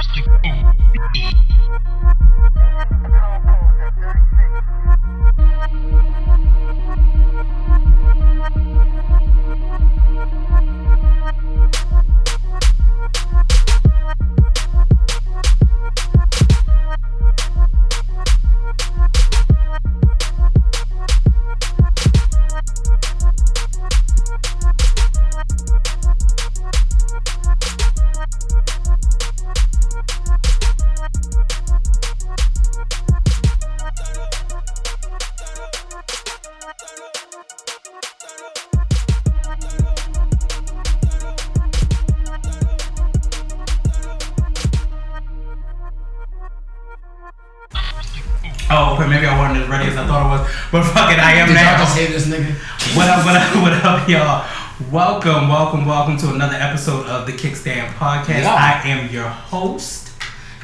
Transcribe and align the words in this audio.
Oh, 0.00 0.28
y'all? 54.08 54.46
Welcome, 54.90 55.48
welcome, 55.48 55.84
welcome 55.84 56.16
to 56.18 56.32
another 56.34 56.56
episode 56.56 57.06
of 57.06 57.26
the 57.26 57.32
Kickstand 57.32 57.88
Podcast. 57.94 58.42
Yeah. 58.42 58.54
I 58.84 58.88
am 58.88 59.12
your 59.12 59.28
host, 59.28 60.12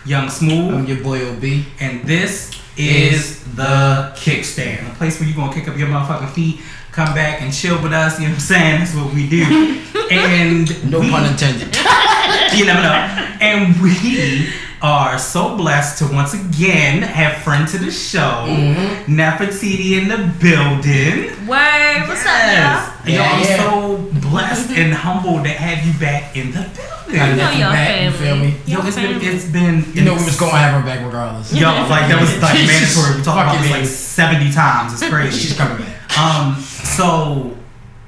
Young 0.07 0.29
Smooth, 0.31 0.75
I'm 0.75 0.87
your 0.87 1.03
boy 1.03 1.29
OB. 1.31 1.45
and 1.81 2.03
this 2.05 2.51
is 2.77 3.43
the 3.55 4.13
Kickstand, 4.17 4.91
a 4.91 4.95
place 4.95 5.21
where 5.21 5.29
you're 5.29 5.37
gonna 5.37 5.53
kick 5.53 5.69
up 5.69 5.77
your 5.77 5.89
motherfucking 5.89 6.31
feet, 6.33 6.61
come 6.93 7.15
back 7.15 7.43
and 7.43 7.53
chill 7.53 7.81
with 7.83 7.93
us. 7.93 8.19
You 8.19 8.27
know 8.27 8.33
what 8.33 8.35
I'm 8.37 8.41
saying? 8.41 8.79
That's 8.81 8.95
what 8.95 9.13
we 9.13 9.29
do. 9.29 9.43
and 10.11 10.91
No 10.91 11.01
we- 11.01 11.11
pun 11.11 11.27
intended. 11.31 11.69
you 12.55 12.65
never 12.67 12.83
know. 12.83 13.37
And 13.41 13.81
we 13.83 14.49
are 14.83 15.19
so 15.19 15.57
blessed 15.57 15.99
to 15.99 16.13
once 16.13 16.35
again 16.35 17.03
have 17.03 17.43
friend 17.43 17.67
to 17.69 17.79
the 17.79 17.91
show, 17.91 18.45
Mm-hmm. 18.47 19.19
Nefertiti 19.19 20.01
in 20.01 20.09
the 20.09 20.19
building. 20.41 21.47
Word, 21.47 22.09
what's 22.09 22.25
Yes. 22.25 22.89
up, 22.89 22.94
Y'all, 22.94 22.94
Yeah, 23.07 23.23
I'm 23.23 23.43
yeah. 23.45 23.71
so 23.71 23.97
blessed 24.21 24.71
and 24.71 24.93
humbled 24.93 25.45
to 25.45 25.51
have 25.51 25.87
you 25.87 25.93
back 26.01 26.37
in 26.37 26.53
the 26.53 26.63
building. 27.07 27.15
y'all? 27.15 27.37
nothing 27.37 27.61
Y'all 27.61 27.73
back, 27.73 28.03
you 28.03 28.11
feel 28.13 28.37
me? 28.37 28.55
Yo, 28.67 28.79
Y'all 28.79 28.87
it's 28.87 28.97
been, 28.97 29.21
it's 29.21 29.45
been, 29.45 29.85
You 29.95 30.05
know 30.05 30.15
we 30.15 30.25
was 30.25 30.39
gonna 30.39 30.57
have 30.57 30.81
her 30.81 30.87
back 30.87 31.05
regardless. 31.05 31.53
Yo, 31.53 31.69
like 31.69 32.09
that 32.09 32.21
was 32.21 32.33
like 32.41 32.55
mandatory. 32.55 33.19
We 33.19 33.23
talked 33.23 33.41
about 33.41 33.57
Fucking 33.57 33.85
this 33.85 33.93
like 33.93 34.41
70 34.41 34.53
times. 34.53 34.93
It's 34.95 35.09
crazy. 35.13 35.39
She's 35.39 35.57
coming 35.57 35.79
back. 35.79 36.19
Um, 36.19 36.61
so 36.63 37.57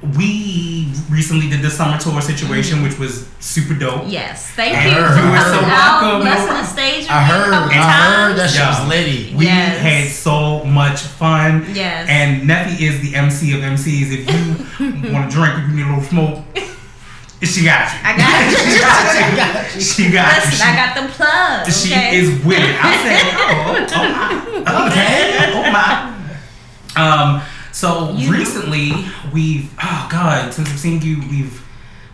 we 0.03 0.93
recently 1.11 1.49
did 1.49 1.63
the 1.63 1.71
summer 1.71 1.99
tour 1.99 2.21
situation, 2.21 2.83
which 2.83 2.99
was 2.99 3.27
super 3.41 3.75
dope. 3.75 4.05
Yes, 4.07 4.51
thank 4.53 4.77
I 4.77 4.85
you 4.87 4.91
heard, 4.93 5.15
for 5.19 5.25
you 5.25 5.31
were 5.33 5.39
so 5.39 5.63
welcome. 5.63 6.21
blessing 6.21 6.49
the 6.55 6.65
stage 6.65 7.07
I 7.09 7.23
heard, 7.23 7.49
a 7.49 7.57
couple 7.57 7.73
I 7.81 8.27
heard 8.29 8.37
that 8.37 8.51
shit 8.51 8.61
Yeah. 8.61 8.81
was 8.81 8.89
litty. 8.89 9.35
We 9.35 9.47
Yes. 9.47 9.79
had 9.81 10.09
so 10.15 10.65
much 10.65 11.01
fun. 11.01 11.67
Yes. 11.73 12.07
And 12.11 12.43
Neffy 12.49 12.81
is 12.81 13.01
the 13.01 13.17
MC 13.17 13.55
of 13.57 13.63
MCs. 13.65 14.13
If 14.13 14.31
you 14.31 15.13
want 15.13 15.31
to 15.31 15.35
drink, 15.37 15.55
if 15.59 15.69
you 15.71 15.77
need 15.77 15.87
a 15.87 15.89
little 15.89 16.05
smoke, 16.05 16.45
she 17.43 17.65
got 17.65 17.91
you. 17.93 17.99
I 18.05 18.17
got 18.17 18.51
you. 18.51 18.57
she 18.69 19.37
got 19.37 19.75
you. 19.75 19.81
She 19.81 20.11
got 20.13 20.45
you. 20.45 20.51
Listen, 20.51 20.69
I 20.69 20.77
got 20.77 20.95
the 21.03 21.09
plug. 21.13 21.73
She 21.73 21.93
okay? 21.95 22.17
is 22.19 22.45
with 22.45 22.59
it. 22.59 22.77
I 22.85 22.97
said, 23.03 23.23
oh, 23.35 23.87
oh 23.97 24.09
my. 24.13 24.87
Okay. 24.91 25.53
Oh 25.55 25.73
my. 25.73 26.13
Um, 26.97 27.43
so 27.77 28.13
You- 28.13 28.33
recently 28.33 28.87
we've 29.33 29.69
oh 29.83 30.09
god, 30.11 30.53
since 30.55 30.69
we've 30.71 30.79
seen 30.89 31.03
you, 31.03 31.21
we've 31.31 31.63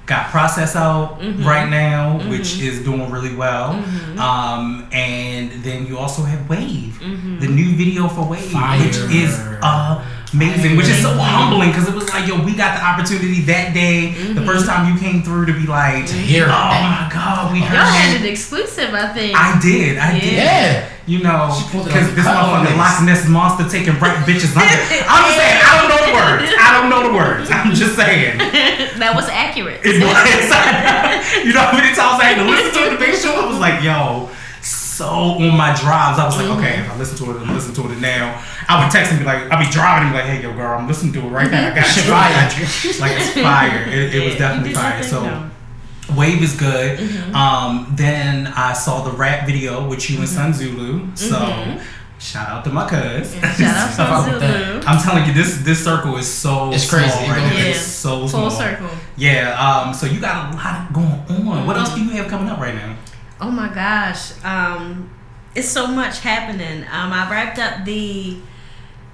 got 0.07 0.23
process 0.31 0.75
out 0.75 1.21
Mm-hmm. 1.21 1.47
right 1.47 1.69
now, 1.71 2.19
which 2.29 2.59
is 2.59 2.83
doing 2.83 3.09
really 3.11 3.35
well. 3.37 3.71
Um, 4.19 4.89
and 4.93 5.53
then 5.63 5.87
you 5.87 5.97
also 5.99 6.23
have 6.25 6.49
Wave, 6.51 6.99
Mm-hmm. 7.01 7.39
the 7.39 7.47
new 7.47 7.77
video 7.77 8.09
for 8.09 8.25
Wave, 8.29 8.53
which 8.83 8.99
is 9.23 9.33
amazing, 10.35 10.77
which 10.77 10.89
is 10.89 11.01
so 11.03 11.15
humbling 11.15 11.69
because 11.71 11.89
it 11.89 11.95
was 11.95 12.07
like, 12.23 12.29
yo, 12.31 12.39
we 12.45 12.55
got 12.55 12.79
the 12.79 12.83
opportunity 12.87 13.43
that 13.51 13.75
day, 13.75 14.15
Mm-hmm. 14.15 14.35
the 14.39 14.47
first 14.47 14.67
time 14.67 14.87
you 14.93 14.99
came 14.99 15.23
through 15.23 15.47
to 15.47 15.53
be 15.53 15.67
like, 15.67 16.07
hear 16.09 16.47
oh 16.47 16.71
it. 16.71 16.83
my 16.87 17.11
god, 17.13 17.53
we 17.53 17.61
heard 17.61 17.75
Y'all 17.77 17.91
had 17.91 18.21
an 18.21 18.27
exclusive, 18.27 18.95
I 18.95 19.13
think. 19.13 19.35
I 19.37 19.59
did. 19.61 19.99
I 19.99 20.19
did. 20.19 20.33
Yeah. 20.35 20.89
You 21.07 21.19
know, 21.19 21.51
She 21.51 21.67
pulled 21.75 21.87
it 21.87 21.91
because 21.91 22.15
this 22.15 22.23
the 22.23 22.31
cut 22.31 22.39
motherfucking 22.47 22.73
on 22.73 22.79
Loch 22.79 23.03
Ness 23.03 23.27
monster 23.29 23.67
taking 23.67 23.99
right 23.99 24.15
bitches 24.29 24.55
under. 24.55 24.71
I'm 25.11 25.23
just 25.27 25.37
saying, 25.37 25.59
I 25.59 25.71
don't 25.83 25.89
know 25.91 26.03
the 26.07 26.15
words. 26.15 26.47
I 26.55 26.69
don't 26.79 26.89
know 26.95 27.03
the 27.11 27.15
words. 27.15 27.51
I'm 27.51 27.75
just 27.75 27.97
saying. 27.99 28.39
that 29.03 29.11
was 29.15 29.27
accurate. 29.29 29.81
It 29.83 29.99
was. 29.99 30.15
you 31.45 31.53
know 31.53 31.63
how 31.67 31.75
many 31.75 31.91
times 31.95 32.23
I 32.23 32.25
had 32.31 32.39
to 32.39 32.47
listen 32.47 32.71
to 32.71 32.81
it 32.87 32.91
to 32.95 32.99
make 33.03 33.19
sure? 33.19 33.35
I 33.35 33.47
was 33.51 33.59
like, 33.59 33.83
yo, 33.83 34.31
so 34.93 35.07
on 35.07 35.57
my 35.57 35.75
drives. 35.75 36.19
I 36.19 36.27
was 36.27 36.37
like, 36.37 36.47
okay, 36.59 36.81
if 36.81 36.91
I 36.91 36.99
listen 36.99 37.17
to 37.25 37.31
it, 37.33 37.41
I'm 37.41 37.55
listening 37.55 37.77
to 37.77 37.93
it 37.93 37.99
now. 38.01 38.43
I 38.69 38.83
would 38.83 38.93
text 38.93 39.11
and 39.11 39.19
be 39.21 39.25
like, 39.25 39.51
I'd 39.51 39.65
be 39.65 39.71
driving 39.71 40.09
and 40.09 40.13
be 40.13 40.19
like, 40.21 40.29
hey, 40.29 40.43
yo, 40.43 40.53
girl, 40.55 40.79
I'm 40.79 40.87
listening 40.87 41.13
to 41.15 41.21
it 41.21 41.31
right 41.31 41.51
now. 41.51 41.73
I 41.73 41.75
got 41.75 41.97
you. 41.97 42.03
I 42.13 42.31
got 42.31 42.85
you. 42.85 43.01
Like, 43.01 43.13
it's 43.17 43.33
fire. 43.33 43.89
It, 43.89 44.15
it 44.15 44.25
was 44.25 44.37
definitely 44.37 44.75
fire. 44.75 45.03
So. 45.03 45.23
though. 45.23 45.49
Wave 46.17 46.43
is 46.43 46.55
good. 46.59 47.01
Um, 47.35 47.87
then 47.97 48.47
I 48.49 48.75
saw 48.75 49.03
the 49.03 49.13
rap 49.17 49.47
video 49.47 49.89
with 49.89 50.11
you 50.11 50.19
and 50.19 50.29
Sun 50.29 50.53
Zulu. 50.53 51.07
So 51.15 51.79
shout 52.19 52.49
out 52.49 52.65
to 52.65 52.71
my 52.71 52.87
cuz. 52.89 53.35
Shout 53.35 53.99
out 53.99 54.25
Fuck 54.25 54.27
to. 54.27 54.41
Zulu. 54.41 54.81
I'm 54.87 55.03
telling 55.03 55.25
you, 55.27 55.33
this 55.33 55.59
this 55.63 55.83
circle 55.83 56.17
is 56.19 56.29
so 56.29 56.71
It's 56.73 56.85
small 56.85 57.01
crazy. 57.01 57.25
It 57.25 57.31
right. 57.31 57.53
Yeah. 57.55 57.65
It's 57.71 57.81
so 57.81 58.27
small. 58.27 58.51
Full 58.51 58.59
circle. 58.59 58.91
Yeah. 59.17 59.57
Um. 59.59 59.95
So 59.95 60.07
you 60.07 60.21
got 60.21 60.53
a 60.53 60.57
lot 60.57 60.93
going 60.93 61.49
on. 61.49 61.67
What 61.67 61.77
else 61.77 61.95
do 61.95 62.05
you 62.05 62.11
have 62.11 62.29
coming 62.29 62.49
up 62.49 62.59
right 62.59 62.75
now? 62.75 62.95
Oh 63.43 63.51
my 63.51 63.69
gosh. 63.75 64.33
Um, 64.45 65.11
it's 65.55 65.69
so 65.69 65.87
much 65.89 66.21
happening. 66.21 66.85
Um, 66.85 67.13
I 67.13 67.29
wrapped 67.31 67.59
up 67.59 67.85
the 67.85 68.37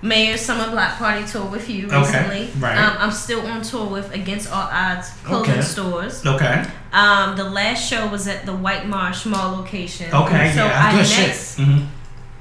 Mayor's 0.03 0.41
Summer 0.43 0.71
Block 0.71 0.97
Party 0.99 1.27
tour 1.27 1.47
with 1.47 1.69
you 1.69 1.87
Okay, 1.87 1.99
recently. 1.99 2.51
right. 2.61 2.77
Um, 2.79 2.97
I'm 3.01 3.11
still 3.11 3.45
on 3.47 3.63
tour 3.63 3.87
with 3.89 4.13
Against 4.15 4.53
All 4.53 4.69
Odds 4.71 5.11
clothing 5.25 5.53
Okay. 5.55 5.61
stores. 5.63 6.25
Okay. 6.25 6.65
Um, 6.93 7.37
the 7.37 7.45
last 7.45 7.89
show 7.89 8.07
was 8.07 8.29
at 8.29 8.47
the 8.47 8.55
White 8.55 8.87
Marsh 8.87 9.27
Mall 9.27 9.57
location. 9.57 10.15
Okay, 10.15 10.53
So 10.55 10.65
yeah. 10.65 10.87
our 10.87 10.93
Good 10.93 11.07
shit. 11.07 11.27
next 11.29 11.59
Mm-hmm. 11.59 11.85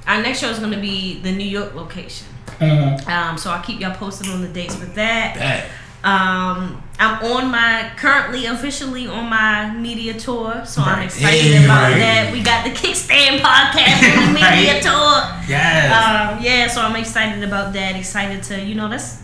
our 0.07 0.21
next 0.21 0.39
show 0.39 0.49
is 0.49 0.59
gonna 0.59 0.79
be 0.79 1.19
the 1.21 1.31
New 1.31 1.47
York 1.47 1.73
location. 1.73 2.27
Mm-hmm. 2.59 3.09
Um, 3.09 3.37
so 3.37 3.49
I'll 3.51 3.63
keep 3.63 3.79
y'all 3.79 3.95
posted 3.95 4.27
on 4.29 4.41
the 4.41 4.47
dates 4.49 4.77
with 4.79 4.93
that. 4.95 5.35
That. 5.35 5.69
Um, 6.07 6.83
I'm 6.99 7.21
on 7.23 7.51
my 7.51 7.91
currently 7.95 8.47
officially 8.47 9.07
on 9.07 9.29
my 9.29 9.69
media 9.71 10.13
tour, 10.15 10.63
so 10.65 10.81
I'm 10.81 11.03
excited 11.03 11.39
Hey, 11.53 11.63
about 11.65 11.91
right. 11.91 11.97
that. 11.99 12.29
We 12.33 12.41
got 12.41 12.63
the 12.65 12.71
Kickstand 12.71 13.39
podcast 13.39 14.17
on 14.17 14.33
the 14.33 14.39
media 14.41 14.73
Right. 14.73 14.81
tour. 14.81 15.15
Yes. 15.47 15.93
Um, 15.93 16.43
yeah, 16.43 16.67
so 16.67 16.81
I'm 16.81 16.95
excited 16.95 17.43
about 17.43 17.73
that. 17.73 17.95
Excited 17.95 18.41
to, 18.43 18.59
you 18.59 18.73
know, 18.75 18.89
that's 18.89 19.19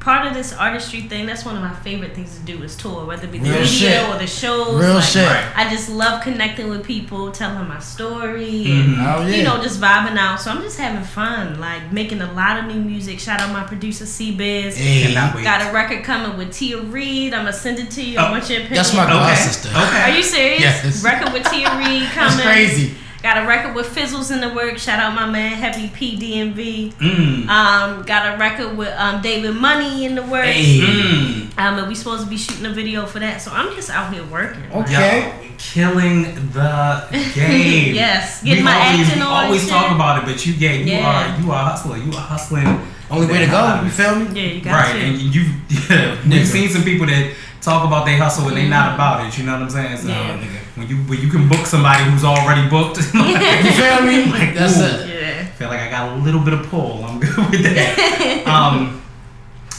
part 0.00 0.26
of 0.26 0.32
this 0.34 0.52
artistry 0.54 1.02
thing. 1.02 1.26
That's 1.26 1.44
one 1.44 1.54
of 1.56 1.62
my 1.62 1.74
favorite 1.80 2.14
things 2.14 2.34
to 2.38 2.40
do 2.44 2.62
is 2.62 2.74
tour, 2.74 3.04
whether 3.04 3.24
it 3.26 3.32
be 3.32 3.38
the 3.38 3.50
Real 3.50 3.60
media 3.60 3.66
shit. 3.68 4.08
or 4.08 4.18
the 4.18 4.26
shows. 4.26 4.80
Real 4.82 4.94
like, 4.94 5.04
shit. 5.04 5.28
I 5.56 5.68
just 5.70 5.90
love 5.90 6.22
connecting 6.22 6.68
with 6.68 6.84
people, 6.84 7.30
telling 7.30 7.68
my 7.68 7.78
story, 7.80 8.64
Mhm. 8.66 8.80
and 8.98 9.00
Oh 9.06 9.26
yeah. 9.26 9.36
you 9.36 9.42
know, 9.44 9.62
just 9.62 9.80
vibing 9.80 10.16
out. 10.16 10.40
So 10.40 10.50
I'm 10.50 10.62
just 10.62 10.78
having 10.78 11.04
fun, 11.04 11.60
like 11.60 11.92
making 11.92 12.22
a 12.22 12.32
lot 12.32 12.58
of 12.58 12.64
new 12.64 12.80
music. 12.80 13.20
Shout 13.20 13.40
out 13.40 13.50
my 13.52 13.62
producer 13.64 14.06
C 14.06 14.32
Biz. 14.32 14.76
Hey, 14.76 15.12
Got 15.14 15.68
a 15.68 15.72
record 15.72 16.02
coming 16.02 16.36
with 16.38 16.52
Tia 16.52 16.78
Reed. 16.80 17.34
I'm 17.34 17.40
gonna 17.44 17.52
send 17.52 17.78
it 17.78 17.90
to 17.92 18.02
you. 18.02 18.18
Oh, 18.18 18.24
I 18.24 18.30
want 18.30 18.48
your 18.48 18.60
opinion. 18.60 18.76
that's 18.76 18.94
my 18.94 19.04
god 19.06 19.30
Okay. 19.32 19.40
sister. 19.42 19.68
Okay. 19.68 20.02
Are 20.02 20.16
you 20.16 20.22
serious? 20.22 20.60
Yes. 20.62 21.04
Record 21.04 21.32
with 21.32 21.44
Tia 21.50 21.76
Reed 21.76 22.08
coming. 22.14 22.36
That's 22.38 22.40
crazy. 22.42 22.94
Got 23.22 23.44
a 23.44 23.46
record 23.46 23.74
with 23.74 23.86
Fizzles 23.94 24.30
in 24.30 24.40
the 24.40 24.48
work. 24.54 24.78
Shout 24.78 24.98
out 24.98 25.14
my 25.14 25.28
man 25.28 25.52
Heavy 25.52 25.88
P 25.88 26.16
DMV. 26.16 26.94
Mm. 26.94 27.48
Um, 27.48 28.02
got 28.04 28.34
a 28.34 28.38
record 28.38 28.78
with 28.78 28.94
um 28.96 29.20
David 29.20 29.54
Money 29.56 30.06
in 30.06 30.14
the 30.14 30.22
works. 30.22 30.46
Hey. 30.48 30.80
Mm. 30.80 31.58
Um, 31.58 31.78
and 31.78 31.88
we 31.88 31.94
supposed 31.94 32.24
to 32.24 32.30
be 32.30 32.38
shooting 32.38 32.64
a 32.64 32.70
video 32.72 33.04
for 33.04 33.18
that. 33.18 33.42
So 33.42 33.50
I'm 33.52 33.74
just 33.74 33.90
out 33.90 34.10
here 34.14 34.24
working. 34.24 34.62
Okay. 34.72 35.26
Yo, 35.42 35.48
killing 35.58 36.22
the 36.52 37.06
game. 37.34 37.94
yes, 37.94 38.42
We 38.42 38.48
getting 38.50 38.64
my 38.64 38.72
always, 38.74 39.00
acting 39.06 39.20
we 39.20 39.26
on. 39.26 39.44
always 39.44 39.62
and 39.64 39.70
talk 39.70 39.86
shit. 39.88 39.94
about 39.96 40.22
it, 40.22 40.24
but 40.32 40.46
you, 40.46 40.54
yeah, 40.54 40.72
you 40.72 40.84
Yeah. 40.86 41.34
are 41.36 41.40
you 41.42 41.50
are 41.52 41.60
a 41.62 41.64
hustler. 41.64 41.98
You 41.98 42.10
are 42.12 42.20
hustling. 42.22 42.66
Only 43.10 43.26
way 43.26 43.40
to 43.44 43.46
go. 43.50 43.82
You 43.84 43.90
feel 43.90 44.14
me? 44.14 44.40
Yeah, 44.40 44.52
you 44.54 44.60
got 44.62 44.72
Right, 44.72 44.92
to. 44.94 44.98
and 44.98 45.18
you, 45.18 45.42
yeah, 45.68 46.16
Nigga. 46.22 46.30
we've 46.30 46.46
seen 46.48 46.70
some 46.70 46.84
people 46.84 47.06
that 47.06 47.34
talk 47.60 47.84
about 47.86 48.06
they 48.06 48.16
hustle 48.16 48.48
and 48.48 48.56
they 48.56 48.66
not 48.66 48.94
about 48.94 49.26
it. 49.26 49.36
You 49.36 49.44
know 49.44 49.52
what 49.52 49.62
I'm 49.62 49.70
saying? 49.70 49.96
So 49.98 50.08
Yeah. 50.08 50.40
Nigga. 50.80 50.88
when 50.88 50.88
you 50.88 50.96
when 51.08 51.20
you 51.20 51.28
can 51.30 51.48
book 51.48 51.66
somebody 51.66 52.04
who's 52.04 52.24
already 52.24 52.68
booked, 52.68 52.96
like, 53.14 53.64
You 53.64 53.72
feel 53.72 54.02
me? 54.02 54.30
Like, 54.30 54.54
That's 54.54 54.78
ooh. 54.78 54.84
it. 54.84 55.08
Yeah. 55.20 55.44
feel 55.46 55.68
like 55.68 55.80
I 55.80 55.90
got 55.90 56.12
a 56.12 56.16
little 56.16 56.40
bit 56.40 56.54
of 56.54 56.66
pull. 56.68 57.04
I'm 57.04 57.20
good 57.20 57.36
with 57.50 57.62
that. 57.62 58.44
um, 58.46 59.02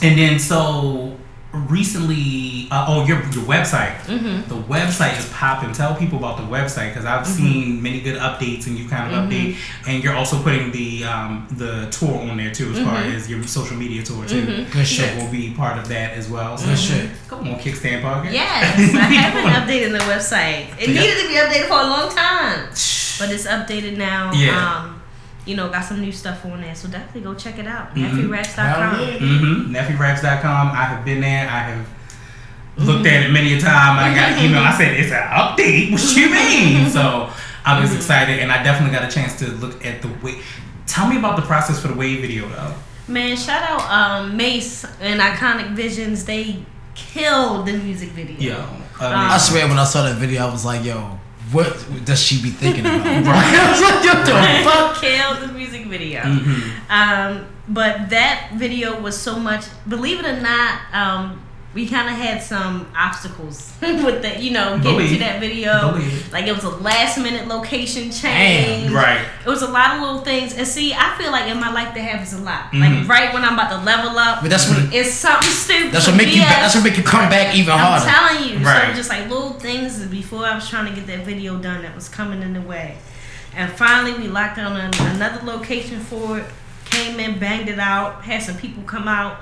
and 0.02 0.18
then 0.18 0.38
so 0.38 1.16
recently, 1.52 2.68
uh, 2.70 2.86
oh, 2.88 3.04
your 3.06 3.18
your 3.30 3.44
website. 3.44 3.96
Mm-hmm. 4.06 4.48
The 4.48 4.56
website 4.74 5.18
is 5.18 5.28
popping. 5.30 5.72
Tell 5.72 5.94
people 5.94 6.18
about 6.18 6.36
the 6.38 6.44
website 6.44 6.88
because 6.90 7.04
I've 7.04 7.22
Mm-hmm. 7.22 7.36
seen 7.36 7.82
many 7.82 8.00
good 8.00 8.16
updates 8.20 8.66
and 8.66 8.76
you 8.78 8.88
kind 8.88 9.12
of 9.14 9.18
update, 9.28 9.56
and 9.86 10.02
you're 10.02 10.14
also 10.14 10.42
putting 10.42 10.70
the 10.72 11.04
um, 11.04 11.46
the 11.52 11.88
tour 11.90 12.18
on 12.18 12.36
there 12.36 12.50
too, 12.52 12.70
as 12.72 12.78
far 12.78 12.96
Mm-hmm. 13.02 13.16
as 13.16 13.30
your 13.30 13.42
social 13.44 13.76
media 13.76 14.02
tour 14.02 14.26
too. 14.26 14.44
Good 14.46 14.86
So 14.86 15.02
shit. 15.02 15.16
we'll 15.16 15.30
be 15.30 15.52
part 15.54 15.78
of 15.78 15.88
that 15.88 16.14
as 16.14 16.28
well. 16.30 16.56
So 16.58 16.66
Good 16.66 16.78
shit. 16.78 17.10
come 17.28 17.40
on, 17.48 17.54
Kickstand 17.60 18.02
Podcast. 18.02 18.32
Yes, 18.32 18.94
I 18.94 18.98
have 19.22 19.34
been 19.34 19.52
updating 19.52 19.92
the 19.92 20.04
website. 20.04 20.66
It 20.80 20.88
Yeah. 20.90 21.00
needed 21.00 21.22
to 21.22 21.28
be 21.28 21.34
updated 21.34 21.68
for 21.68 21.80
a 21.80 21.88
long 21.88 22.08
time, 22.14 22.68
but 23.18 23.30
it's 23.34 23.46
updated 23.46 23.96
now. 23.98 24.32
Yeah. 24.32 24.56
Um, 24.84 25.01
you 25.46 25.56
know, 25.56 25.68
got 25.70 25.84
some 25.84 26.00
new 26.00 26.12
stuff 26.12 26.44
on 26.44 26.60
there, 26.60 26.74
so 26.74 26.88
definitely 26.88 27.22
go 27.22 27.34
check 27.34 27.58
it 27.58 27.66
out. 27.66 27.94
Mhm. 27.94 28.02
Hell 28.02 28.10
NephewRex.com. 28.12 29.00
yeah. 29.00 29.18
Mm-hmm. 29.18 29.74
NephewRaps.com. 29.76 30.68
I 30.70 30.84
have 30.84 31.04
been 31.04 31.20
there. 31.20 31.48
I 31.48 31.58
have 31.70 31.88
looked 32.76 33.06
at 33.06 33.24
it 33.24 33.30
many 33.30 33.54
a 33.54 33.60
time. 33.60 33.98
I 33.98 34.14
got 34.14 34.32
an 34.32 34.44
email. 34.44 34.62
I 34.62 34.72
said, 34.76 34.94
it's 34.94 35.12
an 35.12 35.22
update. 35.22 35.92
What 35.92 36.16
you 36.16 36.30
mean? 36.30 36.88
So 36.92 37.30
I 37.64 37.80
was 37.80 37.94
excited, 37.94 38.38
and 38.40 38.50
I 38.52 38.62
definitely 38.62 38.96
got 38.96 39.08
a 39.08 39.12
chance 39.12 39.38
to 39.38 39.46
look 39.52 39.84
at 39.84 40.02
the 40.02 40.08
way. 40.22 40.40
Tell 40.86 41.08
me 41.08 41.16
about 41.18 41.36
the 41.36 41.42
process 41.42 41.80
for 41.80 41.88
the 41.88 41.94
wave 41.94 42.20
video, 42.20 42.48
though. 42.48 42.74
Man, 43.08 43.36
shout 43.36 43.62
out 43.62 43.80
um, 43.90 44.36
Mace 44.36 44.84
and 45.00 45.20
Iconic 45.20 45.74
Visions. 45.74 46.24
They 46.24 46.64
killed 46.94 47.66
the 47.66 47.72
music 47.74 48.10
video. 48.10 48.38
Yo, 48.38 48.66
I 49.00 49.34
um, 49.34 49.40
swear 49.40 49.66
when 49.68 49.78
I 49.78 49.84
saw 49.84 50.02
that 50.02 50.16
video, 50.16 50.46
I 50.46 50.52
was 50.52 50.64
like, 50.64 50.84
yo, 50.84 51.18
what 51.52 52.04
does 52.04 52.22
she 52.22 52.40
be 52.42 52.50
thinking 52.50 52.80
about? 52.86 53.06
I 53.06 53.70
was 53.70 53.80
like, 53.82 54.04
yo, 54.04 54.12
the 54.24 54.70
fuck? 54.70 55.00
Killed 55.00 55.48
the 55.48 55.52
music 55.52 55.86
video. 55.86 56.20
mhm. 56.22 56.72
Um, 56.90 57.46
but 57.68 58.10
that 58.10 58.50
video 58.54 59.00
was 59.00 59.16
so 59.18 59.38
much. 59.38 59.64
Believe 59.88 60.20
it 60.20 60.26
or 60.26 60.40
not, 60.40 60.80
um, 60.92 61.40
we 61.74 61.88
kind 61.88 62.08
of 62.08 62.14
had 62.14 62.42
some 62.42 62.86
obstacles 62.94 63.72
with 63.80 64.22
that. 64.22 64.42
You 64.42 64.50
know, 64.52 64.76
getting 64.76 64.92
Believe. 64.98 65.10
to 65.12 65.18
that 65.20 65.40
video. 65.40 65.92
Believe. 65.92 66.32
Like 66.32 66.46
it 66.46 66.54
was 66.54 66.64
a 66.64 66.70
last 66.70 67.18
minute 67.18 67.48
location 67.48 68.10
change. 68.10 68.84
Damn, 68.86 68.92
Right. 68.94 69.20
It 69.44 69.48
was 69.48 69.62
a 69.62 69.68
lot 69.70 69.96
of 69.96 70.02
little 70.02 70.18
things. 70.20 70.54
And 70.56 70.66
see, 70.66 70.92
I 70.92 71.16
feel 71.18 71.30
like 71.32 71.50
in 71.50 71.58
my 71.58 71.72
life 71.72 71.94
that 71.94 72.00
happens 72.00 72.32
a 72.34 72.38
lot. 72.42 72.70
Mhm. 72.72 72.80
Like 73.00 73.08
right 73.08 73.32
when 73.34 73.44
I'm 73.44 73.54
about 73.54 73.70
to 73.70 73.78
level 73.84 74.18
up, 74.18 74.42
But 74.42 74.50
that's 74.50 74.68
what 74.68 74.92
it's 74.94 75.12
something 75.14 75.48
stupid. 75.50 75.92
that's 75.92 76.06
what 76.06 76.16
make 76.16 76.28
you 76.34 76.40
that's 76.42 76.74
what 76.74 76.84
make 76.84 76.96
you 76.96 77.02
come 77.04 77.28
back 77.30 77.54
even 77.54 77.76
harder. 77.76 78.06
I'm 78.06 78.36
telling 78.36 78.50
you. 78.60 78.64
Right. 78.66 78.90
So 78.90 78.94
just 78.96 79.08
like 79.08 79.28
little 79.28 79.54
things 79.54 79.98
before 80.06 80.44
I 80.44 80.54
was 80.54 80.68
trying 80.68 80.86
to 80.86 80.92
get 80.94 81.06
that 81.06 81.24
video 81.24 81.56
done 81.56 81.82
that 81.82 81.94
was 81.94 82.08
coming 82.08 82.42
in 82.42 82.52
the 82.52 82.60
way. 82.60 82.96
And 83.54 83.70
finally 83.72 84.14
we 84.14 84.28
locked 84.28 84.58
on 84.58 84.76
another 84.76 85.40
location 85.44 86.00
for 86.00 86.38
it, 86.38 86.44
came 86.86 87.18
in, 87.20 87.38
banged 87.38 87.68
it 87.68 87.78
out, 87.78 88.22
had 88.24 88.42
some 88.42 88.56
people 88.56 88.82
come 88.84 89.06
out, 89.08 89.38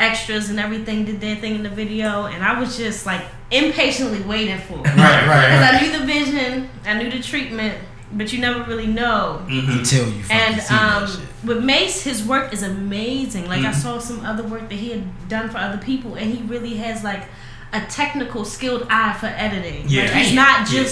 extras 0.00 0.50
and 0.50 0.58
everything 0.58 1.04
did 1.04 1.20
their 1.20 1.36
thing 1.36 1.54
in 1.54 1.62
the 1.62 1.68
video 1.68 2.26
and 2.26 2.42
I 2.44 2.58
was 2.60 2.76
just 2.76 3.06
like 3.06 3.22
impatiently 3.50 4.20
waiting 4.22 4.58
for 4.58 4.74
it. 4.80 4.86
Right, 4.86 4.96
right, 4.96 5.26
Because 5.26 5.60
right. 5.60 5.74
I 5.74 5.80
knew 5.86 5.98
the 5.98 6.04
vision, 6.06 6.68
I 6.84 6.94
knew 6.94 7.10
the 7.10 7.20
treatment, 7.22 7.78
but 8.12 8.32
you 8.32 8.40
never 8.40 8.64
really 8.64 8.86
know. 8.88 9.42
Mhm. 9.48 9.78
Until 9.78 10.08
you 10.08 10.22
fucking 10.24 10.54
And 10.54 10.62
see 10.62 10.74
um, 10.74 11.00
that 11.02 11.08
shit. 11.10 11.20
with 11.44 11.64
Mace, 11.64 12.02
his 12.02 12.24
work 12.24 12.52
is 12.52 12.62
amazing. 12.62 13.48
Like 13.48 13.62
I 13.64 13.70
Mhm. 13.70 13.74
saw 13.74 13.98
some 13.98 14.24
other 14.24 14.42
work 14.42 14.68
that 14.68 14.76
he 14.76 14.90
had 14.90 15.28
done 15.28 15.48
for 15.48 15.58
other 15.58 15.78
people, 15.78 16.14
and 16.16 16.32
he 16.34 16.42
really 16.42 16.74
has 16.76 17.02
like 17.04 17.24
a 17.72 17.80
technical, 17.82 18.44
skilled 18.44 18.86
eye 18.90 19.14
for 19.18 19.26
editing. 19.26 19.84
Yeah. 19.88 20.02
like, 20.02 20.12
he's 20.12 20.26
Damn. 20.28 20.36
not 20.36 20.70
Yeah. 20.72 20.82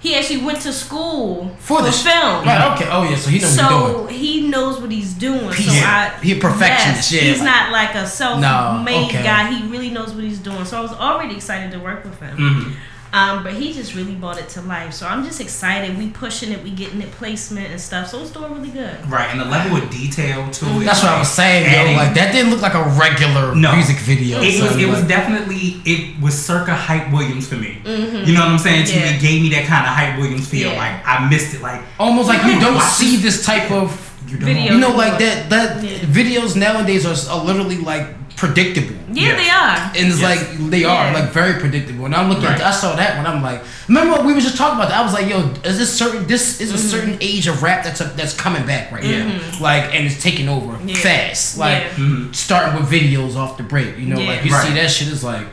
He 0.00 0.14
actually 0.14 0.42
went 0.42 0.62
to 0.62 0.72
school 0.72 1.54
For 1.58 1.78
for, 1.78 1.82
the 1.82 1.92
film. 1.92 2.44
Right, 2.44 2.72
okay. 2.74 2.88
Oh 2.90 3.02
yeah, 3.02 3.16
so 3.16 3.28
he 3.30 3.38
knows 3.38 3.56
what 3.58 3.60
he's 3.60 3.68
doing. 3.68 3.96
So 3.98 4.06
he 4.06 4.48
knows 4.48 4.80
what 4.80 4.90
he's 4.90 5.12
doing. 5.12 5.52
So 5.52 5.72
Yeah. 5.72 6.16
I, 6.18 6.24
He 6.24 6.32
a 6.38 6.40
perfectionist, 6.40 7.12
yes, 7.12 7.22
yeah. 7.22 7.30
He's 7.32 7.42
not 7.42 7.70
like 7.70 7.94
a 7.94 8.06
self-made 8.06 9.08
okay. 9.08 9.22
guy. 9.22 9.52
He 9.52 9.68
really 9.68 9.90
knows 9.90 10.14
what 10.14 10.24
he's 10.24 10.38
doing. 10.38 10.64
So 10.64 10.78
I 10.78 10.80
was 10.80 10.92
already 10.92 11.36
excited 11.36 11.70
to 11.72 11.78
work 11.78 12.02
with 12.04 12.18
him. 12.18 12.36
Mhm. 12.38 12.76
Um, 13.12 13.42
but 13.42 13.54
he 13.54 13.72
just 13.72 13.94
really 13.96 14.14
brought 14.14 14.38
it 14.38 14.48
to 14.50 14.60
life. 14.62 14.92
So 14.94 15.06
I'm 15.06 15.24
just 15.24 15.40
excited. 15.40 15.98
We 15.98 16.10
pushing 16.10 16.52
it. 16.52 16.62
We 16.62 16.70
getting 16.70 17.00
it 17.02 17.10
placement 17.12 17.68
and 17.70 17.80
stuff. 17.80 18.08
So 18.08 18.20
it's 18.22 18.30
doing 18.30 18.52
really 18.54 18.70
good. 18.70 19.04
Right, 19.10 19.28
and 19.30 19.40
the 19.40 19.44
level 19.46 19.76
of 19.78 19.90
detail 19.90 20.48
to 20.48 20.66
it. 20.80 20.84
That's 20.84 21.02
what 21.02 21.12
I 21.12 21.18
was 21.18 21.28
saying, 21.28 21.66
Adding- 21.66 21.92
yo. 21.92 21.98
Like 21.98 22.14
that 22.14 22.32
didn't 22.32 22.50
look 22.52 22.62
like 22.62 22.74
a 22.74 22.84
regular 22.98 23.54
No. 23.54 23.74
music 23.74 23.96
video. 23.96 24.40
It 24.40 24.60
was. 24.62 24.70
son, 24.70 24.80
It 24.80 24.88
was 24.88 25.02
definitely. 25.02 25.82
It 25.84 26.20
was 26.20 26.34
circa 26.40 26.72
hype 26.74 27.10
Williams 27.12 27.48
for 27.48 27.56
me. 27.56 27.80
Mhm. 27.84 28.26
You 28.26 28.32
know 28.34 28.40
what 28.40 28.50
I'm 28.50 28.58
saying? 28.58 28.86
To 28.86 28.96
me, 28.96 29.02
it 29.02 29.20
gave 29.20 29.42
me 29.42 29.48
that 29.50 29.66
kind 29.66 29.84
of 29.86 29.92
hype 29.92 30.16
Williams 30.18 30.46
feel. 30.46 30.70
Yeah. 30.70 30.78
Like 30.78 31.06
I 31.06 31.28
missed 31.28 31.54
it. 31.54 31.62
Like 31.62 31.82
almost 31.98 32.28
like 32.28 32.44
you 32.44 32.60
don't 32.60 32.80
see 32.80 33.16
this 33.16 33.44
type 33.44 33.70
of 33.72 34.06
you 34.28 34.36
don't. 34.36 34.46
Video. 34.46 34.72
you 34.74 34.78
know 34.78 34.90
like 34.94 35.18
that 35.18 35.50
that 35.50 35.82
Yeah. 35.82 35.98
videos 36.06 36.54
nowadays 36.54 37.04
are, 37.04 37.16
are 37.32 37.44
literally 37.44 37.78
like 37.78 38.06
predictable 38.40 38.96
Yeah, 39.12 39.28
Yeah. 39.28 39.36
they 39.42 39.50
are. 39.50 39.76
and 39.98 40.06
it's 40.10 40.20
Yes. 40.20 40.30
like 40.30 40.70
they 40.70 40.84
are 40.84 41.12
like 41.12 41.28
very 41.40 41.54
predictable 41.60 42.06
and 42.06 42.14
i'm 42.14 42.28
looking 42.30 42.44
Right. 42.44 42.58
at 42.60 42.66
i 42.72 42.74
saw 42.82 42.96
that 42.96 43.16
one 43.18 43.26
i'm 43.26 43.42
like 43.42 43.60
remember 43.88 44.12
what 44.12 44.24
we 44.24 44.32
were 44.32 44.40
just 44.40 44.56
talking 44.56 44.76
about 44.78 44.88
that 44.88 44.98
i 44.98 45.02
was 45.02 45.12
like 45.12 45.28
yo 45.28 45.38
is 45.70 45.76
this 45.78 45.92
certain 46.02 46.26
this 46.26 46.44
is 46.60 46.70
a 46.70 46.74
Mm-hmm. 46.74 46.88
certain 46.94 47.18
age 47.20 47.46
of 47.48 47.62
rap 47.62 47.84
that's 47.84 48.00
a, 48.00 48.04
that's 48.18 48.32
coming 48.44 48.64
back 48.72 48.90
right 48.90 49.04
Yeah. 49.04 49.24
now 49.28 49.40
like 49.60 49.94
and 49.94 50.06
it's 50.06 50.22
taking 50.22 50.48
over 50.48 50.72
Yeah. 50.86 50.94
fast 50.96 51.58
like 51.58 51.82
Yeah. 51.82 52.04
Mhm. 52.04 52.34
starting 52.34 52.72
with 52.80 52.90
videos 52.90 53.36
off 53.36 53.58
the 53.58 53.62
break 53.62 53.98
you 53.98 54.06
know 54.06 54.18
Yeah. 54.18 54.30
like 54.30 54.44
you 54.46 54.52
Right. 54.52 54.66
see 54.66 54.74
that 54.74 54.90
shit 54.90 55.08
is 55.08 55.22
like 55.22 55.46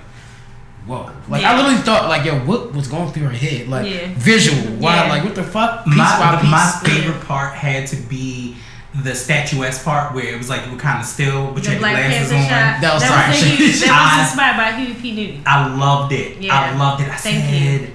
Whoa! 0.85 1.11
Like 1.27 1.41
Yeah. 1.41 1.51
I 1.51 1.57
literally 1.57 1.81
thought, 1.87 2.07
like, 2.07 2.23
yo, 2.23 2.35
what 2.49 2.73
was 2.73 2.87
going 2.87 3.11
through 3.11 3.25
her 3.27 3.37
head? 3.45 3.67
Like 3.67 3.85
Yeah. 3.91 4.07
visual. 4.15 4.57
why? 4.79 4.95
Yeah. 4.95 5.09
Like 5.09 5.23
what 5.25 5.35
the 5.35 5.43
fuck? 5.43 5.83
Piece 5.83 5.97
my, 5.97 6.17
by 6.17 6.39
piece. 6.41 6.49
my 6.49 6.71
favorite 6.85 7.27
part 7.27 7.53
had 7.55 7.87
to 7.87 7.97
be 7.97 8.55
the 9.03 9.13
statuesque 9.13 9.83
part 9.85 10.13
where 10.15 10.25
it 10.33 10.37
was 10.37 10.49
like 10.49 10.65
you 10.65 10.71
were 10.71 10.77
kind 10.77 10.99
of 10.99 11.05
still, 11.05 11.51
but 11.53 11.63
you 11.63 11.71
had 11.71 11.79
Black 11.79 11.95
the 11.95 12.09
glasses 12.09 12.31
Panther 12.31 12.35
on. 12.35 12.49
shot. 12.49 12.81
That 12.81 12.93
was 12.95 13.03
that 13.03 13.11
right. 13.13 13.29
was, 13.29 13.41
the 13.43 13.49
huge, 13.57 13.79
that 13.81 13.93
I- 13.93 14.17
was 14.17 14.27
inspired 14.31 14.57
by 14.57 14.79
Huey 14.79 14.93
P. 15.01 15.15
Newton. 15.15 15.43
I 15.45 15.75
loved 15.75 16.11
it. 16.13 16.49
I 16.49 16.77
loved 16.77 17.01
it. 17.03 17.09
I 17.09 17.15
Thank 17.15 17.45
said, 17.45 17.81
you. 17.81 17.93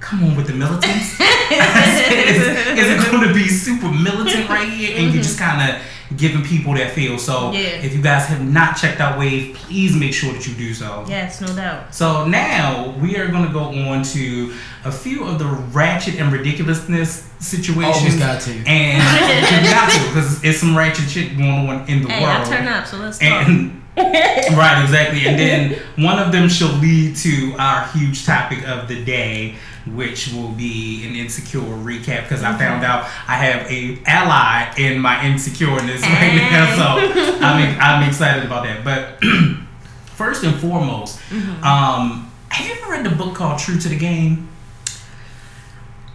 "Come 0.00 0.24
on 0.24 0.36
with 0.36 0.46
the 0.46 0.54
militants." 0.54 1.16
I 1.20 2.00
said, 2.00 2.12
is, 2.28 2.78
is 2.78 3.04
it 3.06 3.10
going 3.10 3.28
to 3.28 3.34
be 3.34 3.48
super 3.48 3.90
militant 3.90 4.48
right 4.48 4.68
here? 4.70 4.96
And 4.96 5.12
you 5.12 5.20
just 5.20 5.38
kind 5.38 5.60
of 5.76 5.82
giving 6.16 6.42
people 6.42 6.74
that 6.74 6.92
feel. 6.92 7.18
So. 7.18 7.52
Yeah. 7.52 7.60
if 7.82 7.94
you 7.94 8.02
guys 8.02 8.26
have 8.26 8.44
not 8.44 8.76
checked 8.76 9.00
out 9.00 9.18
Wave, 9.18 9.54
please 9.56 9.94
make 9.96 10.12
sure 10.14 10.32
that 10.32 10.46
you 10.46 10.54
do 10.54 10.72
so. 10.74 11.04
yes, 11.08 11.40
no 11.40 11.48
doubt. 11.54 11.94
So 11.94 12.26
now 12.26 12.90
we 13.00 13.16
are 13.16 13.28
going 13.28 13.46
to 13.46 13.52
go 13.52 13.64
on 13.90 14.02
to 14.04 14.54
a 14.84 14.92
few 14.92 15.24
of 15.24 15.38
the 15.38 15.44
ratchet 15.46 16.16
and 16.20 16.32
ridiculousness 16.32 17.28
situations. 17.40 17.96
Almost 17.96 18.18
got 18.18 18.40
to. 18.42 18.52
And 18.66 19.02
you 19.64 19.70
got 19.70 19.90
to 19.92 19.98
because 20.08 20.42
it's 20.44 20.58
some 20.58 20.76
ratchet 20.76 21.08
shit 21.08 21.36
going 21.36 21.68
on 21.68 21.88
in 21.88 22.02
the 22.02 22.08
Hey, 22.08 22.22
world. 22.22 22.36
I 22.40 22.44
turn 22.44 22.66
up, 22.68 22.86
so 22.86 22.96
let's 22.98 23.18
talk. 23.18 23.28
And 23.48 23.82
right, 23.96 24.80
exactly. 24.82 25.26
And 25.26 25.38
then 25.38 25.78
one 26.04 26.18
of 26.18 26.32
them 26.32 26.48
shall 26.48 26.72
lead 26.78 27.16
to 27.16 27.54
our 27.58 27.86
huge 27.88 28.24
topic 28.24 28.66
of 28.68 28.88
the 28.88 29.04
day, 29.04 29.56
which 29.96 30.32
will 30.32 30.50
be 30.50 31.06
an 31.06 31.14
insecure 31.16 31.60
recap. 31.60 32.22
Because 32.24 32.42
I 32.42 32.56
found 32.58 32.84
out 32.84 33.04
I 33.26 33.34
have 33.36 33.70
a 33.70 33.98
ally 34.06 34.72
in 34.78 35.00
my 35.00 35.16
insecureness 35.16 36.02
right 36.02 36.34
now, 36.50 36.74
so 36.76 37.38
I'm 37.44 37.78
I'm 37.80 38.08
excited 38.08 38.44
about 38.44 38.64
that. 38.64 38.84
But 38.84 39.22
first 40.16 40.44
and 40.44 40.54
foremost, 40.60 41.20
um, 41.62 42.30
have 42.48 42.66
you 42.66 42.74
ever 42.82 42.92
read 42.92 43.04
the 43.04 43.14
book 43.16 43.34
called 43.34 43.58
True 43.58 43.78
to 43.78 43.88
the 43.88 43.96
Game? 43.98 44.48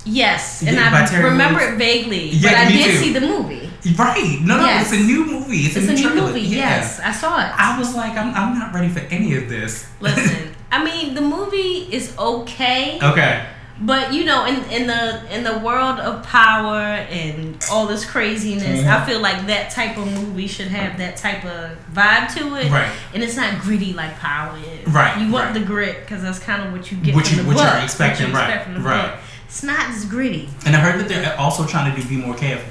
yes, 0.06 0.62
and 0.64 0.76
Yeah, 0.76 1.08
I 1.10 1.22
remember 1.22 1.62
it 1.62 1.78
vaguely, 1.78 2.30
Yeah, 2.30 2.52
but 2.52 2.58
I 2.68 2.72
did 2.72 2.92
too. 2.92 2.98
see 2.98 3.14
the 3.14 3.22
movie. 3.22 3.70
Right? 3.98 4.40
No, 4.44 4.58
no, 4.58 4.66
Yes. 4.66 4.92
it's 4.92 5.02
a 5.02 5.06
new 5.06 5.26
movie. 5.26 5.58
It's, 5.62 5.76
It's 5.76 5.88
a 5.88 5.94
new 5.94 6.10
trailer. 6.10 6.28
movie. 6.28 6.42
Yeah. 6.42 6.58
Yes, 6.58 7.00
I 7.00 7.12
saw 7.12 7.38
it. 7.40 7.52
I 7.58 7.78
was 7.78 7.96
like, 7.96 8.14
I'm, 8.18 8.34
I'm 8.34 8.58
not 8.60 8.74
ready 8.74 8.90
for 8.90 9.00
any 9.00 9.36
of 9.38 9.50
this. 9.50 9.88
Listen, 10.00 10.54
I 10.72 10.84
mean, 10.84 11.14
the 11.16 11.22
movie 11.22 11.88
is 11.92 12.14
okay. 12.18 13.00
Okay. 13.02 13.46
But 13.82 14.14
you 14.14 14.24
know, 14.24 14.46
in, 14.46 14.64
in 14.66 14.86
the 14.88 15.36
in 15.36 15.44
the 15.44 15.58
world 15.58 16.00
of 16.00 16.24
power 16.24 16.78
and 16.80 17.58
all 17.72 17.88
this 17.88 18.06
craziness, 18.06 18.82
Mhm. 18.82 18.88
I 18.88 19.06
feel 19.06 19.20
like 19.20 19.48
that 19.48 19.72
type 19.72 19.98
of 19.98 20.06
movie 20.06 20.48
should 20.48 20.68
have 20.68 20.98
that 21.00 21.18
type 21.18 21.44
of 21.44 21.72
vibe 21.94 22.34
to 22.38 22.56
it, 22.56 22.72
Right. 22.72 22.92
and 23.16 23.24
it's 23.24 23.36
not 23.36 23.60
gritty 23.62 23.94
like 23.94 24.20
Power 24.20 24.56
is. 24.58 24.88
Right, 24.94 25.18
You 25.20 25.32
want 25.32 25.46
right. 25.46 25.54
the 25.56 25.60
grit 25.62 26.06
because 26.06 26.22
that's 26.22 26.38
kind 26.40 26.62
of 26.62 26.72
what 26.72 26.92
you 26.92 26.98
get 26.98 27.16
What 27.16 27.26
from 27.28 27.38
you- 27.38 27.44
the 27.44 27.48
what 27.50 27.58
book. 27.58 27.74
you're 27.74 27.84
expecting, 27.84 28.32
what 28.32 28.48
you 28.48 28.54
right, 28.54 28.64
from 28.64 28.74
the 28.76 28.80
right. 28.82 29.02
book. 29.12 29.16
It's 29.48 29.64
not 29.64 29.90
as 29.90 30.06
gritty. 30.06 30.50
And 30.66 30.76
I 30.76 30.80
heard 30.80 31.00
that 31.00 31.10
they're 31.10 31.40
also 31.40 31.66
trying 31.66 31.94
to 31.94 32.00
do 32.02 32.08
B-More 32.08 32.36
Careful. 32.36 32.70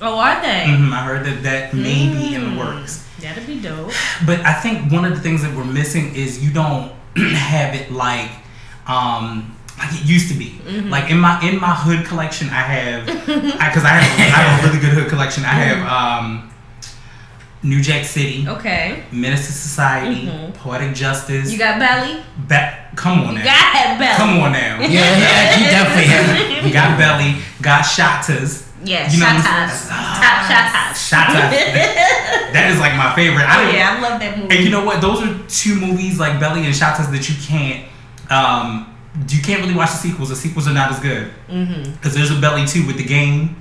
Oh, 0.00 0.18
are 0.18 0.40
they? 0.42 0.66
hmm 0.66 0.92
I 0.92 0.98
heard 1.02 1.24
that 1.24 1.42
that 1.42 1.74
may 1.74 2.08
be 2.08 2.34
in 2.36 2.42
the 2.44 2.50
Mm, 2.50 2.58
works. 2.58 3.02
That'd 3.20 3.46
be 3.46 3.58
dope. 3.58 3.90
But 4.26 4.44
I 4.46 4.52
think 4.54 4.92
one 4.92 5.04
of 5.04 5.14
the 5.16 5.20
things 5.20 5.42
that 5.42 5.54
we're 5.56 5.64
missing 5.64 6.14
is 6.14 6.38
you 6.44 6.50
don't 6.50 6.92
have 7.16 7.74
it 7.74 7.90
like 7.90 8.30
um 8.86 9.55
like 9.78 9.92
it 9.92 10.04
used 10.06 10.28
to 10.32 10.38
be. 10.38 10.58
Mm-hmm. 10.66 10.88
Like 10.90 11.10
in 11.10 11.18
my 11.18 11.40
in 11.42 11.60
my 11.60 11.74
hood 11.74 12.06
collection, 12.06 12.48
I 12.48 12.62
have 12.62 13.06
because 13.06 13.84
I, 13.84 13.88
have 14.00 14.18
I 14.20 14.38
have 14.40 14.64
a 14.64 14.66
really 14.68 14.80
good 14.80 14.92
hood 14.92 15.08
collection. 15.08 15.44
I 15.44 15.48
have 15.54 15.80
um 15.86 16.50
New 17.62 17.80
Jack 17.82 18.04
City, 18.04 18.46
Okay. 18.48 19.02
Menace 19.10 19.46
to 19.46 19.52
Society, 19.52 20.26
Mhm. 20.28 20.54
Poetic 20.54 20.94
Justice. 20.94 21.50
You 21.50 21.58
got 21.58 21.78
belly. 21.80 22.22
Ba- 22.48 22.90
come 22.94 23.22
on 23.24 23.32
You 23.36 23.42
now. 23.42 23.44
got 23.44 23.98
belly. 23.98 24.16
Come 24.16 24.38
on 24.40 24.52
now. 24.52 24.78
Yeah, 24.80 24.88
yeah, 25.18 25.56
he 25.56 25.64
definitely 25.64 26.04
had. 26.04 26.64
You 26.66 26.72
got 26.72 26.96
Belly, 26.98 27.36
got 27.60 27.82
Shottas. 27.84 28.64
Yeah, 28.84 29.10
You 29.10 29.18
know 29.18 29.26
shot 29.26 29.34
what 29.34 29.50
I'm 29.50 29.68
saying? 29.70 29.88
Top 30.20 30.94
shot 30.96 31.26
tops. 31.32 31.52
That 32.52 32.70
is 32.72 32.78
like 32.78 32.94
my 32.96 33.14
favorite. 33.14 33.44
I 33.44 33.64
Oh 33.64 33.70
yeah, 33.70 33.96
I 33.96 34.00
love 34.00 34.20
that 34.20 34.38
movie. 34.38 34.54
And 34.56 34.64
you 34.64 34.70
know 34.70 34.84
what? 34.84 35.00
Those 35.00 35.22
are 35.22 35.38
two 35.48 35.74
movies 35.80 36.18
like 36.20 36.38
Belly 36.38 36.64
and 36.64 36.74
Shot 36.74 36.96
that 36.98 37.28
you 37.28 37.34
can't. 37.44 37.84
Um, 38.30 38.95
you 39.28 39.42
can't 39.42 39.62
really 39.62 39.74
watch 39.74 39.90
the 39.90 39.96
sequels. 39.96 40.28
The 40.28 40.36
sequels 40.36 40.68
are 40.68 40.74
not 40.74 40.90
as 40.90 41.00
good 41.00 41.32
mm-hmm. 41.48 41.92
because 41.92 42.14
there's 42.14 42.30
a 42.30 42.40
Belly 42.40 42.66
too 42.66 42.86
with 42.86 42.96
the 42.96 43.04
game. 43.04 43.56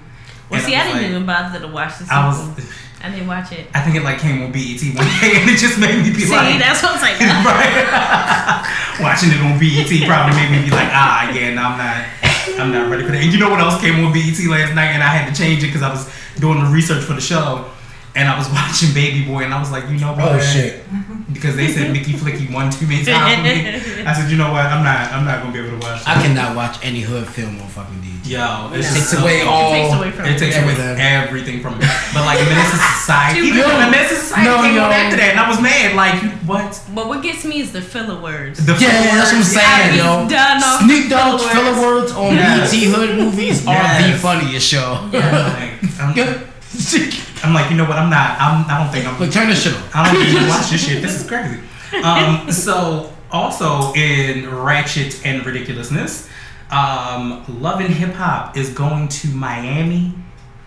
Well, 0.49 0.59
And 0.59 0.65
see, 0.67 0.75
I 0.75 0.81
I 0.81 0.83
didn't 0.85 1.01
like- 1.01 1.09
even 1.11 1.25
bother 1.25 1.59
to 1.59 1.67
watch 1.67 1.97
the 1.97 2.05
sequel. 2.05 2.17
I 2.17 2.55
I, 3.05 3.11
didn't 3.11 3.27
watch 3.27 3.51
it. 3.51 3.67
I 3.73 3.81
think 3.81 3.95
it 3.97 4.03
like 4.03 4.17
came 4.17 4.41
on 4.41 4.51
BET 4.51 4.81
one 4.97 5.05
day, 5.21 5.37
and 5.37 5.49
it 5.49 5.57
just 5.61 5.77
made 5.77 6.01
me 6.01 6.09
be 6.09 6.25
See, 6.25 6.33
like, 6.33 6.53
"See, 6.53 6.57
that's 6.57 6.81
what 6.81 6.91
I 6.91 6.95
was 6.97 7.03
like. 7.05 7.19
right. 7.21 8.97
Watching 9.05 9.29
it 9.29 9.41
on 9.45 9.59
BET 9.61 10.09
probably 10.09 10.33
made 10.33 10.49
me 10.49 10.65
be 10.65 10.71
like, 10.71 10.89
ah, 10.89 11.29
yeah, 11.29 11.53
no, 11.53 11.61
I'm 11.61 11.77
not, 11.77 12.59
I'm 12.59 12.71
not 12.71 12.89
ready 12.89 13.03
for 13.05 13.11
that. 13.11 13.21
And 13.21 13.31
you 13.31 13.37
know 13.37 13.49
what 13.51 13.59
else 13.59 13.79
came 13.79 14.03
on 14.03 14.11
BET 14.11 14.39
last 14.49 14.73
night, 14.73 14.97
and 14.97 15.03
I 15.03 15.07
had 15.13 15.29
to 15.29 15.35
change 15.37 15.63
it 15.63 15.67
because 15.67 15.83
I 15.83 15.89
was 15.89 16.09
doing 16.39 16.63
the 16.63 16.69
research 16.69 17.03
for 17.03 17.13
the 17.13 17.21
show, 17.21 17.69
and 18.15 18.27
I 18.27 18.37
was 18.37 18.49
watching 18.57 18.93
Baby 18.93 19.25
Boy, 19.25 19.43
and 19.43 19.53
I 19.53 19.59
was 19.59 19.71
like, 19.71 19.87
you 19.89 19.97
know 19.99 20.11
oh, 20.17 20.21
what? 20.21 20.31
Oh 20.35 20.39
shit. 20.39 20.83
Because 21.31 21.55
they 21.57 21.67
said 21.67 21.91
Mickey 21.91 22.13
Flicky 22.13 22.47
one 22.53 22.71
too 22.71 22.87
many 22.87 23.03
times 23.03 23.35
for 23.35 23.43
me. 23.43 24.05
I 24.07 24.13
said, 24.13 24.31
you 24.31 24.37
know 24.37 24.51
what? 24.53 24.65
I'm 24.65 24.83
not, 24.83 25.11
I'm 25.11 25.25
not 25.25 25.41
gonna 25.43 25.51
be 25.53 25.59
able 25.59 25.77
to 25.79 25.85
watch. 25.85 26.01
I 26.07 26.15
cannot 26.23 26.55
watch 26.55 26.77
any 26.83 27.01
hood 27.01 27.27
film 27.27 27.59
on 27.61 27.67
fucking 27.67 27.99
DT. 27.99 28.29
Yo, 28.29 28.71
it 28.73 28.81
Takes 28.81 29.09
so- 29.11 29.19
away 29.21 29.41
all. 29.41 29.73
it 29.73 29.83
takes 29.83 29.93
away 29.93 30.11
from 30.11 30.25
It 30.25 30.37
takes 30.39 30.55
away 30.57 30.71
Everything. 30.73 30.97
everything 31.01 31.59
from 31.61 31.73
it. 31.75 31.85
But 32.13 32.23
like 32.25 32.39
Menace 32.39 32.71
to 32.71 32.77
Society, 33.03 33.39
Too 33.41 33.45
even 33.47 33.61
good. 33.61 33.69
the 33.69 33.91
Menace 33.91 34.09
to 34.09 34.15
Society 34.15 34.47
No, 34.47 34.55
came 34.63 34.71
on 34.79 34.89
yo. 34.89 34.95
after 34.95 35.17
that, 35.17 35.29
and 35.35 35.39
I 35.39 35.49
was 35.49 35.59
mad. 35.61 35.93
Like, 35.95 36.17
what? 36.47 36.71
But 36.95 37.07
what 37.09 37.21
gets 37.21 37.43
me 37.43 37.59
is 37.59 37.73
the 37.73 37.81
filler 37.81 38.19
words. 38.21 38.65
The 38.65 38.73
Yeah, 38.73 39.19
that's 39.19 39.33
what 39.33 39.43
I'm 39.43 39.43
saying, 39.43 39.97
Yeah, 39.99 40.01
yo. 40.01 40.23
he's 40.23 40.31
done 40.31 40.63
off 40.63 40.81
Sneak 40.87 41.03
the 41.03 41.09
Dogs 41.19 41.43
filler 41.43 41.73
filler 41.75 41.81
words 41.99 42.11
on 42.13 42.33
Yes. 42.33 42.71
BT 42.71 42.85
Hood 42.95 43.17
movies 43.19 43.67
are 43.67 44.01
the 44.01 44.17
funniest 44.17 44.65
show. 44.67 45.09
Yeah, 45.11 45.51
Like, 45.51 45.83
I'm, 47.45 47.53
like, 47.53 47.69
you 47.71 47.77
know 47.77 47.85
what? 47.85 47.97
I'm 47.97 48.09
not. 48.09 48.39
I'm. 48.39 48.65
I 48.69 48.83
don't 48.83 48.91
think 48.91 49.05
I'm. 49.07 49.19
Look, 49.19 49.31
turn 49.31 49.49
this 49.49 49.63
shit 49.63 49.73
on. 49.73 49.83
I 49.93 50.13
don't 50.13 50.25
even 50.25 50.47
watch 50.47 50.69
this 50.69 50.85
shit. 50.85 51.01
This 51.01 51.21
is 51.21 51.27
crazy. 51.27 51.59
Um, 52.03 52.51
so 52.51 53.13
also 53.31 53.93
in 53.93 54.49
ratchet 54.53 55.25
and 55.25 55.45
ridiculousness, 55.45 56.29
um, 56.71 57.43
Love 57.61 57.79
and 57.79 57.93
Hip 57.93 58.13
Hop 58.13 58.57
is 58.57 58.69
going 58.73 59.07
to 59.09 59.27
Miami 59.29 60.13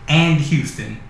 and 0.08 0.40
Houston. 0.40 1.00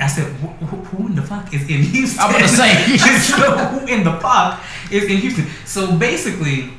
I 0.00 0.06
said, 0.06 0.32
wh- 0.36 0.56
wh- 0.64 0.84
who 0.86 1.08
in 1.08 1.14
the 1.14 1.20
fuck 1.22 1.52
is 1.52 1.62
in 1.62 1.82
Houston? 1.82 2.20
I'm 2.20 2.32
gonna 2.32 2.48
say. 2.48 2.96
so 3.18 3.36
who 3.36 3.86
in 3.86 4.02
the 4.02 4.12
fuck 4.18 4.62
is 4.90 5.04
in 5.04 5.18
Houston? 5.18 5.46
So 5.66 5.94
basically, 5.96 6.70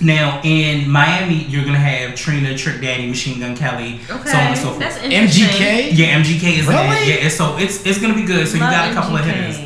now 0.00 0.40
in 0.44 0.88
Miami, 0.90 1.44
you're 1.44 1.64
gonna 1.64 1.78
have 1.78 2.14
Trina, 2.14 2.56
Trick 2.56 2.80
Daddy, 2.80 3.06
Machine 3.08 3.40
Gun 3.40 3.56
Kelly, 3.56 4.00
Okay, 4.10 4.28
so 4.30 4.36
on 4.36 4.44
and 4.48 4.56
so 4.58 4.64
forth. 4.70 4.78
that's. 4.80 4.98
MGK. 4.98 5.90
Yeah, 5.92 6.18
MGK 6.20 6.58
is 6.58 6.68
in 6.68 6.74
Really? 6.74 7.12
it. 7.12 7.22
Yeah, 7.22 7.28
so 7.28 7.56
it's 7.56 7.84
it's 7.86 7.98
gonna 7.98 8.14
be 8.14 8.24
good. 8.24 8.46
So 8.46 8.54
you 8.54 8.60
got 8.60 8.90
a 8.90 8.94
couple 8.94 9.16
of 9.16 9.22
MGK. 9.24 9.32
hitters, 9.32 9.58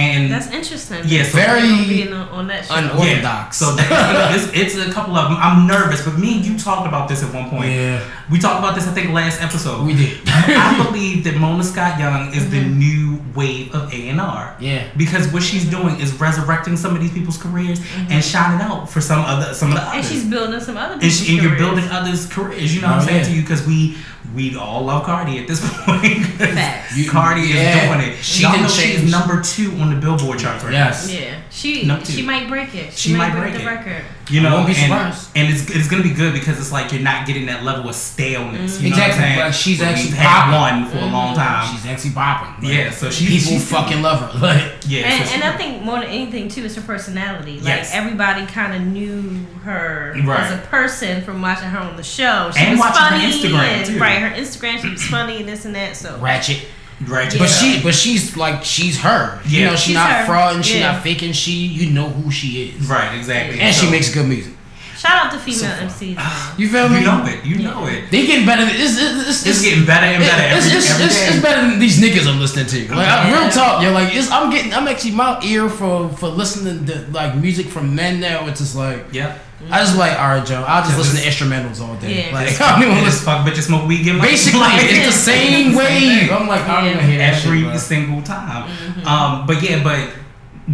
and 0.00 0.30
That's 0.32 0.50
interesting. 0.50 1.02
Yeah, 1.04 1.22
so- 1.24 1.36
Very 1.38 1.60
Gonna 1.60 1.86
be 1.88 2.02
in 2.02 2.12
on, 2.12 2.28
on 2.28 2.46
that 2.48 2.64
show. 2.66 2.74
un- 2.74 2.90
yeah, 3.06 3.50
So 3.50 3.74
that, 3.76 4.32
it's, 4.34 4.74
it's 4.76 4.88
a 4.88 4.92
couple 4.92 5.16
of 5.16 5.28
them. 5.30 5.38
I'm 5.40 5.66
nervous, 5.66 6.04
but 6.04 6.18
me 6.18 6.36
and 6.36 6.44
you 6.44 6.58
talked 6.58 6.86
about 6.86 7.08
this 7.08 7.22
at 7.22 7.32
one 7.34 7.50
point. 7.50 7.70
Yeah, 7.72 8.02
We 8.30 8.38
talked 8.38 8.58
about 8.58 8.74
this, 8.74 8.86
I 8.88 8.92
think, 8.92 9.10
last 9.12 9.40
episode. 9.42 9.84
we 9.86 9.94
did. 9.94 10.18
I 10.26 10.82
believe 10.84 11.24
that 11.24 11.36
Mona 11.36 11.62
Scott 11.62 11.98
Young 11.98 12.32
is 12.34 12.48
the 12.50 12.60
Mm-hmm. 12.60 12.78
new 12.78 13.22
wave 13.34 13.74
of 13.74 13.92
A 13.92 14.08
and 14.08 14.20
R. 14.20 14.56
Yeah. 14.60 14.86
Because 14.96 15.32
what 15.32 15.42
she's 15.42 15.64
doing 15.68 15.98
is 16.00 16.12
resurrecting 16.20 16.76
some 16.76 16.94
of 16.94 17.00
these 17.00 17.12
people's 17.12 17.38
careers 17.38 17.80
and 18.10 18.22
shining 18.24 18.60
out 18.60 18.88
for 18.90 19.00
some 19.00 19.20
other 19.24 19.54
some 19.54 19.68
of 19.70 19.74
the 19.76 19.80
Mm-hmm. 19.80 19.96
and 19.98 20.04
she's 20.06 20.24
building 20.24 20.60
some 20.60 20.76
other 20.76 20.94
and, 20.94 21.00
people's 21.02 21.18
she, 21.20 21.32
and 21.34 21.42
you're 21.42 21.56
careers. 21.56 21.62
building 21.66 21.90
others' 21.90 22.26
careers. 22.26 22.74
You 22.74 22.80
know 22.82 22.88
what 22.88 22.96
Oh, 22.96 23.00
I'm 23.00 23.06
saying 23.06 23.20
yeah. 23.22 23.28
to 23.28 23.32
you? 23.34 23.40
Because 23.42 23.66
we 23.66 23.96
we 24.34 24.56
all 24.56 24.84
love 24.84 25.04
Cardi 25.04 25.38
at 25.38 25.48
this 25.48 25.60
point. 25.84 26.24
Facts. 26.26 26.96
You- 26.96 27.10
Cardi 27.10 27.42
yeah. 27.42 27.56
is 27.76 27.88
doing 27.98 28.12
it. 28.12 28.22
She 28.24 28.42
Y'all 28.42 28.52
didn't 28.52 28.64
know 28.64 28.68
she 28.70 28.92
is 28.92 29.10
number 29.10 29.42
two 29.42 29.72
on 29.80 29.90
the 29.94 30.00
Billboard 30.00 30.38
charts 30.38 30.62
right 30.64 30.72
now. 30.72 30.86
Yes. 30.86 31.12
Yeah, 31.12 31.40
she 31.50 31.84
Number 31.86 32.04
two. 32.04 32.12
she 32.12 32.22
might 32.22 32.48
break 32.48 32.74
it. 32.74 32.92
She, 32.92 33.10
She 33.10 33.16
might, 33.16 33.28
might 33.34 33.40
break, 33.40 33.52
break 33.54 33.64
the 33.64 33.70
it. 33.70 33.74
record. 33.74 34.04
You 34.30 34.42
know, 34.42 34.54
won't 34.54 34.68
be 34.68 34.76
and, 34.76 34.92
and 35.34 35.52
it's 35.52 35.68
it's 35.70 35.88
gonna 35.88 36.04
be 36.04 36.14
good 36.14 36.32
because 36.32 36.56
it's 36.60 36.70
like 36.70 36.92
you're 36.92 37.02
not 37.02 37.26
getting 37.26 37.46
that 37.46 37.64
level 37.64 37.88
of 37.88 37.96
staleness. 37.96 38.80
You 38.80 38.90
know 38.90 38.94
Exactly, 38.96 39.18
what 39.18 39.24
I'm 39.24 39.28
saying? 39.34 39.38
like, 39.40 39.54
she's 39.54 39.80
Where 39.80 39.88
actually 39.88 40.04
we've 40.10 40.18
had 40.18 40.60
one 40.80 40.88
for 40.88 40.98
a 40.98 41.06
long 41.06 41.34
mm-hmm. 41.34 41.42
time. 41.42 41.74
She's 41.74 41.86
actually 41.86 42.12
popping. 42.12 42.64
Like, 42.68 42.78
yeah, 42.78 42.90
so 42.92 43.10
she 43.10 43.24
people 43.26 43.38
she's 43.54 43.68
fucking 43.68 44.02
love 44.02 44.20
her. 44.32 44.38
Like, 44.40 44.72
yeah. 44.86 45.00
And, 45.06 45.28
so 45.28 45.34
and 45.34 45.42
I 45.42 45.56
think 45.56 45.82
more 45.82 45.98
than 45.98 46.08
anything 46.10 46.48
too, 46.48 46.64
it's 46.64 46.76
her 46.76 46.82
personality. 46.82 47.56
Like 47.56 47.64
Yes. 47.64 47.90
everybody 47.92 48.46
kind 48.46 48.72
of 48.72 48.82
knew 48.82 49.20
her 49.64 50.14
Right. 50.24 50.40
as 50.40 50.52
a 50.58 50.62
person 50.68 51.22
from 51.22 51.42
watching 51.42 51.68
her 51.68 51.78
on 51.80 51.96
the 51.96 52.02
show. 52.04 52.52
She 52.54 52.60
And 52.60 52.70
was 52.78 52.80
watching 52.80 53.02
her 53.02 53.10
funny, 53.18 53.32
Instagram, 53.32 53.54
and, 53.58 53.86
too. 53.86 53.98
right? 53.98 54.19
Her 54.20 54.34
Instagram, 54.36 54.78
she 54.80 54.90
was 54.90 55.02
funny 55.04 55.38
and 55.40 55.48
this 55.48 55.64
and 55.64 55.74
that. 55.74 55.96
So 55.96 56.18
ratchet. 56.18 56.64
right, 57.06 57.32
But 57.38 57.46
she, 57.48 57.80
but 57.82 57.94
she's 57.94 58.36
like, 58.36 58.64
she's 58.64 58.98
her. 59.00 59.40
You 59.46 59.64
know, 59.66 59.70
she's, 59.72 59.80
She's 59.80 59.94
not 59.94 60.10
her. 60.10 60.26
frauding. 60.32 60.62
She's 60.64 60.76
Yeah. 60.76 60.92
not 60.92 61.02
faking. 61.02 61.32
She, 61.32 61.52
you 61.52 61.90
know 61.90 62.08
who 62.08 62.30
she 62.30 62.70
is. 62.70 62.86
right, 62.88 63.16
exactly. 63.16 63.58
And 63.60 63.74
she 63.74 63.90
makes 63.90 64.12
good 64.12 64.26
music. 64.26 64.52
Shout 65.00 65.16
out 65.26 65.32
to 65.32 65.38
female 65.38 65.88
So. 65.88 66.04
MCs. 66.04 66.14
man. 66.16 66.54
You 66.60 66.68
feel 66.68 66.88
me? 66.88 66.98
You 67.00 67.06
know 67.06 67.24
it. 67.26 67.44
You 67.44 67.56
know 67.66 67.86
Yeah. 67.86 67.92
it. 68.04 68.10
They 68.10 68.26
getting 68.26 68.46
better. 68.46 68.64
It's, 68.66 68.96
it's, 68.98 69.28
it's, 69.28 69.46
It's 69.46 69.62
getting 69.62 69.86
better 69.86 70.06
and 70.06 70.22
better 70.22 70.56
it's, 70.56 70.66
every, 70.66 70.78
it's, 70.78 70.90
every 70.90 71.06
it's, 71.06 71.16
day. 71.20 71.26
it's 71.32 71.42
better 71.42 71.60
than 71.68 71.78
these 71.78 71.98
niggas 72.00 72.26
I'm 72.30 72.38
listening 72.38 72.66
to. 72.66 72.78
Like 72.94 73.06
Yeah. 73.06 73.32
real 73.40 73.50
talk, 73.50 73.82
yo. 73.82 73.92
Like 73.92 74.14
it's, 74.14 74.30
I'm 74.30 74.50
getting, 74.50 74.72
I'm 74.74 74.86
actually 74.88 75.12
my 75.12 75.40
ear 75.42 75.68
for 75.70 76.08
for 76.10 76.28
listening 76.28 76.84
to 76.86 76.94
like 77.12 77.34
music 77.36 77.66
from 77.66 77.94
men 77.94 78.20
now. 78.20 78.46
It's 78.48 78.60
just 78.60 78.76
like 78.76 79.06
yeah. 79.12 79.38
I 79.70 79.80
just 79.84 79.98
like, 79.98 80.18
all 80.18 80.28
right, 80.36 80.46
Joe. 80.46 80.64
I'll 80.66 80.80
just 80.82 80.92
Yeah, 80.92 80.98
listen 81.02 81.16
to 81.20 81.26
instrumentals 81.28 81.80
all 81.86 81.94
day. 81.96 82.28
Yeah. 82.28 82.32
Like 82.34 82.48
It's 82.48 82.60
I 82.64 82.80
don't 82.80 82.82
even 82.82 82.94
fuck, 82.96 83.06
it's 83.06 83.14
listen. 83.14 83.24
fuck 83.26 83.46
bitches 83.46 83.66
smoke 83.68 83.86
weed 83.88 84.04
get. 84.04 84.20
Basically, 84.20 84.60
Like, 84.60 84.80
it's 84.84 85.06
the 85.06 85.12
same 85.32 85.72
Same 85.72 85.74
wave. 85.76 86.32
I'm 86.32 86.48
like, 86.48 86.62
I 86.62 86.76
don't 86.80 86.84
Yeah. 86.86 86.92
even 86.96 87.04
hear 87.10 87.18
that 87.18 87.44
every 87.44 87.58
shit, 87.60 87.68
bro. 87.68 87.76
single 87.76 88.22
time. 88.22 88.70
Um, 89.06 89.46
but 89.46 89.62
yeah, 89.62 89.82
but 89.84 90.00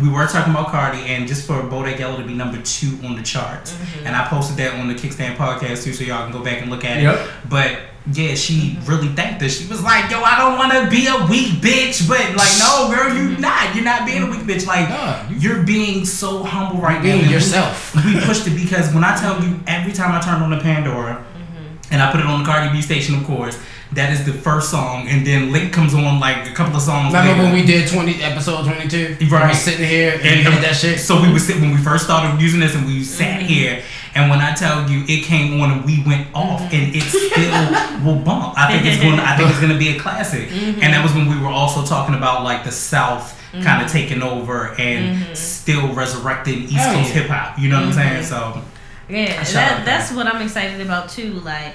we 0.01 0.09
were 0.09 0.27
talking 0.27 0.53
about 0.53 0.69
Cardi, 0.69 0.99
and 1.07 1.27
just 1.27 1.47
for 1.47 1.55
Bodak 1.63 1.99
Yellow 1.99 2.19
to 2.19 2.25
be 2.27 2.35
number 2.35 2.61
two 2.63 2.99
on 3.05 3.17
the 3.17 3.23
charts, 3.23 3.73
mm-hmm. 3.73 4.07
and 4.07 4.17
I 4.17 4.27
posted 4.29 4.57
that 4.59 4.75
on 4.79 4.89
the 4.89 4.95
Kickstand 4.95 5.37
podcast 5.37 5.85
too, 5.85 5.93
so 5.93 6.05
y'all 6.05 6.25
can 6.25 6.33
go 6.33 6.45
back 6.45 6.61
and 6.61 6.71
look 6.71 6.85
at 6.85 7.01
Yep. 7.03 7.15
it. 7.19 7.31
But 7.49 7.79
yeah, 8.13 8.35
she 8.35 8.79
really 8.85 9.09
thanked 9.09 9.43
us. 9.43 9.59
She 9.59 9.67
was 9.69 9.83
like, 9.83 10.11
"Yo, 10.11 10.21
I 10.23 10.39
don't 10.39 10.57
want 10.59 10.73
to 10.73 10.89
be 10.91 11.07
a 11.07 11.27
weak 11.27 11.61
bitch," 11.61 12.07
but 12.09 12.21
like, 12.37 12.53
no, 12.59 12.93
girl, 12.95 13.15
you're 13.17 13.31
mm-hmm. 13.33 13.41
not. 13.41 13.75
You're 13.75 13.85
not 13.85 14.07
being 14.07 14.23
a 14.23 14.31
weak 14.31 14.41
bitch. 14.41 14.67
Like, 14.67 14.89
Nah, 14.89 15.29
you- 15.29 15.37
you're 15.39 15.63
being 15.63 16.05
so 16.05 16.45
humble 16.45 16.81
right 16.81 16.97
now. 16.99 17.03
being 17.03 17.19
And 17.21 17.27
we- 17.29 17.35
yourself. 17.35 17.95
We 18.05 18.21
pushed 18.21 18.47
it 18.47 18.55
because 18.55 18.93
when 18.95 19.03
I 19.05 19.17
tell 19.17 19.43
you, 19.43 19.59
every 19.67 19.93
time 19.93 20.13
I 20.13 20.21
turned 20.21 20.43
on 20.43 20.51
the 20.51 20.59
Pandora, 20.61 21.15
mm-hmm. 21.17 21.93
and 21.93 22.03
I 22.03 22.13
put 22.13 22.21
it 22.21 22.27
on 22.27 22.43
the 22.43 22.47
Cardi 22.49 22.71
B 22.73 22.83
station, 22.83 23.15
of 23.17 23.25
course. 23.25 23.59
That 23.93 24.13
is 24.13 24.27
the 24.27 24.33
first 24.33 24.71
song, 24.71 25.07
and 25.09 25.25
then 25.27 25.53
Link 25.53 25.73
comes 25.73 25.95
on 25.95 26.19
like 26.19 26.49
a 26.51 26.53
couple 26.53 26.77
of 26.77 26.83
songs. 26.83 27.15
Remember 27.15 27.43
later. 27.43 27.43
when 27.45 27.53
we 27.55 27.65
did 27.65 27.89
20 27.89 28.21
episode 28.23 28.65
22? 28.65 29.17
We 29.21 29.29
Right. 29.29 29.49
was 29.49 29.59
sitting 29.61 29.87
here 29.87 30.13
and, 30.23 30.47
And 30.47 30.55
we 30.57 30.61
that 30.63 30.75
shit. 30.77 30.99
So 30.99 31.23
we 31.23 31.33
were 31.33 31.39
sitting 31.39 31.63
when 31.63 31.71
we 31.71 31.79
first 31.79 32.05
started 32.05 32.41
using 32.41 32.59
this, 32.61 32.75
and 32.75 32.85
we 32.85 33.03
sat 33.05 33.41
Mm-hmm. 33.41 33.47
here. 33.49 33.83
And 34.17 34.29
when 34.31 34.41
I 34.41 34.55
tell 34.55 34.91
you, 34.91 35.05
it 35.07 35.25
came 35.25 35.61
on 35.61 35.71
and 35.71 35.85
we 35.85 36.03
went 36.05 36.27
off, 36.35 36.63
Mm-hmm. 36.63 36.75
and 36.75 36.97
it 36.97 37.03
still 37.05 38.05
will 38.05 38.21
bump. 38.23 38.59
I 38.59 38.73
think 38.73 38.87
it's 38.87 39.01
going. 39.01 39.21
I 39.21 39.37
think 39.37 39.51
it's 39.51 39.61
going 39.61 39.73
to 39.73 39.79
be 39.79 39.91
a 39.97 40.01
classic. 40.01 40.49
Mm-hmm. 40.49 40.83
And 40.83 40.93
that 40.93 41.03
was 41.03 41.15
when 41.15 41.29
we 41.31 41.39
were 41.41 41.49
also 41.53 41.85
talking 41.85 42.15
about 42.17 42.43
like 42.45 42.65
the 42.65 42.73
South 42.73 43.35
Mm-hmm. 43.53 43.63
kind 43.65 43.83
of 43.83 43.91
taking 43.91 44.21
over 44.23 44.75
and 44.79 45.35
still 45.39 45.95
resurrecting 45.95 46.65
East 46.65 46.75
Hell 46.75 46.95
Coast 46.97 47.15
yeah. 47.15 47.23
hip 47.23 47.31
hop. 47.31 47.59
You 47.59 47.69
know 47.71 47.77
what 47.77 47.87
I'm 47.87 47.93
saying? 47.93 48.25
So 48.25 48.61
Yeah, 49.09 49.19
and 49.39 49.47
Shout 49.47 49.63
out 49.63 49.77
that, 49.79 49.85
that's 49.87 50.13
what 50.13 50.27
I'm 50.27 50.43
excited 50.43 50.81
about 50.81 51.09
too. 51.09 51.35
Like, 51.41 51.75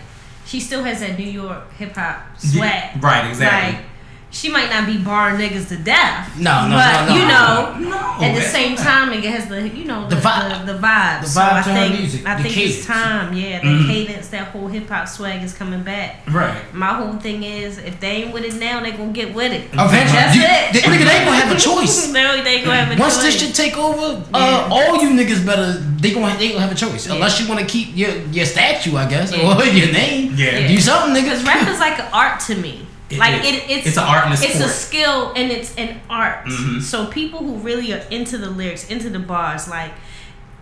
she 0.52 0.60
still 0.60 0.84
has 0.84 1.00
that 1.00 1.18
New 1.18 1.24
York 1.24 1.72
hip 1.78 1.96
hop 1.96 2.38
swag. 2.38 3.02
right, 3.02 3.30
exactly. 3.30 3.78
Like, 3.78 3.86
she 4.32 4.50
might 4.50 4.70
not 4.70 4.86
be 4.86 4.98
barring 4.98 5.36
niggas 5.38 5.68
to 5.68 5.78
death. 5.78 6.38
No, 6.40 6.68
no, 6.68 6.76
but, 6.78 7.06
no, 7.06 7.10
no. 7.10 7.16
you 7.20 7.26
know, 7.28 7.90
no, 7.90 8.26
at 8.26 8.34
the 8.34 8.42
same 8.42 8.76
time, 8.78 9.12
it 9.12 9.24
has 9.26 9.48
the 9.48 9.68
you 9.68 9.84
know 9.86 10.08
the, 10.08 10.16
The 10.16 10.22
vibe. 10.22 10.66
the, 10.66 10.74
the 10.74 10.80
vibe. 10.80 11.22
The 11.22 11.28
so 11.28 11.42
vibe 11.42 11.52
I 11.54 11.62
to 11.64 11.70
her 11.70 11.76
think 11.88 12.00
music, 12.00 12.26
I 12.26 12.36
the 12.38 12.44
think 12.44 12.56
cadence. 12.56 12.78
it's 12.78 12.86
time. 12.88 13.34
Yeah, 13.34 13.60
the 13.60 13.68
Mhm. 13.68 13.88
cadence, 13.88 14.28
that 14.30 14.48
whole 14.48 14.68
hip 14.68 14.88
hop 14.90 15.08
swag 15.08 15.44
is 15.44 15.54
coming 15.54 15.84
back. 15.84 16.22
right. 16.32 16.74
My 16.74 16.94
whole 16.94 17.14
thing 17.18 17.44
is, 17.44 17.78
if 17.78 18.00
they 18.00 18.24
ain't 18.24 18.34
with 18.34 18.46
it 18.46 18.56
now, 18.56 18.80
they 18.80 18.92
gonna 18.92 19.12
get 19.12 19.34
with 19.34 19.52
it. 19.52 19.64
Eventually, 19.74 20.12
That's 20.20 20.36
you, 20.36 20.44
it. 20.44 20.74
They, 20.74 20.80
nigga, 20.82 21.06
they 21.06 21.26
gonna 21.26 21.36
have 21.38 21.52
a 21.56 21.60
choice. 21.60 22.08
no, 22.14 22.42
they 22.44 22.62
gonna 22.62 22.84
have 22.86 22.98
a 22.98 23.00
Once 23.02 23.16
choice. 23.16 23.24
this 23.24 23.42
shit 23.42 23.54
take 23.56 23.78
over, 23.78 24.24
uh, 24.34 24.40
Yeah. 24.40 24.70
all 24.76 25.02
you 25.04 25.10
niggas 25.10 25.46
better 25.46 25.74
they 26.02 26.14
gonna 26.14 26.36
they 26.38 26.50
gonna 26.50 26.62
have 26.62 26.72
a 26.72 26.76
choice. 26.76 27.06
Yeah. 27.06 27.14
Unless 27.16 27.40
you 27.42 27.48
want 27.48 27.60
to 27.60 27.66
keep 27.66 27.96
your 27.96 28.12
your 28.32 28.46
statue, 28.46 28.96
I 28.98 29.08
guess, 29.10 29.32
Yeah. 29.36 29.46
or 29.58 29.64
your 29.82 29.92
name. 29.92 30.34
Yeah. 30.38 30.58
Yeah. 30.60 30.68
Do 30.70 30.78
something, 30.80 31.14
Because 31.22 31.42
niggas. 31.44 31.48
rap 31.48 31.68
is 31.68 31.80
like 31.80 32.00
an 32.00 32.06
art 32.14 32.40
to 32.48 32.56
me. 32.56 32.88
It 33.12 33.20
like 33.20 33.44
it, 33.44 33.64
it's 33.70 33.88
It's 33.88 33.98
an 33.98 34.04
art 34.04 34.26
and 34.26 34.34
a 34.34 34.44
it's 34.46 34.60
a 34.60 34.70
skill 34.70 35.34
and 35.36 35.52
it's 35.52 35.76
an 35.76 36.00
art. 36.10 36.46
Mhm. 36.46 36.82
So 36.82 37.06
people 37.08 37.40
who 37.40 37.56
really 37.58 37.94
are 37.94 38.04
into 38.10 38.38
the 38.38 38.50
lyrics, 38.50 38.86
into 38.90 39.10
the 39.10 39.20
bars, 39.20 39.68
like 39.68 39.92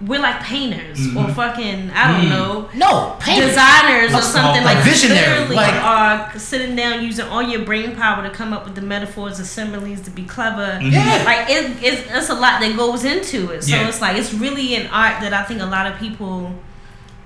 we're 0.02 0.22
like 0.22 0.40
painters 0.42 0.98
or 1.08 1.26
Mhm. 1.26 1.36
fucking 1.36 1.92
I 1.94 2.08
don't 2.12 2.26
Mm. 2.26 2.30
know 2.30 2.70
No, 2.74 3.18
paint. 3.20 3.44
designers 3.44 4.14
or 4.14 4.22
something 4.22 4.64
like 4.64 4.76
Like 4.78 4.84
visionary, 4.86 5.54
like- 5.54 5.74
are 5.74 6.32
sitting 6.38 6.74
down 6.74 7.04
using 7.04 7.28
all 7.28 7.44
your 7.44 7.64
brain 7.64 7.98
power 7.98 8.24
to 8.24 8.30
come 8.30 8.54
up 8.54 8.64
with 8.64 8.76
the 8.76 8.82
metaphors 8.82 9.40
and 9.40 9.46
similes 9.48 10.00
to 10.02 10.10
be 10.12 10.24
clever. 10.24 10.80
Mhm. 10.82 10.94
Yeah. 10.94 11.22
Like 11.26 11.50
it, 11.50 11.84
it's, 11.84 12.02
it's 12.10 12.30
a 12.30 12.34
lot 12.34 12.62
that 12.62 12.78
goes 12.78 13.04
into 13.04 13.50
it. 13.52 13.66
So 13.66 13.76
Yeah. 13.76 13.88
it's 13.90 14.00
like 14.02 14.16
it's 14.18 14.34
really 14.34 14.76
an 14.76 14.88
art 14.88 15.20
that 15.22 15.34
I 15.34 15.44
think 15.44 15.62
a 15.62 15.66
lot 15.66 15.86
of 15.86 16.00
people, 16.00 16.54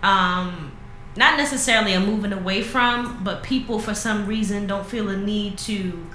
um, 0.02 0.72
not 1.16 1.38
necessarily 1.38 1.94
a 1.94 2.00
moving 2.00 2.34
away 2.34 2.62
from, 2.64 3.24
but 3.24 3.44
people 3.44 3.80
for 3.80 3.94
some 3.94 4.26
reason 4.28 4.68
don't 4.68 4.86
feel 4.86 5.10
a 5.10 5.18
need 5.18 5.58
to 5.60 6.08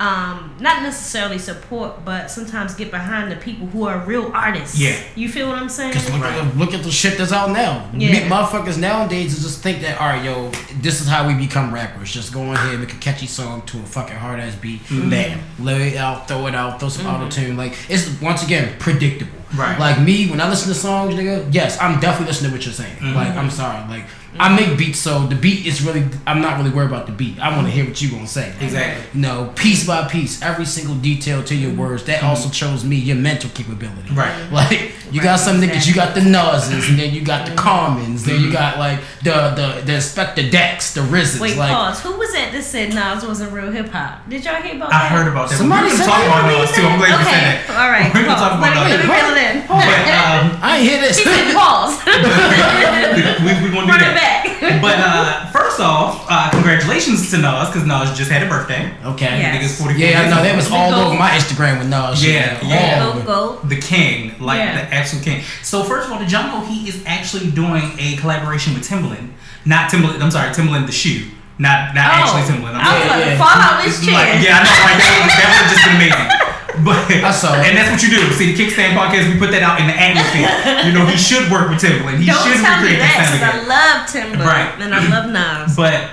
um, 0.00 0.56
not 0.58 0.82
necessarily 0.82 1.38
support, 1.38 2.04
but 2.04 2.28
sometimes 2.28 2.74
get 2.74 2.90
behind 2.90 3.30
the 3.30 3.36
people 3.36 3.68
who 3.68 3.84
are 3.84 3.98
real 4.04 4.32
artists. 4.34 4.76
Yeah. 4.76 4.98
You 5.14 5.28
feel 5.28 5.48
what 5.48 5.56
I'm 5.56 5.68
saying? 5.68 5.92
Cause 5.92 6.10
look, 6.10 6.20
Right. 6.20 6.32
at, 6.44 6.56
look 6.56 6.74
at 6.74 6.82
the 6.82 6.90
shit 6.90 7.16
that's 7.16 7.30
out 7.30 7.50
now. 7.52 7.88
Yeah. 7.96 8.28
Motherfuckers 8.28 8.76
nowadays 8.76 9.40
just 9.40 9.62
think 9.62 9.82
that, 9.82 10.00
all 10.00 10.08
right, 10.08 10.24
yo, 10.24 10.50
this 10.80 11.00
is 11.00 11.06
how 11.06 11.28
we 11.28 11.34
become 11.34 11.72
rappers. 11.72 12.10
Just 12.12 12.32
go 12.34 12.42
in 12.42 12.56
here, 12.68 12.76
make 12.76 12.92
a 12.92 12.96
catchy 12.96 13.28
song 13.28 13.62
to 13.66 13.78
a 13.78 13.82
fucking 13.84 14.16
hard 14.16 14.40
ass 14.40 14.56
beat, 14.56 14.80
Mm-hmm. 14.86 15.10
bam, 15.10 15.38
lay 15.60 15.90
it 15.90 15.96
out, 15.96 16.26
throw 16.26 16.48
it 16.48 16.56
out, 16.56 16.80
throw 16.80 16.88
some 16.88 17.06
auto 17.06 17.28
tune. 17.30 17.56
Like 17.56 17.76
it's 17.88 18.20
once 18.20 18.42
again 18.42 18.74
predictable. 18.80 19.30
Right. 19.54 19.78
Like 19.78 20.00
me, 20.00 20.28
when 20.28 20.40
I 20.40 20.48
listen 20.48 20.70
to 20.70 20.74
songs, 20.74 21.14
nigga, 21.14 21.46
yes, 21.54 21.80
I'm 21.80 22.00
definitely 22.00 22.26
listening 22.26 22.50
to 22.50 22.56
what 22.56 22.64
you're 22.66 22.74
saying. 22.74 22.96
Mm-hmm. 22.96 23.14
Like 23.14 23.28
I'm 23.36 23.48
sorry, 23.48 23.88
like 23.88 24.06
I 24.38 24.54
make 24.54 24.76
beats, 24.76 24.98
so 24.98 25.26
the 25.26 25.36
beat 25.36 25.66
is 25.66 25.82
really. 25.82 26.04
I'm 26.26 26.40
not 26.40 26.58
really 26.58 26.70
worried 26.70 26.88
about 26.88 27.06
the 27.06 27.12
beat. 27.12 27.38
I 27.38 27.54
want 27.54 27.66
to 27.66 27.72
hear 27.72 27.84
what 27.84 28.00
you 28.02 28.10
gonna 28.10 28.26
say. 28.26 28.52
Exactly. 28.60 29.04
You 29.14 29.26
know, 29.26 29.52
piece 29.54 29.86
by 29.86 30.08
piece, 30.08 30.42
every 30.42 30.64
single 30.64 30.96
detail 30.96 31.42
to 31.44 31.54
your 31.54 31.72
words. 31.74 32.04
That 32.04 32.18
mm-hmm. 32.18 32.26
also 32.26 32.50
shows 32.50 32.84
me 32.84 32.96
your 32.96 33.16
mental 33.16 33.50
capability. 33.50 34.12
Right. 34.12 34.34
Like 34.54 34.92
you 35.10 35.20
got 35.20 35.40
some 35.40 35.60
niggas, 35.60 35.86
you 35.86 35.94
got 35.94 36.14
the 36.14 36.20
Nas's, 36.20 36.88
and 36.88 36.98
then 36.98 37.12
you 37.12 37.24
got 37.24 37.44
the 37.46 37.52
mm-hmm. 37.52 37.58
Commons, 37.58 38.24
then 38.24 38.40
you 38.40 38.46
mm-hmm. 38.46 38.52
got 38.52 38.78
like 38.78 39.00
the 39.22 39.50
the 39.54 39.82
the 39.84 39.92
Inspectah 39.98 40.50
Decks, 40.50 40.94
the 40.94 41.00
Rizzes. 41.00 41.40
Wait, 41.40 41.56
like 41.56 41.72
pause. 41.72 42.00
Who 42.02 42.16
was 42.16 42.32
that 42.32 42.52
that 42.52 42.62
said 42.62 42.94
Nas 42.94 43.24
wasn't 43.26 43.52
real 43.52 43.70
hip 43.70 43.88
hop? 43.88 44.28
Did 44.28 44.44
y'all 44.44 44.62
hear 44.62 44.76
about 44.76 44.92
I 44.92 44.98
that? 44.98 45.02
I 45.02 45.08
heard 45.08 45.28
about 45.28 45.50
that. 45.50 45.58
Somebody 45.58 45.90
We're 45.90 45.98
gonna 45.98 46.04
said 46.04 46.10
talk 46.10 46.26
about 46.26 46.44
those 46.50 46.70
too. 46.70 46.82
I'm 46.82 46.98
glad 46.98 47.18
you 47.18 47.24
said 47.24 47.34
Okay, 47.34 47.66
that. 47.66 47.78
all 47.78 47.90
right. 47.90 48.08
We're 48.14 48.26
gonna 48.26 48.34
pause. 48.34 48.42
talk 48.46 48.54
about 48.58 48.74
let, 48.74 48.78
those. 48.78 48.90
let 48.90 49.00
me 49.02 49.14
reel 49.14 49.30
it 49.34 49.38
in. 49.42 49.54
But 49.66 50.02
um, 50.14 50.44
I 50.62 50.70
ain't 50.78 50.86
hear 50.86 51.00
this. 51.02 51.18
He 51.18 51.24
said 51.24 51.54
pause. 51.54 51.98
we, 52.06 53.50
we 53.62 53.68
gonna 53.74 53.86
do 53.86 53.92
Run 53.92 54.02
it 54.02 54.14
that. 54.14 54.23
Back. 54.24 54.42
But 54.84 54.96
uh, 54.98 55.46
first 55.52 55.78
off, 55.80 56.24
uh, 56.28 56.48
congratulations 56.50 57.30
to 57.30 57.36
Nas 57.38 57.68
because 57.68 57.84
Nas 57.86 58.16
just 58.16 58.30
had 58.30 58.42
a 58.42 58.48
birthday. 58.48 58.92
okay. 59.04 59.38
Yeah. 59.40 59.56
Nigga's 59.56 59.76
44 59.78 60.00
Yeah, 60.00 60.22
I 60.22 60.28
know. 60.30 60.40
That 60.42 60.56
was 60.56 60.70
all 60.70 60.90
goat. 60.90 61.06
over 61.12 61.18
my 61.18 61.30
Instagram 61.36 61.78
with 61.80 61.88
Nas. 61.88 62.24
Yeah, 62.24 62.56
yeah. 62.64 63.04
over. 63.08 63.20
Go, 63.24 63.60
go. 63.60 63.68
the 63.68 63.76
king, 63.80 64.34
like 64.40 64.58
Yeah. 64.58 64.72
the 64.88 64.94
absolute 64.94 65.24
king. 65.24 65.42
So 65.62 65.84
first 65.84 66.06
of 66.06 66.12
all, 66.12 66.18
the 66.18 66.24
y'all 66.28 66.64
he 66.64 66.88
is 66.88 67.02
actually 67.06 67.50
doing 67.52 67.92
a 67.98 68.16
collaboration 68.16 68.72
with 68.74 68.88
Timbaland? 68.88 69.32
Not 69.66 69.90
Timbaland. 69.90 70.20
I'm 70.22 70.30
sorry, 70.30 70.52
Timberland 70.54 70.88
the 70.88 70.92
shoe. 70.92 71.28
Not 71.58 71.94
not 71.94 72.08
Oh, 72.08 72.16
actually 72.24 72.44
Timbaland. 72.50 72.74
I'm 72.74 72.84
I 72.84 72.92
was 72.96 73.04
sorry. 73.04 73.20
Yeah, 73.20 73.24
to 73.24 73.30
yeah. 73.30 73.38
fall 73.38 73.56
out 73.66 73.84
this 73.84 73.96
chair. 74.04 74.14
Like, 74.14 74.42
yeah, 74.44 74.58
I 74.58 74.62
know, 74.64 74.74
right? 74.84 74.98
That 75.00 75.12
would 75.20 75.32
that 75.38 75.48
would 75.54 75.68
just 75.72 75.84
been 75.84 75.96
amazing. 76.00 76.28
But 76.82 76.98
I 77.22 77.30
saw 77.30 77.54
and 77.54 77.76
that's 77.76 77.90
what 77.92 78.02
you 78.02 78.10
do. 78.10 78.32
See, 78.32 78.52
the 78.52 78.56
Kickstand 78.58 78.96
podcast, 78.98 79.32
we 79.32 79.38
put 79.38 79.50
that 79.52 79.62
out 79.62 79.78
in 79.80 79.86
the 79.86 79.94
atmosphere. 79.94 80.48
you 80.88 80.92
know, 80.96 81.06
he 81.06 81.16
should 81.16 81.50
work 81.52 81.68
with 81.70 81.78
Timbaland. 81.78 82.18
He 82.18 82.26
Don't 82.26 82.42
should 82.42 82.58
tell 82.64 82.80
me 82.82 82.90
recreate 82.90 82.98
that 82.98 83.14
that 83.14 83.28
sound 83.30 83.40
'cause 83.40 83.54
I 83.54 83.66
love 83.70 83.98
Timber 84.10 84.44
Right. 84.44 84.70
and 84.80 84.90
I 84.94 85.00
love 85.08 85.30
Nas. 85.30 85.76
But 85.84 86.10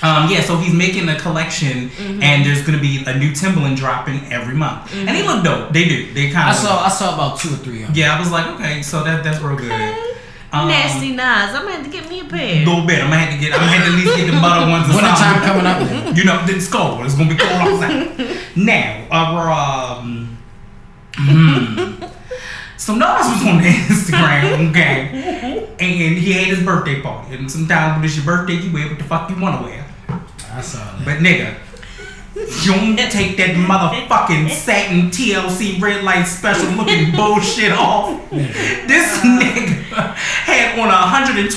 um, 0.00 0.30
yeah, 0.30 0.40
so 0.42 0.56
he's 0.56 0.72
making 0.72 1.08
a 1.08 1.18
collection, 1.18 1.90
Mm-hmm. 1.90 2.22
and 2.22 2.46
there's 2.46 2.62
gonna 2.62 2.78
be 2.78 3.02
a 3.04 3.18
new 3.18 3.34
Timberland 3.34 3.76
dropping 3.76 4.32
every 4.32 4.54
month, 4.54 4.92
and 4.94 5.08
Mm-hmm. 5.08 5.14
they 5.16 5.26
look 5.26 5.42
dope. 5.44 5.72
They 5.72 5.84
do. 5.88 6.12
They 6.14 6.30
kind 6.30 6.48
of. 6.48 6.54
I 6.54 6.58
of. 6.58 6.62
saw 6.64 6.84
I 6.86 6.88
saw 6.88 7.14
about 7.14 7.40
two 7.40 7.48
or 7.52 7.56
three 7.58 7.82
of 7.82 7.88
them. 7.88 7.96
Yeah, 7.96 8.14
I 8.14 8.18
was 8.20 8.30
like, 8.30 8.46
okay, 8.54 8.80
so 8.82 9.02
that 9.02 9.24
that's 9.24 9.40
real 9.40 9.56
good. 9.56 9.70
Okay. 10.48 10.58
Um, 10.58 10.68
Nasty 10.68 11.12
Nas. 11.12 11.20
I'm 11.20 11.64
gonna 11.64 11.72
have 11.72 11.84
to 11.84 11.90
get 11.90 12.08
me 12.08 12.20
a 12.20 12.24
pair. 12.24 12.64
little 12.64 12.86
bit. 12.86 13.00
I'm 13.00 13.10
gonna 13.10 13.20
have 13.20 13.34
to 13.34 13.40
get. 13.40 13.52
I'm 13.52 13.60
gonna 13.60 13.72
have 13.72 13.86
to 13.86 13.92
at 13.92 13.98
least 13.98 14.16
get 14.16 14.26
the 14.32 14.40
butter 14.40 14.70
ones. 14.70 14.88
or 14.88 14.94
Winter 14.96 15.10
time 15.10 15.42
coming 15.44 15.66
up. 15.66 15.78
Then. 15.86 16.16
You 16.16 16.24
know, 16.24 16.40
it's 16.48 16.68
cold. 16.68 17.04
It's 17.04 17.14
gonna 17.14 17.28
be 17.28 17.36
cold 17.36 17.52
outside. 17.52 18.56
now, 18.56 19.06
uh, 19.10 19.98
um, 20.00 20.38
hmm. 21.14 22.04
So 22.78 22.94
Nas 22.94 23.26
was 23.28 23.42
on 23.46 23.60
Instagram, 23.60 24.70
okay, 24.70 25.68
and 25.78 26.16
he 26.16 26.32
had 26.32 26.46
his 26.46 26.64
birthday 26.64 27.02
party. 27.02 27.34
And 27.34 27.50
sometimes 27.50 27.96
when 27.96 28.04
it's 28.06 28.16
your 28.16 28.24
birthday, 28.24 28.54
you 28.54 28.72
wear 28.72 28.88
what 28.88 28.96
the 28.96 29.04
fuck 29.04 29.28
you 29.28 29.36
wanna 29.38 29.62
wear. 29.62 29.84
I 30.08 30.62
saw 30.62 30.78
that. 30.78 31.04
But 31.04 31.18
nigga, 31.18 31.52
you 31.52 31.67
don't 32.66 32.96
take 33.10 33.36
that 33.36 33.56
motherfucking 33.56 34.50
satin 34.50 35.10
TLC 35.10 35.80
red 35.80 36.04
light 36.04 36.24
special 36.24 36.70
looking 36.72 37.10
bullshit 37.16 37.72
off. 37.72 38.30
This 38.30 39.18
nigga 39.20 39.82
had 40.46 40.78
on 40.78 40.88
a 40.88 41.00
120 41.10 41.50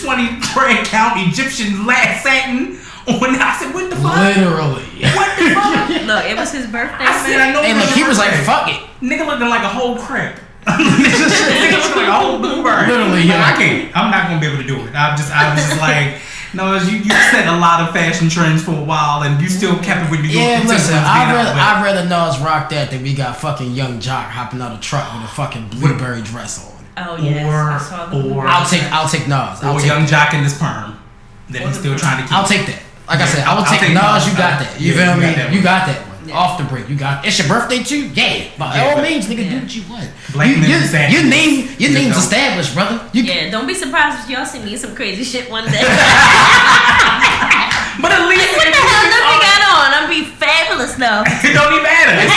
brand 0.54 0.88
count 0.88 1.20
Egyptian 1.28 1.86
last 1.86 2.24
satin 2.24 2.78
on. 3.08 3.36
I 3.36 3.58
said, 3.60 3.74
what 3.74 3.90
the 3.90 3.96
fuck? 3.96 4.18
Literally. 4.18 4.86
What 5.14 5.38
the 5.38 5.54
fuck? 5.54 5.90
Look, 6.10 6.26
it 6.26 6.38
was 6.38 6.52
his 6.52 6.68
birthday. 6.68 7.06
I 7.06 7.14
said, 7.26 7.40
I 7.42 7.54
know. 7.54 7.62
Hey, 7.62 7.72
it 7.72 7.78
look, 7.78 7.90
he 7.94 8.04
was 8.04 8.18
like, 8.18 8.34
"Fuck 8.46 8.70
it." 8.70 8.82
Nigga 9.02 9.26
looking 9.26 9.50
like 9.50 9.64
a 9.64 9.70
whole 9.70 9.98
crib. 9.98 10.36
nigga 10.66 11.78
looking 11.78 11.98
like 11.98 12.10
a 12.10 12.14
whole 12.14 12.40
bluebird. 12.40 12.88
Literally, 12.88 13.24
yeah. 13.24 13.42
I 13.42 13.58
can't. 13.58 13.96
I'm 13.96 14.12
not 14.12 14.28
gonna 14.28 14.40
be 14.40 14.48
able 14.48 14.62
to 14.62 14.68
do 14.68 14.78
it. 14.86 14.94
I'm 14.94 15.18
just, 15.18 15.32
I 15.32 15.54
was 15.54 15.64
just 15.64 15.80
like, 15.80 16.22
no, 16.54 16.76
you 16.76 16.98
you 17.00 17.10
set 17.32 17.48
a 17.48 17.58
lot 17.58 17.82
of 17.82 17.94
fashion 17.94 18.30
trends 18.30 18.64
for 18.64 18.72
a 18.72 18.84
while, 18.84 19.24
and 19.24 19.42
you 19.42 19.48
still 19.50 19.78
kept 19.80 20.06
it 20.08 20.12
with 20.12 20.22
New 20.22 20.28
York. 20.28 20.36
Yeah, 20.46 20.58
Timberlands 20.60 20.84
listen, 20.90 20.94
being 20.96 21.06
I'd 21.06 21.30
out, 21.30 21.36
rather, 21.36 21.54
but- 21.54 21.62
I'd 21.62 21.84
rather 21.84 22.04
Nas 22.10 22.40
rock 22.40 22.70
that 22.70 22.90
than 22.92 23.04
we 23.04 23.14
got 23.14 23.38
fucking 23.38 23.72
Young 23.72 24.00
Joc 24.00 24.26
hopping 24.30 24.62
out 24.62 24.72
of 24.74 24.82
truck 24.82 25.14
with 25.14 25.24
a 25.24 25.28
fucking 25.34 25.68
blueberry 25.70 26.22
dress 26.22 26.60
on. 26.66 26.72
Oh 26.98 27.16
yes, 27.18 27.46
Or- 27.46 27.72
I 27.72 27.78
saw 27.78 28.06
the 28.08 28.34
or- 28.34 28.48
I'll 28.48 28.66
take 28.66 28.84
I'll 28.92 29.08
take 29.08 29.28
Nas. 29.28 29.64
I'll 29.64 29.76
or 29.76 29.80
take, 29.80 29.88
Young 29.88 30.06
Joc 30.06 30.34
in 30.34 30.44
this 30.44 30.58
perm 30.60 30.98
that 31.50 31.62
he's 31.64 31.80
still 31.80 31.98
trying 31.98 32.18
to 32.18 32.24
keep. 32.24 32.34
I'll 32.34 32.48
take 32.48 32.66
that. 32.68 32.82
Like 33.08 33.20
I 33.22 33.26
said, 33.26 33.44
I 33.48 33.54
will 33.56 33.64
I'll 33.64 33.66
take, 33.72 33.80
take 33.80 33.94
Nas. 33.94 34.26
Nas. 34.26 34.28
You 34.28 34.38
got 34.38 34.60
that. 34.60 34.80
You 34.80 34.94
Yeah, 34.94 35.06
feel 35.06 35.16
you 35.16 35.22
me? 35.22 35.28
got 35.28 35.36
that 35.36 35.54
you 35.54 35.62
got 35.62 35.88
that 35.88 36.02
one. 36.08 36.11
Yeah. 36.26 36.38
Off 36.38 36.58
the 36.58 36.64
break. 36.66 36.88
You 36.90 36.96
got. 36.96 37.26
It's 37.26 37.38
your 37.40 37.48
birthday 37.48 37.84
too. 37.84 38.08
Yeah. 38.10 38.48
By 38.58 38.76
Yeah, 38.76 38.84
all 38.90 38.96
but- 38.96 39.04
means, 39.10 39.28
nigga, 39.28 39.44
Yeah. 39.44 39.50
do 39.52 39.60
what 39.62 39.76
you 39.76 39.84
want. 39.90 40.10
Black 40.34 40.48
you, 40.48 40.56
you, 40.56 40.68
your 40.68 41.24
name, 41.30 41.68
your 41.78 41.90
You 41.90 41.96
name's 41.98 42.12
know. 42.16 42.22
established, 42.24 42.74
brother. 42.74 43.02
You, 43.14 43.24
Yeah, 43.24 43.50
don't 43.50 43.68
be 43.68 43.74
surprised 43.74 44.20
if 44.24 44.30
y'all 44.30 44.46
see 44.46 44.60
me 44.60 44.76
some 44.78 44.94
crazy 44.96 45.24
shit 45.24 45.50
one 45.50 45.66
day. 45.72 45.82
But 48.02 48.12
at 48.14 48.26
least 48.30 48.56
what 48.56 48.66
the 48.72 48.80
hell 48.82 49.04
nothing 49.12 49.42
got 49.46 49.62
on? 49.68 49.88
I'm 49.94 50.10
be 50.10 50.24
fabulous 50.26 50.94
though. 50.96 51.22
it 51.28 51.54
don't 51.54 51.72
even 51.74 51.84
matter. 51.84 52.16
It's 52.24 52.34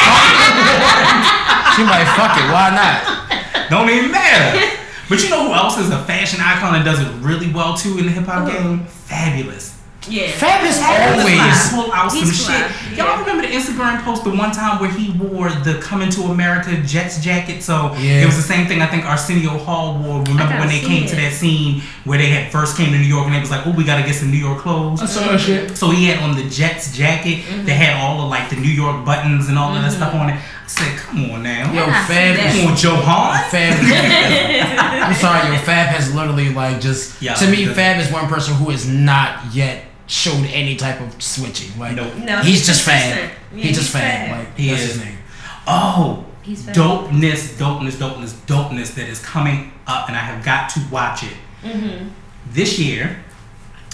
She 1.76 1.82
might 1.84 2.04
fuck 2.18 2.36
it. 2.36 2.46
Why 2.52 2.70
not? 2.74 3.70
don't 3.70 3.88
even 3.88 4.10
matter. 4.10 4.76
But 5.08 5.22
you 5.22 5.30
know 5.30 5.46
who 5.46 5.54
else 5.54 5.78
is 5.78 5.90
a 5.90 6.02
fashion 6.04 6.40
icon 6.42 6.74
and 6.74 6.84
does 6.84 7.00
it 7.00 7.08
really 7.20 7.50
well 7.52 7.76
too 7.76 7.98
in 7.98 8.06
the 8.06 8.12
hip 8.12 8.24
hop 8.26 8.48
game? 8.50 8.84
Fabulous. 8.86 9.78
Yeah. 10.08 10.30
Fab 10.32 10.64
is 10.64 10.78
Fabulous 10.78 11.24
always. 11.24 11.70
pull 11.72 11.92
out 11.92 12.10
some 12.12 12.20
He's 12.20 12.36
shit. 12.36 12.46
fly. 12.46 12.70
Y'all 12.96 13.06
Yeah. 13.06 13.20
remember 13.20 13.42
the 13.46 13.52
Instagram 13.54 14.02
post 14.04 14.24
the 14.24 14.30
one 14.30 14.52
time 14.52 14.78
where 14.80 14.90
he 14.90 15.10
wore 15.12 15.50
the 15.50 15.74
Coming 15.74 16.10
to 16.10 16.22
America 16.24 16.76
Jets 16.82 17.18
jacket? 17.24 17.62
So 17.62 17.94
Yeah. 17.98 18.22
it 18.22 18.26
was 18.26 18.36
the 18.36 18.42
same 18.42 18.66
thing 18.66 18.82
I 18.82 18.86
think 18.86 19.04
Arsenio 19.06 19.56
Hall 19.58 19.94
wore. 19.94 20.22
Remember 20.22 20.58
when 20.58 20.68
they 20.68 20.80
came 20.80 21.04
it. 21.04 21.08
to 21.10 21.16
that 21.16 21.32
scene 21.32 21.82
where 22.04 22.18
they 22.18 22.26
had 22.28 22.52
first 22.52 22.76
came 22.76 22.92
to 22.92 22.98
New 22.98 23.04
York 23.04 23.26
and 23.26 23.34
they 23.34 23.40
was 23.40 23.50
like, 23.50 23.66
oh, 23.66 23.70
we 23.70 23.84
gotta 23.84 24.02
get 24.02 24.14
some 24.14 24.30
New 24.30 24.36
York 24.38 24.58
clothes. 24.58 25.02
I 25.02 25.06
saw 25.06 25.20
that 25.28 25.40
shit. 25.40 25.76
So 25.76 25.90
he 25.90 26.06
had 26.06 26.18
on 26.22 26.36
the 26.36 26.44
Jets 26.48 26.96
jacket 26.96 27.44
Mm-hmm. 27.44 27.64
that 27.66 27.72
had 27.74 27.96
all 28.02 28.22
of 28.22 28.30
like 28.30 28.50
the 28.50 28.56
New 28.56 28.68
York 28.70 29.04
buttons 29.04 29.48
and 29.48 29.58
all 29.58 29.74
of 29.74 29.82
that 29.82 29.92
stuff 29.92 30.14
on 30.14 30.30
it. 30.30 30.36
I 30.36 30.66
said, 30.66 30.96
come 30.98 31.30
on 31.30 31.42
now. 31.42 31.70
Yo, 31.72 31.82
I 31.84 31.92
Fab 32.04 32.36
that. 32.36 32.54
is 32.54 32.60
Come 32.62 32.70
on, 32.70 32.76
Joe 32.76 32.96
Hahn. 32.96 33.44
Fab. 33.50 33.74
I'm 35.08 35.14
sorry, 35.14 35.48
yo. 35.52 35.58
Fab 35.62 35.86
has 35.88 36.14
literally 36.14 36.50
like 36.52 36.80
just 36.80 37.20
Yeah, 37.20 37.34
to 37.34 37.46
me. 37.50 37.66
Fab 37.66 38.00
is 38.00 38.10
one 38.10 38.26
person 38.28 38.54
who 38.54 38.70
is 38.70 38.86
not 38.88 39.40
yet 39.52 39.84
showed 40.06 40.44
any 40.46 40.76
type 40.76 41.00
of 41.00 41.20
switching. 41.22 41.78
Like 41.78 41.96
Nope. 41.96 42.14
No, 42.16 42.36
he's, 42.38 42.46
he's 42.58 42.66
just 42.66 42.82
Fab. 42.84 43.00
consistent. 43.02 43.32
Yeah, 43.54 43.62
he's 43.64 43.76
just 43.76 43.92
he's 43.92 44.00
Fab. 44.02 44.28
Fab. 44.28 44.38
Like 44.46 44.56
He 44.56 44.68
that's 44.70 44.82
is. 44.82 44.94
his 44.94 45.04
name. 45.04 45.18
Oh, 45.66 46.24
He's 46.42 46.64
fab. 46.66 46.74
dopeness, 46.74 47.56
dopeness, 47.56 47.92
dopeness, 47.96 48.32
dopeness 48.46 48.94
that 48.96 49.08
is 49.08 49.18
coming 49.24 49.72
up, 49.86 50.08
and 50.08 50.16
I 50.16 50.20
have 50.20 50.44
got 50.44 50.68
to 50.70 50.80
watch 50.90 51.22
it. 51.22 51.32
Mm-hmm. 51.62 52.08
This 52.50 52.78
year, 52.78 53.24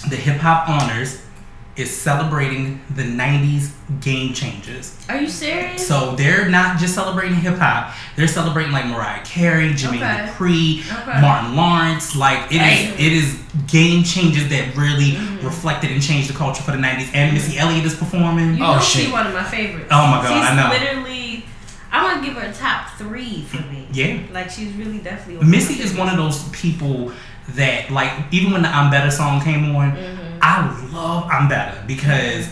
the 0.09 0.17
Hip 0.17 0.39
Hop 0.39 0.69
Honors 0.69 1.23
is 1.81 1.91
celebrating 1.91 2.81
the 2.95 3.03
90s 3.03 3.71
game 4.01 4.33
changers. 4.35 4.97
Are 5.09 5.21
you 5.21 5.29
serious? 5.29 5.87
So 5.87 6.15
they're 6.15 6.49
not 6.49 6.79
just 6.79 6.95
celebrating 6.95 7.35
hip 7.37 7.57
hop, 7.57 7.95
they're 8.17 8.29
celebrating 8.29 8.73
like 8.73 8.87
Mariah 8.87 9.25
Carey, 9.25 9.71
Jermaine 9.71 9.97
Okay. 9.97 10.31
Dupri, 10.33 10.81
Okay. 11.03 11.21
Martin 11.21 11.57
Lawrence. 11.57 12.15
Like 12.15 12.53
it 12.53 12.57
is, 12.57 12.61
Damn. 12.61 12.95
it 12.95 13.13
is 13.13 13.39
game 13.67 14.05
changes 14.05 14.49
that 14.51 14.77
really 14.77 15.13
Mm-hmm. 15.13 15.45
reflected 15.47 15.91
and 15.91 16.03
changed 16.03 16.29
the 16.29 16.35
culture 16.35 16.63
for 16.63 16.73
the 16.73 16.79
90s. 16.79 17.11
And 17.15 17.33
Missy 17.35 17.59
Elliott 17.59 17.85
is 17.85 17.95
performing. 17.97 18.57
You 18.57 18.65
Oh, 18.65 18.75
know 18.77 18.81
shit. 18.81 19.05
she's 19.05 19.13
one 19.13 19.27
of 19.27 19.33
my 19.35 19.43
favorites. 19.45 19.89
Oh, 19.91 20.07
my 20.07 20.23
God, 20.23 20.29
she's 20.29 20.51
I 20.51 20.55
know. 20.57 20.69
Literally, 20.71 21.45
I'm 21.91 22.03
gonna 22.15 22.25
give 22.27 22.37
her 22.37 22.49
a 22.49 22.53
top 22.53 22.91
three 22.99 23.43
for 23.45 23.57
me. 23.73 23.87
Yeah. 23.93 24.19
Like 24.33 24.51
she's 24.51 24.73
really 24.75 24.99
definitely. 24.99 25.39
One 25.39 25.51
Missy 25.51 25.75
of 25.75 25.79
my 25.81 25.85
is 25.87 25.95
one 25.97 26.09
of 26.09 26.17
those 26.17 26.49
people 26.51 27.13
that 27.57 27.91
like 27.91 28.13
even 28.31 28.53
when 28.53 28.63
the 28.63 28.69
I'm 28.69 28.91
Better 28.93 29.11
song 29.11 29.41
came 29.43 29.75
on, 29.75 29.93
Mm-hmm. 29.93 30.20
I 30.59 30.93
love 30.93 31.29
I'm 31.31 31.49
Better 31.49 31.83
because 31.87 32.49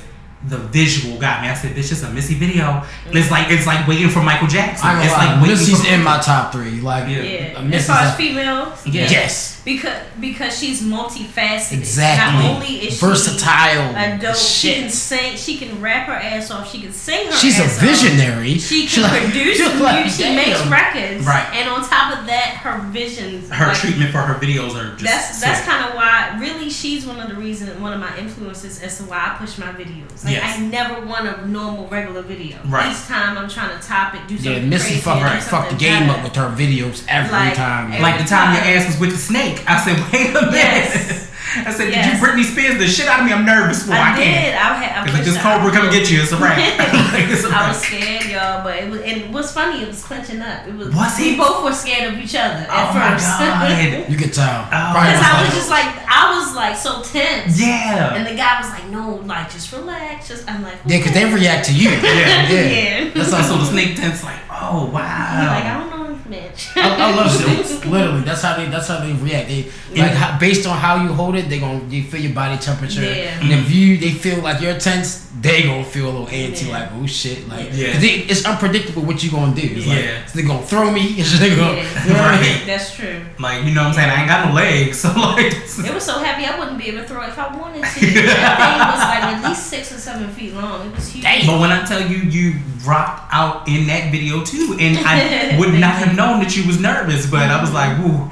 the 0.46 0.56
visual 0.58 1.18
got 1.18 1.42
me. 1.42 1.48
I 1.48 1.54
said, 1.54 1.74
this 1.74 1.90
is 1.90 2.02
a 2.04 2.10
Missy 2.10 2.34
video. 2.34 2.84
It's 3.10 3.30
like 3.30 3.50
it's 3.50 3.66
like 3.66 3.88
waiting 3.88 4.08
for 4.08 4.22
Michael 4.22 4.46
Jackson. 4.46 4.86
I 4.88 5.02
It's 5.02 5.02
ain't 5.04 5.10
gonna 5.12 5.26
like 5.26 5.36
lie, 5.36 5.42
waiting 5.42 5.56
Missy's 5.58 5.84
for 5.84 5.92
in 5.92 6.02
my 6.04 6.18
top 6.20 6.52
three. 6.52 6.80
Like 6.80 7.08
Yeah. 7.08 7.22
Yeah. 7.22 7.58
As 7.58 7.64
Missy's 7.64 7.86
far 7.88 7.98
as 8.02 8.14
a- 8.14 8.16
females. 8.16 8.86
Yeah. 8.86 9.10
yes. 9.10 9.57
Because 9.68 10.02
because 10.18 10.58
she's 10.58 10.80
multifaceted. 10.82 11.78
Exactly. 11.78 12.42
Not 12.42 12.54
only 12.56 12.74
is 12.88 12.98
Versatile 13.00 13.92
she 13.92 13.98
a 14.14 14.18
dope, 14.18 14.36
she 14.36 14.74
can 14.74 14.90
sing, 14.90 15.36
she 15.36 15.58
can 15.58 15.80
rap 15.80 16.06
her 16.06 16.14
ass 16.14 16.50
off, 16.50 16.70
she 16.70 16.80
can 16.80 16.92
sing 16.92 17.26
her 17.26 17.32
She's 17.32 17.58
a 17.60 17.64
ass 17.64 17.76
off. 17.76 17.84
visionary. 17.84 18.54
She 18.58 18.86
She 18.86 19.00
can 19.00 19.02
like- 19.10 19.22
produce 19.24 19.56
she 19.58 19.64
and 19.64 19.80
like, 19.80 20.06
she 20.10 20.22
damn. 20.22 20.36
makes 20.36 20.66
records. 20.66 21.26
Right. 21.26 21.46
And 21.54 21.68
on 21.68 21.80
top 21.86 22.18
of 22.18 22.26
that, 22.26 22.58
her 22.62 22.80
visions. 22.90 23.50
Her 23.50 23.66
like, 23.68 23.76
treatment 23.76 24.10
for 24.10 24.18
her 24.18 24.34
videos 24.34 24.74
are 24.74 24.96
just. 24.96 25.04
That's 25.04 25.40
that's 25.40 25.66
kind 25.66 25.84
of 25.88 25.94
why 25.94 26.36
really 26.40 26.70
she's 26.70 27.04
one 27.06 27.20
of 27.20 27.28
the 27.28 27.34
reasons 27.34 27.78
one 27.80 27.92
of 27.92 28.00
my 28.00 28.16
influences 28.18 28.80
as 28.82 28.96
to 28.98 29.04
why 29.04 29.32
I 29.34 29.38
push 29.38 29.58
my 29.58 29.66
videos. 29.72 30.24
Like 30.24 30.34
Yes. 30.34 30.58
I 30.58 30.62
never 30.62 31.04
want 31.06 31.26
a 31.28 31.46
normal 31.46 31.86
regular 31.88 32.22
video. 32.22 32.56
Right. 32.66 32.90
Each 32.90 33.02
time 33.04 33.36
I'm 33.36 33.48
trying 33.48 33.78
to 33.78 33.86
top 33.86 34.14
it, 34.14 34.26
do 34.26 34.34
Yeah, 34.36 34.54
something 34.54 34.68
Missy 34.70 34.88
crazy, 34.94 35.00
fucked, 35.02 35.34
do 35.44 35.50
fucked 35.50 35.70
the 35.70 35.76
game 35.76 36.06
better. 36.06 36.18
up 36.18 36.24
with 36.24 36.36
her 36.36 36.48
videos 36.56 37.04
every 37.08 37.30
Like, 37.32 37.54
time. 37.54 37.92
every- 37.92 38.02
Like 38.02 38.18
the 38.18 38.24
time 38.24 38.54
your 38.54 38.62
ass 38.64 38.86
was 38.86 38.98
with 38.98 39.10
the 39.10 39.16
snake, 39.18 39.57
I 39.66 39.76
said, 39.80 39.96
"Wait 40.12 40.30
a 40.30 40.40
minute." 40.46 40.54
Yes. 40.54 41.24
I 41.64 41.72
said, 41.72 41.86
"Did 41.86 41.94
Yes. 41.96 42.20
you 42.20 42.26
Britney 42.28 42.44
Spears 42.44 42.76
the 42.78 42.86
shit 42.86 43.08
out 43.08 43.20
of 43.20 43.26
me? 43.26 43.32
I'm 43.32 43.46
nervous. 43.46 43.86
Well, 43.88 43.96
I, 43.96 44.12
I 44.12 44.16
can't." 44.20 44.44
did. 44.44 44.54
I 44.54 44.68
had. 44.84 44.90
I 45.00 45.04
Because 45.04 45.18
if 45.20 45.24
pushed 45.24 45.34
this 45.34 45.42
cobra 45.42 45.72
come 45.72 45.84
and 45.88 45.92
get 45.96 46.10
you, 46.12 46.20
it's 46.20 46.30
a 46.32 46.36
wrap. 46.36 46.58
Like, 46.60 47.24
it's 47.32 47.44
a 47.44 47.48
I 47.48 47.50
wrap. 47.50 47.68
was 47.72 47.80
scared, 47.80 48.24
y'all, 48.28 48.62
but 48.62 48.76
it 48.76 48.90
was 48.92 49.00
and 49.00 49.32
what's 49.32 49.52
funny, 49.52 49.80
it 49.82 49.88
was 49.88 50.04
clenching 50.04 50.42
up. 50.42 50.68
It 50.68 50.74
was, 50.76 50.92
Was 50.94 51.18
we 51.18 51.32
it? 51.34 51.38
both 51.40 51.64
were 51.64 51.72
scared 51.72 52.12
of 52.12 52.20
each 52.20 52.34
other 52.36 52.62
at 52.62 52.68
Oh 52.68 52.92
my 52.92 53.16
first. 53.16 53.26
god. 53.40 54.06
You 54.12 54.16
could 54.20 54.34
tell. 54.36 54.68
Oh. 54.68 54.92
Because 54.92 55.22
I 55.24 55.32
was 55.42 55.54
just 55.56 55.70
like 55.72 55.88
I 56.06 56.36
was 56.36 56.54
like 56.54 56.76
so 56.76 57.00
tense. 57.02 57.58
Yeah. 57.58 58.12
And 58.14 58.26
the 58.28 58.36
guy 58.36 58.60
was 58.60 58.68
like, 58.70 58.86
No, 58.92 59.16
like 59.24 59.50
just 59.50 59.72
relax. 59.72 60.28
Just 60.28 60.44
I'm 60.50 60.62
like 60.62 60.76
Yeah, 60.84 60.98
because 60.98 61.14
they 61.16 61.24
react 61.24 61.66
to 61.68 61.74
you. 61.74 61.90
Yeah. 61.90 62.44
Yeah. 62.48 63.10
That's 63.14 63.32
also 63.32 63.56
the 63.56 63.64
snake 63.64 63.96
tent's 63.96 64.22
like, 64.22 64.38
oh 64.50 64.86
He 64.86 64.92
like, 64.92 65.04
I 65.04 65.62
wow. 65.74 65.80
don't 65.80 65.90
know 65.97 65.97
this 66.30 66.66
bitch. 66.74 66.76
I, 66.82 67.10
I 67.10 67.14
love 67.16 67.30
snakes. 67.66 67.84
Literally, 67.84 68.20
that's 68.22 68.42
how 68.42 68.56
they. 68.56 68.66
That's 68.66 68.88
how 68.88 69.00
they 69.00 69.12
react. 69.12 69.48
They 69.48 69.64
like 69.96 70.12
how, 70.12 70.38
based 70.38 70.66
on 70.66 70.76
how 70.76 71.02
you 71.02 71.12
hold 71.12 71.34
it, 71.36 71.48
they 71.48 71.58
gonna 71.58 71.80
they 71.88 72.02
feel 72.02 72.20
your 72.20 72.32
body 72.34 72.56
temperature. 72.58 73.02
Yeah. 73.02 73.40
And 73.40 73.52
if 73.52 73.70
you 73.70 73.96
they 73.98 74.10
feel 74.10 74.40
like 74.42 74.60
you're 74.60 74.78
tense, 74.78 75.30
they 75.40 75.62
gonna 75.62 75.84
feel 75.84 76.06
a 76.06 76.12
little 76.12 76.26
antsy. 76.26 76.66
Yeah. 76.68 76.78
Like 76.78 76.88
oh 76.94 77.06
shit. 77.06 77.48
Like 77.48 77.70
Yeah. 77.72 77.92
'cause 77.92 78.00
they, 78.00 78.08
it's 78.28 78.44
unpredictable 78.44 79.02
what 79.02 79.22
you 79.22 79.30
gonna 79.30 79.54
do. 79.54 79.62
It's 79.62 79.86
like 79.86 79.98
Yeah. 80.04 80.26
they 80.34 80.42
gonna 80.42 80.62
throw 80.66 80.90
me? 80.90 81.00
Is 81.20 81.38
they 81.38 81.54
gonna? 81.56 81.76
Yeah. 81.76 82.04
You 82.06 82.12
know 82.14 82.22
what 82.22 82.34
I 82.34 82.40
mean? 82.40 82.52
Right. 82.58 82.62
That's 82.66 82.94
true. 82.94 83.20
Like 83.38 83.64
you 83.64 83.72
know 83.74 83.82
what 83.82 83.88
I'm 83.88 83.94
saying? 83.94 84.10
I 84.10 84.20
ain't 84.20 84.28
got 84.28 84.48
no 84.48 84.54
legs, 84.54 84.98
so 85.02 85.08
like. 85.12 85.46
It 85.52 85.94
was 85.94 86.04
so 86.04 86.18
heavy 86.18 86.44
I 86.46 86.58
wouldn't 86.58 86.78
be 86.78 86.88
able 86.88 87.02
to 87.02 87.08
throw 87.08 87.22
it 87.22 87.28
if 87.28 87.38
I 87.38 87.54
wanted 87.56 87.84
to. 87.84 88.00
that 88.00 88.56
thing 88.58 88.78
was 88.92 89.02
like 89.02 89.24
at 89.24 89.48
least 89.48 89.66
six 89.68 89.92
or 89.92 89.98
seven 89.98 90.28
feet 90.30 90.54
long. 90.54 90.86
It 90.88 90.94
was 90.94 91.08
huge. 91.12 91.24
Damn. 91.24 91.46
But 91.46 91.60
when 91.60 91.70
I 91.72 91.84
tell 91.84 92.00
you 92.00 92.18
you 92.18 92.54
rocked 92.84 93.32
out 93.32 93.68
in 93.68 93.86
that 93.88 94.10
video 94.12 94.44
too, 94.44 94.76
and 94.78 94.98
I 95.06 95.56
would 95.58 95.74
not 95.74 95.94
have 95.96 96.16
known 96.18 96.40
that 96.40 96.54
you 96.56 96.66
was 96.66 96.78
nervous, 96.80 97.24
but 97.30 97.48
I 97.48 97.60
was 97.60 97.72
like, 97.72 97.96
whoo, 97.98 98.30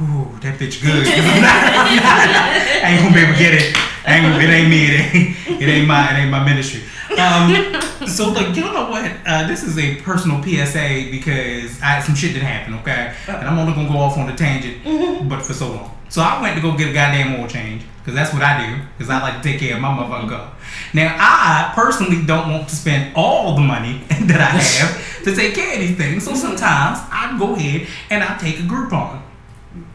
whoo, 0.00 0.38
that 0.40 0.58
bitch 0.58 0.82
good. 0.82 1.04
'Cause 1.04 1.14
I'm 1.34 1.42
not- 1.42 1.62
I'm 1.86 1.96
not- 1.96 2.82
I 2.84 2.88
ain't 2.90 3.02
gonna 3.02 3.14
be 3.14 3.20
able 3.20 3.34
to 3.34 3.38
get 3.38 3.54
it. 3.54 3.76
I 4.06 4.14
ain't, 4.14 4.22
gonna- 4.24 4.42
it 4.42 4.50
ain't 4.50 4.70
me. 4.70 4.80
It 4.86 5.14
ain't. 5.14 5.62
It 5.62 5.68
ain't 5.68 5.86
my. 5.86 6.10
It 6.12 6.18
ain't 6.22 6.30
my 6.30 6.42
ministry. 6.44 6.82
Um, 7.18 8.06
so 8.06 8.30
like, 8.32 8.54
you 8.56 8.62
know 8.64 8.88
what? 8.90 9.10
Uh, 9.26 9.46
this 9.48 9.62
is 9.62 9.78
a 9.78 9.96
personal 10.02 10.42
PSA 10.42 11.08
because 11.10 11.80
I 11.82 11.86
had 11.96 12.02
some 12.04 12.14
shit 12.14 12.34
that 12.34 12.42
happened. 12.42 12.76
Okay, 12.80 13.14
and 13.28 13.48
I'm 13.48 13.58
only 13.58 13.72
gonna 13.74 13.88
go 13.88 13.98
off 13.98 14.16
on 14.18 14.28
a 14.28 14.36
tangent, 14.36 15.28
but 15.28 15.42
for 15.42 15.54
so 15.54 15.68
long. 15.72 15.95
So 16.08 16.22
I 16.22 16.40
went 16.40 16.56
to 16.56 16.62
go 16.62 16.76
get 16.76 16.90
a 16.90 16.92
goddamn 16.92 17.40
oil 17.40 17.48
change 17.48 17.82
because 17.98 18.14
that's 18.14 18.32
what 18.32 18.42
I 18.42 18.66
do 18.66 18.82
because 18.96 19.10
I 19.10 19.20
like 19.20 19.42
to 19.42 19.42
take 19.42 19.60
care 19.60 19.74
of 19.74 19.80
my 19.80 19.88
motherfucking 19.88 20.28
car. 20.28 20.54
Now 20.94 21.16
I 21.18 21.72
personally 21.74 22.24
don't 22.24 22.50
want 22.50 22.68
to 22.68 22.74
spend 22.74 23.14
all 23.16 23.54
the 23.54 23.60
money 23.60 23.98
that 24.08 24.40
I 24.40 24.44
have 24.44 25.24
to 25.24 25.34
take 25.34 25.54
care 25.54 25.74
of 25.74 25.80
these 25.80 25.96
things. 25.96 26.24
So 26.24 26.30
mm-hmm. 26.30 26.40
sometimes 26.40 27.00
I 27.10 27.36
go 27.38 27.54
ahead 27.54 27.88
and 28.10 28.22
I 28.22 28.36
take 28.38 28.60
a 28.60 28.62
Groupon. 28.62 29.20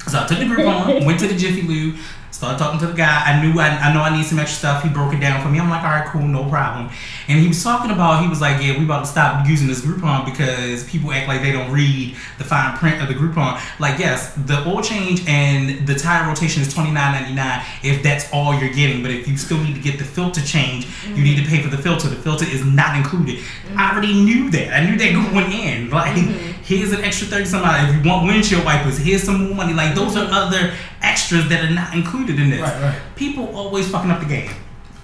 So 0.07 0.19
I 0.19 0.27
took 0.27 0.39
the 0.39 0.45
Groupon, 0.45 1.05
went 1.05 1.19
to 1.21 1.27
the 1.27 1.35
Jiffy 1.35 1.61
Lube, 1.61 1.95
started 2.41 2.57
talking 2.57 2.79
to 2.79 2.87
the 2.87 2.93
guy. 2.93 3.21
I 3.23 3.39
knew 3.39 3.59
I, 3.59 3.67
I 3.67 3.93
know 3.93 4.01
I 4.01 4.17
need 4.17 4.25
some 4.25 4.39
extra 4.39 4.57
stuff. 4.57 4.81
He 4.81 4.89
broke 4.89 5.13
it 5.13 5.19
down 5.19 5.43
for 5.43 5.49
me. 5.49 5.59
I'm 5.59 5.69
like, 5.69 5.83
all 5.83 5.91
right, 5.91 6.07
cool, 6.07 6.23
no 6.23 6.49
problem. 6.49 6.89
And 7.27 7.39
he 7.39 7.47
was 7.47 7.63
talking 7.63 7.91
about, 7.91 8.23
he 8.23 8.27
was 8.27 8.41
like, 8.41 8.59
yeah, 8.63 8.79
we 8.79 8.83
about 8.83 9.01
to 9.01 9.05
stop 9.05 9.47
using 9.47 9.67
this 9.67 9.81
Groupon 9.81 10.25
because 10.25 10.83
people 10.85 11.11
act 11.11 11.27
like 11.27 11.43
they 11.43 11.51
don't 11.51 11.71
read 11.71 12.15
the 12.39 12.43
fine 12.43 12.75
print 12.79 12.99
of 12.99 13.09
the 13.09 13.13
Groupon. 13.13 13.61
Like, 13.79 13.99
yes, 13.99 14.33
the 14.33 14.67
oil 14.67 14.81
change 14.81 15.21
and 15.27 15.85
the 15.85 15.93
tire 15.93 16.27
rotation 16.27 16.63
is 16.63 16.73
$29.99 16.73 17.63
if 17.83 18.01
that's 18.01 18.27
all 18.33 18.59
you're 18.59 18.73
getting. 18.73 19.03
But 19.03 19.11
if 19.11 19.27
you 19.27 19.37
still 19.37 19.61
need 19.61 19.75
to 19.75 19.81
get 19.81 19.99
the 19.99 20.03
filter 20.03 20.41
change, 20.41 20.87
you 21.09 21.23
need 21.23 21.37
to 21.43 21.47
pay 21.47 21.61
for 21.61 21.69
the 21.69 21.77
filter. 21.77 22.09
The 22.09 22.15
filter 22.15 22.45
is 22.45 22.65
not 22.65 22.95
included. 22.97 23.35
I 23.35 23.39
mm-hmm. 23.39 23.77
already 23.77 24.13
knew 24.15 24.49
that. 24.49 24.73
I 24.73 24.89
knew 24.89 24.97
that 24.97 25.13
going 25.13 25.51
in. 25.51 25.91
Like, 26.01 26.15
mm-hmm. 26.15 26.60
Here's 26.77 26.91
an 26.91 27.03
extra 27.03 27.27
30 27.27 27.45
some 27.45 27.63
odd. 27.63 27.89
If 27.89 27.95
you 28.03 28.09
want 28.09 28.25
windshield 28.27 28.65
wipers, 28.65 28.97
here's 28.97 29.23
some 29.23 29.45
more 29.45 29.55
money. 29.55 29.73
Like, 29.73 29.95
those 29.95 30.15
are 30.17 30.27
other 30.31 30.73
extras 31.01 31.47
that 31.49 31.63
are 31.65 31.73
not 31.73 31.93
included 31.93 32.39
in 32.39 32.49
this. 32.49 32.61
Right, 32.61 32.81
right. 32.81 32.99
People 33.15 33.55
always 33.55 33.89
fucking 33.89 34.09
up 34.11 34.19
the 34.19 34.25
game. 34.27 34.49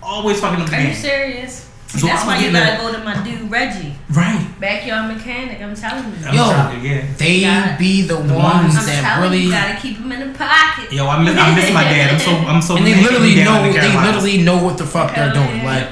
Always 0.01 0.39
fucking 0.39 0.59
up 0.61 0.65
the 0.69 0.75
game. 0.75 0.85
Are 0.87 0.89
you 0.89 0.95
serious? 0.95 1.63
So 1.87 2.05
That's 2.07 2.23
I 2.23 2.27
why 2.27 2.37
you 2.39 2.51
gotta 2.51 2.77
go 2.83 2.91
to 2.91 3.01
my 3.05 3.23
dude 3.23 3.49
Reggie, 3.49 3.93
Right. 4.11 4.45
backyard 4.59 5.15
mechanic. 5.15 5.61
I'm 5.61 5.73
telling 5.73 6.03
you. 6.03 6.27
I'm 6.27 6.35
yo 6.35 6.81
to, 6.81 6.85
yeah. 6.87 7.01
They 7.17 7.35
Yeah. 7.37 7.77
be 7.77 8.01
the, 8.01 8.15
The 8.15 8.33
ones 8.33 8.75
ones- 8.75 8.85
that 8.87 9.19
really. 9.21 9.37
you, 9.39 9.45
you 9.45 9.51
gotta 9.51 9.79
keep 9.79 9.97
them 9.97 10.11
in 10.11 10.19
the 10.33 10.37
pocket. 10.37 10.91
Yo, 10.91 11.07
I 11.07 11.23
miss, 11.23 11.37
I 11.37 11.55
miss 11.55 11.73
my 11.73 11.83
dad. 11.85 12.13
I'm 12.13 12.19
so 12.19 12.31
I'm 12.31 12.61
so. 12.61 12.75
and 12.75 12.85
they 12.85 13.01
literally 13.01 13.35
know. 13.35 13.71
the 13.71 13.79
They 13.79 13.95
literally 14.05 14.37
know 14.41 14.57
what 14.61 14.77
the 14.77 14.85
fuck 14.85 15.15
they're 15.15 15.31
doing. 15.33 15.59
yeah. 15.59 15.65
Like 15.65 15.87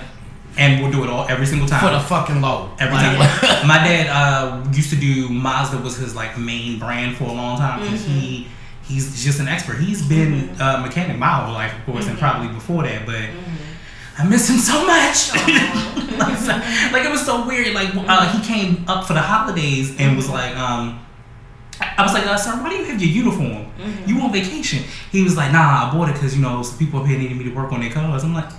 and 0.57 0.81
we'll 0.81 0.91
do 0.91 1.03
it 1.03 1.09
all 1.09 1.25
every 1.29 1.45
single 1.45 1.67
time. 1.67 1.79
for 1.81 1.91
the 1.91 1.99
fucking 1.99 2.41
low. 2.41 2.71
Every 2.79 2.95
Like, 2.95 3.17
time. 3.41 3.67
My 3.67 3.77
dad 3.79 4.07
uh, 4.07 4.63
used 4.71 4.89
to 4.91 4.95
do 4.95 5.27
Mazda 5.29 5.77
was 5.79 5.97
his 5.97 6.15
like 6.15 6.37
main 6.37 6.79
brand 6.79 7.17
for 7.17 7.25
a 7.25 7.33
long 7.33 7.57
time. 7.57 7.81
Mm-hmm. 7.81 7.95
he 7.95 8.47
he's 8.83 9.23
just 9.23 9.39
an 9.39 9.47
expert. 9.47 9.77
He's 9.79 10.07
been 10.07 10.49
a 10.61 10.77
mechanic 10.79 11.17
my 11.17 11.27
whole 11.27 11.53
life, 11.53 11.73
of 11.77 11.85
course, 11.85 12.01
Mm-hmm. 12.03 12.09
and 12.11 12.19
probably 12.19 12.47
before 12.49 12.83
that. 12.83 13.05
But 13.05 13.21
I 14.17 14.23
miss 14.27 14.49
him 14.49 14.57
so 14.57 14.85
much. 14.85 15.33
like, 15.33 16.47
like, 16.93 17.03
it 17.05 17.11
was 17.11 17.25
so 17.25 17.45
weird. 17.45 17.73
Like 17.73 17.89
uh, 17.95 18.31
he 18.31 18.41
came 18.45 18.85
up 18.87 19.05
for 19.05 19.13
the 19.13 19.21
holidays 19.21 19.89
and 19.89 19.99
Mm-hmm. 19.99 20.15
was 20.15 20.29
like, 20.29 20.55
um, 20.55 21.01
I 21.97 22.03
was 22.03 22.13
like, 22.13 22.25
uh, 22.25 22.37
sir, 22.37 22.51
why 22.61 22.69
do 22.69 22.75
you 22.75 22.85
have 22.85 23.01
your 23.01 23.09
uniform? 23.11 23.65
Mm-hmm. 23.77 24.07
You 24.09 24.21
on 24.21 24.31
vacation? 24.31 24.83
He 25.11 25.21
was 25.23 25.35
like, 25.35 25.51
nah, 25.51 25.89
I 25.89 25.91
bought 25.91 26.07
it 26.09 26.13
because 26.13 26.33
you 26.35 26.41
know 26.41 26.61
some 26.63 26.77
people 26.77 27.01
up 27.01 27.07
here 27.07 27.17
needed 27.19 27.35
me 27.37 27.43
to 27.45 27.53
work 27.53 27.73
on 27.73 27.81
their 27.81 27.91
cars. 27.91 28.23
I'm 28.23 28.33
like. 28.33 28.49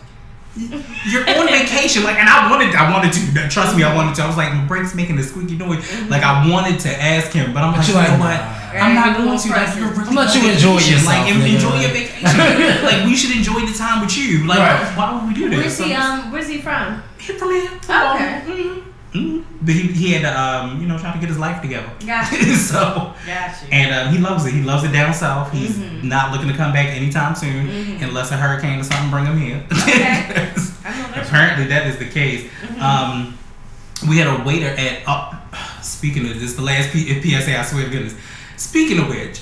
You're 0.56 1.20
on 1.28 1.46
vacation, 1.48 2.02
like, 2.02 2.16
and 2.16 2.28
I 2.28 2.50
wanted, 2.50 2.74
I 2.74 2.90
wanted 2.90 3.12
to. 3.12 3.48
Trust 3.48 3.76
me, 3.76 3.82
I 3.84 3.94
wanted 3.94 4.14
to. 4.16 4.22
I 4.22 4.26
was 4.26 4.36
like, 4.38 4.52
my 4.54 4.64
brake's 4.64 4.94
making 4.94 5.18
a 5.18 5.22
squeaky 5.22 5.56
noise. 5.56 5.84
Like, 6.08 6.22
I 6.22 6.48
wanted 6.50 6.80
to 6.80 6.88
ask 6.90 7.30
him, 7.32 7.52
but 7.52 7.62
I'm 7.62 7.72
But 7.72 7.80
like, 7.80 7.88
you 7.88 7.94
you 7.94 8.00
like, 8.00 8.18
what? 8.18 8.40
nah. 8.40 8.80
I'm 8.80 8.94
not 8.94 9.16
going 9.18 9.38
to. 9.38 9.48
Like, 9.50 9.76
you're 9.76 9.88
really 9.92 10.08
I'm 10.08 10.14
let 10.14 10.28
on 10.34 10.42
you 10.42 10.50
enjoy 10.50 10.76
vacation. 10.78 10.92
yourself, 10.92 11.14
Like, 11.14 11.34
nigga. 11.34 11.54
enjoy 11.54 11.80
your 11.80 11.90
vacation. 11.90 12.84
like, 12.88 13.04
we 13.04 13.14
should 13.16 13.36
enjoy 13.36 13.60
the 13.66 13.76
time 13.76 14.00
with 14.00 14.16
you. 14.16 14.46
Like, 14.46 14.58
Right. 14.58 14.96
why 14.96 15.12
would 15.14 15.28
we 15.28 15.34
do 15.34 15.50
this? 15.50 15.78
Where's 15.78 15.78
he? 15.78 15.94
Um, 15.94 16.32
where's 16.32 16.48
he 16.48 16.58
from? 16.62 17.02
he 17.18 17.32
from 17.34 17.50
here. 17.52 17.70
Okay. 17.84 18.42
Mhm. 18.48 18.82
Mhm. 19.16 19.44
But 19.62 19.74
he, 19.74 19.82
he 19.88 20.12
had 20.12 20.22
to, 20.22 20.40
um, 20.40 20.80
you 20.80 20.86
know, 20.86 20.98
trying 20.98 21.14
to 21.14 21.18
get 21.18 21.28
his 21.28 21.38
life 21.38 21.62
together. 21.62 21.90
Gotcha. 22.04 22.36
so, 22.56 23.14
and 23.72 23.94
um, 23.94 24.12
he 24.14 24.18
loves 24.20 24.44
it. 24.46 24.52
He 24.52 24.62
loves 24.62 24.84
it 24.84 24.92
down 24.92 25.14
south. 25.14 25.52
He's 25.52 25.76
Mhm. 25.76 26.04
not 26.04 26.32
looking 26.32 26.48
to 26.48 26.54
come 26.54 26.72
back 26.72 26.88
anytime 26.88 27.34
soon, 27.34 27.66
Mhm. 27.68 28.02
unless 28.02 28.30
a 28.30 28.36
hurricane 28.36 28.78
or 28.80 28.84
something 28.84 29.10
bring 29.10 29.26
him 29.26 29.40
here. 29.40 29.62
Okay. 29.72 30.52
I 30.84 30.98
know 30.98 31.08
that's 31.14 31.28
Apparently, 31.28 31.66
that 31.68 31.86
is 31.86 31.96
the 31.98 32.04
case. 32.06 32.50
Mhm. 32.62 32.80
Um, 32.80 33.38
we 34.08 34.18
had 34.18 34.28
a 34.28 34.42
waiter 34.44 34.68
at. 34.68 35.02
Uh, 35.06 35.32
speaking 35.80 36.28
of 36.28 36.38
this, 36.38 36.52
the 36.54 36.62
last 36.62 36.90
P- 36.92 37.20
PSA. 37.22 37.58
I 37.58 37.62
swear 37.64 37.84
to 37.84 37.90
goodness. 37.90 38.14
Speaking 38.56 38.98
of 38.98 39.08
which, 39.08 39.40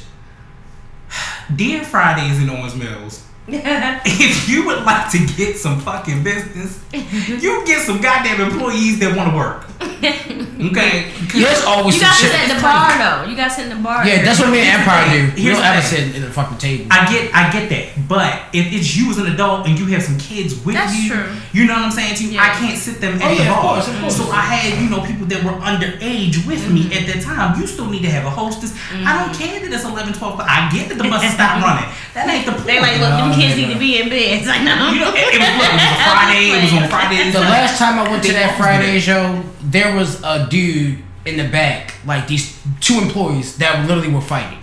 dear 1.57 1.83
Fridays 1.85 2.39
in 2.41 2.49
Owings 2.51 2.75
Mills. 2.75 3.23
If 4.07 4.49
you 4.49 4.65
would 4.67 4.85
like 4.85 5.11
to 5.13 5.19
get 5.37 5.57
some 5.59 5.79
fucking 5.81 6.23
business, 6.25 6.83
you 6.93 7.65
get 7.67 7.83
some 7.87 8.01
goddamn 8.01 8.41
employees 8.41 8.99
that 9.01 9.17
want 9.17 9.31
to 9.31 9.37
work. 9.37 9.67
Okay. 10.55 11.11
There's 11.33 11.65
always 11.65 11.97
You 11.97 12.01
some 12.03 12.09
got 12.11 12.17
to 12.21 12.25
shit. 12.25 12.33
sit 12.33 12.43
in 12.51 12.57
the 12.57 12.63
bar 12.63 12.89
though. 12.97 13.29
You 13.29 13.37
got 13.37 13.49
to 13.49 13.55
sit 13.55 13.65
in 13.69 13.77
the 13.77 13.83
bar. 13.83 14.07
Yeah, 14.07 14.23
that's 14.23 14.39
what 14.41 14.51
me 14.51 14.61
and 14.61 14.81
Empire 14.81 15.05
do. 15.11 15.35
We 15.35 15.43
Here's 15.43 15.57
don't 15.57 15.65
the 15.65 15.73
ever 15.77 15.83
thing. 15.83 16.07
sit 16.13 16.17
in 16.17 16.23
the 16.23 16.31
fucking 16.31 16.59
table. 16.59 16.87
I 16.91 17.09
get, 17.11 17.35
I 17.35 17.51
get 17.53 17.69
that, 17.73 18.09
but 18.09 18.33
if 18.53 18.69
it's 18.73 18.97
you 18.97 19.11
as 19.11 19.19
an 19.19 19.27
adult 19.33 19.67
and 19.67 19.79
you 19.79 19.87
have 19.97 20.03
some 20.05 20.17
kids 20.19 20.55
with 20.65 20.75
That's 20.77 20.95
you, 20.97 21.09
true. 21.11 21.27
you 21.53 21.67
know 21.67 21.75
what 21.75 21.83
I'm 21.89 21.91
saying 21.91 22.15
to 22.17 22.25
you. 22.29 22.39
I 22.39 22.51
can't 22.61 22.79
sit 22.79 23.01
them 23.01 23.19
Oh, 23.21 23.25
at 23.25 23.29
the 23.37 23.45
yeah, 23.45 23.51
of 23.51 23.57
bar. 23.57 23.75
course, 23.75 23.89
of 23.89 23.97
course. 24.01 24.17
So 24.17 24.25
I 24.31 24.43
had, 24.45 24.77
you 24.83 24.89
know, 24.93 25.01
people 25.05 25.27
that 25.33 25.43
were 25.45 25.57
underage 25.61 26.47
with 26.47 26.63
me 26.71 26.85
Mm-hmm. 26.85 26.93
at 27.01 27.05
that 27.15 27.21
time. 27.25 27.59
You 27.61 27.67
still 27.67 27.89
need 27.89 28.03
to 28.03 28.11
have 28.11 28.25
a 28.25 28.31
hostess. 28.31 28.77
I 28.93 29.25
don't 29.25 29.35
care 29.35 29.59
that 29.61 29.73
it's 29.73 29.85
11, 29.85 30.13
12. 30.13 30.37
But 30.37 30.47
I 30.49 30.69
get 30.71 30.89
that 30.91 30.99
the 31.01 31.09
bus 31.09 31.25
is 31.25 31.37
not 31.39 31.63
running. 31.65 31.89
That 32.15 32.29
ain't 32.29 32.45
the 32.47 32.53
point. 32.53 32.67
They 32.67 32.79
like, 32.81 33.01
look, 33.01 33.11
them 33.17 33.31
No, 33.33 33.34
kids 33.37 33.57
no, 33.57 33.67
need 33.67 33.73
to 33.75 33.79
be 33.79 34.01
in 34.01 34.09
bed. 34.09 34.39
It's 34.39 34.47
like, 34.47 34.63
no. 34.63 34.91
you 34.93 35.01
know, 35.01 35.13
it, 35.15 35.35
it 35.35 35.41
was 35.41 35.53
look, 35.59 35.71
it 35.71 35.79
was 35.79 35.83
a 35.85 36.05
Friday. 36.11 36.45
It 36.51 36.63
was 36.63 36.73
on 36.83 36.89
Friday. 36.89 37.31
The 37.31 37.41
last 37.41 37.79
time 37.79 37.99
I 37.99 38.11
went 38.11 38.23
to 38.25 38.33
that 38.33 38.57
Friday 38.57 38.99
show, 39.01 39.43
there 39.63 39.95
was 39.97 40.23
a 40.23 40.47
dude 40.49 41.03
in 41.27 41.37
the 41.37 41.49
back, 41.49 41.95
like 42.07 42.27
these 42.29 42.61
two 42.81 42.95
employees 42.99 43.57
that 43.59 43.87
literally 43.89 44.13
were 44.13 44.21
fighting. 44.21 44.59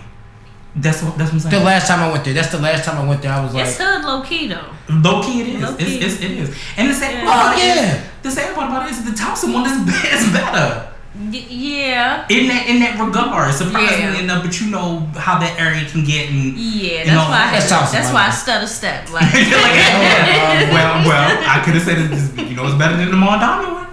That's 0.74 1.02
what. 1.02 1.18
That's 1.18 1.30
what 1.30 1.34
I'm 1.44 1.50
saying. 1.50 1.58
The 1.60 1.64
last 1.64 1.86
time 1.86 2.00
I 2.00 2.10
went 2.10 2.24
there, 2.24 2.32
that's 2.32 2.50
the 2.50 2.58
last 2.58 2.84
time 2.86 2.96
I 2.96 3.06
went 3.06 3.20
there. 3.20 3.30
I 3.32 3.44
was 3.44 3.52
like, 3.54 3.66
It's 3.66 3.76
hood 3.76 4.04
low 4.04 4.22
key 4.22 4.46
though. 4.48 4.68
Low 4.88 5.22
key, 5.22 5.42
it 5.42 5.48
is. 5.48 5.76
Key. 5.76 5.84
It's, 5.84 6.14
it's, 6.14 6.22
it 6.24 6.30
is. 6.30 6.56
And 6.78 6.88
the 6.88 6.94
sad 6.94 7.12
Yeah. 7.12 7.24
part 7.24 7.36
about 7.36 7.54
Oh, 7.54 7.58
it 7.58 7.76
is- 7.76 7.76
yeah. 7.76 8.04
the 8.22 8.30
sad 8.30 8.54
part 8.54 8.70
about 8.70 8.86
it 8.88 8.92
is 8.92 9.04
the 9.04 9.12
Thompson 9.12 9.52
one 9.52 9.66
is, 9.66 9.72
is 10.04 10.32
better. 10.32 10.91
Y- 11.14 11.44
yeah. 11.48 12.24
In 12.30 12.48
that 12.48 12.66
in 12.68 12.80
that 12.80 12.98
regard, 12.98 13.52
surprisingly 13.52 14.16
Yeah. 14.16 14.24
enough, 14.24 14.42
but 14.44 14.58
you 14.60 14.70
know 14.70 15.06
how 15.16 15.38
that 15.38 15.60
area 15.60 15.84
can 15.84 16.04
get 16.04 16.30
and 16.30 16.56
Yeah, 16.56 17.04
that's 17.04 17.08
You 17.08 17.14
know, 17.14 17.28
why. 17.28 17.48
I, 17.48 17.50
that 17.52 17.62
sounds 17.68 17.92
that's 17.92 18.10
why 18.12 18.28
I 18.28 18.30
stutter 18.30 18.66
step. 18.66 19.08
Like, 19.12 19.28
like, 19.32 19.44
"Oh, 19.44 19.52
uh, 19.52 20.72
well, 20.72 20.92
well, 21.08 21.28
I 21.46 21.60
could 21.64 21.74
have 21.74 21.82
said 21.84 21.98
it. 21.98 22.10
is- 22.12 22.32
You 22.38 22.56
know, 22.56 22.64
it's 22.66 22.76
better 22.76 22.96
than 22.96 23.10
the 23.10 23.16
Mondawmin 23.16 23.72
one. 23.74 23.86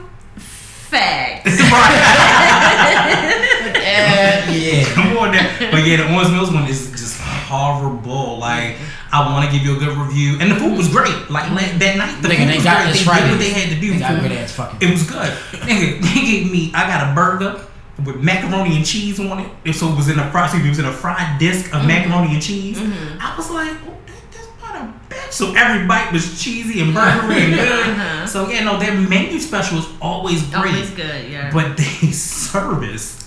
facts. 0.90 1.60
Yeah, 3.80 4.50
yeah. 4.52 4.84
Come 4.94 5.18
on, 5.18 5.32
now. 5.32 5.46
but 5.72 5.86
yeah, 5.86 5.98
the 5.98 6.06
Owings 6.14 6.32
Mills 6.32 6.52
one 6.52 6.66
is 6.68 6.92
just 6.92 7.09
horrible. 7.50 8.38
Like, 8.40 8.76
I 9.12 9.26
want 9.34 9.46
to 9.46 9.52
give 9.52 9.66
you 9.66 9.76
a 9.76 9.80
good 9.80 9.98
review, 9.98 10.38
and 10.40 10.52
the 10.52 10.56
food 10.56 10.78
was 10.78 10.88
great. 10.90 11.30
Like 11.30 11.50
that 11.80 11.98
night, 11.98 12.22
the 12.22 12.30
Nigga, 12.30 12.38
food 12.38 12.48
they 12.50 12.56
was 12.56 12.64
got 12.64 12.84
great. 12.86 13.00
They 13.00 13.06
right. 13.12 13.22
did 13.22 13.32
what 13.32 13.40
they 13.40 13.50
had 13.50 13.70
to 13.74 13.80
do. 13.82 13.94
They 13.94 14.00
got 14.00 14.22
good 14.22 14.32
ass 14.32 14.52
fucking. 14.54 14.88
It 14.88 14.92
was 14.92 15.04
good. 15.10 15.30
Nigga, 15.68 16.02
they 16.02 16.22
gave 16.22 16.52
me. 16.52 16.72
I 16.74 16.88
got 16.88 17.12
a 17.12 17.16
burger 17.16 17.66
with 18.06 18.18
macaroni 18.18 18.78
and 18.78 18.86
cheese 18.86 19.20
on 19.20 19.40
it. 19.40 19.50
And 19.66 19.76
So 19.76 19.90
it 19.92 19.96
was 19.98 20.08
in 20.08 20.20
a 20.20 20.32
fried. 20.32 20.54
It 20.56 20.70
was 20.70 20.80
in 20.80 20.86
a 20.86 20.94
fried 20.94 21.40
disc 21.40 21.66
Mm-hmm. 21.70 21.78
of 21.82 21.86
macaroni 21.88 22.34
and 22.36 22.42
cheese. 22.42 22.80
I 22.80 23.34
was 23.36 23.50
like, 23.52 23.72
oh, 23.88 23.98
that, 24.08 24.22
that's 24.32 24.48
not 24.62 24.76
a 24.76 24.94
bitch. 25.14 25.32
So 25.34 25.54
every 25.54 25.86
bite 25.86 26.12
was 26.14 26.42
cheesy 26.42 26.80
and 26.82 26.94
burgery 26.96 27.36
and 27.46 27.54
good. 27.56 27.88
Uh-huh. 27.90 28.26
So 28.28 28.48
yeah, 28.50 28.64
no, 28.64 28.80
their 28.80 28.94
menu 28.96 29.38
special 29.40 29.80
is 29.80 29.88
always 30.02 30.44
great, 30.50 30.74
Always 30.76 30.92
good. 30.92 31.30
Yeah. 31.30 31.52
but 31.52 31.76
the 31.78 31.84
service 32.14 33.19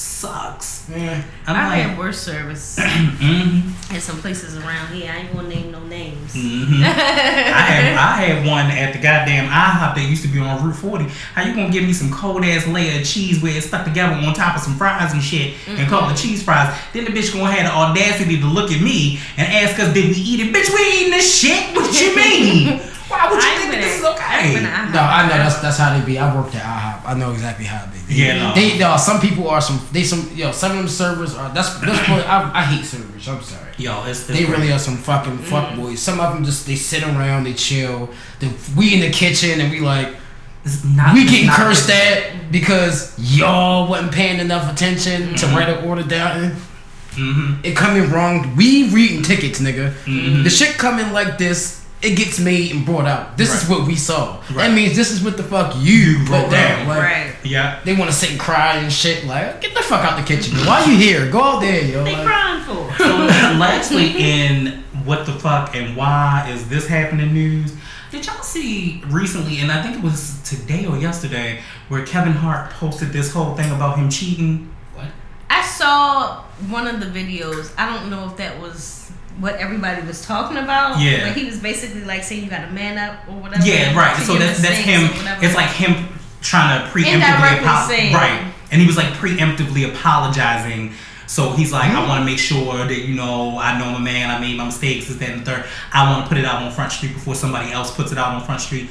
sucks. 0.00 0.88
Yeah. 0.88 1.22
I'm 1.46 1.56
I 1.56 1.68
like, 1.68 1.82
had 1.82 1.98
worse 1.98 2.18
service 2.18 2.78
mm-hmm, 2.80 3.94
in 3.94 4.00
some 4.00 4.18
places 4.18 4.56
around 4.56 4.94
here. 4.94 5.12
I 5.12 5.18
ain't 5.18 5.32
gonna 5.34 5.48
name 5.48 5.70
no 5.70 5.84
names. 5.84 6.34
mm-hmm. 6.34 6.82
I 6.82 6.86
had 6.88 7.96
I 7.96 8.16
had 8.22 8.46
one 8.46 8.66
at 8.66 8.94
the 8.94 8.98
goddamn 8.98 9.50
IHOP 9.50 9.94
that 9.96 10.08
used 10.08 10.22
to 10.22 10.28
be 10.28 10.38
on 10.40 10.64
Route 10.64 10.76
40. 10.76 11.04
How 11.34 11.42
you 11.42 11.54
gonna 11.54 11.70
give 11.70 11.84
me 11.84 11.92
some 11.92 12.10
cold 12.10 12.44
ass 12.44 12.66
layer 12.66 12.98
of 12.98 13.06
cheese 13.06 13.42
where 13.42 13.54
it's 13.54 13.66
stuck 13.66 13.84
together 13.84 14.14
on 14.14 14.32
top 14.32 14.56
of 14.56 14.62
some 14.62 14.74
fries 14.76 15.12
and 15.12 15.22
shit 15.22 15.54
and 15.68 15.88
call 15.88 16.08
it 16.08 16.16
cheese 16.16 16.42
fries? 16.42 16.74
Then 16.94 17.04
the 17.04 17.10
bitch 17.10 17.32
gonna 17.32 17.52
have 17.52 17.66
the 17.66 17.72
audacity 17.72 18.40
to 18.40 18.46
look 18.46 18.72
at 18.72 18.80
me 18.80 19.20
and 19.36 19.52
ask 19.52 19.78
us 19.78 19.92
did 19.92 20.08
we 20.08 20.16
eat 20.16 20.40
it? 20.40 20.54
Bitch, 20.54 20.72
we 20.74 20.80
eating 20.98 21.10
this 21.12 21.38
shit. 21.38 21.76
What 21.76 22.00
you 22.00 22.16
mean? 22.16 22.80
Why 23.10 23.28
would 23.28 23.42
you 23.42 23.50
I 23.50 23.56
think 23.58 23.70
been 23.72 23.80
that 23.80 23.86
this 23.86 23.98
is 23.98 24.04
at- 24.04 24.20
I 24.20 24.42
been 24.54 24.64
okay? 24.64 24.66
at 24.66 24.90
No, 24.94 25.00
I 25.00 25.22
know 25.28 25.36
that's 25.42 25.58
that's 25.60 25.78
how 25.78 25.98
they 25.98 26.04
be. 26.06 26.18
I 26.18 26.34
worked 26.34 26.54
at 26.54 26.62
IHOP. 26.62 27.10
I 27.10 27.14
know 27.14 27.32
exactly 27.32 27.64
how 27.66 27.84
they 27.86 27.98
be. 28.08 28.14
Yeah, 28.22 28.38
no. 28.38 28.54
They, 28.54 28.78
no, 28.78 28.96
some 28.96 29.20
people 29.20 29.48
are 29.50 29.60
some. 29.60 29.80
They 29.92 30.04
some. 30.04 30.30
Yo, 30.34 30.52
some 30.52 30.70
of 30.72 30.78
them 30.78 30.88
servers 30.88 31.34
are. 31.34 31.52
That's 31.52 31.74
that's 31.80 32.08
what 32.08 32.24
I, 32.26 32.50
I 32.54 32.62
hate 32.62 32.84
servers. 32.84 33.28
I'm 33.28 33.42
sorry. 33.42 33.72
Yo, 33.78 34.04
it's, 34.04 34.20
it's 34.20 34.26
They 34.28 34.44
great. 34.46 34.58
really 34.58 34.72
are 34.72 34.78
some 34.78 34.96
fucking 34.96 35.38
fuck 35.38 35.74
boys. 35.76 36.00
Some 36.00 36.20
of 36.20 36.32
them 36.34 36.44
just 36.44 36.66
they 36.66 36.76
sit 36.76 37.02
around, 37.02 37.44
they 37.44 37.54
chill. 37.54 38.08
They, 38.38 38.50
we 38.76 38.94
in 38.94 39.00
the 39.00 39.10
kitchen 39.10 39.60
and 39.60 39.70
we 39.72 39.80
like 39.80 40.14
not, 40.84 41.14
we 41.14 41.22
it's 41.22 41.30
getting 41.30 41.46
not- 41.46 41.56
cursed 41.56 41.90
at 41.90 42.50
because 42.52 43.14
y'all 43.18 43.88
wasn't 43.88 44.12
paying 44.12 44.38
enough 44.38 44.72
attention 44.72 45.34
to 45.34 45.46
Mm-hmm. 45.46 45.56
write 45.56 45.68
an 45.70 45.84
order 45.88 46.02
down. 46.02 46.56
Mhm. 47.12 47.64
It 47.64 47.74
coming 47.76 48.08
wrong. 48.10 48.54
We 48.56 48.88
reading 48.90 49.22
tickets, 49.22 49.58
nigga. 49.60 49.92
Mhm. 50.04 50.44
The 50.44 50.50
shit 50.50 50.78
coming 50.78 51.12
like 51.12 51.38
this. 51.38 51.78
It 52.02 52.16
gets 52.16 52.40
made 52.40 52.72
and 52.72 52.86
brought 52.86 53.06
out. 53.06 53.36
This 53.36 53.62
is 53.62 53.68
what 53.68 53.86
we 53.86 53.94
saw. 53.94 54.36
Right. 54.38 54.68
That 54.68 54.74
means 54.74 54.96
this 54.96 55.10
is 55.10 55.22
what 55.22 55.36
the 55.36 55.42
fuck 55.42 55.74
you 55.78 56.18
wrote 56.20 56.44
put 56.44 56.50
down. 56.52 56.78
down. 56.78 56.88
Like, 56.88 57.02
right. 57.02 57.34
Yeah. 57.44 57.80
They 57.84 57.94
want 57.94 58.10
to 58.10 58.16
sit 58.16 58.30
and 58.30 58.40
cry 58.40 58.76
and 58.76 58.90
shit. 58.90 59.26
Like, 59.26 59.60
get 59.60 59.74
the 59.74 59.82
fuck 59.82 60.02
out 60.02 60.16
the 60.18 60.24
kitchen. 60.26 60.56
Why 60.66 60.84
you 60.86 60.96
here? 60.96 61.30
Go 61.30 61.42
out 61.42 61.60
there, 61.60 61.84
yo. 61.84 62.02
They 62.04 62.14
Like, 62.14 62.26
crying 62.26 62.62
for. 62.64 62.96
So 62.96 63.04
lastly, 63.58 64.14
in 64.16 64.82
what 65.04 65.26
the 65.26 65.32
fuck 65.32 65.76
and 65.76 65.94
why 65.94 66.48
is 66.50 66.68
this 66.70 66.86
happening 66.86 67.34
news? 67.34 67.74
Did 68.10 68.26
y'all 68.26 68.42
see 68.42 69.02
recently, 69.06 69.60
and 69.60 69.70
I 69.70 69.82
think 69.82 69.96
it 69.98 70.02
was 70.02 70.40
today 70.42 70.84
or 70.86 70.96
yesterday, 70.96 71.60
where 71.88 72.04
Kevin 72.04 72.32
Hart 72.32 72.70
posted 72.70 73.10
this 73.12 73.32
whole 73.32 73.54
thing 73.54 73.70
about 73.70 73.98
him 73.98 74.08
cheating? 74.10 74.74
What? 74.94 75.06
I 75.48 75.62
saw 75.62 76.42
one 76.68 76.86
of 76.88 76.98
the 76.98 77.06
videos. 77.06 77.72
I 77.78 77.86
don't 77.86 78.10
know 78.10 78.26
if 78.26 78.36
that 78.38 78.58
was 78.60 78.99
what 79.38 79.54
everybody 79.56 80.06
was 80.06 80.24
talking 80.24 80.56
about. 80.56 81.00
Yeah. 81.00 81.28
But 81.28 81.36
he 81.36 81.46
was 81.46 81.58
basically 81.58 82.04
like 82.04 82.22
saying 82.22 82.44
you 82.44 82.50
got 82.50 82.66
to 82.66 82.72
man 82.72 82.98
up 82.98 83.28
or 83.28 83.40
whatever. 83.40 83.64
Yeah, 83.64 83.96
right. 83.96 84.16
So 84.22 84.34
that's 84.34 84.60
that's 84.60 84.78
him. 84.78 85.10
It's 85.42 85.54
like 85.54 85.70
him 85.70 86.08
trying 86.40 86.80
to 86.80 86.88
preemptively 86.90 87.60
apologize. 87.60 88.14
Right. 88.14 88.52
And 88.72 88.80
he 88.80 88.86
was 88.86 88.96
like 88.96 89.12
preemptively 89.14 89.90
apologizing. 89.90 90.92
So 91.26 91.52
he's 91.52 91.72
like, 91.72 91.92
I 91.92 92.08
want 92.08 92.22
to 92.22 92.24
make 92.24 92.38
sure 92.38 92.76
that 92.76 92.98
you 93.06 93.14
know 93.14 93.56
I 93.58 93.78
know 93.78 93.86
I'm 93.86 93.96
a 93.96 94.04
man. 94.04 94.30
I 94.30 94.40
made 94.40 94.56
my 94.56 94.64
mistakes. 94.64 95.06
This, 95.06 95.16
that, 95.18 95.30
and 95.30 95.42
the 95.42 95.44
third. 95.44 95.64
I 95.92 96.10
want 96.10 96.24
to 96.24 96.28
put 96.28 96.38
it 96.38 96.44
out 96.44 96.62
on 96.62 96.72
Front 96.72 96.92
Street 96.92 97.14
before 97.14 97.34
somebody 97.34 97.72
else 97.72 97.94
puts 97.94 98.12
it 98.12 98.18
out 98.18 98.34
on 98.34 98.44
Front 98.44 98.60
Street. 98.60 98.90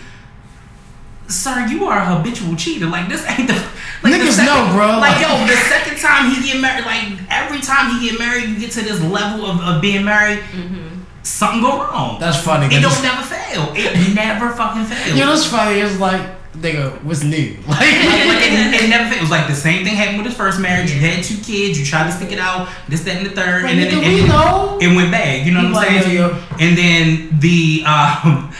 Sir, 1.29 1.67
you 1.67 1.85
are 1.85 1.99
a 1.99 2.05
habitual 2.05 2.55
cheater. 2.55 2.87
Like 2.87 3.07
this 3.07 3.23
ain't 3.29 3.47
the 3.47 3.53
like 3.53 4.13
the 4.13 4.19
Niggas 4.19 4.31
second- 4.31 4.45
know, 4.45 4.73
bro. 4.73 4.87
Like 4.99 5.21
yo, 5.21 5.29
the 5.45 5.55
second 5.69 5.97
time 5.99 6.31
he 6.33 6.41
get 6.41 6.59
married, 6.59 6.85
like 6.85 7.19
every 7.29 7.61
time 7.61 7.91
he 7.99 8.09
get 8.09 8.17
married, 8.19 8.49
you 8.49 8.59
get 8.59 8.71
to 8.71 8.81
this 8.81 8.99
level 9.01 9.45
of, 9.45 9.59
of 9.61 9.81
being 9.81 10.03
married, 10.03 10.41
something 11.23 11.61
go 11.61 11.77
wrong. 11.85 12.19
That's 12.19 12.41
funny. 12.41 12.65
It 12.67 12.81
don't 12.81 12.91
it's- 12.91 13.03
never 13.03 13.21
fail. 13.23 13.71
It 13.75 14.15
never 14.15 14.49
fucking 14.49 14.85
fails. 14.85 15.17
You 15.17 15.23
know 15.25 15.31
what's 15.31 15.45
funny? 15.45 15.79
It's 15.79 15.99
like, 15.99 16.21
nigga, 16.53 17.03
what's 17.03 17.23
new? 17.23 17.57
Like, 17.67 17.79
like, 17.79 17.89
it, 17.93 18.83
it 18.83 18.89
never 18.89 19.03
failed. 19.05 19.17
It 19.17 19.21
was 19.21 19.29
like 19.29 19.47
the 19.47 19.55
same 19.55 19.83
thing 19.85 19.95
happened 19.95 20.17
with 20.19 20.27
his 20.27 20.35
first 20.35 20.59
marriage. 20.59 20.91
You 20.91 20.99
had 20.99 21.23
two 21.23 21.37
kids. 21.37 21.79
You 21.79 21.85
tried 21.85 22.05
to 22.07 22.11
stick 22.11 22.31
it 22.31 22.39
out. 22.39 22.69
This, 22.87 23.03
that, 23.03 23.17
and 23.17 23.25
the 23.25 23.29
third, 23.31 23.63
Like, 23.63 23.73
and 23.73 23.79
then 23.81 23.91
nigga, 23.91 24.03
it, 24.03 24.13
we 24.15 24.23
it, 24.23 24.27
know. 24.27 24.77
it 24.81 24.95
went 24.95 25.11
bad. 25.11 25.45
You 25.45 25.53
know 25.53 25.69
what 25.69 25.83
I'm 25.85 26.03
saying? 26.03 26.15
yo, 26.15 26.29
yo. 26.29 26.43
And 26.59 26.75
then 26.77 27.39
the 27.39 27.83
um, 27.85 28.51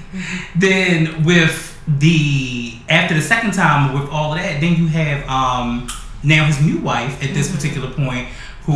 then 0.56 1.24
with 1.24 1.75
the 1.88 2.74
after 2.88 3.14
the 3.14 3.22
second 3.22 3.52
time 3.52 3.92
with 3.98 4.10
all 4.10 4.32
of 4.32 4.38
that, 4.38 4.60
then 4.60 4.74
you 4.76 4.88
have 4.88 5.26
um 5.28 5.88
now 6.22 6.44
his 6.44 6.60
new 6.60 6.78
wife 6.80 7.22
at 7.22 7.34
this 7.34 7.54
particular 7.54 7.90
point. 7.90 8.28
Who 8.64 8.74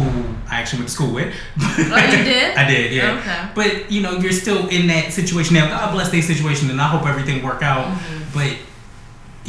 I 0.49 0.61
actually 0.61 0.79
went 0.81 0.89
to 0.91 0.95
school 0.95 1.13
with. 1.13 1.35
Oh, 1.61 1.75
you 1.77 1.85
did? 2.25 2.57
I 2.57 2.65
did, 2.65 2.93
yeah. 2.93 3.19
Okay. 3.19 3.49
But 3.57 3.91
you 3.91 4.03
know, 4.03 4.13
you're 4.19 4.31
still 4.31 4.69
in 4.69 4.87
that 4.87 5.13
situation 5.13 5.55
now. 5.55 5.67
God 5.69 5.93
bless 5.93 6.11
their 6.13 6.23
situation, 6.23 6.71
and 6.71 6.81
I 6.81 6.87
hope 6.87 7.09
everything 7.09 7.43
work 7.43 7.61
out. 7.65 7.87
Mm-hmm. 7.87 8.33
But 8.33 8.57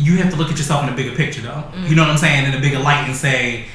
you 0.04 0.18
have 0.18 0.32
to 0.32 0.38
look 0.38 0.50
at 0.50 0.58
yourself 0.58 0.82
in 0.82 0.92
a 0.92 0.96
bigger 0.96 1.16
picture, 1.16 1.42
though. 1.42 1.64
You 1.86 1.94
know 1.96 2.02
what 2.02 2.10
I'm 2.10 2.18
saying? 2.18 2.48
In 2.52 2.56
a 2.56 2.60
bigger 2.60 2.80
light, 2.80 3.06
and 3.06 3.16
say, 3.16 3.66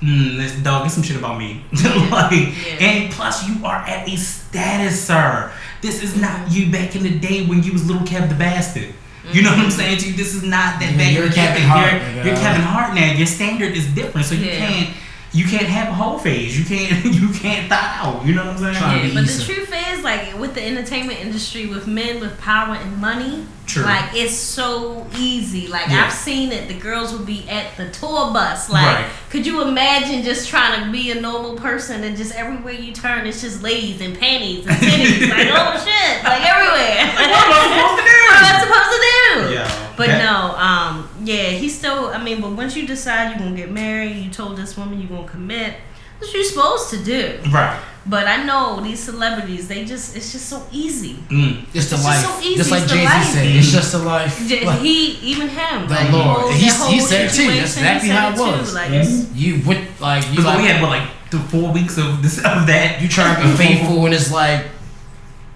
mm, 0.00 0.38
"This 0.38 0.54
dog, 0.62 0.84
get 0.84 0.92
some 0.92 1.02
shit 1.02 1.18
about 1.18 1.38
me." 1.38 1.62
like, 2.10 2.32
Yeah. 2.32 2.80
and 2.80 3.12
plus, 3.12 3.46
you 3.46 3.62
are 3.66 3.76
at 3.76 4.08
a 4.08 4.16
status, 4.16 5.04
sir. 5.04 5.52
This 5.82 6.02
is 6.02 6.18
not 6.18 6.50
you 6.50 6.72
back 6.72 6.96
in 6.96 7.02
the 7.02 7.18
day 7.18 7.44
when 7.44 7.62
you 7.62 7.74
was 7.74 7.86
little 7.86 8.06
Kev 8.06 8.30
the 8.30 8.34
bastard. 8.34 8.94
You 9.32 9.42
know 9.42 9.50
what 9.50 9.58
I'm 9.58 9.70
saying 9.70 9.98
to 9.98 10.08
you? 10.10 10.14
This 10.16 10.34
is 10.34 10.42
not 10.42 10.78
that 10.80 10.92
Yeah, 10.92 10.98
back 10.98 11.12
you're 11.12 11.24
in 11.24 11.30
the 11.30 11.34
Kevin. 11.34 11.62
Hart, 11.62 11.92
You're, 12.14 12.26
you're 12.26 12.36
Kevin 12.36 12.62
Hart 12.62 12.94
now. 12.94 13.12
Your 13.12 13.26
standard 13.26 13.72
is 13.76 13.86
different, 13.88 14.26
so 14.26 14.34
you 14.34 14.46
Yeah. 14.46 14.58
can't. 14.58 14.90
You 15.36 15.44
can't 15.44 15.66
have 15.66 15.88
a 15.88 15.94
whole 15.94 16.18
phase. 16.18 16.58
You 16.58 16.64
can't. 16.64 17.04
You 17.16 17.28
can't 17.32 17.68
thigh 17.68 17.98
out. 18.02 18.24
You 18.26 18.34
know 18.34 18.46
what 18.46 18.56
I'm 18.62 18.74
saying? 18.74 19.08
Yeah, 19.08 19.14
but 19.14 19.26
the 19.26 19.44
truth 19.44 19.72
is, 19.92 20.02
like 20.04 20.38
with 20.38 20.54
the 20.54 20.62
entertainment 20.64 21.20
industry, 21.20 21.66
with 21.66 21.86
men 21.86 22.20
with 22.20 22.38
power 22.40 22.74
and 22.74 22.96
money, 22.98 23.44
True. 23.66 23.82
like 23.84 24.14
it's 24.14 24.34
so 24.34 25.06
easy. 25.18 25.66
Like 25.66 25.88
Yeah. 25.88 26.04
I've 26.06 26.12
seen 26.12 26.52
it. 26.52 26.68
The 26.68 26.74
girls 26.74 27.12
will 27.12 27.24
be 27.24 27.48
at 27.48 27.76
the 27.76 27.90
tour 27.90 28.32
bus. 28.32 28.70
Like, 28.70 28.84
Right. 28.86 29.06
could 29.30 29.44
you 29.46 29.62
imagine 29.62 30.22
just 30.22 30.48
trying 30.48 30.84
to 30.84 30.90
be 30.92 31.10
a 31.10 31.20
normal 31.20 31.54
person 31.56 32.02
and 32.04 32.16
just 32.16 32.34
everywhere 32.34 32.74
you 32.74 32.92
turn, 32.92 33.26
it's 33.26 33.40
just 33.42 33.62
ladies 33.62 34.00
and 34.00 34.18
panties 34.18 34.66
and 34.66 34.76
titties, 34.76 35.28
like 35.30 35.48
oh 35.52 35.72
shit, 35.84 36.24
like 36.24 36.42
everywhere. 36.48 36.96
What 37.14 37.30
am 37.44 37.52
I 37.52 37.62
supposed 37.68 37.98
to 38.00 38.04
do? 38.12 38.16
What 38.26 38.42
am 38.42 38.56
I 38.56 38.60
supposed 38.64 38.90
to 38.94 39.00
do? 39.06 39.54
Yeah. 39.54 39.85
But 39.96 40.08
no, 40.08 40.54
um, 40.56 41.08
yeah, 41.24 41.44
he's 41.50 41.76
still. 41.78 42.08
I 42.08 42.22
mean, 42.22 42.40
but 42.40 42.50
once 42.52 42.76
you 42.76 42.86
decide 42.86 43.30
you're 43.30 43.38
gonna 43.38 43.56
get 43.56 43.70
married, 43.70 44.16
you 44.16 44.30
told 44.30 44.56
this 44.56 44.76
woman 44.76 45.00
you're 45.00 45.08
gonna 45.08 45.28
commit. 45.28 45.74
That's 46.18 46.28
what 46.32 46.34
you're 46.34 46.44
supposed 46.44 46.90
to 46.90 47.04
do. 47.04 47.38
Right. 47.50 47.78
But 48.08 48.26
I 48.28 48.44
know 48.44 48.80
these 48.80 49.00
celebrities, 49.00 49.68
they 49.68 49.84
just 49.84 50.16
it's 50.16 50.32
just 50.32 50.48
so 50.48 50.62
easy. 50.70 51.14
Mm. 51.28 51.64
It's 51.74 51.90
the 51.90 51.96
It's 51.96 52.04
just 52.04 52.04
life. 52.04 52.24
so 52.24 52.40
easy, 52.40 52.56
Just 52.56 52.70
like 52.70 52.82
it's 52.84 52.92
Jay 52.92 53.06
Z 53.06 53.22
said, 53.32 53.46
it's 53.46 53.72
just 53.72 53.94
a 53.94 53.98
life. 53.98 54.48
J- 54.48 54.64
Like, 54.64 54.80
He 54.80 55.12
even 55.32 55.48
him, 55.48 55.88
The 55.88 55.94
like, 55.94 56.12
Lord. 56.12 56.24
whole- 56.40 56.50
He- 56.52 56.64
he 56.64 56.70
said 56.70 56.92
it 56.92 57.00
too. 57.00 57.18
That's 57.20 57.34
situation, 57.34 57.52
he 57.52 57.60
exactly 57.60 58.08
said 58.08 58.16
how 58.18 58.28
it 58.30 58.36
too. 58.36 58.42
was. 58.60 58.74
Like 58.74 58.90
it's, 58.92 59.32
you 59.34 59.60
would 59.66 59.80
like 60.00 60.24
you 60.24 60.30
Because 60.30 60.44
like 60.44 60.58
we 60.58 60.66
had 60.68 60.80
what 60.80 60.90
like 60.90 61.08
the 61.30 61.38
four 61.40 61.72
weeks 61.72 61.98
of 61.98 62.22
this 62.22 62.38
of 62.38 62.66
that. 62.68 63.02
you 63.02 63.08
try 63.08 63.34
to 63.34 63.42
be 63.42 63.50
faithful 63.64 64.06
and 64.06 64.14
it's 64.14 64.30
like 64.32 64.64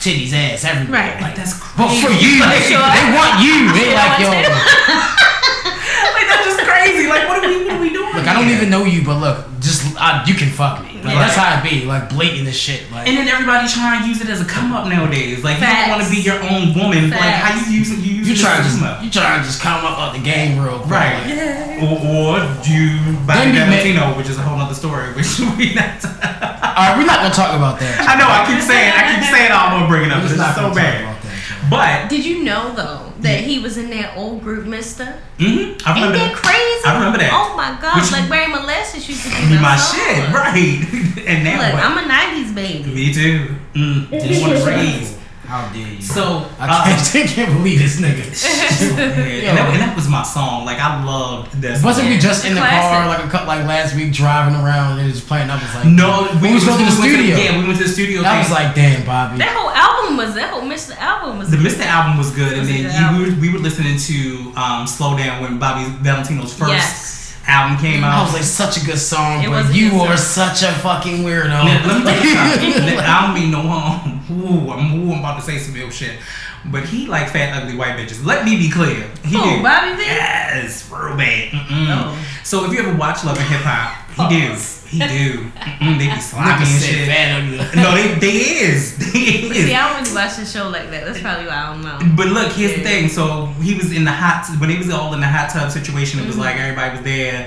titties 0.01 0.33
ass 0.33 0.65
everywhere. 0.65 1.01
Right. 1.13 1.21
Like 1.23 1.37
that's 1.37 1.55
crazy. 1.55 1.77
But 1.77 1.89
for 2.01 2.13
you, 2.17 2.41
like, 2.41 2.65
Sure. 2.65 2.81
they 2.81 3.07
want 3.13 3.33
you. 3.45 3.57
They 3.77 3.93
like 3.95 4.19
yo. 4.25 4.31
like 6.17 6.27
that's 6.27 6.45
just 6.49 6.61
crazy. 6.65 7.07
Like 7.07 7.29
what 7.29 7.45
are 7.45 7.49
we 7.49 7.65
what 7.69 7.77
are 7.77 7.81
we 7.81 7.91
doing? 7.93 8.13
Look, 8.17 8.27
I 8.27 8.33
don't 8.35 8.49
even 8.51 8.71
know 8.71 8.85
you, 8.85 9.05
but 9.05 9.19
look, 9.21 9.47
just 9.61 9.85
I, 10.01 10.25
you 10.27 10.35
can 10.35 10.49
fuck 10.51 10.83
me. 10.83 10.90
Like, 11.05 11.15
Yeah. 11.15 11.21
That's 11.27 11.37
how 11.37 11.59
it 11.59 11.63
be. 11.69 11.85
Like 11.87 12.09
blatant 12.11 12.49
as 12.49 12.57
shit. 12.57 12.91
Like 12.91 13.09
And 13.09 13.17
then 13.17 13.29
everybody 13.29 13.69
trying 13.69 14.03
to 14.03 14.09
use 14.09 14.21
it 14.21 14.29
as 14.29 14.41
a 14.41 14.45
come 14.45 14.73
up 14.73 14.87
nowadays. 14.89 15.43
Like 15.45 15.59
you 15.59 15.67
Facts. 15.67 15.89
don't 15.89 15.99
want 15.99 16.03
to 16.05 16.11
be 16.11 16.21
your 16.23 16.41
own 16.43 16.75
woman. 16.75 17.11
Like 17.11 17.21
how 17.41 17.59
you 17.59 17.67
use 17.79 17.91
it? 17.91 17.99
You 17.99 18.15
use 18.23 18.29
you 18.29 18.37
try 18.37 18.57
to 18.59 18.63
just 18.63 18.79
come 18.79 18.87
up. 18.89 19.03
you 19.03 19.11
try 19.11 19.39
to 19.39 19.43
just 19.45 19.61
come 19.61 19.85
up 19.85 19.99
out 19.99 20.13
the 20.15 20.23
game 20.23 20.59
real 20.61 20.79
quick. 20.81 20.91
Right. 20.93 21.17
Like, 21.27 21.83
Or, 21.83 21.97
or 21.97 22.31
do 22.63 22.73
you 22.73 23.17
buy 23.27 23.37
Then 23.49 23.55
Valentino, 23.57 24.17
which 24.17 24.29
is 24.29 24.37
a 24.39 24.43
whole 24.43 24.59
other 24.61 24.75
story. 24.75 25.13
Which 25.17 25.39
we 25.57 25.75
not. 25.75 26.05
all 26.05 26.87
right, 26.87 26.95
we're 26.97 27.07
not 27.07 27.21
gonna 27.25 27.35
talk 27.35 27.57
about 27.57 27.81
that. 27.81 28.01
I 28.05 28.15
know. 28.21 28.29
I 28.29 28.45
keep 28.49 28.61
saying. 28.63 28.93
I 28.93 29.15
keep 29.17 29.25
saying. 29.33 29.51
I'm 29.53 29.81
gonna 29.81 29.89
bring 29.89 30.05
it 30.05 30.13
up. 30.13 30.23
We're 30.23 30.29
But 30.29 30.37
just 30.37 30.41
it's 30.41 30.43
not 30.43 30.55
so 30.57 30.75
bad. 30.75 31.03
about 31.03 31.23
that. 31.23 31.69
But 31.71 32.11
Did 32.11 32.25
you 32.25 32.45
know 32.45 32.73
though 32.75 33.10
that 33.23 33.41
he 33.45 33.59
was 33.59 33.77
in 33.79 33.91
that 33.91 34.17
old 34.17 34.43
group, 34.43 34.67
Mista? 34.67 35.19
mhm, 35.39 35.47
I 35.47 35.49
Ain't 35.49 35.87
remember 35.87 36.19
that 36.19 36.33
that. 36.33 36.37
crazy? 36.37 36.85
I 36.87 36.95
remember 36.95 37.19
that. 37.19 37.31
Oh 37.33 37.57
my 37.57 37.79
god! 37.81 38.01
Which- 38.01 38.13
like 38.13 38.29
Barry 38.29 38.49
Molested 38.53 39.07
used 39.09 39.23
to 39.25 39.29
be 39.31 39.49
Be 39.57 39.59
my 39.61 39.77
song. 39.77 40.01
shit, 40.01 40.35
right? 40.35 41.25
and 41.27 41.45
now 41.45 41.59
Look, 41.63 41.75
what? 41.75 41.85
I'm 41.85 41.99
a 41.99 42.13
'90s 42.13 42.55
baby. 42.55 42.91
Me 42.91 43.13
too. 43.13 43.55
Mm, 43.75 44.11
born 44.41 44.53
and 44.57 44.67
raised. 44.67 45.17
How 45.51 45.67
dare 45.75 45.83
you? 45.99 46.01
So 46.01 46.47
I 46.63 46.71
uh, 46.71 46.85
can't, 46.87 47.27
I 47.27 47.35
can't 47.35 47.53
believe 47.59 47.81
this 47.83 47.99
nigga. 47.99 48.23
and, 48.95 49.59
that, 49.59 49.67
and 49.75 49.81
that 49.83 49.97
was 49.99 50.07
my 50.09 50.23
song. 50.23 50.65
Like 50.65 50.79
I 50.79 51.03
loved 51.03 51.59
that. 51.63 51.83
Wasn't 51.83 52.07
we 52.09 52.19
just 52.23 52.47
in 52.47 52.55
the 52.55 52.61
Classic. 52.63 52.87
car 52.87 53.07
like 53.11 53.27
a 53.27 53.29
couple 53.29 53.49
like 53.49 53.67
last 53.67 53.97
week 53.97 54.13
driving 54.15 54.55
around 54.55 54.99
and 55.03 55.09
it 55.09 55.11
was 55.11 55.21
playing? 55.21 55.51
I 55.51 55.59
was 55.59 55.75
like, 55.75 55.91
No, 55.91 56.31
we 56.41 56.55
was 56.55 56.63
going 56.65 56.79
to 56.79 56.87
the 56.87 56.95
we 57.03 57.11
went 57.11 57.19
studio. 57.19 57.35
yeah, 57.35 57.59
we 57.59 57.67
went 57.67 57.79
to 57.83 57.85
the 57.85 57.91
studio. 57.91 58.19
And 58.23 58.29
I 58.31 58.39
was 58.39 58.51
like, 58.55 58.75
damn, 58.79 59.03
Bobby. 59.05 59.39
That 59.43 59.51
whole 59.59 59.75
album 59.75 60.17
was 60.23 60.35
that 60.39 60.51
whole 60.55 60.63
Mr. 60.63 60.95
album 61.03 61.39
was 61.43 61.51
The 61.51 61.59
Mr. 61.59 61.83
album 61.83 62.15
was 62.17 62.31
good, 62.31 62.55
and 62.55 62.67
then 62.71 62.87
it 62.87 62.95
you, 62.95 63.05
we, 63.19 63.19
were, 63.27 63.35
we 63.41 63.49
were 63.51 63.59
listening 63.59 63.99
to 63.99 64.55
um, 64.55 64.87
"Slow 64.87 65.19
Down" 65.19 65.43
when 65.43 65.59
Bobby 65.59 65.83
Valentino's 65.99 66.55
first 66.55 66.71
Yes. 66.71 67.35
album 67.51 67.75
came 67.83 68.05
out. 68.05 68.15
I 68.15 68.23
was 68.23 68.35
like, 68.35 68.47
such 68.47 68.79
a 68.79 68.87
good 68.87 68.99
song, 69.03 69.43
It 69.43 69.51
but 69.51 69.75
you 69.75 69.99
are 69.99 70.15
song. 70.17 70.55
such 70.55 70.63
a 70.63 70.73
fucking 70.79 71.27
weirdo. 71.27 71.49
Now, 71.51 71.65
let 71.67 72.05
me 72.07 72.23
tell 72.23 72.63
you 72.63 72.73
something. 72.73 72.99
I 73.03 73.27
don't 73.27 73.35
mean 73.35 73.51
no 73.51 73.63
harm. 73.67 74.20
Ooh, 74.31 74.71
I'm, 74.71 75.01
ooh, 75.09 75.13
I'm 75.13 75.19
about 75.21 75.37
to 75.37 75.43
say 75.43 75.59
some 75.59 75.77
ill 75.77 75.91
shit. 75.91 76.19
But 76.67 76.85
he 76.85 77.07
like 77.07 77.31
fat, 77.31 77.61
ugly 77.63 77.77
white 77.77 77.97
bitches. 77.97 78.25
Let 78.25 78.45
me 78.45 78.57
be 78.57 78.71
clear. 78.71 79.09
He 79.25 79.37
Who, 79.37 79.43
do. 79.57 79.63
Bobby 79.63 79.97
V? 79.97 80.03
Yes, 80.03 80.91
real 80.91 81.17
bad. 81.17 81.49
Oh. 81.55 82.27
So 82.45 82.65
if 82.67 82.73
you 82.73 82.81
ever 82.81 82.95
watch 82.97 83.25
Love 83.25 83.39
and 83.39 83.49
Hip 83.49 83.63
Hop, 83.63 83.97
he 84.11 84.29
do. 84.29 84.55
He 84.91 84.99
do. 84.99 85.45
Mm-mm, 85.55 85.99
they 85.99 86.13
be 86.13 86.21
sloppy 86.21 86.65
and 86.65 86.83
shit. 86.83 87.07
fat 87.09 87.41
ugly. 87.41 87.59
No, 87.83 87.95
they, 87.95 88.19
they 88.19 88.37
is. 88.67 88.99
They 89.13 89.21
is. 89.49 89.67
see, 89.67 89.75
I 89.75 89.89
don't 89.93 90.03
really 90.03 90.15
watch 90.15 90.37
the 90.37 90.45
show 90.45 90.69
like 90.69 90.91
that. 90.91 91.05
That's 91.07 91.21
probably 91.21 91.47
why 91.47 91.55
I 91.55 91.73
don't 91.73 91.83
know. 91.83 92.15
But 92.17 92.27
look, 92.29 92.53
here's 92.53 92.75
the 92.75 92.83
thing. 92.83 93.09
So 93.09 93.47
he 93.63 93.75
was 93.75 93.93
in 93.97 94.05
the 94.05 94.13
hot 94.13 94.47
when 94.61 94.69
they 94.69 94.77
was 94.77 94.91
all 94.91 95.15
in 95.15 95.21
the 95.21 95.27
hot 95.29 95.49
tub 95.51 95.71
situation. 95.71 96.21
It 96.21 96.27
was 96.27 96.35
Mm-hmm. 96.35 96.45
like 96.45 96.57
everybody 96.57 96.97
was 96.97 97.05
there. 97.05 97.47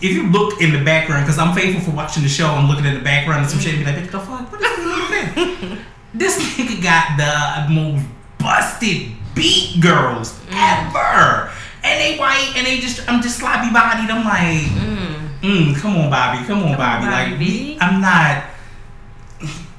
If 0.00 0.04
you 0.12 0.30
look 0.30 0.62
in 0.62 0.72
the 0.72 0.82
background, 0.82 1.24
because 1.26 1.38
I'm 1.38 1.54
faithful 1.54 1.82
for 1.82 1.90
watching 1.96 2.22
the 2.22 2.28
show, 2.30 2.46
I'm 2.46 2.66
looking 2.68 2.86
in 2.86 2.94
the 2.94 3.00
background 3.04 3.42
and 3.42 3.50
some 3.50 3.60
shit. 3.60 3.74
And 3.74 3.84
be 3.84 3.90
like, 3.92 4.00
"Bitch, 4.02 4.10
the 4.10 4.20
fuck? 4.20 4.50
What 4.50 4.62
is 4.62 4.76
this 4.76 4.86
little 4.86 5.68
thing?" 5.76 5.78
This 6.14 6.38
nigga 6.38 6.82
got 6.82 7.16
the 7.18 7.72
most 7.74 8.04
busted 8.38 9.10
beat 9.34 9.80
girls 9.80 10.38
Mm. 10.46 10.54
ever, 10.54 11.50
and 11.82 12.00
they 12.00 12.16
white 12.16 12.52
and 12.56 12.66
they 12.66 12.78
just 12.78 13.02
I'm 13.08 13.20
just 13.20 13.38
sloppy 13.38 13.70
bodied. 13.72 14.08
I'm 14.10 14.24
like, 14.24 14.62
mm, 15.42 15.76
come 15.76 15.96
on, 15.96 16.10
Bobby, 16.10 16.44
come 16.46 16.62
on, 16.62 16.68
Come 16.68 16.76
Bobby. 16.78 17.06
Bobby 17.06 17.30
like 17.30 17.38
B. 17.38 17.78
I'm 17.80 18.00
not. 18.00 18.44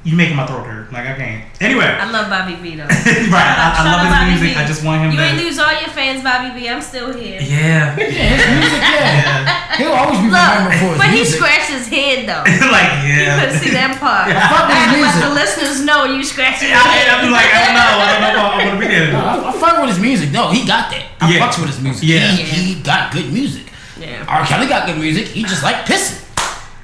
You 0.05 0.13
making 0.15 0.37
my 0.37 0.45
throat 0.45 0.69
hurt. 0.69 0.93
Like 0.93 1.09
I 1.09 1.17
can't. 1.17 1.41
Anyway. 1.59 1.81
I 1.89 2.05
love 2.13 2.29
Bobby 2.29 2.53
V 2.61 2.77
though. 2.77 2.85
right, 3.33 3.49
I, 3.57 3.73
I 3.73 3.81
love 3.89 4.05
his 4.05 4.13
Bobby 4.13 4.29
music. 4.37 4.53
V. 4.53 4.61
I 4.61 4.63
just 4.69 4.85
want 4.85 5.01
him 5.01 5.09
You 5.11 5.17
to. 5.17 5.25
ain't 5.25 5.41
lose 5.41 5.57
all 5.57 5.73
your 5.73 5.89
fans, 5.89 6.21
Bobby 6.21 6.53
V. 6.53 6.69
I'm 6.69 6.77
still 6.85 7.09
here. 7.09 7.41
Yeah, 7.41 7.97
Yeah, 7.97 8.05
his 8.05 8.45
music, 8.53 8.81
yeah. 8.85 9.01
yeah. 9.01 9.77
He'll 9.81 9.97
always 9.97 10.21
be 10.21 10.29
remembered 10.29 10.77
for 10.77 10.93
Look, 10.93 10.93
his 10.93 11.01
but 11.01 11.09
he 11.09 11.17
music. 11.25 11.35
scratched 11.41 11.71
his 11.73 11.87
head 11.89 12.29
though. 12.29 12.45
like 12.69 12.91
yeah, 13.01 13.09
You 13.09 13.17
yeah. 13.17 13.39
couldn't 13.41 13.59
see 13.65 13.73
that 13.73 13.97
part. 13.97 14.29
Yeah. 14.29 14.45
Fuck 14.45 14.69
with 14.69 14.77
I 14.77 14.85
had 14.85 14.93
his 14.93 15.01
to 15.01 15.09
let 15.09 15.25
the 15.25 15.33
listeners 15.41 15.77
know 15.81 16.05
you 16.05 16.21
scratching 16.21 16.69
your 16.69 16.77
I, 16.77 16.85
head. 16.85 17.05
I'm 17.09 17.33
like 17.33 17.49
I 17.49 17.59
don't 17.65 17.73
know. 17.73 17.91
I 17.97 18.07
don't 18.13 18.35
know. 18.37 18.45
if 18.45 18.53
I 18.53 18.61
want 18.61 18.77
to 18.77 18.81
be 18.85 18.87
there. 18.93 19.09
No, 19.09 19.19
I, 19.25 19.33
I 19.49 19.51
fuck 19.57 19.73
with 19.81 19.89
his 19.89 19.99
music. 19.99 20.29
No, 20.29 20.53
he 20.53 20.61
got 20.69 20.93
that. 20.93 21.17
I 21.17 21.33
Yeah. 21.33 21.41
fucks 21.49 21.57
with 21.57 21.73
his 21.73 21.81
music. 21.81 22.05
Yeah. 22.05 22.29
He, 22.29 22.77
he 22.77 22.81
got 22.85 23.09
good 23.09 23.33
music. 23.33 23.65
Yeah. 23.97 24.21
R. 24.29 24.45
Kelly 24.45 24.69
got 24.69 24.85
good 24.85 25.01
music. 25.01 25.33
He 25.33 25.41
just 25.49 25.65
like 25.65 25.89
pissing. 25.89 26.21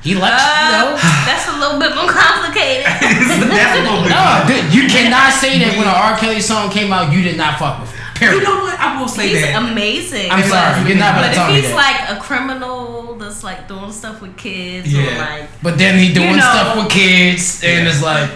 He 0.02 0.16
likes, 0.16 0.42
you 0.42 0.50
Uh, 0.50 0.72
know. 0.72 0.96
that's 1.30 1.48
a 1.48 1.56
little 1.60 1.80
bit 1.80 1.94
more 1.96 2.10
complicated. 2.10 2.86
That's 2.86 3.78
a 3.78 3.84
little 3.86 4.02
bit. 4.04 4.10
No, 4.10 4.44
dude, 4.48 4.74
you 4.74 4.90
cannot 4.90 5.32
say 5.34 5.60
that 5.60 5.78
when 5.78 5.88
an 5.88 5.94
R. 5.94 6.18
Kelly 6.18 6.42
song 6.42 6.70
came 6.72 6.92
out, 6.92 7.14
you 7.14 7.22
did 7.22 7.38
not 7.38 7.60
fuck 7.60 7.80
with 7.82 7.92
him. 7.92 8.34
You 8.34 8.42
know 8.44 8.62
what? 8.62 8.80
I 8.80 9.00
will 9.02 9.08
say 9.08 9.30
He's 9.30 9.42
that. 9.42 9.62
amazing. 9.72 10.30
I'm 10.32 10.44
sorry, 10.44 10.88
you're 10.88 10.98
not 10.98 11.16
But 11.16 11.34
if 11.34 11.56
he's 11.64 11.70
that. 11.74 11.76
like 12.10 12.18
a 12.18 12.22
criminal 12.22 13.16
that's 13.18 13.44
like 13.44 13.68
doing 13.68 13.92
stuff 13.92 14.22
with 14.22 14.38
kids 14.38 14.94
or 14.94 15.02
Yeah. 15.02 15.18
like 15.40 15.50
But 15.64 15.78
then 15.78 15.98
he 15.98 16.14
doing 16.14 16.30
You 16.32 16.36
know. 16.38 16.52
stuff 16.54 16.78
with 16.78 16.90
kids, 16.90 17.64
and 17.64 17.86
Yeah. 17.86 17.92
it's 17.92 18.02
like, 18.04 18.30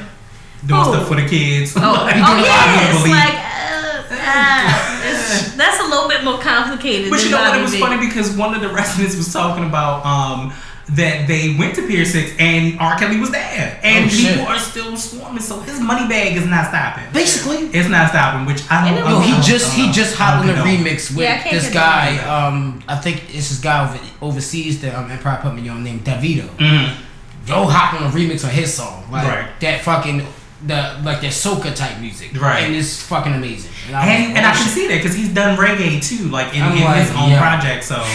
doing 0.65 0.81
Who? 0.81 0.91
stuff 0.93 1.07
for 1.07 1.15
the 1.21 1.27
kids. 1.27 1.73
oh, 1.77 1.81
Like, 2.05 2.15
oh 2.17 2.33
doing 2.33 2.45
a 2.45 2.49
lot 2.49 2.67
of 2.67 2.75
yeah, 2.75 2.93
it's 2.93 3.09
like 3.09 3.35
uh, 3.35 4.15
uh, 4.15 5.01
it's, 5.05 5.51
that's 5.55 5.79
a 5.79 5.83
little 5.83 6.09
bit 6.09 6.23
more 6.23 6.39
complicated. 6.39 7.09
But 7.11 7.17
than 7.19 7.25
you 7.29 7.31
know 7.35 7.41
what? 7.43 7.57
It 7.57 7.61
was 7.61 7.71
V. 7.73 7.79
funny 7.79 7.97
because 8.07 8.31
one 8.31 8.55
of 8.55 8.61
the 8.61 8.69
residents 8.79 9.15
was 9.15 9.31
talking 9.31 9.65
about 9.65 10.03
um, 10.05 10.53
that 10.89 11.27
they 11.27 11.55
went 11.57 11.73
to 11.75 11.87
Pier 11.87 12.05
Six 12.05 12.31
and 12.37 12.79
R. 12.79 12.95
Kelly 12.99 13.19
was 13.19 13.31
there, 13.31 13.79
and 13.83 14.05
Oh, 14.05 14.09
people 14.15 14.45
are 14.45 14.59
still 14.59 14.95
swarming. 14.95 15.41
So 15.41 15.59
his 15.61 15.79
money 15.81 16.07
bag 16.07 16.37
is 16.37 16.45
not 16.45 16.67
stopping. 16.67 17.05
basically. 17.11 17.57
It's 17.73 17.89
not 17.89 18.09
stopping, 18.09 18.45
which 18.45 18.61
I 18.69 18.87
And 18.87 18.95
don't. 18.97 19.05
it 19.05 19.07
I 19.07 19.11
No, 19.11 19.19
don't 19.19 19.23
he 19.23 19.41
just 19.41 19.73
I 19.73 19.75
he 19.77 19.83
don't 19.85 19.93
just 19.93 20.19
know. 20.19 20.25
hopped 20.25 20.43
in 20.47 20.55
a 20.55 20.61
I 20.61 20.65
remix 20.67 21.09
with 21.09 21.19
Yeah, 21.25 21.49
this 21.49 21.71
guy. 21.73 22.17
Um, 22.19 22.83
I 22.87 22.95
think 22.97 23.23
it's 23.33 23.49
this 23.49 23.59
guy 23.59 23.83
over, 23.89 23.99
overseas 24.21 24.79
that 24.81 24.93
um, 24.93 25.09
Empire 25.09 25.39
put 25.41 25.55
me 25.55 25.67
on 25.69 25.83
named 25.83 26.03
Davido. 26.05 26.47
Mhm. 26.57 26.93
Yo, 27.47 27.65
hopped 27.65 27.99
on 28.01 28.07
a 28.07 28.11
remix 28.13 28.43
on 28.43 28.51
his 28.51 28.71
song, 28.73 29.05
like 29.11 29.27
Right. 29.27 29.59
that 29.61 29.81
fucking 29.81 30.25
the 30.67 30.97
like 31.03 31.21
that 31.21 31.31
soca 31.31 31.75
type 31.75 31.99
music, 31.99 32.29
Right. 32.39 32.63
And 32.63 32.75
it's 32.75 33.01
fucking 33.03 33.33
amazing. 33.33 33.71
And, 33.87 33.95
I 33.95 33.99
was 34.01 34.09
And, 34.09 34.23
like, 34.29 34.37
and 34.37 34.45
oh, 34.45 34.49
I 34.49 34.53
can 34.53 34.67
see 34.67 34.87
that 34.87 34.95
because 35.01 35.15
he's 35.15 35.29
done 35.29 35.57
reggae 35.57 35.99
too, 36.01 36.29
like 36.29 36.53
in, 36.55 36.61
I'm 36.61 36.71
in 36.77 37.01
his 37.01 37.11
own 37.15 37.31
yeah. 37.31 37.39
project. 37.41 37.83
So 37.83 37.97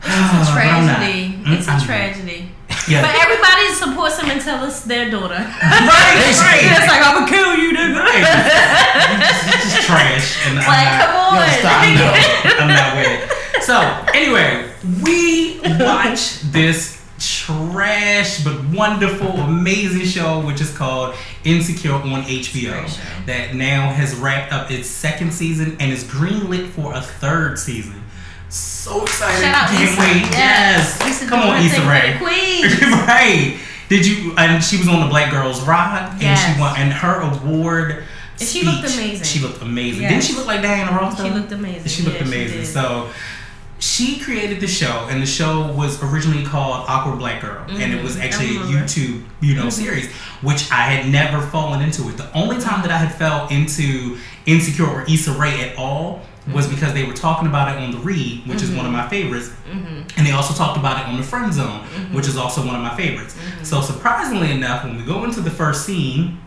It's 0.00 0.06
a 0.06 0.54
But 0.54 0.64
I'm 0.66 0.86
not. 0.86 0.96
tragedy. 0.98 1.27
It's 1.54 1.66
a 1.68 1.78
tragedy. 1.84 2.50
yeah, 2.88 3.02
But 3.02 3.14
everybody 3.22 3.72
supports 3.74 4.18
him 4.20 4.30
until 4.30 4.64
it's 4.64 4.82
their 4.82 5.10
daughter. 5.10 5.34
right, 5.38 6.16
it's 6.28 6.40
right, 6.40 6.86
like 6.88 7.02
I'm 7.04 7.14
gonna 7.20 7.30
kill 7.30 7.54
you, 7.56 7.72
nigga. 7.76 8.04
It's 9.20 9.74
just 9.74 9.86
trash. 9.86 10.46
And 10.46 10.58
I'm 10.58 10.64
not- 10.66 11.00
come 11.00 11.16
on. 11.16 11.34
Yo, 11.36 11.58
stop, 11.60 11.84
no. 11.94 12.62
I'm 12.62 12.68
not 12.68 12.96
with 12.96 13.10
it. 13.56 13.62
So, 13.62 13.80
anyway, 14.14 14.70
we 15.02 15.60
watch 15.84 16.40
this 16.52 16.96
trash 17.18 18.44
but 18.44 18.62
wonderful, 18.68 19.28
amazing 19.40 20.04
show, 20.06 20.40
which 20.40 20.60
is 20.60 20.76
called 20.76 21.14
Insecure 21.44 21.92
on 21.94 22.22
HBO, 22.22 22.86
that 23.26 23.54
now 23.54 23.90
has 23.90 24.14
wrapped 24.14 24.52
up 24.52 24.70
its 24.70 24.88
second 24.88 25.32
season 25.32 25.76
and 25.80 25.90
is 25.92 26.04
greenlit 26.04 26.68
for 26.70 26.94
a 26.94 27.00
third 27.00 27.58
season. 27.58 28.02
So 28.48 29.02
excited! 29.02 29.42
Shout 29.42 29.54
out 29.54 29.68
Can't 29.70 29.82
Issa. 29.90 30.00
wait. 30.00 30.22
Yes, 30.32 31.00
Issa 31.06 31.26
come 31.26 31.40
on, 31.40 31.62
Issa 31.64 31.82
Rae. 31.86 32.16
Queen. 32.18 32.64
right? 33.06 33.58
Did 33.88 34.06
you? 34.06 34.34
And 34.38 34.62
she 34.62 34.78
was 34.78 34.88
on 34.88 35.00
the 35.00 35.06
Black 35.08 35.30
Girls 35.30 35.60
Ride, 35.66 36.16
and 36.20 36.38
she 36.38 36.60
won. 36.60 36.74
And 36.78 36.92
her 36.92 37.20
award. 37.20 38.04
And 38.40 38.48
she 38.48 38.62
looked 38.64 38.84
amazing. 38.84 39.24
She 39.24 39.40
looked 39.40 39.60
amazing. 39.60 40.02
Yes. 40.02 40.10
Didn't 40.12 40.24
she 40.24 40.34
look 40.34 40.46
like 40.46 40.62
Diana 40.62 40.92
Ross? 40.96 41.20
She 41.22 41.28
looked 41.30 41.52
amazing. 41.52 41.88
She 41.88 42.02
looked 42.04 42.18
Yeah, 42.20 42.26
amazing. 42.26 42.58
did. 42.58 42.66
so 42.66 43.08
she 43.80 44.18
created 44.18 44.60
the 44.60 44.66
show, 44.66 45.06
and 45.10 45.20
the 45.22 45.26
show 45.26 45.70
was 45.72 46.02
originally 46.02 46.44
called 46.44 46.84
Awkward 46.88 47.18
Black 47.18 47.40
Girl, 47.42 47.64
and 47.68 47.92
it 47.92 48.02
was 48.02 48.16
Mhm, 48.16 48.24
actually 48.24 48.56
a. 48.56 48.60
YouTube, 48.60 49.22
you 49.40 49.54
know, 49.56 49.66
Mhm. 49.66 49.72
series, 49.72 50.08
which 50.40 50.70
I 50.72 50.82
had 50.82 51.08
never 51.08 51.40
fallen 51.40 51.82
into 51.82 52.08
it. 52.08 52.16
The 52.16 52.32
only 52.32 52.58
time 52.60 52.82
that 52.82 52.90
I 52.90 52.96
had 52.98 53.14
fell 53.14 53.46
into 53.48 54.18
Insecure 54.46 54.86
or 54.86 55.02
Issa 55.08 55.32
Rae 55.32 55.60
at 55.70 55.76
all 55.76 56.22
was 56.54 56.66
Mm-hmm. 56.66 56.74
because 56.74 56.92
they 56.94 57.04
were 57.04 57.12
talking 57.14 57.48
about 57.48 57.74
it 57.76 57.78
on 57.82 57.90
the 57.92 57.98
Read, 57.98 58.46
which 58.46 58.62
is 58.62 58.70
one 58.70 58.86
of 58.86 58.92
my 58.92 59.06
favorites, 59.08 59.50
Mhm. 59.70 60.10
and 60.16 60.26
they 60.26 60.32
also 60.32 60.54
talked 60.54 60.76
about 60.78 61.00
it 61.00 61.06
on 61.06 61.16
the 61.16 61.22
Friend 61.22 61.52
Zone, 61.52 61.80
Mm-hmm. 61.80 62.14
which 62.14 62.26
is 62.28 62.36
also 62.36 62.64
one 62.66 62.74
of 62.76 62.82
my 62.82 62.94
favorites. 62.96 63.34
So 63.62 63.80
surprisingly 63.80 64.50
enough, 64.50 64.84
when 64.84 64.96
we 64.96 65.02
go 65.02 65.24
into 65.24 65.40
the 65.40 65.50
first 65.50 65.84
scene, 65.86 66.38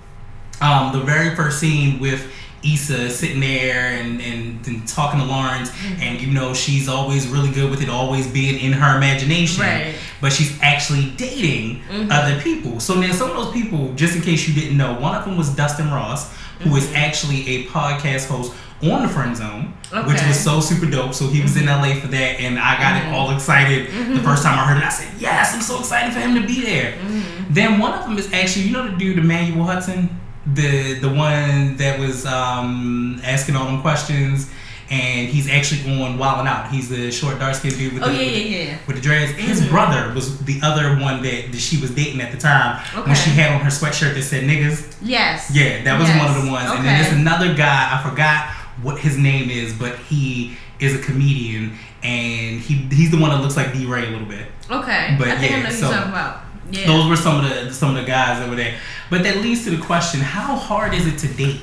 um, 0.61 0.91
the 0.93 0.99
very 1.01 1.35
first 1.35 1.59
scene 1.59 1.99
with 1.99 2.21
Issa 2.63 3.09
sitting 3.09 3.39
there 3.39 3.87
and, 3.93 4.21
and, 4.21 4.65
and 4.67 4.87
talking 4.87 5.19
to 5.19 5.25
Lawrence, 5.25 5.69
Mm-hmm. 5.71 6.01
and 6.01 6.21
you 6.21 6.27
know 6.31 6.53
she's 6.53 6.87
always 6.87 7.27
really 7.27 7.51
good 7.51 7.69
with 7.71 7.81
it, 7.81 7.89
always 7.89 8.27
being 8.27 8.59
in 8.59 8.71
her 8.73 8.97
imagination, 8.97 9.61
Right. 9.63 9.95
but 10.21 10.31
she's 10.33 10.57
actually 10.61 11.11
dating 11.17 11.81
Mhm. 11.91 12.11
other 12.11 12.39
people. 12.41 12.79
So 12.79 12.99
now 12.99 13.11
some 13.13 13.29
of 13.31 13.35
those 13.37 13.53
people, 13.53 13.93
just 13.95 14.15
in 14.15 14.21
case 14.21 14.47
you 14.47 14.53
didn't 14.53 14.77
know, 14.77 14.93
one 14.93 15.15
of 15.15 15.25
them 15.25 15.37
was 15.37 15.49
Dustin 15.49 15.89
Ross, 15.91 16.31
who 16.59 16.75
is 16.75 16.91
actually 16.93 17.47
a 17.47 17.65
podcast 17.65 18.27
host 18.27 18.53
on 18.83 19.03
the 19.03 19.07
Friend 19.09 19.35
Zone, 19.35 19.73
which 19.89 19.91
Mm-hmm. 19.91 20.09
Okay. 20.09 20.17
Mm-hmm. 20.17 20.27
was 20.29 20.39
so 20.39 20.59
super 20.59 20.85
dope. 20.85 21.13
So 21.13 21.27
he 21.27 21.41
was 21.41 21.55
in 21.57 21.65
LA 21.67 21.95
for 21.95 22.07
that, 22.07 22.39
and 22.39 22.57
I 22.59 22.77
got 22.79 22.95
it 23.01 23.13
all 23.13 23.31
excited 23.35 23.87
the 24.15 24.21
first 24.21 24.43
time 24.43 24.57
I 24.57 24.65
heard 24.65 24.77
it. 24.77 24.83
I 24.85 24.89
said, 24.89 25.09
"Yes, 25.19 25.53
I'm 25.53 25.61
so 25.61 25.79
excited 25.79 26.13
for 26.13 26.19
him 26.19 26.33
to 26.35 26.45
be 26.47 26.61
there." 26.61 26.93
Mm-hmm. 26.93 27.53
Then 27.53 27.79
one 27.79 27.93
of 27.93 28.03
them 28.05 28.17
is 28.17 28.31
actually, 28.33 28.65
you 28.67 28.71
know, 28.73 28.87
the 28.89 28.95
dude 28.97 29.17
Emmanuel 29.17 29.65
Hudson, 29.65 30.09
the 30.45 30.95
the 30.99 31.09
one 31.09 31.77
that 31.77 31.99
was 31.99 32.25
um, 32.25 33.19
asking 33.23 33.55
all 33.55 33.65
them 33.65 33.81
questions, 33.81 34.49
and 34.89 35.27
he's 35.29 35.47
actually 35.49 36.01
on 36.01 36.17
Wild 36.17 36.39
'N 36.41 36.47
Out. 36.47 36.71
He's 36.71 36.89
the 36.89 37.11
short, 37.11 37.39
dark 37.39 37.55
skinned 37.55 37.77
dude 37.77 37.93
with 37.93 38.03
Oh 38.03 38.07
the 38.07 38.13
yeah, 38.13 38.19
with 38.25 38.33
the- 38.33 38.41
yeah, 38.49 38.63
yeah. 38.63 38.77
with 38.87 38.95
the 38.97 39.01
dreads. 39.01 39.31
His 39.33 39.65
brother 39.67 40.11
was 40.13 40.39
the 40.45 40.59
other 40.63 40.95
one 40.99 41.21
that, 41.23 41.51
that 41.51 41.59
she 41.59 41.79
was 41.79 41.91
dating 41.91 42.21
at 42.21 42.31
the 42.31 42.37
time 42.37 42.81
okay. 42.95 43.07
when 43.07 43.15
she 43.15 43.29
had 43.31 43.51
on 43.53 43.61
her 43.61 43.69
sweatshirt 43.69 44.15
that 44.15 44.23
said 44.23 44.43
niggas. 44.45 44.95
Yes. 45.01 45.51
Yeah, 45.53 45.83
that 45.83 45.99
was 45.99 46.09
Yes. 46.09 46.19
one 46.19 46.35
of 46.37 46.43
the 46.43 46.51
ones. 46.51 46.67
Okay. 46.69 46.77
And 46.79 46.87
then 46.87 47.01
there's 47.01 47.13
another 47.13 47.53
guy, 47.53 47.97
I 47.99 48.09
forgot 48.09 48.49
what 48.81 48.99
his 48.99 49.17
name 49.17 49.49
is, 49.49 49.73
but 49.73 49.95
he 49.99 50.57
is 50.79 50.95
a 50.95 50.99
comedian 50.99 51.77
and 52.03 52.59
he 52.59 52.73
he's 52.91 53.11
the 53.11 53.19
one 53.19 53.29
that 53.29 53.41
looks 53.41 53.55
like 53.55 53.71
D 53.73 53.85
Ray 53.85 54.07
a 54.07 54.09
little 54.09 54.25
bit. 54.27 54.47
Okay. 54.71 55.15
But 55.19 55.27
I 55.27 55.37
think 55.37 55.51
yeah, 55.51 55.57
I 55.57 55.61
know 55.61 55.65
who 55.67 55.71
so- 55.75 55.85
you're 55.87 55.95
talking 55.97 56.11
about. 56.11 56.41
Yeah. 56.71 56.87
Those 56.87 57.07
were 57.09 57.15
some 57.17 57.43
of 57.43 57.49
the 57.49 57.73
some 57.73 57.89
of 57.89 57.95
the 58.01 58.07
guys 58.07 58.39
that 58.39 58.49
were 58.49 58.55
there. 58.55 58.75
But 59.09 59.23
that 59.23 59.37
leads 59.37 59.63
to 59.65 59.71
the 59.71 59.81
question, 59.83 60.21
how 60.21 60.55
hard 60.55 60.93
is 60.93 61.05
it 61.05 61.17
to 61.19 61.27
date? 61.27 61.61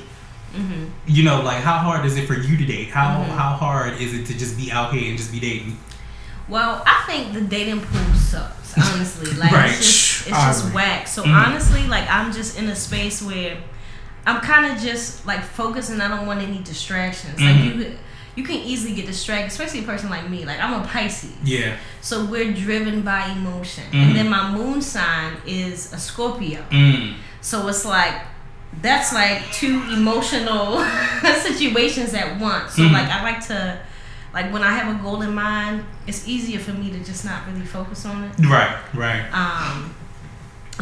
You 1.07 1.23
know, 1.23 1.41
like 1.41 1.61
how 1.63 1.77
hard 1.77 2.05
is 2.05 2.17
it 2.17 2.25
for 2.27 2.33
you 2.33 2.57
to 2.57 2.65
date? 2.65 2.89
How 2.89 3.21
Mm-hmm. 3.21 3.31
how 3.31 3.55
hard 3.55 3.99
is 4.01 4.13
it 4.13 4.25
to 4.27 4.37
just 4.37 4.57
be 4.57 4.71
out 4.71 4.93
here 4.93 5.07
and 5.09 5.17
just 5.17 5.31
be 5.31 5.39
dating? 5.39 5.77
Well, 6.47 6.81
I 6.85 7.03
think 7.05 7.33
the 7.33 7.41
dating 7.41 7.81
pool 7.81 8.13
sucks. 8.15 8.75
Honestly, 8.77 9.31
like 9.37 9.51
Right. 9.51 9.69
it's 9.69 9.79
just 9.79 10.27
it's 10.27 10.37
just 10.37 10.73
whack. 10.73 11.07
So 11.07 11.23
Mhm. 11.23 11.45
honestly, 11.47 11.87
like 11.87 12.09
I'm 12.09 12.31
just 12.33 12.57
in 12.57 12.67
a 12.69 12.75
space 12.75 13.21
where 13.21 13.57
I'm 14.25 14.41
kind 14.41 14.71
of 14.71 14.79
just 14.81 15.25
like 15.25 15.43
focused, 15.43 15.91
and 15.91 16.01
I 16.01 16.07
don't 16.07 16.25
want 16.27 16.41
any 16.41 16.59
distractions. 16.59 17.39
Like 17.39 17.55
Mhm. 17.55 17.65
you, 17.79 17.97
you 18.39 18.45
can 18.45 18.55
easily 18.71 18.93
get 18.95 19.05
distracted, 19.05 19.47
especially 19.47 19.81
a 19.81 19.83
person 19.83 20.09
like 20.09 20.29
me. 20.29 20.45
Like 20.45 20.59
I'm 20.59 20.73
a 20.81 20.87
Pisces, 20.87 21.31
Yeah. 21.43 21.75
so 22.01 22.25
we're 22.25 22.53
driven 22.53 23.01
by 23.01 23.25
emotion, 23.39 23.83
Mhm. 23.91 24.01
and 24.03 24.15
then 24.15 24.29
my 24.29 24.49
moon 24.51 24.81
sign 24.81 25.33
is 25.45 25.91
a 25.93 25.97
Scorpio. 25.99 26.61
Mm. 26.71 27.15
So 27.41 27.67
it's 27.67 27.85
like 27.85 28.15
that's 28.81 29.11
like 29.13 29.51
two 29.51 29.75
emotional 29.91 30.67
situations 31.47 32.13
at 32.13 32.39
once. 32.39 32.73
So 32.75 32.83
Mhm. 32.83 32.93
like 32.93 33.09
I 33.09 33.23
like 33.23 33.45
to 33.47 33.79
like 34.33 34.53
when 34.53 34.63
I 34.63 34.71
have 34.79 34.87
a 34.95 34.97
goal 35.03 35.21
in 35.23 35.33
mind, 35.33 35.83
it's 36.07 36.27
easier 36.27 36.59
for 36.59 36.71
me 36.71 36.91
to 36.91 36.99
just 36.99 37.25
not 37.25 37.39
really 37.51 37.65
focus 37.65 38.05
on 38.05 38.23
it. 38.25 38.45
Right. 38.45 38.75
Right. 38.93 39.23
Um 39.33 39.93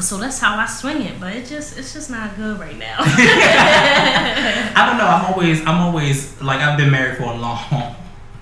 so 0.03 0.17
that's 0.17 0.39
how 0.39 0.55
I 0.57 0.65
swing 0.65 1.01
it, 1.01 1.19
but 1.19 1.35
it 1.35 1.45
just 1.47 1.77
it's 1.77 1.93
just 1.93 2.09
not 2.09 2.35
good 2.35 2.59
right 2.59 2.77
now. 2.77 2.97
I 2.99 4.85
don't 4.87 4.97
know. 4.97 5.07
I'm 5.07 5.25
always, 5.33 5.61
I'm 5.61 5.81
always 5.81 6.39
like 6.41 6.59
I've 6.61 6.77
been 6.77 6.91
married 6.91 7.17
for 7.17 7.23
a 7.23 7.35
long, 7.35 7.95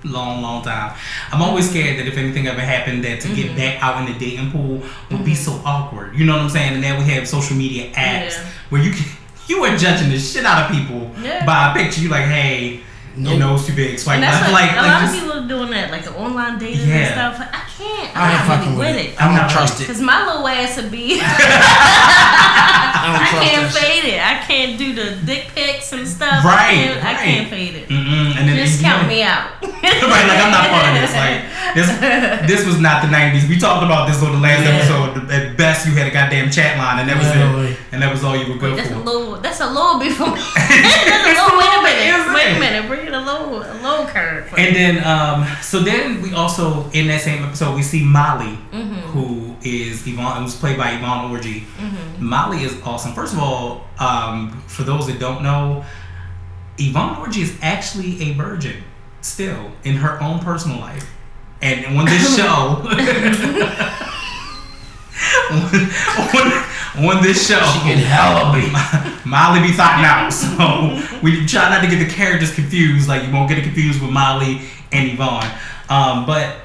long, 0.04 0.42
long 0.42 0.62
time. 0.62 0.96
I'm 1.32 1.42
always 1.42 1.68
scared 1.70 1.98
that 1.98 2.06
if 2.06 2.16
anything 2.16 2.46
ever 2.46 2.60
happened, 2.60 3.04
that 3.04 3.20
to 3.22 3.28
Mm-hmm. 3.28 3.36
get 3.36 3.56
back 3.56 3.82
out 3.82 4.00
in 4.06 4.12
the 4.12 4.18
dating 4.18 4.50
pool 4.50 4.82
would 5.10 5.24
be 5.24 5.34
so 5.34 5.52
awkward. 5.64 6.14
You 6.14 6.24
know 6.26 6.34
what 6.34 6.42
I'm 6.42 6.50
saying? 6.50 6.74
And 6.74 6.82
now 6.82 6.98
we 6.98 7.04
have 7.12 7.26
social 7.28 7.56
media 7.56 7.90
apps 7.92 8.36
Yeah. 8.36 8.46
where 8.70 8.82
you 8.82 8.92
can, 8.92 9.04
you 9.48 9.64
are 9.64 9.76
judging 9.76 10.10
the 10.10 10.18
shit 10.18 10.44
out 10.44 10.70
of 10.70 10.76
people 10.76 11.10
Yeah. 11.22 11.44
by 11.46 11.70
a 11.72 11.74
picture. 11.74 12.00
You 12.02 12.08
like, 12.10 12.24
hey, 12.26 12.80
Nope. 13.16 13.38
nose 13.38 13.66
too 13.66 13.74
big. 13.74 13.98
Swipe 13.98 14.16
and 14.16 14.22
that's 14.24 14.40
left. 14.40 14.52
what, 14.52 14.60
Like, 14.62 14.72
a 14.72 14.76
like 14.76 14.86
lot 14.86 15.00
just, 15.00 15.14
of 15.16 15.20
people 15.22 15.38
are 15.44 15.48
doing 15.48 15.70
that, 15.70 15.90
like 15.90 16.04
the 16.04 16.14
online 16.14 16.58
dating 16.58 16.88
Yeah. 16.88 16.96
and 16.96 17.12
stuff. 17.14 17.38
Like, 17.40 17.54
I 17.54 17.64
can't. 17.76 18.16
I 18.16 18.20
I'm 18.20 18.30
ain't 18.30 18.38
not 18.38 18.46
fucking 18.46 18.72
really 18.76 18.86
with 18.86 18.96
with 18.96 19.06
it. 19.06 19.08
it. 19.12 19.20
I 19.20 19.24
I'm 19.24 19.30
don't 19.34 19.42
not 19.46 19.50
trust 19.50 19.80
it. 19.80 19.86
Cause 19.86 20.00
my 20.00 20.26
little 20.26 20.46
ass 20.48 20.76
would 20.76 20.90
be. 20.90 21.20
I 21.20 23.06
I 23.06 23.28
can't 23.38 23.62
that 23.62 23.72
shit. 23.72 23.82
fade 23.82 24.04
it. 24.14 24.20
I 24.20 24.34
can't 24.46 24.78
do 24.78 24.92
the 24.94 25.16
dick 25.24 25.48
pics 25.54 25.92
and 25.92 26.06
stuff. 26.08 26.44
Right, 26.44 26.66
I 26.68 26.74
can't, 26.74 27.04
I 27.04 27.14
can't 27.14 27.48
fade 27.50 27.74
it. 27.76 27.88
Mm-mm. 27.88 28.34
And 28.36 28.48
then 28.48 28.56
Just 28.56 28.80
count 28.82 29.06
me 29.08 29.22
out. 29.22 29.50
right, 29.62 30.26
like 30.26 30.40
I'm 30.42 30.50
not 30.50 30.66
part 30.68 30.86
of 30.90 30.94
this. 31.00 31.14
Like 31.14 31.40
this, 31.76 31.88
this 32.50 32.66
was 32.66 32.80
not 32.80 33.02
the 33.02 33.08
'90s. 33.08 33.48
We 33.48 33.58
talked 33.58 33.84
about 33.84 34.08
this 34.08 34.22
on 34.22 34.32
the 34.32 34.40
last 34.40 34.64
Yeah. 34.64 34.74
episode. 34.82 35.30
At 35.30 35.56
best, 35.56 35.86
you 35.86 35.92
had 35.92 36.06
a 36.08 36.10
goddamn 36.10 36.50
chat 36.50 36.78
line, 36.78 36.98
and 37.00 37.08
that 37.08 37.16
was 37.18 37.28
Literally. 37.28 37.72
it. 37.72 37.78
And 37.92 38.02
that 38.02 38.10
was 38.12 38.24
all 38.24 38.36
you 38.36 38.48
were 38.52 38.58
good 38.58 38.76
That's 38.78 38.90
a 38.90 38.94
for. 38.94 39.00
little. 39.00 39.36
That's 39.40 39.60
a 39.60 39.66
little 39.70 39.98
bit 40.00 40.12
for 40.12 40.26
me. 40.26 40.40
that's 40.42 41.38
a 41.38 41.46
little. 41.46 41.58
Wait 41.58 41.70
a 41.70 41.82
minute. 41.82 42.34
Wait 42.34 42.56
a 42.56 42.60
minute. 42.60 42.88
A 43.14 43.20
little. 43.20 43.62
A 43.62 43.74
little 43.82 44.06
curve. 44.06 44.52
And 44.56 44.74
then, 44.76 45.04
um, 45.04 45.46
so 45.62 45.80
then 45.80 46.20
we 46.22 46.32
also 46.32 46.88
in 46.90 47.06
that 47.08 47.20
same 47.22 47.42
episode 47.44 47.74
we 47.74 47.82
see 47.82 48.02
Molly, 48.04 48.58
Mm-hmm. 48.72 48.94
who 49.12 49.56
is 49.62 50.06
Yvonne, 50.06 50.42
who's 50.42 50.54
played 50.56 50.76
by 50.76 50.92
Yvonne 50.92 51.30
Orji. 51.34 51.60
Mm-hmm. 51.62 52.24
Molly 52.24 52.62
is 52.62 52.80
awesome. 52.82 53.12
First 53.14 53.32
of 53.34 53.38
all, 53.40 53.86
um, 53.98 54.62
for 54.66 54.82
those 54.84 55.06
that 55.06 55.18
don't 55.18 55.42
know, 55.42 55.84
Yvonne 56.78 57.16
Orji 57.16 57.42
is 57.42 57.56
actually 57.62 58.20
a 58.22 58.34
virgin 58.34 58.82
still 59.22 59.72
in 59.84 59.96
her 59.96 60.20
own 60.22 60.38
personal 60.40 60.78
life. 60.78 61.10
And 61.62 61.86
on 61.96 62.04
this 62.04 62.36
show, 62.38 62.44
on, 65.50 65.62
on 65.62 66.65
this 67.22 67.46
show, 67.46 67.60
She 67.60 67.88
get 67.88 67.98
hella 67.98 68.52
beat. 68.52 68.72
Molly 69.26 69.60
be 69.60 69.72
thought 69.72 70.02
out. 70.04 70.32
So 70.32 71.20
we 71.22 71.46
try 71.46 71.68
not 71.70 71.82
to 71.82 71.88
get 71.88 71.98
the 71.98 72.12
characters 72.12 72.54
confused. 72.54 73.08
Like 73.08 73.26
you 73.26 73.32
won't 73.32 73.48
get 73.48 73.58
it 73.58 73.62
confused 73.62 74.00
with 74.00 74.10
Molly 74.10 74.62
and 74.92 75.10
Yvonne. 75.10 75.50
Um, 75.88 76.26
but 76.26 76.56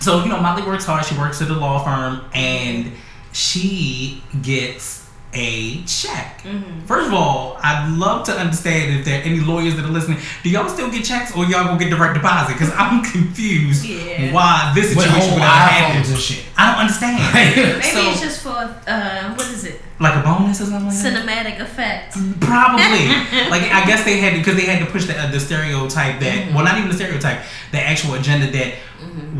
so 0.00 0.22
you 0.22 0.28
know, 0.28 0.40
Molly 0.40 0.62
works 0.62 0.84
hard. 0.84 1.04
She 1.04 1.16
works 1.16 1.40
at 1.42 1.48
a 1.50 1.54
law 1.54 1.82
firm, 1.84 2.24
and 2.34 2.92
she 3.32 4.22
gets 4.42 5.03
a 5.34 5.82
check. 5.84 6.42
Mm-hmm. 6.42 6.86
First 6.86 7.08
of 7.08 7.14
all, 7.14 7.58
I'd 7.62 7.94
love 7.96 8.24
to 8.26 8.32
understand 8.32 8.98
if 8.98 9.04
there 9.04 9.20
are 9.20 9.22
any 9.24 9.40
lawyers 9.40 9.76
that 9.76 9.84
are 9.84 9.88
listening. 9.90 10.18
Do 10.42 10.50
y'all 10.50 10.68
still 10.68 10.90
get 10.90 11.04
checks, 11.04 11.34
or 11.36 11.44
y'all 11.44 11.64
gonna 11.64 11.78
get 11.78 11.90
direct 11.90 12.14
deposit? 12.14 12.52
Because 12.54 12.70
I'm 12.74 13.02
confused 13.12 13.84
Yeah. 13.84 14.32
why 14.32 14.72
this 14.74 14.94
With 14.94 15.04
situation 15.04 15.20
whole 15.20 15.38
would 15.38 15.42
ever 15.42 15.50
happen. 15.50 16.02
iPhones 16.02 16.10
and 16.10 16.18
shit. 16.18 16.44
I 16.56 16.70
don't 16.70 16.80
understand. 16.80 17.34
Maybe 17.34 17.82
So- 17.82 18.10
it's 18.10 18.20
just 18.20 18.42
for 18.42 18.50
uh, 18.86 19.34
what 19.34 19.46
is 19.48 19.64
it? 19.64 19.80
like 20.00 20.16
a 20.16 20.22
bonus 20.26 20.60
or 20.60 20.64
something 20.64 20.86
like 20.88 20.96
that. 20.98 21.14
Cinematic 21.24 21.60
effect. 21.60 22.14
Probably. 22.40 23.06
like 23.50 23.62
I 23.72 23.84
guess 23.86 24.04
they 24.04 24.18
had 24.18 24.34
because 24.34 24.56
they 24.56 24.66
had 24.66 24.84
to 24.84 24.90
push 24.90 25.06
the, 25.06 25.16
uh, 25.18 25.30
the 25.30 25.38
stereotype 25.40 26.20
that 26.20 26.34
Mm-hmm. 26.46 26.54
well 26.54 26.64
not 26.64 26.76
even 26.78 26.88
the 26.90 26.96
stereotype 26.96 27.40
the 27.70 27.80
actual 27.80 28.14
agenda 28.14 28.50
that 28.50 28.74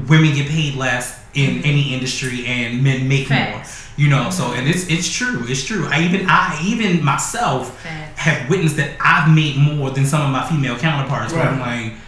women 0.09 0.33
get 0.35 0.49
paid 0.49 0.75
less 0.77 1.21
in 1.35 1.63
any 1.65 1.93
industry 1.93 2.47
and 2.47 2.83
men 2.85 3.09
make 3.09 3.27
Mm-hmm. 3.27 3.35
Facts. 3.35 3.71
Mm-hmm. 3.71 3.81
more. 3.81 3.84
You 3.97 4.09
know, 4.09 4.31
so 4.31 4.53
and 4.53 4.69
it's 4.69 4.89
it's 4.89 5.09
true. 5.09 5.45
It's 5.47 5.65
true. 5.65 5.87
I 5.89 6.03
even 6.03 6.27
I 6.29 6.61
even 6.65 7.05
myself 7.05 7.81
Facts. 7.81 8.19
have 8.21 8.51
witnessed 8.51 8.77
that 8.77 8.97
I've 9.01 9.33
made 9.33 9.57
more 9.57 9.91
than 9.91 10.05
some 10.05 10.23
of 10.23 10.31
my 10.31 10.45
female 10.49 10.77
counterparts. 10.79 11.33
Where 11.33 11.43
I'm 11.43 11.61
like. 11.61 12.01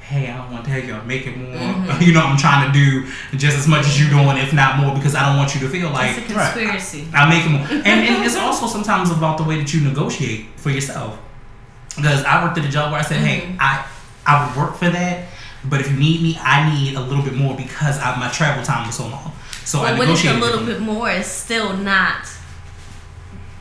Hey, 0.00 0.30
I 0.30 0.36
don't 0.36 0.52
want 0.52 0.66
to 0.66 0.70
tell 0.70 0.84
you, 0.84 0.92
I'm 0.92 1.06
making 1.06 1.44
more. 1.44 1.56
Mm-hmm. 1.56 2.02
You 2.06 2.12
know, 2.12 2.20
I'm 2.20 2.36
trying 2.36 2.70
to 2.70 2.78
do 2.78 3.06
just 3.38 3.56
as 3.56 3.66
much 3.66 3.86
as 3.86 3.98
you're 3.98 4.10
doing, 4.10 4.36
if 4.36 4.52
not 4.52 4.78
more, 4.78 4.94
because 4.94 5.14
I 5.14 5.26
don't 5.26 5.38
want 5.38 5.54
you 5.54 5.62
to 5.62 5.68
feel 5.70 5.88
like 5.88 6.18
it's 6.18 6.30
a 6.30 6.34
conspiracy. 6.34 7.08
I 7.14 7.26
make 7.26 7.42
them, 7.42 7.54
and, 7.86 8.06
and 8.06 8.22
it's 8.22 8.36
also 8.36 8.66
sometimes 8.66 9.10
about 9.10 9.38
the 9.38 9.44
way 9.44 9.56
that 9.56 9.72
you 9.72 9.80
negotiate 9.80 10.44
for 10.56 10.68
yourself. 10.68 11.18
Because 11.96 12.22
I 12.24 12.44
worked 12.44 12.58
at 12.58 12.66
a 12.66 12.68
job 12.68 12.92
where 12.92 13.00
I 13.00 13.02
said, 13.02 13.16
"Hey, 13.16 13.56
I 13.58 13.86
I 14.26 14.46
would 14.46 14.56
work 14.58 14.76
for 14.76 14.90
that, 14.90 15.26
but 15.64 15.80
if 15.80 15.90
you 15.90 15.96
need 15.96 16.20
me, 16.20 16.36
I 16.38 16.68
need 16.74 16.96
a 16.96 17.00
little 17.00 17.24
bit 17.24 17.34
more 17.34 17.56
because 17.56 17.98
I, 17.98 18.14
my 18.20 18.28
travel 18.28 18.62
time 18.62 18.86
was 18.86 18.96
so 18.96 19.08
long." 19.08 19.32
So 19.64 19.80
I 19.80 19.90
But 19.90 19.98
when 20.00 20.10
it's 20.10 20.24
a 20.24 20.34
little 20.34 20.64
bit 20.64 20.80
more, 20.80 21.10
it's 21.10 21.28
still 21.28 21.74
not 21.76 22.26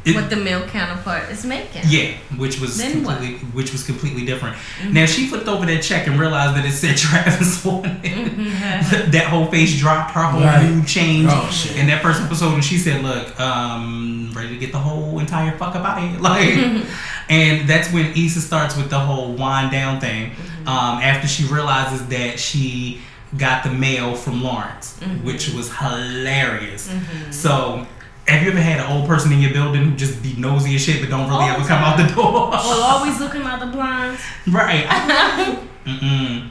It- 0.06 0.16
what 0.16 0.30
the 0.30 0.36
male 0.36 0.64
counterpart 0.68 1.30
is 1.32 1.45
making. 1.45 1.84
Yeah, 1.88 2.12
which 2.36 2.60
was 2.60 2.78
Then 2.78 3.04
what? 3.06 3.22
which 3.54 3.72
was 3.72 3.84
completely 3.86 4.26
different. 4.26 4.58
Now 4.91 5.06
she 5.06 5.28
flipped 5.28 5.47
over 5.47 5.66
that 5.66 5.82
check 5.82 6.08
and 6.08 6.20
realized 6.20 6.56
that 6.58 6.66
it 6.66 6.74
said 6.74 6.97
Travis 7.06 7.66
on 7.66 7.86
it. 7.86 8.01
Mm-hmm. 8.04 9.12
that 9.12 9.28
whole 9.28 9.45
face 9.45 9.78
dropped, 9.80 10.12
her 10.12 10.24
whole 10.24 10.41
Right. 10.41 10.70
mood 10.70 10.86
changed 10.88 11.32
Oh, 11.34 11.49
shit. 11.49 11.78
in 11.78 11.88
that 11.88 12.01
first 12.01 12.22
episode, 12.22 12.54
and 12.56 12.66
she 12.66 12.78
said, 12.78 13.01
"Look, 13.01 13.39
um, 13.39 14.32
ready 14.36 14.49
to 14.49 14.58
get 14.58 14.74
the 14.74 14.80
whole 14.80 15.20
entire 15.20 15.58
fuck 15.58 15.74
up 15.76 15.86
out 15.86 16.04
of 16.04 16.10
here." 16.10 16.20
Like, 16.20 16.84
and 17.30 17.70
that's 17.70 17.89
when 17.93 18.08
Issa 18.14 18.41
starts 18.41 18.76
with 18.76 18.89
the 18.89 18.99
whole 18.99 19.32
wind 19.36 19.72
down 19.72 20.01
thing. 20.01 20.32
Um, 20.68 20.99
after 21.01 21.28
she 21.30 21.45
realizes 21.45 22.06
that 22.08 22.39
she 22.41 22.99
got 23.38 23.64
the 23.64 23.72
mail 23.72 24.16
from 24.16 24.44
Lawrence, 24.44 24.98
mm-hmm. 25.00 25.26
which 25.26 25.50
was 25.50 25.76
hilarious. 25.76 26.90
Mm-hmm. 26.90 27.32
So. 27.32 27.88
Have 28.26 28.42
you 28.42 28.52
ever 28.52 28.62
had 28.62 28.80
an 28.80 28.90
old 28.90 29.06
person 29.06 29.34
in 29.34 29.42
your 29.42 29.52
building 29.52 29.84
who 29.84 29.98
just 29.98 30.24
be 30.24 30.34
nosy 30.38 30.76
as 30.76 30.82
shit 30.82 31.02
but 31.02 31.10
don't 31.10 31.28
really 31.28 31.44
All 31.44 31.58
ever 31.58 31.68
come 31.68 31.84
out 31.84 31.98
the 31.98 32.08
door? 32.16 32.52
Well, 32.52 32.82
always 32.82 33.20
looking 33.20 33.42
out 33.42 33.60
the 33.60 33.66
blinds. 33.66 34.22
Right. 34.48 34.86
Mm-mm. 35.86 36.50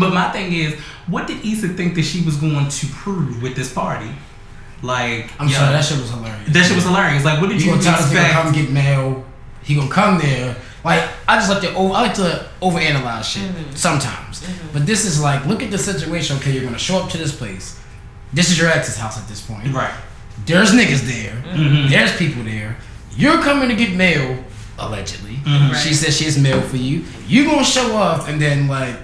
But 0.00 0.14
my 0.14 0.30
thing 0.30 0.54
is, 0.54 0.74
what 1.06 1.26
did 1.26 1.44
Issa 1.44 1.68
think 1.68 1.96
that 1.96 2.04
she 2.04 2.22
was 2.22 2.36
going 2.36 2.68
to 2.68 2.86
prove 2.86 3.42
with 3.42 3.54
this 3.56 3.72
party? 3.72 4.10
Like, 4.82 5.30
I'm 5.38 5.48
yeah, 5.48 5.58
sorry, 5.58 5.72
that 5.72 5.84
shit 5.84 5.98
was 5.98 6.10
hilarious. 6.10 6.52
that 6.52 6.66
shit 6.66 6.74
was 6.74 6.84
hilarious. 6.84 7.24
Like, 7.24 7.40
what 7.40 7.50
did 7.50 7.60
You 7.60 7.66
you 7.66 7.72
gonna 7.72 7.82
tell 7.82 7.96
this 7.98 8.06
nigga 8.06 8.24
expect? 8.24 8.32
come 8.32 8.52
get 8.52 8.70
mail? 8.70 9.24
He 9.62 9.74
gonna 9.76 9.90
come 9.90 10.18
there. 10.18 10.56
Like 10.84 11.08
I 11.28 11.36
just 11.36 11.48
like 11.50 11.60
to 11.62 11.74
over, 11.74 11.94
I 11.94 12.02
like 12.02 12.14
to 12.14 12.48
overanalyze 12.60 13.24
shit 13.24 13.42
Mm-hmm. 13.42 13.74
sometimes. 13.74 14.42
But 14.72 14.84
this 14.86 15.04
is 15.04 15.20
like, 15.22 15.46
look 15.46 15.62
at 15.62 15.70
the 15.70 15.78
situation. 15.78 16.36
Okay, 16.38 16.52
you're 16.52 16.64
gonna 16.64 16.78
show 16.78 16.98
up 16.98 17.10
to 17.10 17.18
this 17.18 17.34
place. 17.36 17.78
This 18.32 18.50
is 18.50 18.58
your 18.58 18.68
ex's 18.70 18.96
house 18.96 19.18
at 19.20 19.28
this 19.28 19.40
point. 19.40 19.72
Right. 19.72 19.94
There's 20.46 20.72
niggas 20.72 21.02
there. 21.02 21.34
Mhm. 21.54 21.88
There's 21.90 22.16
people 22.16 22.42
there. 22.42 22.76
You're 23.16 23.40
coming 23.42 23.68
to 23.68 23.74
get 23.76 23.92
mail, 23.94 24.42
allegedly. 24.78 25.36
Mhm. 25.44 25.74
She 25.76 25.92
says 25.94 26.16
she 26.16 26.24
has 26.24 26.38
mail 26.38 26.60
for 26.62 26.78
you. 26.78 27.04
You 27.28 27.44
gonna 27.44 27.64
show 27.64 27.96
up 27.98 28.28
and 28.28 28.40
then 28.40 28.66
like, 28.68 28.96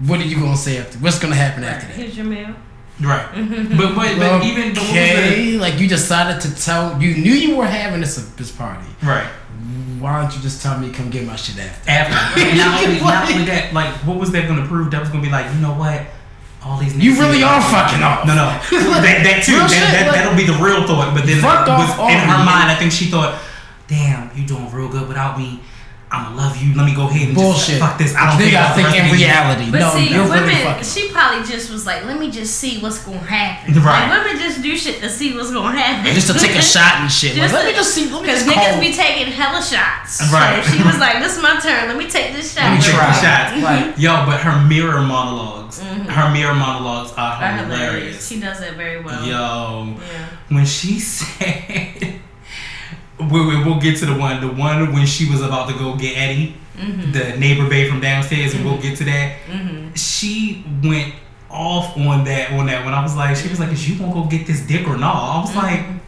what 0.00 0.20
are 0.20 0.24
you 0.24 0.36
gonna 0.40 0.56
say 0.56 0.78
after? 0.78 0.98
What's 0.98 1.18
gonna 1.18 1.36
happen 1.36 1.62
Right. 1.62 1.72
after 1.74 1.86
that? 1.86 1.96
Here's 1.96 2.16
your 2.16 2.26
mail. 2.26 2.54
Right. 3.00 3.26
But, 3.78 3.94
but, 3.94 4.18
but 4.18 4.44
even 4.44 4.74
but 4.74 4.82
what 4.82 4.90
was 4.90 4.90
okay, 4.90 5.52
like 5.58 5.78
you 5.80 5.88
decided 5.88 6.40
to 6.42 6.54
tell 6.62 7.00
you 7.00 7.14
knew 7.16 7.32
you 7.32 7.56
were 7.56 7.66
having 7.66 8.00
this 8.00 8.16
this 8.36 8.50
party. 8.50 8.86
right. 9.02 9.26
Why 10.02 10.20
don't 10.20 10.34
you 10.34 10.42
just 10.42 10.60
tell 10.60 10.78
me 10.78 10.90
come 10.90 11.10
get 11.10 11.24
my 11.24 11.36
shit 11.36 11.58
after? 11.58 11.90
After. 11.90 12.40
And 12.42 12.58
not 12.58 12.82
only, 12.82 13.00
not 13.00 13.30
only 13.30 13.44
that, 13.46 13.72
like, 13.72 13.94
what 14.04 14.18
was 14.18 14.32
that 14.32 14.48
going 14.48 14.60
to 14.60 14.66
prove? 14.66 14.90
That 14.90 15.00
was 15.00 15.08
going 15.10 15.22
to 15.22 15.28
be 15.28 15.32
like, 15.32 15.46
you 15.54 15.60
know 15.60 15.74
what? 15.74 16.02
All 16.64 16.76
these 16.78 16.96
You 16.96 17.14
really 17.18 17.42
are 17.42 17.62
fucking 17.62 18.02
off. 18.02 18.26
No, 18.26 18.34
no. 18.34 18.46
that, 19.02 19.22
that 19.22 19.42
too. 19.46 19.58
That, 19.62 19.70
shit, 19.70 19.78
that, 19.78 20.06
like- 20.06 20.14
that'll 20.14 20.36
be 20.36 20.46
the 20.46 20.58
real 20.58 20.86
thought. 20.86 21.14
But 21.14 21.26
then 21.26 21.38
was 21.38 21.90
in 22.10 22.18
her 22.18 22.42
mind, 22.42 22.70
I 22.70 22.74
think 22.74 22.90
she 22.90 23.06
thought, 23.06 23.38
damn, 23.86 24.30
you 24.36 24.46
doing 24.46 24.70
real 24.70 24.88
good 24.88 25.06
without 25.06 25.38
me. 25.38 25.60
I'ma 26.12 26.36
love 26.36 26.60
you. 26.60 26.74
Let 26.76 26.84
me 26.84 26.94
go 26.94 27.08
ahead 27.08 27.28
and 27.28 27.34
Bullshit. 27.34 27.76
just 27.76 27.80
fuck 27.80 27.96
this. 27.96 28.12
I 28.14 28.28
don't 28.28 28.36
think 28.38 28.52
gotta 28.52 28.76
about 28.76 28.76
think 28.76 29.00
in 29.00 29.04
of 29.08 29.12
the 29.12 29.18
year. 29.18 29.32
reality. 29.32 29.66
But 29.72 29.78
no, 29.80 29.88
see, 29.96 30.12
you're 30.12 30.28
women, 30.28 30.44
really 30.44 30.62
fucking. 30.62 30.84
she 30.84 31.08
probably 31.10 31.40
just 31.48 31.70
was 31.72 31.86
like, 31.86 32.04
let 32.04 32.20
me 32.20 32.30
just 32.30 32.56
see 32.60 32.78
what's 32.84 33.00
gonna 33.02 33.16
happen. 33.18 33.72
Right. 33.80 34.08
Like, 34.08 34.24
women 34.26 34.36
just 34.42 34.60
do 34.62 34.76
shit 34.76 35.00
to 35.00 35.08
see 35.08 35.32
what's 35.34 35.50
gonna 35.50 35.72
happen. 35.72 36.12
just 36.12 36.28
to 36.28 36.36
take 36.38 36.52
a 36.54 36.60
shot 36.74 37.00
and 37.00 37.10
shit. 37.10 37.32
Like, 37.32 37.48
Just 37.50 37.54
let 37.54 37.64
me 37.64 37.72
to- 37.72 37.76
just 37.78 37.94
see. 37.94 38.04
Because 38.12 38.44
niggas 38.44 38.70
call. 38.76 38.80
be 38.80 38.92
taking 38.92 39.32
hella 39.32 39.62
shots. 39.64 40.20
Right. 40.30 40.62
So 40.62 40.76
she 40.76 40.82
was 40.84 40.98
like, 41.00 41.18
this 41.24 41.36
is 41.36 41.42
my 41.42 41.58
turn. 41.58 41.88
Let 41.88 41.96
me 41.96 42.08
take 42.08 42.32
this 42.36 42.52
shot. 42.54 42.64
Let 42.64 42.76
me 42.76 42.84
Take 42.84 42.94
try. 42.94 43.06
the 43.08 43.12
shots. 43.16 43.62
Right. 43.64 43.98
Yo, 43.98 44.12
but 44.26 44.38
her 44.40 44.60
mirror 44.68 45.00
monologues, 45.00 45.80
mm-hmm. 45.80 46.02
her 46.12 46.30
mirror 46.32 46.54
monologues 46.54 47.12
are 47.16 47.40
Are 47.42 47.56
hilarious. 47.56 47.72
hilarious. 47.88 48.28
She 48.28 48.38
does 48.40 48.60
it 48.60 48.74
very 48.74 49.00
well. 49.02 49.24
Yo, 49.24 49.96
Yeah. 49.98 50.28
when 50.50 50.66
she 50.66 50.98
said, 51.00 52.20
we, 53.30 53.46
we, 53.46 53.64
we'll 53.64 53.80
get 53.80 53.98
to 53.98 54.06
the 54.06 54.14
one, 54.16 54.40
the 54.40 54.48
one 54.52 54.92
when 54.92 55.06
she 55.06 55.30
was 55.30 55.40
about 55.42 55.68
to 55.68 55.74
go 55.74 55.96
get 55.96 56.16
Eddie, 56.16 56.56
Mm-hmm. 56.76 57.12
the 57.12 57.36
neighbor 57.38 57.68
babe 57.68 57.90
from 57.90 58.00
downstairs, 58.00 58.54
and 58.54 58.64
we'll 58.64 58.80
get 58.80 58.96
to 58.98 59.04
that. 59.04 59.36
Mm-hmm. 59.46 59.92
She 59.94 60.64
went 60.82 61.14
off 61.50 61.96
on 61.98 62.24
that 62.24 62.50
on 62.52 62.64
that 62.66 62.82
when 62.86 62.94
I 62.94 63.02
was 63.02 63.14
like, 63.14 63.36
she 63.36 63.48
was 63.50 63.60
like, 63.60 63.70
"Is 63.70 63.86
you 63.88 63.98
gonna 63.98 64.12
go 64.12 64.24
get 64.24 64.46
this 64.46 64.62
dick 64.66 64.88
or 64.88 64.96
not?" 64.96 65.14
I 65.14 65.40
was 65.42 65.50
Mm-hmm. 65.50 65.58
like. 65.58 66.02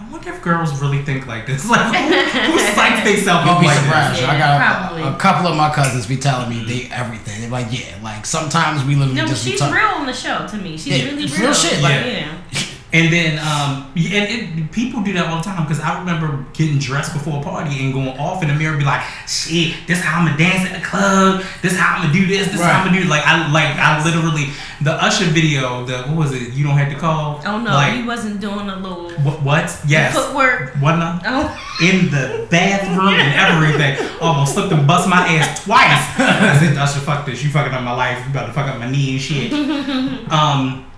I 0.00 0.12
wonder 0.12 0.30
if 0.30 0.40
girls 0.42 0.80
really 0.80 1.02
think 1.02 1.26
like 1.26 1.46
this. 1.46 1.64
Like, 1.70 1.94
who, 1.94 2.14
who 2.14 2.58
psychs 2.74 3.04
themselves 3.04 3.48
up 3.50 3.62
like 3.62 3.76
surprised. 3.78 4.14
this? 4.14 4.20
Yeah, 4.22 4.30
I 4.32 4.38
got 4.38 4.92
a, 4.98 5.14
a 5.14 5.18
couple 5.18 5.48
of 5.50 5.56
my 5.56 5.70
cousins 5.74 6.06
be 6.06 6.16
telling 6.16 6.48
me 6.48 6.64
they 6.64 6.88
everything. 6.94 7.40
They're 7.42 7.50
like, 7.50 7.66
yeah, 7.70 7.98
like 8.02 8.24
sometimes 8.26 8.84
we 8.84 8.94
literally 8.94 9.16
No, 9.16 9.22
but 9.24 9.30
just 9.30 9.44
be 9.44 9.50
she's 9.52 9.62
real 9.62 9.72
on 9.98 10.06
the 10.06 10.12
show 10.12 10.46
to 10.46 10.56
me. 10.56 10.76
She's 10.78 10.86
Yeah, 10.98 11.04
really 11.10 11.26
real. 11.26 11.40
real 11.40 11.54
shit, 11.54 11.82
like- 11.82 12.06
yeah. 12.06 12.38
And 12.92 13.12
then, 13.12 13.38
um, 13.38 13.86
and 13.94 14.26
it, 14.58 14.72
people 14.72 15.00
do 15.02 15.12
that 15.12 15.26
all 15.26 15.36
the 15.36 15.44
time 15.44 15.62
because 15.64 15.78
I 15.80 15.98
remember 16.00 16.44
getting 16.54 16.78
dressed 16.78 17.12
before 17.12 17.40
a 17.40 17.42
party 17.42 17.84
and 17.84 17.92
going 17.94 18.18
off 18.18 18.42
in 18.42 18.48
the 18.48 18.54
mirror, 18.54 18.72
and 18.72 18.80
be 18.80 18.84
like, 18.84 19.02
"Shit, 19.28 19.76
this 19.86 20.00
how 20.00 20.18
I'm 20.20 20.26
gonna 20.26 20.36
dance 20.38 20.68
at 20.68 20.80
the 20.80 20.84
club. 20.84 21.44
This 21.62 21.76
how 21.76 21.96
I'm 21.96 22.02
gonna 22.02 22.12
do 22.14 22.26
this. 22.26 22.46
This 22.46 22.56
is 22.56 22.60
how 22.62 22.80
I'm 22.80 22.88
gonna 22.88 23.00
do." 23.00 23.08
Like 23.08 23.24
I, 23.26 23.50
like 23.52 23.76
I 23.76 24.02
literally 24.04 24.50
the 24.80 24.92
Usher 24.92 25.26
video. 25.26 25.84
The 25.84 26.02
what 26.02 26.16
was 26.16 26.32
it? 26.32 26.52
You 26.52 26.64
don't 26.64 26.76
have 26.76 26.92
to 26.92 26.98
call. 26.98 27.40
Oh 27.46 27.58
no, 27.58 27.70
Like 27.70 27.94
he 27.94 28.02
wasn't 28.02 28.40
doing 28.40 28.68
a 28.68 28.76
little 28.76 29.10
what? 29.20 29.42
What? 29.42 29.80
Yes. 29.86 30.14
footwork. 30.14 30.74
What 30.80 30.96
now? 30.96 31.20
Oh, 31.24 31.66
In 31.82 32.10
the 32.10 32.46
bathroom 32.50 33.14
and 33.14 33.32
everything. 33.38 33.96
Almost 34.20 34.54
slipped 34.54 34.72
and 34.72 34.86
bust 34.86 35.08
my 35.08 35.18
ass 35.28 35.64
twice. 35.64 35.86
I 36.18 36.58
said, 36.58 36.76
Usher, 36.76 37.00
fuck 37.00 37.24
this. 37.24 37.42
You 37.42 37.50
fucking 37.50 37.72
up 37.72 37.82
my 37.84 37.92
life. 37.94 38.18
You 38.24 38.30
about 38.30 38.46
to 38.46 38.52
fuck 38.52 38.66
up 38.68 38.78
my 38.78 38.90
knee 38.90 39.12
and 39.12 39.20
shit. 39.20 39.52
Um, 40.30 40.89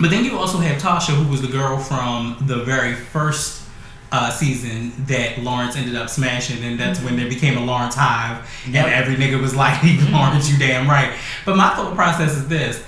but 0.00 0.10
then 0.10 0.24
you 0.24 0.36
also 0.38 0.58
have 0.58 0.80
Tasha, 0.80 1.14
who 1.14 1.30
was 1.30 1.40
the 1.42 1.48
girl 1.48 1.78
from 1.78 2.36
the 2.46 2.64
very 2.64 2.94
first 2.94 3.64
uh, 4.10 4.30
season 4.30 4.92
that 5.06 5.38
Lawrence 5.42 5.76
ended 5.76 5.96
up 5.96 6.08
smashing, 6.08 6.62
and 6.64 6.78
that's 6.78 7.00
when 7.00 7.16
there 7.16 7.28
became 7.28 7.56
a 7.58 7.64
Lawrence 7.64 7.94
hive, 7.94 8.48
Yep. 8.68 8.86
and 8.86 8.94
every 8.94 9.16
nigga 9.16 9.40
was 9.40 9.54
like, 9.64 9.82
"Lawrence, 9.82 10.48
you 10.48 10.56
mm-hmm. 10.56 10.58
damn 10.58 10.88
right." 10.88 11.16
But 11.44 11.56
my 11.56 11.70
thought 11.74 11.94
process 11.94 12.36
is 12.36 12.48
this: 12.48 12.82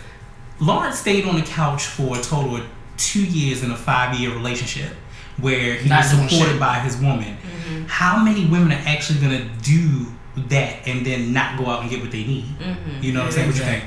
Lawrence 0.61 0.99
stayed 0.99 1.27
on 1.27 1.37
the 1.37 1.43
couch 1.43 1.85
for 1.87 2.17
a 2.17 2.21
total 2.21 2.57
of 2.57 2.67
two 2.97 3.25
years 3.25 3.63
in 3.63 3.71
a 3.71 3.77
five-year 3.77 4.33
relationship. 4.33 4.93
Where 5.39 5.75
he 5.75 5.87
Not 5.89 5.99
was 5.99 6.31
supported 6.31 6.59
by 6.59 6.79
his 6.79 6.97
woman. 6.97 7.37
Mm-hmm. 7.37 7.85
How 7.89 8.23
many 8.25 8.47
women 8.47 8.73
are 8.73 8.83
actually 8.87 9.21
gonna 9.21 9.51
do 9.63 10.07
that 10.49 10.89
and 10.89 11.05
then 11.05 11.35
not 11.35 11.59
go 11.59 11.67
out 11.67 11.83
and 11.83 11.91
get 11.91 12.01
what 12.01 12.11
they 12.11 12.25
need? 12.25 12.47
Mm-hmm. 12.59 13.03
You 13.03 13.13
know 13.13 13.21
what 13.21 13.27
I'm 13.27 13.33
saying? 13.33 13.47
What 13.49 13.57
you 13.57 13.65
think? 13.65 13.85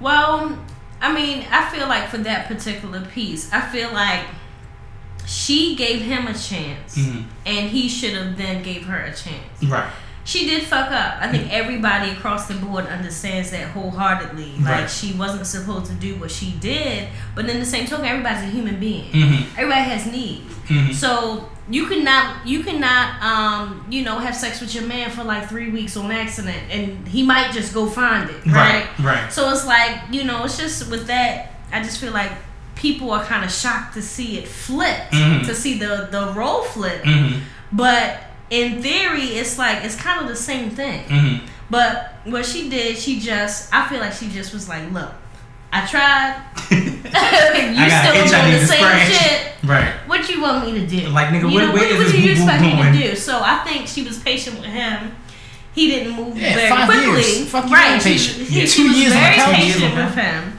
well, 0.00 0.56
I 1.00 1.12
mean, 1.12 1.44
I 1.50 1.68
feel 1.70 1.86
like 1.88 2.08
for 2.08 2.18
that 2.18 2.48
particular 2.48 3.00
piece, 3.02 3.52
I 3.52 3.60
feel 3.60 3.92
like 3.92 4.24
she 5.26 5.76
gave 5.76 6.00
him 6.02 6.26
a 6.26 6.32
chance, 6.34 6.96
Mhm. 6.96 7.24
and 7.46 7.70
he 7.70 7.88
should 7.88 8.14
have 8.14 8.36
then 8.36 8.62
gave 8.62 8.86
her 8.86 8.96
a 8.98 9.14
chance. 9.14 9.62
Right. 9.62 9.90
She 10.24 10.46
did 10.46 10.62
fuck 10.64 10.90
up. 10.90 11.16
I 11.20 11.28
think 11.28 11.50
everybody 11.50 12.10
across 12.10 12.46
the 12.48 12.54
board 12.54 12.86
understands 12.86 13.50
that 13.50 13.68
wholeheartedly. 13.70 14.52
Like 14.60 14.68
Right. 14.68 14.90
she 14.90 15.12
wasn't 15.12 15.46
supposed 15.46 15.86
to 15.86 15.92
do 15.94 16.16
what 16.16 16.30
she 16.30 16.50
did, 16.60 17.08
but 17.34 17.48
in 17.48 17.60
the 17.60 17.64
same 17.64 17.86
token, 17.86 18.04
everybody's 18.04 18.42
a 18.42 18.50
human 18.50 18.78
being. 18.78 19.10
Mhm. 19.10 19.44
Everybody 19.56 19.82
has 19.88 20.06
needs. 20.06 20.54
Mhm. 20.68 20.94
So 20.94 21.48
you 21.70 21.86
cannot 21.86 22.46
you 22.46 22.62
cannot 22.64 23.22
um 23.22 23.86
you 23.90 24.02
know 24.02 24.18
have 24.18 24.34
sex 24.34 24.60
with 24.60 24.74
your 24.74 24.84
man 24.84 25.10
for 25.10 25.22
like 25.24 25.48
three 25.48 25.70
weeks 25.70 25.96
on 25.96 26.10
accident, 26.10 26.62
and 26.70 27.06
he 27.08 27.22
might 27.22 27.52
just 27.52 27.74
go 27.74 27.86
find 27.88 28.28
it. 28.30 28.46
Right. 28.46 28.86
Right. 28.98 29.04
Right. 29.04 29.32
So 29.32 29.50
it's 29.50 29.66
like 29.66 30.00
you 30.10 30.24
know 30.24 30.44
it's 30.44 30.56
just 30.58 30.90
with 30.90 31.06
that. 31.08 31.52
I 31.72 31.82
just 31.82 31.98
feel 32.00 32.12
like 32.12 32.32
people 32.74 33.10
are 33.10 33.24
kind 33.24 33.44
of 33.44 33.50
shocked 33.52 33.94
to 33.94 34.02
see 34.02 34.38
it 34.38 34.46
flipped, 34.48 35.12
Mhm. 35.12 35.44
to 35.46 35.54
see 35.54 35.78
the 35.78 36.08
the 36.10 36.32
role 36.34 36.62
flip. 36.62 37.02
Mm-hmm. 37.02 37.40
But 37.72 38.22
in 38.50 38.80
theory, 38.82 39.24
it's 39.40 39.58
like 39.58 39.84
it's 39.84 39.96
kind 39.96 40.20
of 40.22 40.28
the 40.28 40.36
same 40.36 40.70
thing. 40.70 41.04
Mm-hmm. 41.04 41.46
But 41.70 42.14
what 42.24 42.46
she 42.46 42.70
did, 42.70 42.96
she 42.96 43.20
just 43.20 43.72
I 43.74 43.86
feel 43.88 44.00
like 44.00 44.14
she 44.14 44.28
just 44.30 44.54
was 44.54 44.68
like, 44.70 44.90
look, 44.92 45.12
I 45.72 45.86
tried. 45.86 46.42
you 46.70 47.82
I 47.82 47.88
got 47.88 48.04
an 48.06 48.12
still 48.12 48.24
itch 48.24 48.30
doing 48.30 48.44
need 48.46 48.54
the 48.54 48.60
to 48.60 48.66
same 48.66 48.78
scratch. 48.80 49.12
shit. 49.12 49.52
Right. 49.64 49.94
What 50.06 50.28
you 50.28 50.40
want 50.42 50.64
me 50.66 50.80
to 50.80 50.86
do? 50.86 51.08
Like, 51.08 51.28
nigga, 51.28 51.50
you 51.50 51.56
where- 51.56 51.66
know, 51.68 51.72
where 51.74 51.82
what, 51.82 51.90
is 51.92 51.98
what 51.98 52.04
this 52.04 52.12
do 52.12 52.20
you 52.22 52.32
expect 52.32 52.62
me 52.62 52.82
to 52.82 52.92
do? 53.10 53.16
So 53.16 53.40
I 53.42 53.58
think 53.64 53.86
she 53.86 54.02
was 54.02 54.18
patient 54.18 54.56
with 54.60 54.68
him. 54.70 55.14
He 55.74 55.88
didn't 55.90 56.16
move 56.16 56.36
Yeah, 56.36 56.54
very 56.54 56.68
five 56.70 56.86
quickly. 56.88 57.22
years. 57.22 57.50
Fuck 57.50 57.70
right? 57.70 57.92
ain't 57.94 58.02
She, 58.02 58.08
patient. 58.10 58.48
he, 58.48 58.60
Yeah, 58.60 58.66
two 58.66 58.88
was 58.88 58.98
years 58.98 59.12
on 59.12 59.20
very 59.20 59.36
the 59.36 59.42
couch. 59.42 59.54
patient 59.56 59.82
Yeah. 59.94 60.06
with 60.06 60.14
him. 60.14 60.58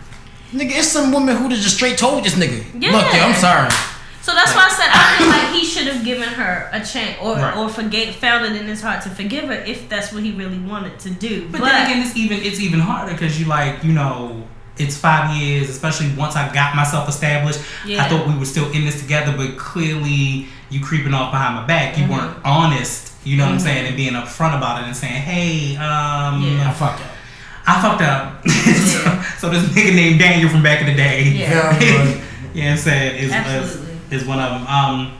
Nigga, 0.54 0.78
it's 0.80 0.88
some 0.88 1.12
woman 1.12 1.36
who 1.36 1.50
just 1.50 1.76
straight 1.76 1.98
told 1.98 2.24
this 2.24 2.36
nigga. 2.36 2.64
Yeah. 2.80 2.92
Look, 2.92 3.14
yo, 3.14 3.20
I'm 3.22 3.36
sorry. 3.36 3.70
So 4.22 4.34
that's 4.36 4.54
why 4.56 4.68
I 4.68 4.70
said 4.70 4.88
I 4.92 5.18
feel 5.18 5.28
like 5.28 5.50
he 5.60 5.66
should 5.66 5.88
have 5.88 6.04
given 6.06 6.28
her 6.30 6.70
a 6.72 6.80
chance, 6.84 7.18
or 7.22 7.36
Right. 7.36 7.56
or 7.58 7.68
forgave, 7.70 8.16
found 8.16 8.46
it 8.46 8.56
in 8.62 8.68
his 8.68 8.82
heart 8.82 9.02
to 9.04 9.10
forgive 9.10 9.46
her 9.46 9.54
if 9.54 9.90
that's 9.90 10.14
what 10.14 10.24
he 10.24 10.32
really 10.32 10.60
wanted 10.60 11.00
to 11.00 11.10
do. 11.10 11.48
But, 11.52 11.62
then 11.62 11.86
again, 11.86 12.06
it's 12.06 12.16
even 12.16 12.40
it's 12.44 12.60
even 12.60 12.80
harder 12.80 13.14
because 13.14 13.40
you 13.40 13.46
like 13.48 13.84
you 13.84 13.92
know 13.94 14.44
it's 14.80 14.98
five 14.98 15.36
years, 15.36 15.70
especially 15.70 16.12
once 16.18 16.36
I 16.36 16.52
got 16.54 16.76
myself 16.76 17.08
established. 17.10 17.60
Yeah. 17.86 18.04
I 18.06 18.10
thought 18.10 18.28
we 18.28 18.38
were 18.38 18.46
still 18.46 18.72
in 18.72 18.86
this 18.86 19.02
together, 19.02 19.34
but 19.36 19.58
clearly 19.58 20.48
you 20.70 20.80
creeping 20.82 21.14
off 21.14 21.32
behind 21.32 21.56
my 21.56 21.66
back. 21.66 21.98
You 21.98 22.06
Mhm. 22.06 22.10
weren't 22.10 22.38
honest. 22.46 23.12
You 23.26 23.38
know 23.38 23.46
what 23.46 23.52
I'm 23.54 23.58
Mhm. 23.60 23.64
saying, 23.64 23.86
and 23.88 23.96
being 23.98 24.14
upfront 24.14 24.56
about 24.58 24.82
it 24.82 24.86
and 24.88 24.96
saying, 24.96 25.22
"Hey, 25.22 25.76
um, 25.76 26.42
Yeah. 26.42 26.70
I 26.70 26.74
fucked 26.74 27.02
up. 27.02 27.12
I 27.68 27.82
fucked 27.82 28.02
up." 28.02 28.42
so, 28.48 29.04
Yeah. 29.04 29.24
so 29.38 29.50
this 29.50 29.64
nigga 29.66 29.94
named 29.94 30.20
Daniel 30.20 30.50
from 30.50 30.64
back 30.64 30.80
in 30.82 30.88
the 30.88 30.94
day. 30.96 31.24
Yeah. 31.24 31.50
Very 31.74 31.80
good. 31.80 32.22
you 32.54 32.64
know 32.64 32.70
what 32.70 32.72
I'm 32.72 32.78
saying? 32.78 33.16
Is, 33.18 33.32
is, 33.34 33.78
is 34.22 34.26
one 34.26 34.40
of 34.40 34.52
them. 34.52 34.68
Um, 34.68 35.12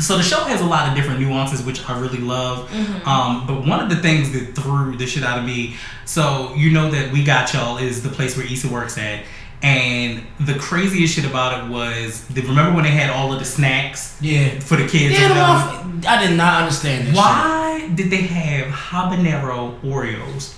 so 0.00 0.16
the 0.16 0.22
show 0.22 0.40
has 0.44 0.60
a 0.60 0.66
lot 0.66 0.88
of 0.88 0.94
different 0.96 1.20
nuances, 1.20 1.62
which 1.62 1.88
I 1.88 1.98
really 1.98 2.18
love. 2.18 2.68
Mm-hmm. 2.70 3.08
Um, 3.08 3.46
but 3.46 3.66
one 3.66 3.80
of 3.80 3.88
the 3.90 3.96
things 3.96 4.32
that 4.32 4.54
threw 4.60 4.96
the 4.96 5.06
shit 5.06 5.22
out 5.24 5.38
of 5.38 5.44
me, 5.44 5.76
so 6.04 6.52
you 6.56 6.70
know 6.72 6.90
that 6.90 7.12
We 7.12 7.22
Got 7.24 7.52
Y'all 7.54 7.78
is 7.78 8.02
the 8.02 8.08
place 8.08 8.36
where 8.36 8.46
Issa 8.46 8.68
works 8.68 8.98
at. 8.98 9.24
And 9.62 10.22
the 10.40 10.54
craziest 10.58 11.14
shit 11.14 11.24
about 11.24 11.64
it 11.64 11.70
was, 11.70 12.26
the, 12.28 12.42
remember 12.42 12.74
when 12.74 12.84
they 12.84 12.90
had 12.90 13.08
all 13.08 13.32
of 13.32 13.38
the 13.38 13.46
snacks 13.46 14.18
Yeah. 14.20 14.58
for 14.60 14.76
the 14.76 14.86
kids? 14.86 15.14
Yeah, 15.18 15.24
or 15.24 15.28
the 15.28 15.34
whatever? 15.34 16.00
motherf- 16.00 16.06
I 16.06 16.26
did 16.26 16.36
not 16.36 16.62
understand 16.62 17.08
this 17.08 17.16
Why 17.16 17.90
did 17.94 18.10
they 18.10 18.22
have 18.22 18.66
habanero 18.72 19.80
Oreos? 19.80 20.54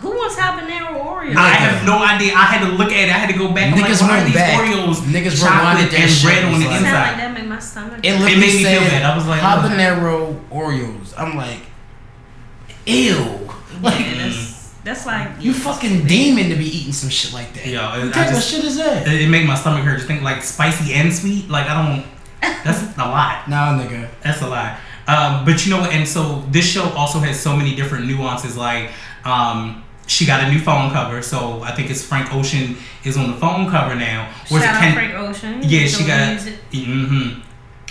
Who 0.00 0.08
wants 0.10 0.36
habanero 0.36 0.96
Oreos? 0.96 1.36
I 1.36 1.48
have 1.50 1.86
no 1.86 2.02
idea. 2.02 2.32
I 2.34 2.44
had 2.44 2.66
to 2.66 2.72
look 2.72 2.88
at 2.90 3.08
it. 3.08 3.10
I 3.10 3.18
had 3.20 3.30
to 3.30 3.36
go 3.38 3.52
back. 3.52 3.74
Niggas 3.74 4.00
like, 4.00 4.10
why 4.10 4.16
went 4.16 4.26
these 4.26 4.34
back. 4.34 4.60
Oreos 4.60 4.96
Niggas 5.04 5.40
chocolate 5.40 5.76
rewinded 5.86 5.90
that 5.90 6.00
and 6.00 6.10
shit. 6.10 6.28
red 6.30 6.44
on 6.44 6.60
the 6.60 6.66
like- 6.66 6.80
Sound 6.80 6.84
like 6.84 7.16
that 7.16 7.34
made 7.34 7.48
my 7.48 7.58
stomach. 7.58 7.98
It, 8.02 8.12
It 8.14 8.18
made 8.38 8.38
me 8.38 8.64
feel 8.64 8.80
bad. 8.80 9.02
I 9.04 9.14
was 9.16 9.26
like, 9.26 9.42
ugh. 9.42 9.70
habanero 9.70 10.48
Oreos. 10.48 11.12
I'm 11.18 11.36
like, 11.36 11.60
ew. 12.86 13.48
Like, 13.82 13.98
yeah, 14.00 14.14
that's, 14.28 14.72
that's 14.84 15.06
like 15.06 15.28
you 15.40 15.52
fucking 15.54 16.06
demon 16.06 16.48
to 16.50 16.56
be 16.56 16.64
eating 16.66 16.92
some 16.92 17.08
shit 17.10 17.32
like 17.32 17.52
that. 17.54 17.66
Yo, 17.66 17.80
what 17.82 18.16
I 18.16 18.24
type 18.26 18.34
of 18.36 18.42
shit 18.42 18.64
is 18.64 18.76
that? 18.78 19.06
It, 19.06 19.22
it 19.22 19.28
make 19.28 19.46
my 19.46 19.54
stomach 19.54 19.84
hurt. 19.84 19.96
Just 19.96 20.06
think 20.06 20.22
like 20.22 20.42
spicy 20.42 20.92
and 20.94 21.12
sweet. 21.14 21.48
Like 21.48 21.66
I 21.66 21.74
don't. 21.74 22.06
That's 22.64 22.82
a 22.96 23.04
lot. 23.04 23.44
Nah, 23.48 23.78
nigga. 23.78 24.08
That's 24.22 24.42
a 24.42 24.48
lot. 24.48 24.78
Um, 25.06 25.44
but 25.44 25.64
you 25.66 25.72
know? 25.72 25.80
And 25.84 26.06
so 26.08 26.42
this 26.50 26.66
show 26.70 26.84
also 26.90 27.18
has 27.20 27.38
so 27.40 27.56
many 27.56 27.74
different 27.74 28.06
nuances. 28.06 28.56
Like 28.56 28.90
um, 29.24 29.82
she 30.10 30.26
got 30.26 30.42
a 30.42 30.50
new 30.50 30.58
phone 30.58 30.90
cover. 30.90 31.22
So 31.22 31.62
I 31.62 31.72
think 31.72 31.88
it's 31.90 32.04
Frank 32.04 32.34
Ocean 32.34 32.76
is 33.04 33.16
on 33.16 33.30
the 33.30 33.36
phone 33.36 33.70
cover 33.70 33.94
now. 33.94 34.28
Or 34.50 34.58
Shout 34.60 34.74
out 34.74 34.80
Ken- 34.80 34.94
Frank 34.94 35.14
Ocean. 35.14 35.60
Yeah, 35.62 35.86
she 35.86 36.04
got. 36.04 36.38
Mm-hmm. 36.72 37.40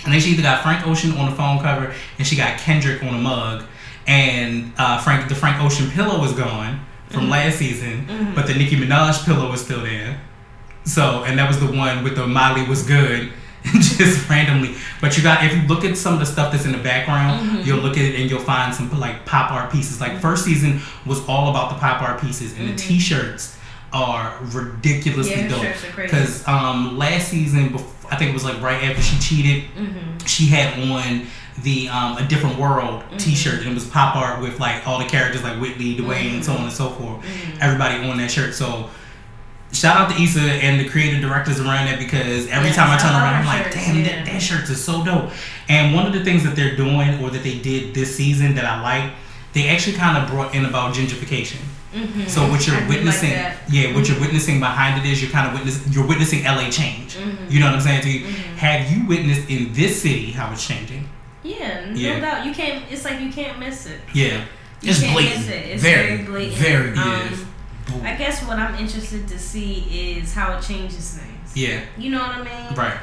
And 0.04 0.12
then 0.14 0.20
she 0.20 0.30
either 0.30 0.42
got 0.42 0.62
Frank 0.62 0.86
Ocean 0.86 1.12
on 1.12 1.30
the 1.30 1.36
phone 1.36 1.58
cover, 1.60 1.92
and 2.18 2.26
she 2.26 2.36
got 2.36 2.58
Kendrick 2.58 3.02
on 3.02 3.14
a 3.14 3.18
mug, 3.18 3.64
and 4.06 4.72
uh, 4.78 4.98
Frank 4.98 5.28
the 5.28 5.34
Frank 5.34 5.60
Ocean 5.62 5.90
pillow 5.90 6.20
was 6.20 6.32
gone 6.32 6.80
from 7.08 7.22
Mm-hmm. 7.22 7.30
last 7.32 7.58
season, 7.58 8.06
but 8.36 8.46
the 8.46 8.54
Nicki 8.54 8.76
Minaj 8.76 9.24
pillow 9.26 9.50
was 9.50 9.62
still 9.64 9.82
there. 9.82 10.20
So, 10.84 11.24
and 11.24 11.38
that 11.38 11.48
was 11.48 11.58
the 11.60 11.66
one 11.66 12.04
with 12.04 12.16
the 12.16 12.26
Molly 12.26 12.64
was 12.66 12.82
good, 12.86 13.32
just 13.72 14.28
randomly. 14.28 14.74
But 15.00 15.16
you 15.16 15.22
got 15.22 15.44
if 15.44 15.54
you 15.54 15.62
look 15.68 15.84
at 15.84 15.96
some 15.96 16.14
of 16.14 16.20
the 16.20 16.26
stuff 16.26 16.52
that's 16.52 16.64
in 16.64 16.72
the 16.72 16.78
background, 16.78 17.40
Mm-hmm. 17.48 17.62
you'll 17.66 17.78
look 17.80 17.96
at 17.96 18.04
it 18.04 18.18
and 18.20 18.30
you'll 18.30 18.40
find 18.40 18.74
some 18.74 18.90
like 18.98 19.24
pop 19.26 19.50
art 19.52 19.70
pieces. 19.70 20.00
Like 20.00 20.18
first 20.18 20.44
season 20.44 20.80
was 21.06 21.26
all 21.28 21.50
about 21.50 21.70
the 21.70 21.76
pop 21.78 22.00
art 22.02 22.20
pieces, 22.20 22.58
and 22.58 22.68
the 22.70 22.76
T-shirts 22.76 23.56
are 23.92 24.38
ridiculously 24.52 25.34
Mm-hmm. 25.34 25.42
Yeah, 25.42 25.48
dope. 25.48 25.62
shirts 25.62 25.84
are 25.84 25.88
crazy. 25.92 26.10
Because 26.16 26.48
um, 26.48 26.96
last 26.98 27.28
season, 27.28 27.70
bef- 27.70 28.12
I 28.12 28.16
think 28.16 28.30
it 28.30 28.34
was 28.34 28.44
like 28.44 28.60
right 28.62 28.82
after 28.84 29.02
she 29.02 29.18
cheated, 29.18 29.70
Mm-hmm. 29.76 30.26
she 30.26 30.46
had 30.46 30.78
on 30.90 31.26
the 31.62 31.88
um, 31.90 32.16
a 32.16 32.26
different 32.26 32.58
world 32.58 33.02
T-shirt, 33.18 33.60
and 33.60 33.70
it 33.72 33.74
was 33.74 33.86
pop 33.86 34.16
art 34.16 34.40
with 34.40 34.58
like 34.60 34.86
all 34.88 34.98
the 34.98 35.04
characters 35.04 35.42
like 35.42 35.60
Whitley, 35.60 35.96
Dwayne, 35.96 36.34
and 36.34 36.44
so 36.44 36.52
on 36.54 36.62
and 36.62 36.72
so 36.72 36.88
forth. 36.90 37.24
Everybody 37.60 38.08
on 38.08 38.16
that 38.18 38.30
shirt. 38.30 38.54
So. 38.54 38.88
Shout 39.72 39.96
out 39.96 40.10
to 40.16 40.20
Issa 40.22 40.40
and 40.40 40.80
the 40.80 40.88
creative 40.88 41.20
directors 41.20 41.60
around 41.60 41.86
that 41.86 41.98
because 41.98 42.48
every 42.48 42.68
Yes, 42.68 42.76
time 42.76 42.90
I 42.90 42.94
I 42.96 42.98
turn 42.98 43.12
love 43.12 43.22
around, 43.22 43.34
I'm 43.34 43.46
like, 43.46 43.62
shirts, 43.64 43.76
damn, 43.76 43.96
yeah. 43.98 44.02
that, 44.04 44.26
that 44.26 44.42
shirt 44.42 44.68
is 44.68 44.82
so 44.82 45.04
dope. 45.04 45.30
And 45.68 45.94
one 45.94 46.06
of 46.06 46.12
the 46.12 46.24
things 46.24 46.42
that 46.44 46.56
they're 46.56 46.74
doing 46.76 47.22
or 47.22 47.30
that 47.30 47.42
they 47.44 47.58
did 47.60 47.94
this 47.94 48.16
season 48.16 48.54
that 48.56 48.64
I 48.64 48.80
like, 48.82 49.12
they 49.52 49.68
actually 49.68 49.96
kind 49.96 50.18
of 50.18 50.28
brought 50.28 50.54
in 50.56 50.64
about 50.64 50.94
gentrification. 50.94 51.60
Mm-hmm. 51.94 52.24
So 52.26 52.48
what 52.48 52.66
you're 52.66 52.76
I 52.76 52.80
like 52.80 52.88
witnessing, 52.88 53.30
that. 53.30 53.58
yeah, 53.68 53.94
what 53.94 54.06
you're 54.06 54.16
mm-hmm. 54.16 54.24
witnessing 54.24 54.60
behind 54.60 55.04
it 55.04 55.08
is 55.10 55.22
you're 55.22 55.30
kind 55.30 55.46
of 55.48 55.54
witness, 55.54 55.86
you're 55.94 56.06
witnessing 56.06 56.44
LA 56.44 56.68
change. 56.70 57.16
Mm-hmm. 57.16 57.50
You 57.50 57.60
know 57.60 57.66
what 57.66 57.74
I'm 57.76 57.80
saying 57.80 58.02
to 58.02 58.10
you? 58.10 58.26
Mm-hmm. 58.26 58.56
Have 58.56 58.90
you 58.92 59.06
witnessed 59.06 59.48
in 59.48 59.72
this 59.72 60.02
city 60.02 60.32
how 60.32 60.52
it's 60.52 60.66
changing? 60.66 61.08
Yeah, 61.42 61.86
no 61.86 61.92
Yeah. 61.94 62.20
doubt. 62.20 62.44
You 62.46 62.52
can't. 62.52 62.84
It's 62.90 63.04
like 63.04 63.20
you 63.20 63.30
can't 63.32 63.58
miss 63.58 63.86
it. 63.86 64.00
Yeah, 64.14 64.44
You 64.82 64.90
It's 64.90 65.00
can't 65.00 65.12
blatant. 65.14 65.38
miss 65.40 65.48
it. 65.48 65.66
It's 65.66 65.82
Very, 65.82 66.16
very, 66.18 66.24
blatant. 66.26 66.58
very, 66.58 66.94
yeah. 66.96 67.36
Um, 67.88 68.02
I 68.02 68.14
guess 68.14 68.42
what 68.46 68.58
I'm 68.58 68.74
interested 68.76 69.26
to 69.28 69.38
see 69.38 70.18
is 70.18 70.32
how 70.34 70.56
it 70.56 70.62
changes 70.62 71.18
things. 71.18 71.56
yeah, 71.56 71.80
You 71.98 72.10
know 72.10 72.18
what 72.20 72.36
I 72.36 72.42
mean? 72.68 72.78
right, 72.78 72.96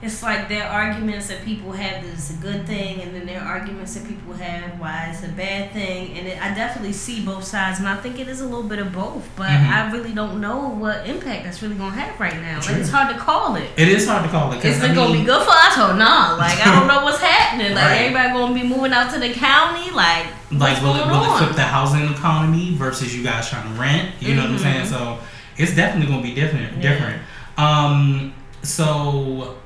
It's 0.00 0.22
like 0.22 0.48
there 0.48 0.62
are 0.64 0.82
arguments 0.82 1.26
that 1.26 1.44
people 1.44 1.72
have 1.72 2.04
that 2.04 2.12
it's 2.12 2.30
a 2.30 2.34
good 2.34 2.68
thing, 2.68 3.00
and 3.02 3.12
then 3.12 3.26
there 3.26 3.40
are 3.40 3.48
arguments 3.58 3.94
that 3.94 4.06
people 4.06 4.32
have 4.34 4.78
why 4.78 5.08
it's 5.12 5.24
a 5.24 5.28
bad 5.28 5.72
thing. 5.72 6.16
And 6.16 6.28
it, 6.28 6.40
I 6.40 6.54
definitely 6.54 6.92
see 6.92 7.24
both 7.24 7.42
sides, 7.42 7.80
and 7.80 7.88
I 7.88 7.96
think 7.96 8.20
it 8.20 8.28
is 8.28 8.40
a 8.40 8.44
little 8.44 8.62
bit 8.62 8.78
of 8.78 8.92
both. 8.92 9.28
But 9.34 9.48
Mhm. 9.50 9.68
I 9.72 9.90
really 9.90 10.12
don't 10.12 10.40
know 10.40 10.68
what 10.68 11.04
impact 11.08 11.42
that's 11.44 11.62
really 11.62 11.74
gonna 11.74 11.96
have 12.00 12.18
right 12.20 12.40
now. 12.40 12.60
True. 12.60 12.74
Like 12.74 12.82
it's 12.82 12.90
hard 12.92 13.12
to 13.12 13.20
call 13.20 13.56
it. 13.56 13.68
it 13.76 13.88
is 13.88 14.06
hard 14.06 14.22
to 14.22 14.30
call 14.30 14.52
it. 14.52 14.64
Is 14.64 14.80
I 14.80 14.92
it 14.92 14.94
gonna 14.94 15.12
be 15.18 15.24
good 15.24 15.42
for 15.44 15.50
us 15.52 15.76
or 15.76 15.94
not? 15.94 16.38
Like 16.38 16.64
I 16.64 16.70
don't 16.78 16.86
know 16.86 17.02
what's 17.02 17.18
happening. 17.20 17.74
Like 17.74 17.84
Right. 17.84 18.00
everybody 18.02 18.28
gonna 18.38 18.54
be 18.54 18.62
moving 18.62 18.92
out 18.92 19.12
to 19.14 19.18
the 19.18 19.32
county. 19.32 19.90
Like 19.90 20.26
Like, 20.52 20.80
will 20.80 20.94
it, 20.94 21.06
will 21.08 21.24
it 21.24 21.38
flip 21.38 21.56
the 21.56 21.62
housing 21.64 22.08
economy 22.08 22.74
versus 22.76 23.14
you 23.16 23.24
guys 23.24 23.50
trying 23.50 23.64
to 23.74 23.80
rent? 23.80 24.10
You 24.20 24.36
know 24.36 24.42
what 24.42 24.52
I'm 24.52 24.58
saying? 24.58 24.84
Mhm. 24.86 24.90
So 24.90 25.18
it's 25.56 25.74
definitely 25.74 26.06
gonna 26.10 26.22
be 26.22 26.34
different. 26.36 26.76
Yeah. 26.76 26.82
Different. 26.92 27.22
Um. 27.58 28.32
So 28.62 29.56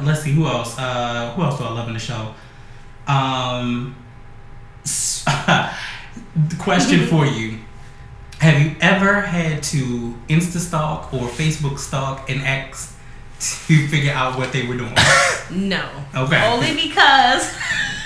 let's 0.00 0.22
see 0.22 0.32
who 0.32 0.46
else. 0.46 0.78
Uh, 0.78 1.32
who 1.34 1.42
else 1.42 1.58
do 1.58 1.64
I 1.64 1.70
love 1.70 1.88
in 1.88 1.94
the 1.94 2.00
show? 2.00 2.34
Um. 3.06 3.96
question 6.58 7.06
for 7.08 7.26
you: 7.26 7.58
Have 8.38 8.60
you 8.60 8.74
ever 8.80 9.20
had 9.20 9.62
to 9.64 10.14
Insta 10.28 10.58
stalk 10.58 11.12
or 11.12 11.28
Facebook 11.28 11.78
stalk 11.78 12.28
an 12.30 12.40
ex 12.40 12.96
to 13.66 13.88
figure 13.88 14.12
out 14.12 14.38
what 14.38 14.52
they 14.52 14.66
were 14.66 14.76
doing? 14.76 14.94
No. 15.50 15.86
Okay. 16.14 16.46
Only 16.46 16.72
because 16.74 17.54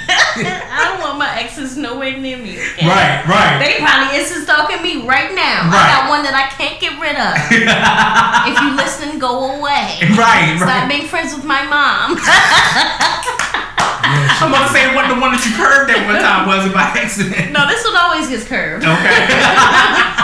I 0.08 0.88
don't 0.90 1.00
want 1.00 1.18
my 1.18 1.38
exes 1.40 1.76
nowhere 1.76 2.16
near 2.16 2.36
me. 2.38 2.56
Right. 2.82 3.24
Right. 3.26 3.58
They 3.58 3.78
probably 3.82 4.16
is 4.18 4.30
stalking 4.44 4.82
me 4.82 5.06
right 5.06 5.34
now. 5.34 5.66
Right. 5.68 5.82
I 5.82 6.06
got 6.06 6.08
one 6.10 6.22
that 6.22 6.34
I 6.34 6.46
can't 6.54 6.78
get 6.80 6.94
rid 7.00 7.16
of. 7.16 7.34
if 8.48 8.56
you 8.62 8.70
listen, 8.76 9.18
go 9.18 9.56
away. 9.58 9.98
Right. 10.14 10.54
Stop 10.58 10.68
Right. 10.68 10.88
being 10.88 11.08
friends 11.08 11.34
with 11.34 11.44
my 11.44 11.62
mom. 11.66 12.18
I'm 14.38 14.48
about 14.52 14.68
to 14.68 14.72
say 14.72 14.94
what 14.94 15.08
the 15.08 15.18
one 15.20 15.32
that 15.32 15.42
you 15.44 15.52
curved 15.56 15.90
at 15.90 16.04
one 16.06 16.20
time 16.20 16.46
was 16.46 16.72
by 16.72 16.82
accident. 16.94 17.52
no, 17.52 17.66
this 17.66 17.84
one 17.84 17.96
always 17.96 18.28
gets 18.28 18.44
curved. 18.46 18.84
Okay. 18.84 19.26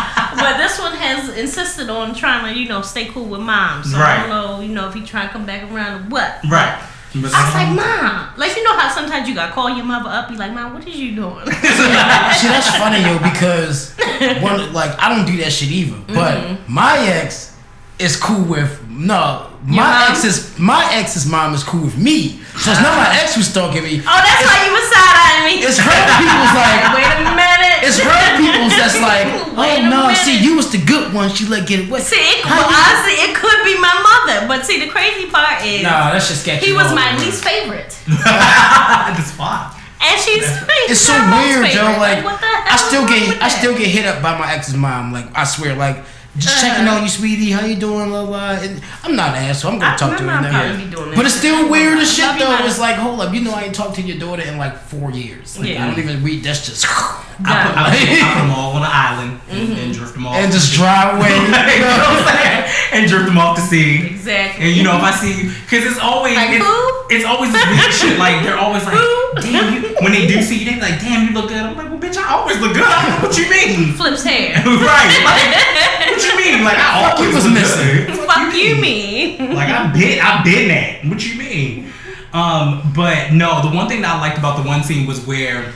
But 0.33 0.57
this 0.57 0.78
one 0.80 0.93
has 0.97 1.28
insisted 1.37 1.89
on 1.89 2.14
trying 2.16 2.53
to, 2.53 2.59
you 2.61 2.66
know, 2.68 2.80
stay 2.83 3.05
cool 3.05 3.26
with 3.26 3.43
mom. 3.43 3.85
So 3.85 3.97
I 3.99 4.16
don't 4.20 4.28
know, 4.30 4.61
you 4.61 4.72
know, 4.74 4.89
if 4.89 4.95
he 4.95 5.03
trying 5.03 5.28
to 5.28 5.33
come 5.33 5.47
back 5.47 5.70
around 5.70 6.01
or 6.01 6.05
what. 6.09 6.41
right. 6.51 6.83
But 7.14 7.30
I 7.34 7.44
was 7.44 7.54
like, 7.54 7.68
Mom, 7.76 8.28
like 8.38 8.56
you 8.56 8.64
know 8.64 8.76
how 8.76 8.88
sometimes 8.88 9.28
you 9.28 9.34
gotta 9.34 9.52
call 9.52 9.68
your 9.68 9.84
mother 9.84 10.08
up, 10.08 10.28
be 10.30 10.36
like, 10.36 10.52
Mom, 10.52 10.72
what 10.74 10.86
is 10.88 10.96
you 10.98 11.14
doing? 11.14 11.44
See, 11.46 12.48
that's 12.48 12.76
funny, 12.76 13.00
yo, 13.02 13.18
because 13.30 13.94
one, 14.42 14.72
like 14.72 14.98
I 14.98 15.14
don't 15.14 15.26
do 15.26 15.36
that 15.42 15.52
shit 15.52 15.70
either. 15.70 15.96
But 16.08 16.32
Mm-hmm. 16.38 16.72
my 16.74 16.98
ex 16.98 17.56
is 17.98 18.16
cool 18.16 18.44
with 18.44 18.88
no. 18.88 19.48
My 19.64 19.76
mom? 19.76 20.10
ex's 20.10 20.58
my 20.58 20.88
ex's 20.94 21.26
mom 21.26 21.54
is 21.54 21.62
cool 21.62 21.82
with 21.84 21.96
me, 21.98 22.40
so 22.61 22.68
it's 22.72 22.82
not 22.84 22.94
my 23.00 23.09
ex 23.16 23.34
who's 23.34 23.48
stalking 23.48 23.82
me. 23.82 24.00
oh, 24.05 24.20
that's 24.20 24.42
why 24.44 24.59
you 24.68 24.72
was 24.76 24.84
side 24.92 25.16
eyeing 25.16 25.44
me. 25.48 25.55
It's 25.64 25.78
her 25.80 26.00
people's 26.20 26.53
like 26.53 26.80
Wait 27.00 27.09
a 27.09 27.32
minute. 27.32 27.80
it's 27.80 27.96
her 27.98 28.22
people's 28.36 28.74
that's 28.76 29.00
like 29.00 29.24
oh 29.57 29.88
no, 29.88 30.12
minute. 30.12 30.20
see 30.20 30.36
you 30.38 30.57
was 30.61 30.68
the 30.70 30.78
good 30.84 31.12
one. 31.16 31.30
She 31.32 31.48
let 31.48 31.66
get 31.66 31.88
away. 31.88 32.00
See, 32.05 32.20
it, 32.20 32.44
well, 32.44 32.68
honestly, 32.68 33.16
it 33.24 33.32
could 33.34 33.61
be 33.64 33.74
my 33.80 33.94
mother. 34.05 34.46
But 34.46 34.66
see, 34.66 34.78
the 34.84 34.88
crazy 34.92 35.30
part 35.32 35.64
is 35.64 35.82
Nah, 35.82 36.12
that's 36.12 36.28
just 36.28 36.42
sketchy. 36.42 36.66
he 36.66 36.72
was 36.72 36.92
my 37.00 37.16
least 37.18 37.42
favorite, 37.42 37.96
That's 38.07 39.32
fine. 39.32 39.72
and 40.00 40.20
she's 40.20 40.44
It's 40.92 41.00
so 41.00 41.14
weird, 41.14 41.66
favorite. 41.66 41.98
Like 41.98 42.24
what 42.24 42.40
the 42.40 42.46
hell 42.46 42.62
I 42.68 42.76
still 42.76 43.07
get 43.09 43.40
I 43.42 43.48
still 43.48 43.76
get 43.76 43.88
hit 43.88 44.05
up 44.07 44.22
by 44.22 44.36
my 44.38 44.53
ex's 44.53 44.76
mom. 44.76 45.12
Like 45.12 45.26
I 45.34 45.44
swear, 45.44 45.74
like 45.74 45.96
just 46.39 46.61
checking 46.62 46.87
Uh-huh. 46.87 46.97
on 46.97 47.03
you, 47.03 47.09
sweetie. 47.09 47.51
How 47.51 47.64
you 47.66 47.76
doing? 47.76 48.09
Blah 48.09 48.24
blah. 48.26 48.51
And 48.53 48.80
I'm 49.05 49.14
not 49.16 49.37
an 49.37 49.45
asshole. 49.45 49.72
I'm 49.72 49.78
gonna 49.78 49.95
I- 49.95 49.97
talk 49.97 50.16
to 50.16 50.22
her. 50.22 50.26
mom 50.26 50.43
now. 50.45 50.51
probably 50.62 50.85
be 50.85 50.91
doing 50.91 51.11
that 51.11 51.16
But 51.16 51.26
it's 51.26 51.35
still 51.35 51.68
weird 51.68 51.99
as 51.99 52.12
shit 52.12 52.39
though. 52.39 52.49
Mom. 52.57 52.66
It's 52.66 52.78
like, 52.78 52.97
hold 52.97 53.20
up, 53.20 53.35
you 53.35 53.41
know 53.43 53.53
I 53.53 53.64
ain't 53.64 53.74
talked 53.74 53.97
to 53.97 54.03
your 54.03 54.18
daughter 54.18 54.43
in 54.43 54.57
like 54.57 54.76
four 54.78 55.11
years. 55.11 55.59
Like, 55.59 55.68
Yeah. 55.68 55.85
I 55.85 55.91
don't 55.91 55.99
even 55.99 56.22
read. 56.24 56.43
That's 56.45 56.64
just 56.68 56.87
I 56.87 56.89
put, 56.89 57.47
I, 57.47 57.91
put, 57.91 58.09
I 58.09 58.33
put 58.33 58.39
them 58.41 58.51
all 58.57 58.72
on 58.76 58.83
an 58.83 58.91
island 58.93 59.41
and, 59.51 59.68
Mm-hmm. 59.68 59.80
and 59.80 59.93
drift 59.95 60.14
them 60.14 60.26
off. 60.26 60.37
and 60.37 60.51
just 60.53 60.72
drive 60.72 61.16
away. 61.18 61.28
you 61.37 61.49
know 61.83 61.89
what 62.01 62.16
I'm 62.16 62.24
saying? 62.33 62.64
And 62.93 63.09
drift 63.11 63.26
them 63.26 63.39
off 63.39 63.57
to 63.57 63.62
sea. 63.62 64.07
exactly. 64.07 64.64
And 64.66 64.76
you 64.76 64.83
know, 64.85 64.97
if 64.97 65.03
I 65.03 65.11
see 65.12 65.33
you, 65.43 65.51
because 65.64 65.85
it's 65.85 65.99
always 66.01 66.37
Like 66.37 66.51
it's, 66.51 66.64
who? 66.64 67.07
it's 67.11 67.24
always 67.24 67.53
this 67.53 67.64
weird 67.66 67.93
shit. 67.93 68.18
Like 68.18 68.43
they're 68.45 68.57
always 68.59 68.85
like, 68.85 68.95
Who? 68.97 69.41
damn 69.41 69.74
you. 69.83 69.97
When 70.01 70.12
they 70.12 70.26
do 70.26 70.41
see 70.43 70.59
you, 70.61 70.64
they 70.64 70.74
be 70.76 70.80
like, 70.80 71.01
damn, 71.01 71.28
you 71.28 71.33
look 71.35 71.49
good. 71.49 71.61
I'm 71.62 71.76
like, 71.76 71.89
well, 71.91 71.99
bitch, 72.01 72.16
I 72.16 72.33
always 72.37 72.59
look 72.61 72.72
good. 72.74 72.85
I 72.85 73.03
don't 73.05 73.22
know 73.22 73.28
what 73.28 73.37
you 73.39 73.49
mean? 73.51 73.95
flips 73.95 74.22
hair. 74.24 74.57
right? 74.64 75.12
Like, 75.24 76.01
what 76.23 76.45
you 76.45 76.53
mean? 76.53 76.64
Like 76.64 76.79
I 76.79 77.09
Fuck 77.11 77.18
you 77.18 77.27
always 77.27 77.45
was 77.45 77.53
missing. 77.53 78.07
good. 78.07 78.18
Fuck 78.27 78.55
you, 78.55 78.77
me. 78.77 79.39
Like 79.39 79.68
I've 79.68 79.93
been, 79.95 80.20
I've 80.20 80.45
been 80.45 80.68
that. 80.68 81.05
What 81.05 81.25
you 81.27 81.39
mean? 81.39 81.93
Um, 82.33 82.93
but 82.95 83.33
no, 83.33 83.61
the 83.68 83.75
one 83.75 83.89
thing 83.89 84.03
that 84.03 84.16
I 84.16 84.20
liked 84.20 84.39
about 84.39 84.62
the 84.62 84.66
one 84.66 84.83
scene 84.83 85.07
was 85.07 85.25
where, 85.27 85.73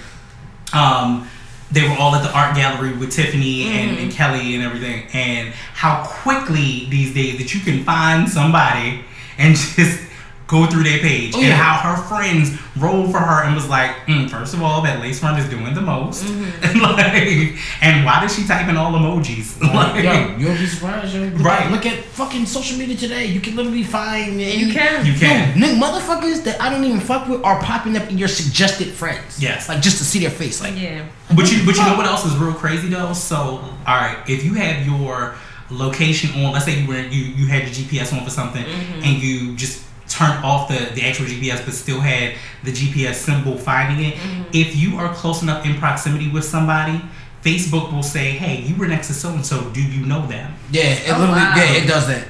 um, 0.72 1.28
they 1.70 1.82
were 1.82 1.94
all 1.98 2.14
at 2.14 2.22
the 2.22 2.32
art 2.32 2.54
gallery 2.56 2.96
with 2.96 3.10
Tiffany 3.10 3.64
and, 3.68 3.98
and 3.98 4.12
Kelly 4.12 4.54
and 4.54 4.62
everything, 4.62 5.06
and 5.12 5.52
how 5.74 6.04
quickly 6.06 6.86
these 6.90 7.12
days 7.12 7.38
that 7.38 7.52
you 7.54 7.60
can 7.60 7.82
find 7.84 8.28
somebody 8.28 9.04
and 9.36 9.56
just 9.56 10.00
go 10.46 10.64
through 10.66 10.84
their 10.84 11.00
page, 11.00 11.34
Oh, 11.34 11.40
and 11.42 11.52
how 11.52 11.74
her 11.78 12.00
friends 12.04 12.56
rolled 12.76 13.10
for 13.10 13.18
her 13.18 13.42
and 13.44 13.54
was 13.56 13.68
like, 13.68 13.90
mm, 14.06 14.30
first 14.30 14.54
of 14.54 14.62
all, 14.62 14.80
that 14.82 15.00
lace 15.00 15.18
front 15.18 15.38
is 15.40 15.48
doing 15.50 15.74
the 15.74 15.80
most, 15.80 16.24
and 16.62 16.80
like, 16.80 17.54
and 17.82 18.04
why 18.04 18.20
did 18.20 18.30
she 18.30 18.46
type 18.46 18.68
in 18.68 18.76
all 18.76 18.92
emojis? 18.92 19.60
Like, 19.60 20.04
yo, 20.04 20.36
you'll 20.38 20.56
be 20.56 20.66
surprised, 20.66 21.14
yo. 21.14 21.22
Look 21.22 21.42
Right. 21.42 21.62
At, 21.66 21.72
look 21.72 21.84
at 21.86 21.98
fucking 22.04 22.46
social 22.46 22.78
media 22.78 22.96
today. 22.96 23.26
You 23.26 23.40
can 23.40 23.56
literally 23.56 23.82
find 23.82 24.34
any, 24.40 24.56
You 24.56 24.72
can. 24.72 25.04
You 25.04 25.14
can. 25.14 25.58
Yo, 25.58 25.66
motherfuckers 25.74 26.44
that 26.44 26.60
I 26.60 26.70
don't 26.70 26.84
even 26.84 27.00
fuck 27.00 27.26
with 27.28 27.42
are 27.44 27.60
popping 27.60 27.96
up 27.96 28.08
in 28.10 28.16
your 28.16 28.28
suggested 28.28 28.88
friends. 28.88 29.42
Yes. 29.42 29.68
Like 29.68 29.80
just 29.82 29.98
to 29.98 30.04
see 30.04 30.20
their 30.20 30.30
face. 30.30 30.62
Like 30.62 30.78
Yeah. 30.78 31.06
But 31.34 31.50
you, 31.50 31.66
but 31.66 31.76
you 31.76 31.82
know 31.84 31.96
what 31.96 32.06
else 32.06 32.24
is 32.24 32.36
real 32.36 32.54
crazy 32.54 32.88
though? 32.88 33.12
So, 33.12 33.36
all 33.36 33.64
right, 33.86 34.18
if 34.28 34.44
you 34.44 34.54
have 34.54 34.86
your 34.86 35.34
location 35.70 36.44
on, 36.44 36.52
let's 36.52 36.64
say 36.64 36.80
you 36.80 36.86
were 36.86 37.00
you 37.00 37.24
you 37.34 37.46
had 37.46 37.62
your 37.62 37.70
GPS 37.72 38.16
on 38.16 38.24
for 38.24 38.30
something, 38.30 38.64
and 38.64 39.20
you 39.22 39.56
just 39.56 39.82
turned 40.16 40.44
off 40.44 40.68
the 40.68 40.78
the 40.94 41.02
actual 41.08 41.26
GPS, 41.26 41.64
but 41.64 41.74
still 41.74 42.00
had 42.00 42.34
the 42.64 42.72
GPS 42.72 43.14
symbol 43.14 43.56
finding 43.58 44.06
it. 44.08 44.14
Mm-hmm. 44.14 44.42
If 44.52 44.74
you 44.76 44.96
are 44.98 45.12
close 45.14 45.42
enough 45.42 45.64
in 45.66 45.74
proximity 45.78 46.28
with 46.30 46.44
somebody, 46.44 47.00
Facebook 47.44 47.92
will 47.92 48.02
say, 48.02 48.30
"Hey, 48.30 48.62
you 48.62 48.74
were 48.76 48.88
next 48.88 49.08
to 49.08 49.14
so 49.14 49.28
and 49.30 49.44
so. 49.44 49.70
Do 49.70 49.82
you 49.82 50.04
know 50.06 50.26
them?" 50.26 50.54
yeah, 50.70 50.82
it 50.82 51.10
Oh, 51.10 51.18
literally 51.20 51.40
wow. 51.40 51.54
yeah, 51.56 51.72
it 51.82 51.86
does 51.86 52.06
that. 52.08 52.24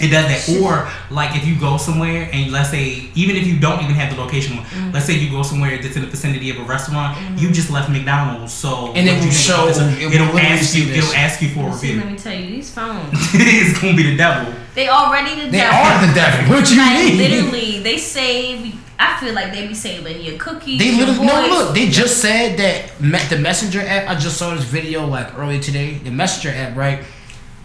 It 0.00 0.08
does 0.08 0.26
that. 0.26 0.60
Or 0.62 0.88
like 1.14 1.36
if 1.36 1.46
you 1.46 1.58
go 1.58 1.76
somewhere 1.76 2.28
and 2.32 2.50
let's 2.50 2.70
say 2.70 3.10
even 3.14 3.36
if 3.36 3.46
you 3.46 3.58
don't 3.60 3.82
even 3.82 3.94
have 3.94 4.14
the 4.14 4.20
location, 4.20 4.56
Mm-hmm. 4.60 4.92
let's 4.92 5.06
say 5.06 5.14
you 5.14 5.30
go 5.30 5.42
somewhere 5.42 5.76
that's 5.82 5.96
in 5.96 6.02
the 6.02 6.08
vicinity 6.08 6.48
of 6.50 6.58
a 6.58 6.62
restaurant, 6.62 7.16
you 7.38 7.50
just 7.50 7.70
left 7.70 7.90
McDonald's, 7.90 8.52
so 8.52 8.92
And 8.94 9.06
it 9.08 9.12
what 9.12 9.18
will 9.20 9.26
you 9.26 9.32
show- 9.32 9.54
about 9.64 9.66
this? 9.66 9.98
it 10.00 10.06
will 10.06 10.14
it'll 10.14 10.38
ask 10.38 10.74
you 10.76 10.84
it'll 10.92 11.14
ask 11.14 11.42
you 11.42 11.48
for 11.50 11.68
a 11.68 11.72
See, 11.74 11.96
let 11.96 12.06
me 12.10 12.16
tell 12.16 12.34
you, 12.34 12.46
these 12.50 12.70
phones. 12.70 13.12
it's 13.34 13.78
gonna 13.80 13.96
be 13.96 14.04
the 14.10 14.16
devil. 14.16 14.52
They 14.74 14.88
already 14.88 15.34
the 15.44 15.50
They 15.50 15.58
devil. 15.58 15.78
are 15.78 16.06
the 16.06 16.12
devil. 16.14 16.40
What 16.54 16.70
you 16.70 16.78
Like 16.78 17.04
mean? 17.04 17.18
literally, 17.18 17.80
they 17.82 17.98
save. 17.98 18.74
I 18.98 19.18
feel 19.18 19.32
like 19.34 19.52
they 19.52 19.66
be 19.66 19.74
saving 19.74 20.20
your 20.20 20.36
cookies. 20.38 20.78
They 20.78 20.90
your 20.90 21.06
literally 21.06 21.26
no 21.26 21.48
look. 21.48 21.74
They 21.74 21.88
just 21.88 22.18
said 22.20 22.58
that 22.58 23.00
me- 23.00 23.18
the 23.28 23.38
messenger 23.38 23.80
app. 23.80 24.08
I 24.08 24.14
just 24.18 24.36
saw 24.36 24.54
this 24.54 24.64
video 24.64 25.06
like 25.06 25.36
earlier 25.38 25.60
today. 25.60 25.94
The 25.94 26.10
messenger 26.10 26.50
app, 26.56 26.76
right? 26.76 27.02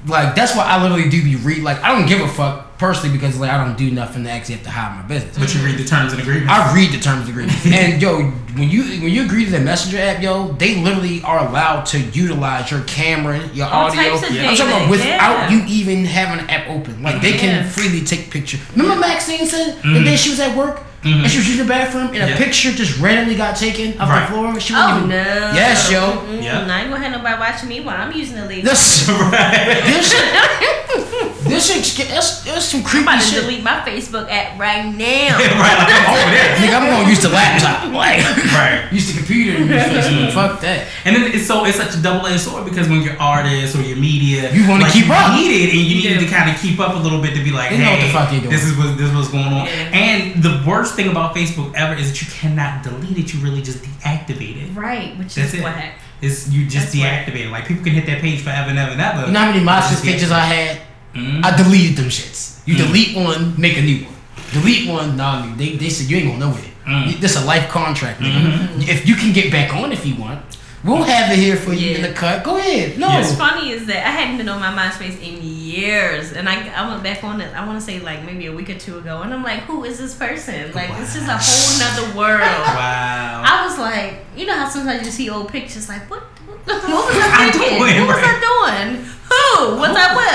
Like 0.07 0.35
that's 0.35 0.55
why 0.55 0.63
I 0.65 0.81
literally 0.81 1.09
do 1.09 1.23
be 1.23 1.35
read. 1.35 1.63
Like 1.63 1.81
I 1.83 1.97
don't 1.97 2.07
give 2.07 2.21
a 2.21 2.27
fuck 2.27 2.77
personally 2.77 3.15
because 3.17 3.39
like 3.39 3.49
I 3.51 3.63
don't 3.63 3.77
do 3.77 3.89
nothing 3.91 4.23
to 4.25 4.29
actually 4.29 4.55
have 4.55 4.63
to 4.65 4.69
hide 4.69 4.95
my 5.01 5.07
business. 5.07 5.37
But 5.37 5.53
you 5.55 5.61
read 5.65 5.77
the 5.79 5.83
terms 5.85 6.13
and 6.13 6.21
agreements. 6.21 6.51
I 6.51 6.73
read 6.75 6.91
the 6.91 6.99
terms 6.99 7.21
and 7.21 7.29
agreements. 7.29 7.65
and 7.65 8.01
yo, 8.01 8.23
when 8.55 8.69
you 8.69 8.83
when 9.01 9.11
you 9.11 9.23
agree 9.25 9.45
to 9.45 9.51
the 9.51 9.59
messenger 9.59 9.97
app, 9.97 10.21
yo, 10.21 10.49
they 10.53 10.75
literally 10.83 11.21
are 11.23 11.47
allowed 11.47 11.85
to 11.87 11.99
utilize 11.99 12.69
your 12.71 12.81
camera, 12.83 13.39
your 13.53 13.65
All 13.67 13.85
audio. 13.87 14.01
types 14.17 14.23
of 14.23 14.29
I'm 14.29 14.35
talking 14.35 14.49
data, 14.57 14.63
about 14.63 14.89
without 14.89 15.09
yeah. 15.09 15.49
you 15.51 15.63
even 15.67 16.05
having 16.05 16.43
an 16.43 16.49
app 16.49 16.67
open. 16.69 17.01
Like 17.01 17.21
they 17.21 17.31
Yeah. 17.33 17.37
can 17.63 17.69
freely 17.69 18.01
take 18.01 18.29
pictures. 18.29 18.59
Remember 18.75 18.99
Maxine 18.99 19.45
said 19.47 19.77
the 19.77 19.81
Mm-hmm. 19.81 20.03
day 20.05 20.15
she 20.15 20.29
was 20.29 20.39
at 20.39 20.55
work, 20.57 20.81
Mhm. 21.05 21.21
and 21.21 21.31
she 21.31 21.37
was 21.37 21.47
using 21.47 21.65
the 21.67 21.71
bathroom, 21.71 22.07
and 22.07 22.17
a 22.23 22.29
Yeah. 22.29 22.35
picture 22.37 22.71
just 22.71 22.97
randomly 22.99 23.35
got 23.35 23.55
taken 23.55 23.93
off 23.99 24.09
Right. 24.09 24.21
the 24.27 24.33
floor. 24.33 24.59
She 24.59 24.73
Oh 24.73 24.77
wasn't 24.79 25.07
no! 25.09 25.15
even. 25.21 25.55
Yes, 25.55 25.91
yo. 25.91 26.01
Mm-mm. 26.01 26.43
Yeah. 26.43 26.65
I 26.67 26.81
ain't 26.81 26.89
gonna 26.89 27.03
have 27.03 27.11
nobody 27.11 27.39
watching 27.39 27.69
me 27.69 27.81
while 27.81 27.95
I'm 28.01 28.11
using 28.11 28.37
the 28.37 28.45
lady. 28.45 28.61
This, 28.61 29.07
right. 29.09 29.83
this 29.85 30.11
shit, 30.11 31.31
this 31.45 31.67
shit, 31.95 32.07
that's, 32.09 32.41
that's 32.43 32.65
some 32.65 32.83
creepy 32.83 33.07
I'm 33.07 33.17
creepy 33.17 33.17
about 33.17 33.21
to 33.21 33.27
shit. 33.27 33.41
delete 33.41 33.63
my 33.63 33.79
Facebook 33.81 34.27
app 34.29 34.59
right 34.59 34.85
now. 34.85 35.37
right. 35.37 35.77
Like, 35.77 35.93
I'm 35.93 36.09
over 36.13 36.31
there. 36.31 36.55
Nigga, 36.59 36.75
I'm 36.81 36.89
gonna 36.89 37.09
use 37.09 37.21
the 37.21 37.29
laptop. 37.29 37.93
Like, 37.93 38.19
Right. 38.55 38.87
use 38.91 39.11
the 39.11 39.17
computer. 39.19 39.57
and 39.57 39.69
use 39.69 39.83
Facebook. 39.83 40.31
Fuck 40.33 40.61
that. 40.61 40.87
And 41.05 41.15
then 41.15 41.31
it's 41.31 41.45
so 41.47 41.65
it's 41.65 41.77
such 41.77 41.95
a 41.95 42.01
double 42.01 42.25
edged 42.27 42.41
sword 42.41 42.65
because 42.65 42.89
when 42.89 43.01
you're 43.01 43.19
artists 43.19 43.75
or 43.75 43.81
your 43.81 43.97
media, 43.97 44.51
You 44.53 44.67
wanna 44.67 44.83
like, 44.85 44.93
keep 44.93 45.05
you 45.07 45.13
up. 45.13 45.35
need 45.39 45.51
it, 45.51 45.69
and 45.71 45.79
you 45.79 45.95
You 45.97 46.09
need 46.17 46.19
to 46.25 46.31
kind 46.33 46.49
of 46.49 46.59
keep 46.61 46.79
up 46.79 46.95
a 46.95 46.99
little 46.99 47.21
bit 47.21 47.35
to 47.35 47.43
be 47.43 47.51
like, 47.51 47.69
They 47.69 47.77
hey, 47.77 47.83
know 47.83 47.91
what 47.91 48.01
the 48.01 48.11
fuck 48.11 48.29
doing. 48.41 48.49
this 48.49 48.63
is 48.65 48.77
what 48.77 48.97
this 48.97 49.09
is 49.09 49.15
what's 49.15 49.29
going 49.29 49.45
on. 49.45 49.65
Yeah. 49.67 49.95
And 49.95 50.43
the 50.43 50.63
worst 50.67 50.95
thing 50.95 51.09
about 51.09 51.35
Facebook 51.35 51.73
ever 51.75 51.93
is 51.95 52.11
that 52.11 52.21
you 52.21 52.27
cannot 52.31 52.83
delete 52.83 53.17
it. 53.17 53.33
You 53.33 53.39
really 53.41 53.61
just 53.61 53.83
deactivate 53.83 54.63
it. 54.63 54.75
Right, 54.75 55.17
which 55.17 55.35
That's 55.35 55.53
is 55.53 55.59
it. 55.59 55.63
whack. 55.63 55.99
It's 56.21 56.49
you 56.49 56.65
just 56.65 56.93
That's 56.93 56.95
deactivate 56.95 57.45
it. 57.47 57.51
Like 57.51 57.65
people 57.67 57.83
can 57.83 57.93
hit 57.93 58.05
that 58.07 58.21
page 58.21 58.41
forever 58.41 58.69
and 58.69 58.79
ever 58.79 58.91
and 58.93 59.01
ever. 59.01 59.25
You 59.27 59.31
know 59.33 59.39
how 59.39 59.51
many 59.51 59.63
MySpace 59.63 59.89
Just 59.89 60.03
pages 60.03 60.31
I 60.31 60.39
had? 60.39 60.81
Mhm. 61.15 61.43
I 61.45 61.55
deleted 61.55 61.95
them 61.97 62.09
shits. 62.09 62.59
You 62.65 62.75
Mm. 62.75 62.87
delete 62.87 63.15
one, 63.15 63.53
make 63.57 63.77
a 63.77 63.81
new 63.81 64.03
one. 64.05 64.13
Delete 64.53 64.87
one, 64.89 65.15
nah, 65.17 65.45
they, 65.55 65.75
they 65.75 65.89
said 65.89 66.07
you 66.09 66.17
ain't 66.17 66.27
gonna 66.27 66.39
know 66.51 66.57
it. 66.57 66.71
Mm. 66.87 67.19
This 67.19 67.35
a 67.35 67.41
life 67.45 67.67
contract, 67.69 68.21
nigga. 68.21 68.41
Mhm. 68.69 68.87
If 68.87 69.07
you 69.07 69.15
can 69.15 69.31
get 69.33 69.51
back 69.51 69.73
on 69.73 69.91
if 69.91 70.05
you 70.05 70.15
want, 70.15 70.39
we'll 70.83 71.01
have 71.03 71.31
it 71.31 71.39
here 71.39 71.55
for 71.55 71.73
you 71.73 71.89
Yeah. 71.91 71.95
in 71.97 72.01
the 72.03 72.13
cut. 72.13 72.43
Go 72.43 72.57
ahead. 72.57 72.99
No. 72.99 73.09
What's 73.09 73.33
funny 73.35 73.71
is 73.71 73.85
that 73.87 74.05
I 74.05 74.11
hadn't 74.11 74.37
been 74.37 74.49
on 74.49 74.59
my 74.59 74.71
MySpace 74.71 75.17
in 75.19 75.41
years, 75.41 76.31
and 76.33 76.47
I, 76.47 76.55
I 76.75 76.87
went 76.87 77.01
back 77.01 77.23
on 77.23 77.41
it. 77.41 77.49
I 77.55 77.65
want 77.65 77.79
to 77.79 77.85
say 77.85 77.99
like 77.99 78.23
maybe 78.23 78.45
a 78.45 78.51
week 78.53 78.69
or 78.69 78.75
two 78.85 78.97
ago, 78.99 79.21
and 79.23 79.33
I'm 79.33 79.43
like, 79.43 79.61
who 79.61 79.83
is 79.83 79.97
this 79.97 80.13
person? 80.13 80.71
Like 80.73 80.95
this 80.99 81.15
is 81.15 81.27
a 81.27 81.37
whole 81.37 81.79
nother 81.81 82.17
world. 82.17 82.41
Wow. 82.75 83.41
I 83.45 83.65
was 83.65 83.77
like, 83.79 84.25
you 84.37 84.45
know 84.45 84.53
how 84.55 84.67
sometimes 84.69 85.05
you 85.05 85.11
see 85.11 85.29
old 85.29 85.49
pictures, 85.51 85.89
like 85.89 86.09
what? 86.09 86.23
What, 86.65 86.83
what 86.83 87.05
was 87.07 87.15
I 87.17 87.19
I'm 87.31 87.51
thinking? 87.51 87.79
doing, 87.79 87.95
what 88.07 88.15
was 88.15 88.23
right. 88.23 88.35
I 88.35 88.37
doing? 88.49 88.89
Who? 89.29 89.45
What's 89.79 89.97
I 89.97 89.99
with? 90.15 90.25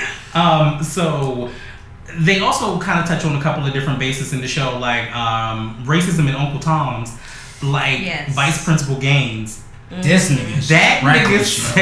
Um, 0.32 0.80
so 0.84 1.50
they 2.20 2.38
also 2.38 2.78
kind 2.78 3.00
of 3.00 3.06
touch 3.06 3.24
on 3.24 3.34
a 3.34 3.40
couple 3.42 3.66
of 3.66 3.72
different 3.72 3.98
bases 3.98 4.32
in 4.32 4.40
the 4.40 4.46
show, 4.46 4.78
like 4.78 5.10
um, 5.14 5.82
racism 5.84 6.28
in 6.28 6.36
Uncle 6.36 6.60
Tom's, 6.60 7.10
like 7.64 7.98
Yes. 8.00 8.32
Vice 8.32 8.64
Principal 8.64 8.94
Gaines. 8.96 9.60
this 9.90 10.30
nigga. 10.30 10.68
That 10.68 11.00
nigga 11.02 11.30
reckless, 11.30 11.74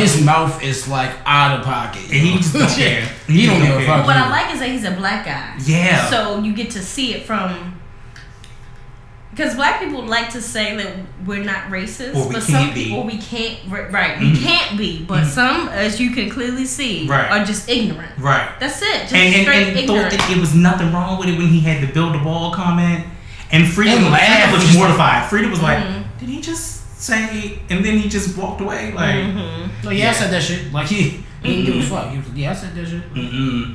His 0.00 0.20
mouth 0.24 0.60
is 0.64 0.88
like 0.88 1.12
out 1.26 1.60
of 1.60 1.64
pocket. 1.64 2.02
And 2.10 2.14
he 2.14 2.38
just 2.38 2.54
don't 2.54 2.68
care. 2.76 3.06
He, 3.28 3.42
He 3.42 3.46
don't 3.46 3.60
give 3.60 3.68
don't 3.68 3.82
a 3.82 3.84
care. 3.86 3.96
fuck. 3.98 4.06
what 4.06 4.16
I 4.16 4.28
like 4.30 4.52
is 4.52 4.58
that 4.58 4.68
he's 4.68 4.82
a 4.84 4.90
black 4.90 5.24
guy. 5.24 5.54
Yeah. 5.64 6.10
So 6.10 6.40
you 6.40 6.52
get 6.54 6.70
to 6.72 6.82
see 6.82 7.14
it 7.14 7.22
from. 7.24 7.75
Because 9.36 9.54
black 9.54 9.80
people 9.80 10.02
like 10.06 10.30
to 10.30 10.40
say 10.40 10.76
that 10.78 10.96
we're 11.26 11.44
not 11.44 11.64
racist, 11.70 12.14
Or 12.14 12.26
we 12.28 12.34
but 12.36 12.42
can't 12.44 12.68
some 12.68 12.72
be. 12.74 12.84
people 12.86 13.04
we 13.04 13.18
can't. 13.18 13.58
Right, 13.68 14.18
we 14.18 14.30
Mhm. 14.32 14.42
can't 14.42 14.78
be. 14.78 15.04
But 15.06 15.24
Mhm. 15.24 15.28
some, 15.30 15.68
as 15.68 16.00
you 16.00 16.10
can 16.12 16.30
clearly 16.30 16.64
see, 16.64 17.06
Right. 17.06 17.30
are 17.30 17.44
just 17.44 17.68
ignorant. 17.68 18.12
right. 18.18 18.48
That's 18.58 18.80
it. 18.80 19.02
Just 19.02 19.14
And, 19.14 19.34
and, 19.34 19.42
straight 19.42 19.66
and 19.76 19.86
thought 19.86 19.96
ignorant. 19.96 20.10
that 20.18 20.30
it 20.30 20.38
was 20.38 20.54
nothing 20.54 20.90
wrong 20.90 21.18
with 21.18 21.28
it 21.28 21.36
when 21.36 21.48
he 21.48 21.60
had 21.60 21.82
the 21.82 21.86
build 21.88 22.14
the 22.14 22.18
ball 22.18 22.50
comment. 22.50 23.04
And 23.52 23.68
Frieda, 23.68 23.96
And 23.98 24.52
was, 24.52 24.64
was 24.64 24.74
mortified. 24.74 25.28
Frieda 25.28 25.48
was 25.48 25.60
like, 25.60 25.78
Mhm. 25.78 26.04
did 26.18 26.28
he 26.30 26.40
just 26.40 26.98
say, 27.02 27.58
and 27.68 27.84
then 27.84 27.98
he 27.98 28.08
just 28.08 28.38
walked 28.38 28.62
away? 28.62 28.92
Like, 28.96 29.16
Mhm. 29.16 29.68
No, 29.84 29.90
yeah, 29.90 30.08
I 30.08 30.12
said 30.12 30.30
that 30.32 30.42
shit. 30.42 30.72
Like 30.72 30.86
he, 30.88 31.20
he 31.42 31.48
didn't 31.56 31.64
give 31.66 31.74
a 31.74 31.78
Mhm. 31.78 31.88
fuck. 31.90 32.10
He 32.10 32.16
was, 32.16 32.26
yeah, 32.34 32.50
I 32.52 32.54
said 32.54 32.74
that 32.74 32.88
shit. 32.88 33.14
Mm-mm. 33.14 33.74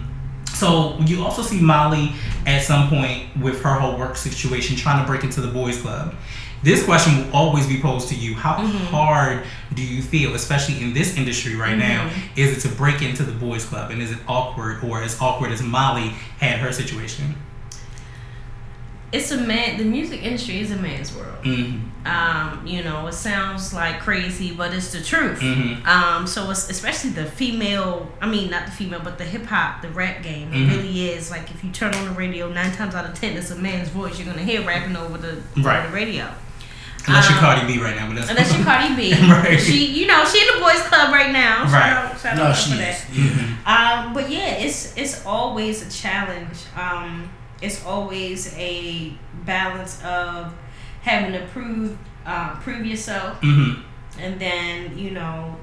So 0.62 0.96
you 1.08 1.24
also 1.24 1.42
see 1.42 1.60
Molly 1.60 2.14
at 2.46 2.62
some 2.62 2.88
point 2.88 3.36
with 3.42 3.64
her 3.64 3.74
whole 3.74 3.98
work 3.98 4.16
situation 4.16 4.76
trying 4.76 5.04
to 5.04 5.08
break 5.10 5.24
into 5.24 5.42
the 5.42 5.48
boys 5.48 5.82
club. 5.82 6.14
This 6.62 6.86
question 6.86 7.18
will 7.18 7.34
always 7.36 7.66
be 7.66 7.82
posed 7.82 8.10
to 8.10 8.16
you. 8.16 8.36
How 8.36 8.58
Mhm. 8.58 8.86
hard 8.92 9.44
do 9.74 9.82
you 9.82 10.04
feel, 10.04 10.36
especially 10.36 10.80
in 10.80 10.94
this 10.94 11.18
industry 11.18 11.56
right 11.56 11.76
now, 11.76 12.04
Mhm. 12.06 12.12
is 12.36 12.56
it 12.56 12.62
to 12.70 12.76
break 12.76 13.02
into 13.02 13.24
the 13.24 13.32
boys 13.32 13.66
club? 13.66 13.90
And 13.90 14.04
is 14.04 14.12
it 14.12 14.20
awkward 14.28 14.84
or 14.84 15.02
as 15.02 15.20
awkward 15.20 15.52
as 15.52 15.64
Molly 15.64 16.14
had 16.40 16.60
her 16.60 16.72
situation? 16.72 17.34
It's 19.12 19.30
a 19.32 19.38
man. 19.38 19.78
The 19.78 19.84
music 19.84 20.24
industry 20.24 20.60
is 20.62 20.72
a 20.72 20.78
man's 20.78 21.14
world. 21.14 21.44
Mm-hmm. 21.44 22.08
Um, 22.08 22.66
you 22.66 22.82
know, 22.84 23.08
it 23.08 23.14
sounds 23.14 23.74
like 23.74 24.00
crazy, 24.00 24.54
but 24.54 24.74
it's 24.74 24.92
the 24.94 25.02
truth. 25.02 25.40
Mm-hmm. 25.42 25.86
Um, 25.88 26.26
so 26.26 26.50
it's 26.50 26.70
especially 26.70 27.10
the 27.12 27.26
female. 27.26 28.10
I 28.22 28.28
mean, 28.28 28.50
not 28.50 28.66
the 28.68 28.72
female, 28.72 29.02
but 29.04 29.18
the 29.18 29.26
hip 29.26 29.46
hop, 29.46 29.82
the 29.82 29.90
rap 29.90 30.24
game. 30.24 30.54
It 30.54 30.58
Mhm. 30.58 30.70
really 30.72 31.10
is. 31.10 31.30
Like 31.30 31.52
if 31.52 31.64
you 31.64 31.72
turn 31.72 31.94
on 31.94 32.06
the 32.06 32.12
radio, 32.12 32.50
nine 32.50 32.72
times 32.72 32.96
out 32.96 33.06
of 33.06 33.14
ten, 33.20 33.36
it's 33.38 33.52
a 33.52 33.56
man's 33.56 33.90
voice. 33.90 34.18
You're 34.18 34.28
gonna 34.34 34.46
hear 34.46 34.62
rapping 34.66 34.96
over 34.96 35.18
the, 35.18 35.42
Right. 35.62 35.80
over 35.80 35.88
the 35.90 35.94
radio. 35.94 36.28
Unless 37.08 37.30
you're 37.30 37.40
Um, 37.40 37.44
Cardi 37.44 37.66
B 37.74 37.84
right 37.84 37.96
now, 37.96 38.06
but 38.08 38.16
that's 38.16 38.30
Unless 38.30 38.54
you're 38.56 38.64
Cardi 38.64 38.96
B, 38.96 39.14
Right. 39.30 39.60
she, 39.60 39.88
you 39.88 40.06
know, 40.08 40.24
she 40.24 40.40
in 40.40 40.48
the 40.56 40.64
boys 40.64 40.82
club 40.84 41.12
right 41.12 41.32
now. 41.32 41.66
Shout 41.66 41.74
Right. 41.74 41.92
out, 41.94 42.22
shout 42.22 42.38
No, 42.38 42.44
out 42.46 42.56
she 42.56 42.72
for 42.72 42.78
that. 42.78 42.96
is. 43.12 43.18
Yeah. 43.18 44.04
Um, 44.06 44.14
but 44.14 44.30
yeah, 44.30 44.52
it's 44.66 44.94
it's 44.96 45.26
always 45.26 45.82
a 45.82 45.90
challenge. 46.02 46.58
Um, 46.80 47.30
it's 47.62 47.86
always 47.86 48.54
a 48.58 49.14
balance 49.46 50.02
of 50.04 50.54
having 51.02 51.34
to 51.34 51.46
prove 51.48 51.98
uh, 52.26 52.56
prove 52.60 52.86
yourself, 52.86 53.40
Mm-hmm. 53.42 53.82
and 54.20 54.40
then 54.40 54.98
you 54.98 55.12
know, 55.12 55.56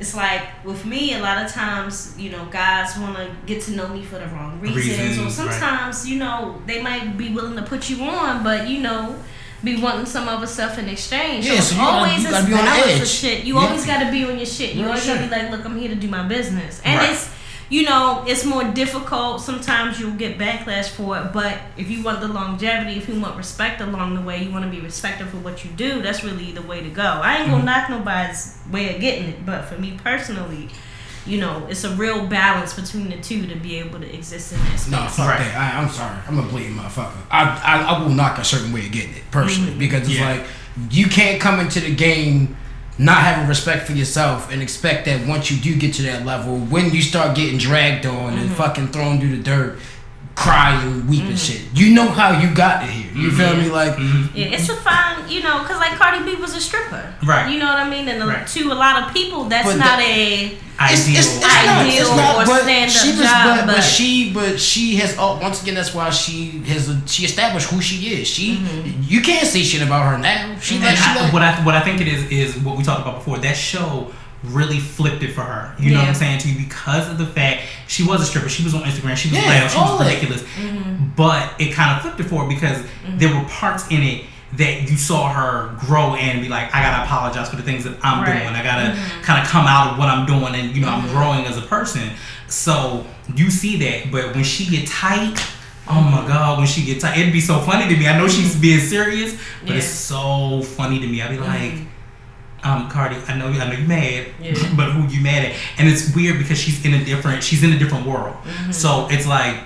it's 0.00 0.14
like 0.14 0.42
with 0.64 0.84
me, 0.84 1.14
a 1.14 1.20
lot 1.20 1.44
of 1.44 1.50
times, 1.50 2.14
you 2.18 2.30
know, 2.30 2.44
guys 2.46 2.96
want 2.98 3.16
to 3.16 3.30
get 3.46 3.62
to 3.62 3.70
know 3.72 3.88
me 3.88 4.02
for 4.04 4.18
the 4.18 4.26
wrong 4.26 4.60
reasons, 4.60 4.86
Reasons, 4.98 5.18
or 5.18 5.22
right. 5.24 5.32
sometimes, 5.32 6.08
you 6.08 6.18
know, 6.18 6.60
they 6.66 6.82
might 6.82 7.16
be 7.16 7.32
willing 7.32 7.56
to 7.56 7.62
put 7.62 7.88
you 7.90 8.02
on, 8.04 8.42
but 8.44 8.68
you 8.68 8.80
know. 8.80 9.16
Be 9.64 9.82
wanting 9.82 10.06
some 10.06 10.28
other 10.28 10.46
stuff 10.46 10.78
in 10.78 10.88
exchange. 10.88 11.44
Yeah, 11.44 11.58
so, 11.58 11.74
you 11.74 11.80
gotta- 11.80 11.96
always 12.06 12.22
you 12.22 12.30
gotta 12.30 12.46
be 12.46 12.52
on 12.54 12.64
the 12.64 12.70
edge. 12.70 13.08
shit. 13.08 13.42
You 13.42 13.54
Yeah. 13.56 13.60
always 13.66 13.84
got 13.84 14.04
to 14.04 14.10
be 14.12 14.22
on 14.22 14.36
your 14.36 14.46
shit. 14.46 14.74
You 14.76 14.82
Real 14.82 14.90
always 14.90 15.04
got 15.04 15.14
to 15.16 15.22
be 15.24 15.28
like, 15.30 15.50
look, 15.50 15.64
I'm 15.66 15.76
here 15.76 15.88
to 15.88 15.96
do 15.96 16.06
my 16.06 16.22
business, 16.28 16.80
and 16.84 16.96
Right. 16.96 17.10
it's 17.10 17.28
you 17.70 17.82
know, 17.84 18.24
it's 18.26 18.44
more 18.44 18.64
difficult. 18.64 19.40
Sometimes 19.42 20.00
you'll 20.00 20.12
get 20.16 20.38
backlash 20.38 20.88
for 20.88 21.18
it, 21.18 21.32
but 21.32 21.58
if 21.76 21.90
you 21.90 22.02
want 22.02 22.20
the 22.20 22.28
longevity, 22.28 22.96
if 22.96 23.08
you 23.08 23.20
want 23.20 23.36
respect 23.36 23.80
along 23.80 24.14
the 24.14 24.22
way, 24.22 24.42
you 24.42 24.50
want 24.50 24.64
to 24.64 24.70
be 24.70 24.80
respected 24.80 25.28
for 25.28 25.36
what 25.38 25.64
you 25.64 25.70
do, 25.72 26.00
that's 26.00 26.24
really 26.24 26.52
the 26.52 26.62
way 26.62 26.82
to 26.82 26.88
go. 26.88 27.02
I 27.02 27.36
ain't 27.38 27.50
gonna 27.50 27.62
Mhm. 27.62 27.66
knock 27.66 27.90
nobody's 27.90 28.56
way 28.70 28.94
of 28.94 29.00
getting 29.00 29.28
it, 29.28 29.44
but 29.44 29.66
for 29.66 29.76
me 29.78 29.98
personally, 30.02 30.68
you 31.26 31.38
know, 31.38 31.66
it's 31.68 31.84
a 31.84 31.90
real 31.90 32.26
balance 32.26 32.72
between 32.72 33.10
the 33.10 33.16
two 33.18 33.46
to 33.46 33.54
be 33.56 33.76
able 33.78 34.00
to 34.00 34.14
exist 34.14 34.52
in 34.52 34.58
that 34.60 34.78
space. 34.80 34.90
No, 34.90 35.06
fuck 35.08 35.28
Right. 35.28 35.38
that. 35.40 35.74
I, 35.74 35.78
I'm 35.82 35.90
sorry. 35.90 36.16
I'm 36.26 36.38
a 36.38 36.42
blatant 36.42 36.78
motherfucker. 36.78 37.10
I, 37.30 37.42
I 37.62 37.82
I 37.82 37.98
will 38.00 38.08
knock 38.08 38.38
a 38.38 38.44
certain 38.44 38.72
way 38.72 38.86
of 38.86 38.92
getting 38.92 39.10
it 39.14 39.30
personally 39.30 39.72
Mhm. 39.72 39.78
because 39.78 40.08
it's 40.08 40.18
Yeah. 40.18 40.30
like 40.30 40.44
you 40.90 41.06
can't 41.06 41.38
come 41.38 41.60
into 41.60 41.80
the 41.80 41.94
game 41.94 42.56
not 42.98 43.18
having 43.18 43.46
respect 43.48 43.86
for 43.86 43.92
yourself 43.92 44.50
and 44.52 44.60
expect 44.60 45.04
that 45.04 45.26
once 45.26 45.50
you 45.50 45.56
do 45.56 45.76
get 45.78 45.94
to 45.94 46.02
that 46.02 46.26
level, 46.26 46.56
when 46.58 46.90
you 46.90 47.00
start 47.00 47.36
getting 47.36 47.56
dragged 47.58 48.04
on 48.06 48.36
and 48.36 48.50
Mhm. 48.50 48.54
fucking 48.54 48.88
thrown 48.88 49.20
through 49.20 49.36
the 49.36 49.42
dirt, 49.42 49.78
crying, 50.42 51.04
weeping 51.08 51.32
Mhm. 51.34 51.46
shit. 51.46 51.60
You 51.74 51.90
know 51.96 52.08
how 52.10 52.30
you 52.40 52.48
got 52.54 52.80
to 52.82 52.86
here. 52.86 53.10
You 53.14 53.30
feel 53.32 53.54
Mhm. 53.54 53.62
me? 53.64 53.68
Like 53.70 53.96
Mm-hmm. 53.96 54.36
Yeah, 54.38 54.54
it's 54.54 54.68
a 54.68 54.76
fine, 54.76 55.16
you 55.28 55.42
know, 55.42 55.58
because 55.62 55.78
like 55.84 55.98
Cardi 55.98 56.20
B 56.24 56.36
was 56.40 56.54
a 56.54 56.60
stripper, 56.60 57.02
Right. 57.24 57.50
You 57.50 57.58
know 57.58 57.66
what 57.66 57.78
I 57.78 57.88
mean? 57.90 58.06
And 58.08 58.24
Right. 58.24 58.46
to 58.54 58.60
a 58.72 58.78
lot 58.84 58.94
of 59.02 59.12
people, 59.12 59.40
that's 59.52 59.66
But 59.66 59.76
not 59.78 59.98
that- 59.98 60.06
a 60.06 60.56
It's, 60.80 61.08
Ideal. 61.08 61.18
it's, 61.18 61.28
it's 61.34 61.42
not, 61.42 61.66
Ideal 61.80 62.02
it's 62.06 62.16
not, 62.16 62.34
or 62.36 62.44
but 62.46 62.62
stand-up 62.62 63.02
she 63.02 63.10
was, 63.10 63.20
job, 63.28 63.44
but, 63.46 63.66
but 63.66 63.74
but- 63.76 63.82
she, 63.84 64.30
but 64.32 64.60
she 64.60 64.94
has. 65.00 65.16
Oh, 65.18 65.36
once 65.42 65.60
again, 65.60 65.74
that's 65.74 65.92
why 65.92 66.08
she 66.10 66.62
has. 66.68 66.88
She 67.06 67.24
established 67.24 67.66
who 67.72 67.80
she 67.82 67.96
is. 68.14 68.28
She, 68.28 68.46
Mhm. 68.58 68.94
you 69.10 69.20
can't 69.20 69.44
say 69.54 69.64
shit 69.64 69.82
about 69.82 70.04
her 70.08 70.16
now. 70.18 70.54
She, 70.62 70.78
like, 70.78 70.96
she 70.96 71.02
I, 71.02 71.22
like, 71.22 71.32
what 71.32 71.42
I 71.42 71.50
what 71.66 71.74
I 71.74 71.80
think 71.80 72.00
it 72.00 72.06
is 72.06 72.20
is 72.30 72.56
what 72.62 72.76
we 72.78 72.84
talked 72.84 73.00
about 73.02 73.16
before. 73.18 73.38
That 73.38 73.56
show 73.56 74.12
really 74.44 74.78
flipped 74.78 75.22
it 75.22 75.32
for 75.32 75.40
her. 75.42 75.74
You 75.78 75.90
know 75.92 75.98
what 76.00 76.08
I'm 76.08 76.14
saying 76.14 76.38
to 76.40 76.48
you 76.48 76.58
because 76.64 77.08
of 77.08 77.18
the 77.18 77.26
fact 77.26 77.62
she 77.88 78.04
was 78.06 78.20
a 78.20 78.24
stripper. 78.24 78.48
She 78.48 78.62
was 78.62 78.74
on 78.74 78.82
Instagram. 78.82 79.16
She 79.16 79.28
was 79.30 79.38
Yeah, 79.38 79.46
loud. 79.62 79.70
She 79.70 79.78
was 79.78 80.00
ridiculous. 80.06 80.42
Mm-hmm. 80.42 81.06
But 81.16 81.54
it 81.60 81.72
kind 81.72 81.96
of 81.96 82.02
flipped 82.02 82.20
it 82.20 82.24
for 82.24 82.42
her 82.42 82.48
because 82.48 82.82
there 83.16 83.34
were 83.34 83.44
parts 83.48 83.88
in 83.90 84.02
it 84.02 84.24
that 84.56 84.88
you 84.90 84.96
saw 84.96 85.28
her 85.32 85.74
grow 85.78 86.14
and 86.14 86.40
be 86.40 86.48
like, 86.48 86.74
I 86.74 86.80
gotta 86.82 87.02
apologize 87.04 87.50
for 87.50 87.56
the 87.56 87.62
things 87.62 87.84
that 87.84 87.94
I'm 88.02 88.22
Right. 88.22 88.32
doing. 88.42 88.54
I 88.54 88.62
gotta 88.62 88.92
Mhm. 88.96 89.22
kind 89.22 89.42
of 89.42 89.48
come 89.48 89.66
out 89.66 89.92
of 89.92 89.98
what 89.98 90.08
I'm 90.08 90.24
doing, 90.24 90.54
and 90.54 90.74
you 90.74 90.80
know 90.82 90.88
I'm 90.88 91.02
Mhm. 91.02 91.10
growing 91.10 91.44
as 91.44 91.58
a 91.58 91.62
person. 91.62 92.08
So 92.46 93.06
you 93.34 93.50
see 93.50 93.76
that, 93.78 94.10
but 94.10 94.34
when 94.34 94.44
she 94.44 94.64
get 94.66 94.86
tight. 94.86 95.34
Oh 95.90 96.00
my 96.02 96.26
god, 96.28 96.58
when 96.58 96.66
she 96.66 96.82
get 96.82 97.00
tight, 97.00 97.16
it'd 97.18 97.32
be 97.32 97.40
so 97.40 97.60
funny 97.60 97.88
to 97.92 97.98
me. 97.98 98.06
I 98.08 98.16
know 98.18 98.28
she's 98.28 98.54
being 98.54 98.78
serious, 98.80 99.34
but 99.66 99.74
it's 99.76 99.86
so 99.86 100.62
funny 100.62 100.98
to 101.00 101.06
me. 101.06 101.20
I'd 101.22 101.30
be 101.30 101.38
like. 101.38 101.72
Um, 102.64 102.88
Cardi, 102.90 103.16
I 103.28 103.36
know, 103.36 103.48
you 103.48 103.60
I 103.60 103.66
know 103.72 103.78
you 103.78 103.86
mad, 103.86 104.26
Yeah. 104.40 104.52
but 104.76 104.90
who 104.92 105.06
you 105.08 105.22
mad 105.22 105.44
at? 105.46 105.56
And 105.78 105.88
it's 105.88 106.14
weird 106.14 106.38
because 106.38 106.58
she's 106.58 106.84
in 106.84 106.94
a 106.94 107.04
different, 107.04 107.42
she's 107.42 107.62
in 107.62 107.72
a 107.72 107.78
different 107.78 108.06
world. 108.06 108.36
Mhm. 108.44 108.74
So 108.74 109.08
it's 109.10 109.26
like 109.26 109.56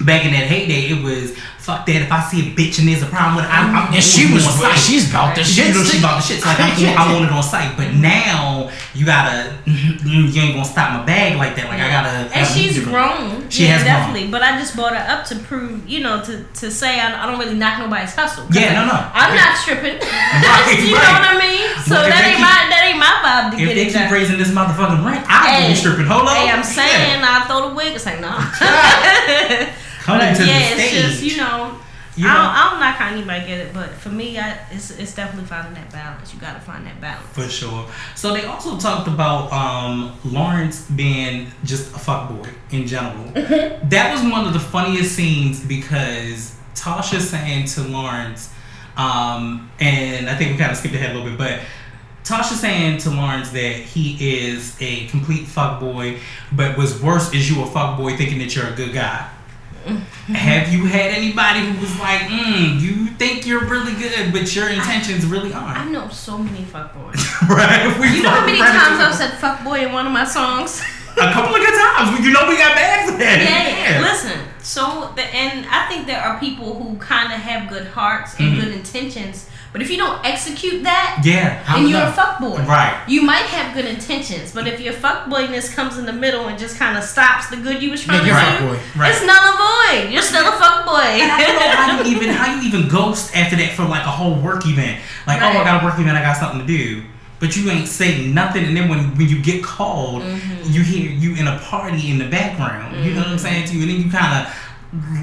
back 0.00 0.24
in 0.24 0.32
that 0.32 0.46
heyday, 0.46 0.88
it 0.94 1.02
was 1.02 1.36
fuck 1.62 1.86
that. 1.86 2.02
If 2.02 2.10
I 2.10 2.20
see 2.26 2.40
a 2.42 2.54
bitch 2.58 2.78
and 2.82 2.88
there's 2.90 3.02
a 3.02 3.06
problem 3.06 3.36
with 3.38 3.44
it, 3.46 3.50
I'm, 3.54 3.70
I'm 3.74 3.94
And 3.94 4.02
she 4.02 4.26
was 4.34 4.42
on 4.46 4.52
site. 4.58 4.78
she's 4.78 5.08
about 5.10 5.34
the 5.38 5.44
shit. 5.46 5.68
you 5.70 5.74
know, 5.78 5.84
she 5.86 5.98
about 6.02 6.18
the 6.18 6.26
shit. 6.26 6.42
So 6.42 6.48
like, 6.50 6.58
I, 6.58 6.68
want- 6.74 6.98
I 7.00 7.04
want 7.14 7.24
it 7.26 7.32
on 7.32 7.42
site, 7.42 7.76
but 7.76 7.94
now 7.94 8.70
you 8.94 9.06
gotta, 9.06 9.54
mm-hmm, 9.64 10.02
you 10.04 10.42
ain't 10.42 10.54
gonna 10.58 10.64
stop 10.66 10.92
my 10.98 11.04
bag 11.06 11.38
like 11.38 11.54
that. 11.56 11.66
Like 11.70 11.80
I 11.80 11.88
gotta. 11.88 12.28
And 12.34 12.42
I 12.42 12.50
she's 12.50 12.82
grown. 12.82 13.48
She 13.48 13.64
yeah, 13.64 13.78
has 13.78 13.82
grown. 13.86 13.94
definitely. 13.94 14.26
But 14.30 14.42
I 14.42 14.58
just 14.58 14.74
brought 14.74 14.92
her 14.96 15.04
up 15.06 15.24
to 15.30 15.38
prove, 15.38 15.86
you 15.88 16.00
know, 16.02 16.20
to, 16.24 16.42
to 16.60 16.70
say 16.70 16.98
I, 17.00 17.22
I 17.22 17.30
don't 17.30 17.38
really 17.38 17.54
knock 17.56 17.78
nobody's 17.78 18.14
hustle. 18.14 18.44
Yeah, 18.50 18.74
no, 18.74 18.86
no. 18.90 18.98
I'm 19.14 19.30
Yeah. 19.32 19.44
not 19.46 19.52
stripping. 19.58 19.96
Right, 20.42 20.78
you 20.82 20.92
know 20.92 20.98
what 20.98 21.30
I 21.30 21.38
mean? 21.38 21.62
So 21.86 21.94
Well, 21.94 22.08
that 22.10 22.22
ain't 22.26 22.36
keep- 22.36 22.44
my 22.44 22.58
that 22.72 22.82
ain't 22.90 22.98
my 22.98 23.14
vibe 23.22 23.50
to 23.52 23.56
If 23.56 23.68
get 23.68 23.74
they 23.74 23.82
it 23.82 23.92
keep 23.94 24.02
done. 24.08 24.12
raising 24.12 24.38
this 24.38 24.50
motherfucking 24.50 25.04
rent, 25.04 25.24
I 25.28 25.62
will 25.62 25.68
be 25.70 25.74
stripping. 25.76 26.06
Hold 26.06 26.26
on. 26.28 26.34
Hey, 26.36 26.50
I'm 26.50 26.64
saying 26.64 27.20
Yeah. 27.22 27.38
I 27.42 27.46
throw 27.46 27.68
the 27.70 27.74
wig. 27.74 27.94
It's 27.94 28.06
like 28.06 28.20
no. 28.20 28.32
Coming 30.02 30.26
But 30.28 30.36
to 30.38 30.46
yeah, 30.46 30.58
the 30.74 30.82
it's 30.82 30.88
stage. 30.90 31.02
just 31.02 31.22
you 31.22 31.36
know. 31.38 31.78
You 32.14 32.28
I, 32.28 32.34
don't, 32.34 32.44
I 32.44 32.70
don't 32.70 32.80
knock 32.80 32.96
how 32.96 33.08
anybody 33.08 33.46
get 33.46 33.58
it, 33.60 33.72
but 33.72 33.88
for 33.88 34.10
me, 34.10 34.38
I, 34.38 34.58
it's 34.70 34.90
it's 34.90 35.14
definitely 35.14 35.46
finding 35.48 35.72
that 35.74 35.90
balance. 35.90 36.34
You 36.34 36.40
got 36.40 36.52
to 36.52 36.60
find 36.60 36.84
that 36.86 37.00
balance. 37.00 37.26
For 37.28 37.48
sure. 37.48 37.88
So 38.14 38.34
they 38.34 38.44
also 38.44 38.76
talked 38.76 39.08
about 39.08 39.50
um, 39.50 40.14
Lawrence 40.22 40.82
being 40.90 41.50
just 41.64 41.90
a 41.94 41.98
fuckboy 41.98 42.50
in 42.70 42.86
general. 42.86 43.24
that 43.34 44.12
was 44.12 44.30
one 44.30 44.44
of 44.46 44.52
the 44.52 44.60
funniest 44.60 45.12
scenes 45.14 45.64
because 45.64 46.54
Tasha 46.74 47.18
saying 47.18 47.64
to 47.68 47.82
Lawrence, 47.84 48.52
um, 48.98 49.70
and 49.80 50.28
I 50.28 50.34
think 50.36 50.52
we 50.52 50.58
kind 50.58 50.70
of 50.70 50.76
skipped 50.76 50.94
ahead 50.94 51.16
a 51.16 51.18
little 51.18 51.30
bit, 51.30 51.38
but 51.38 51.60
Tasha 52.24 52.52
saying 52.52 52.98
to 52.98 53.10
Lawrence 53.10 53.48
that 53.52 53.74
he 53.76 54.42
is 54.44 54.76
a 54.82 55.06
complete 55.06 55.46
fuckboy, 55.46 56.18
but 56.52 56.76
what's 56.76 57.00
worse 57.00 57.32
is 57.32 57.50
you 57.50 57.62
a 57.62 57.66
fuckboy 57.66 58.18
thinking 58.18 58.38
that 58.40 58.54
you're 58.54 58.66
a 58.68 58.72
good 58.76 58.92
guy. 58.92 59.30
Have 59.86 60.72
you 60.72 60.86
had 60.86 61.10
anybody 61.12 61.60
who 61.66 61.80
was 61.80 61.98
like, 61.98 62.20
mm, 62.22 62.80
you 62.80 63.06
think 63.18 63.46
you're 63.46 63.64
really 63.66 63.94
good, 63.94 64.32
but 64.32 64.54
your 64.54 64.68
intentions 64.68 65.26
really 65.26 65.52
aren't? 65.52 65.78
I 65.78 65.84
know 65.90 66.08
so 66.08 66.38
many 66.38 66.62
fuckboys. 66.64 67.20
right? 67.48 67.98
We 68.00 68.16
You 68.18 68.22
know 68.22 68.30
how 68.30 68.46
many 68.46 68.58
times 68.58 69.00
I've 69.00 69.14
said 69.14 69.32
fuckboy 69.32 69.86
in 69.86 69.92
one 69.92 70.06
of 70.06 70.12
my 70.12 70.24
songs? 70.24 70.80
a 71.20 71.32
couple 71.32 71.54
of 71.54 71.60
good 71.60 71.74
times. 71.74 72.24
You 72.24 72.32
know 72.32 72.48
we 72.48 72.56
got 72.56 72.74
bags 72.74 73.10
for 73.10 73.18
that. 73.18 73.40
yeah, 73.42 74.00
listen. 74.00 74.40
So 74.62 75.12
the 75.16 75.22
and 75.22 75.66
I 75.68 75.86
think 75.88 76.06
there 76.06 76.20
are 76.20 76.38
people 76.38 76.74
who 76.80 76.96
kind 76.98 77.32
of 77.32 77.40
have 77.40 77.68
good 77.68 77.88
hearts 77.88 78.38
and 78.38 78.56
Mhm. 78.56 78.60
good 78.60 78.72
intentions, 78.74 79.48
but 79.72 79.80
if 79.82 79.90
you 79.90 79.96
don't 79.96 80.22
execute 80.24 80.82
that, 80.84 81.20
Yeah. 81.24 81.62
then 81.72 81.88
you're 81.88 81.98
a 81.98 82.02
enough. 82.02 82.16
fuckboy. 82.16 82.66
Right. 82.66 82.94
You 83.08 83.22
might 83.22 83.46
have 83.46 83.74
good 83.74 83.86
intentions, 83.86 84.52
but 84.52 84.66
if 84.66 84.80
your 84.80 84.92
fuckboyness 84.92 85.74
comes 85.74 85.96
in 85.98 86.04
the 86.06 86.12
middle 86.12 86.46
and 86.48 86.58
just 86.58 86.78
kind 86.78 86.96
of 86.98 87.04
stops 87.04 87.46
the 87.48 87.56
good 87.56 87.82
you 87.82 87.90
was 87.90 88.04
trying 88.04 88.26
Yeah, 88.26 88.58
you're 88.60 88.68
to 88.68 88.74
a 88.74 88.76
do, 88.76 88.78
fuckboy. 88.78 89.00
Right. 89.00 89.10
it's 89.12 89.24
null 89.24 89.44
and 89.50 89.58
void. 90.04 90.12
You're 90.12 90.22
still 90.22 90.46
a 90.46 90.52
fuckboy. 90.52 91.20
And 91.20 91.32
I 91.32 91.40
don't 91.40 91.54
know 91.56 91.76
how 91.76 92.02
you 92.04 92.16
even 92.16 92.28
how 92.30 92.54
you 92.54 92.68
even 92.68 92.88
ghost 92.88 93.34
after 93.36 93.56
that 93.56 93.72
for 93.72 93.84
like 93.84 94.02
a 94.02 94.10
whole 94.10 94.34
work 94.34 94.66
event. 94.66 95.00
Like, 95.26 95.40
oh, 95.40 95.46
I 95.46 95.54
Right. 95.56 95.64
got 95.64 95.82
a 95.82 95.84
work 95.86 95.98
event, 95.98 96.16
I 96.18 96.22
got 96.22 96.36
something 96.36 96.60
to 96.60 96.66
do. 96.66 97.04
But 97.40 97.56
you 97.56 97.68
ain't 97.70 97.88
saying 97.88 98.32
nothing, 98.34 98.64
and 98.64 98.76
then 98.76 98.88
when, 98.88 99.16
when 99.16 99.28
you 99.28 99.40
get 99.42 99.64
called, 99.64 100.22
Mm-hmm. 100.22 100.70
you 100.72 100.82
hear 100.82 101.10
you 101.10 101.34
in 101.34 101.48
a 101.48 101.58
party 101.58 102.10
in 102.10 102.18
the 102.18 102.26
background. 102.28 103.04
You 103.04 103.14
know 103.14 103.20
what 103.22 103.28
I'm 103.30 103.38
saying 103.38 103.66
to 103.68 103.74
you, 103.74 103.82
and 103.82 103.90
then 103.90 104.00
you 104.02 104.10
kind 104.12 104.46
of 104.46 104.54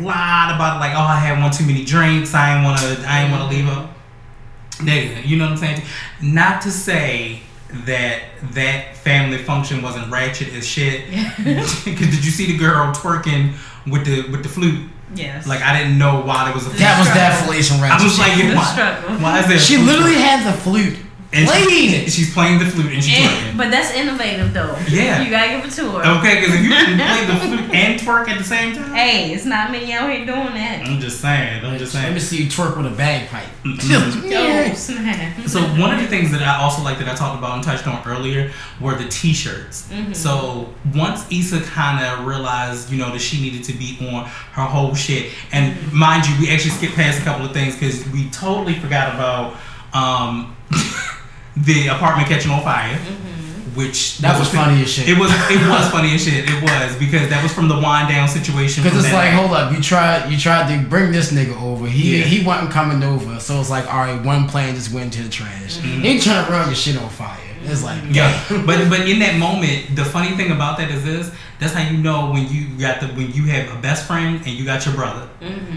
lied 0.04 0.54
about 0.56 0.78
it, 0.78 0.80
like, 0.80 0.94
oh, 0.96 1.00
I 1.02 1.16
had 1.20 1.40
one 1.42 1.52
too 1.52 1.66
many 1.66 1.86
drinks, 1.86 2.34
I 2.34 2.56
ain't 2.56 2.66
wanna, 2.66 2.98
I 3.08 3.22
ain't 3.24 3.32
wanna 3.32 3.48
leave 3.50 3.70
up. 3.70 3.90
Nigga, 4.80 5.26
you 5.26 5.38
know 5.38 5.46
what 5.46 5.52
I'm 5.52 5.58
saying? 5.58 5.82
Not 6.22 6.62
to 6.64 6.72
say 6.72 7.42
that 7.86 8.24
that 8.54 8.96
family 8.98 9.38
function 9.38 9.82
wasn't 9.82 10.12
ratchet 10.12 10.54
as 10.54 10.66
shit. 10.68 11.06
Because 11.10 11.84
did 11.86 12.26
you 12.26 12.32
see 12.32 12.48
the 12.52 12.58
girl 12.58 12.94
twerking 12.94 13.54
with 13.88 14.06
the 14.06 14.30
with 14.32 14.44
the 14.44 14.50
flute? 14.50 14.90
yes. 15.16 15.48
Like 15.48 15.62
I 15.62 15.78
didn't 15.78 15.98
know 15.98 16.22
why 16.22 16.46
there 16.46 16.54
was 16.54 16.66
a. 16.66 16.70
That 16.72 17.00
was 17.00 17.08
Struggle. 17.08 17.30
definitely 17.30 17.62
some 17.62 17.80
I 17.80 17.90
ratchet 17.90 18.04
was 18.06 18.20
like, 18.20 18.38
why, 18.56 19.18
why 19.22 19.40
is 19.40 19.48
there? 19.48 19.58
a 19.58 19.60
She 19.60 19.78
literally 19.78 20.16
had 20.16 20.46
the 20.52 20.58
flute 20.58 20.98
And 21.32 21.48
she- 21.48 21.66
playing. 21.66 22.10
She's 22.10 22.34
playing 22.34 22.58
the 22.58 22.66
flute 22.66 22.92
and 22.92 23.04
she's 23.04 23.18
And- 23.20 23.30
twerking. 23.54 23.58
but 23.58 23.70
that's 23.70 23.92
innovative 23.94 24.52
though. 24.52 24.76
Yeah. 24.90 25.22
You 25.22 25.30
gotta 25.30 25.50
give 25.52 25.66
it 25.66 25.72
to 25.74 25.92
her. 25.92 26.18
Okay, 26.18 26.40
because 26.40 26.56
if 26.56 26.64
you 26.64 26.70
can 26.70 26.98
play 26.98 27.26
the 27.26 27.40
flute 27.40 27.76
and 27.76 28.00
twerk 28.00 28.28
at 28.30 28.38
the 28.40 28.44
same 28.44 28.76
time, 28.76 28.94
Hey, 28.96 29.32
it's 29.32 29.46
not 29.46 29.72
many 29.72 29.94
out 29.94 30.10
here 30.10 30.26
doing 30.26 30.54
that. 30.56 30.88
I'm 30.88 31.00
just 31.00 31.22
saying. 31.22 31.64
I'm 31.64 31.78
just 31.78 31.92
saying. 31.92 32.14
Let 32.14 32.14
saying. 32.14 32.14
me 32.16 32.20
see 32.20 32.44
you 32.44 32.50
twerk 32.50 32.76
with 32.78 32.88
a 32.92 32.96
bagpipe. 32.96 33.46
Yo, 33.84 34.74
snap. 34.74 35.48
So 35.48 35.62
one 35.80 35.94
of 35.94 36.02
the 36.02 36.08
things 36.08 36.32
that 36.32 36.42
I 36.42 36.60
also 36.64 36.82
like 36.84 36.98
that 36.98 37.08
I 37.08 37.14
talked 37.14 37.38
about 37.38 37.54
and 37.54 37.64
touched 37.64 37.86
on 37.88 38.02
earlier 38.08 38.52
were 38.82 38.96
the 38.96 39.08
T-shirts. 39.08 39.88
Mm-hmm. 39.92 40.14
So 40.14 40.74
once 40.96 41.32
Issa 41.32 41.62
kind 41.62 42.04
of 42.04 42.26
realized, 42.26 42.90
you 42.90 42.98
know, 42.98 43.12
that 43.12 43.20
she 43.20 43.40
needed 43.40 43.64
to 43.66 43.74
be 43.74 43.98
on 44.10 44.26
her 44.26 44.64
whole 44.64 44.96
shit, 44.96 45.32
and 45.52 45.78
mind 45.94 46.26
you, 46.28 46.34
we 46.40 46.50
actually 46.50 46.72
skipped 46.72 46.96
past 46.96 47.22
a 47.22 47.24
couple 47.24 47.46
of 47.46 47.52
things 47.52 47.76
because 47.76 48.08
we 48.10 48.30
totally 48.32 48.74
forgot 48.80 49.14
about 49.14 49.56
um, 49.94 50.56
the 51.66 51.88
apartment 51.88 52.28
catching 52.28 52.52
on 52.52 52.62
fire, 52.64 52.96
mm-hmm. 52.96 53.76
which 53.76 54.18
That 54.20 54.40
was 54.40 54.50
funny 54.50 54.82
as 54.82 54.90
shit. 54.92 55.10
It 55.10 55.18
was 55.18 55.32
it 55.32 55.62
was 55.70 55.90
funny 55.96 56.14
as 56.16 56.24
shit. 56.24 56.50
It 56.50 56.62
was 56.64 56.96
because 56.98 57.30
that 57.30 57.42
was 57.44 57.54
from 57.54 57.68
the 57.68 57.76
wind 57.80 58.10
down 58.10 58.28
situation. 58.28 58.84
Because 58.84 58.98
from 58.98 59.06
it's 59.06 59.10
that 59.10 59.16
like, 59.16 59.34
night. 59.34 59.40
hold 59.40 59.52
up, 59.52 59.72
you 59.74 59.82
tried 59.82 60.30
you 60.32 60.38
tried 60.38 60.74
to 60.74 60.88
bring 60.88 61.12
this 61.12 61.32
nigga 61.32 61.60
over. 61.62 61.86
He 61.88 62.20
Yeah. 62.20 62.26
he 62.26 62.46
wasn't 62.46 62.72
coming 62.72 63.04
over, 63.04 63.40
so 63.40 63.60
it's 63.60 63.70
like, 63.70 63.92
all 63.94 64.00
right, 64.02 64.22
one 64.24 64.48
plane 64.48 64.76
just 64.76 64.92
went 64.94 65.14
to 65.14 65.24
the 65.24 65.30
trash. 65.30 65.78
Mm-hmm. 65.78 66.02
They 66.02 66.20
trying 66.20 66.46
to 66.46 66.52
run 66.52 66.68
your 66.68 66.76
shit 66.76 66.98
on 66.98 67.10
fire. 67.10 67.38
It's 67.72 67.84
like, 67.84 68.02
Mm-hmm. 68.02 68.14
Yeah, 68.14 68.64
but 68.66 68.90
but 68.90 69.08
in 69.10 69.20
that 69.20 69.38
moment, 69.40 69.96
the 69.96 70.06
funny 70.06 70.36
thing 70.36 70.52
about 70.52 70.78
that 70.80 70.90
is 70.92 71.04
this: 71.04 71.32
that's 71.60 71.74
how 71.74 71.88
you 71.90 71.98
know 71.98 72.32
when 72.32 72.48
you 72.48 72.68
got 72.78 73.00
the 73.02 73.08
when 73.08 73.32
you 73.34 73.44
have 73.46 73.72
a 73.76 73.80
best 73.82 74.06
friend 74.08 74.38
and 74.38 74.48
you 74.48 74.66
got 74.66 74.86
your 74.86 74.96
brother, 74.96 75.28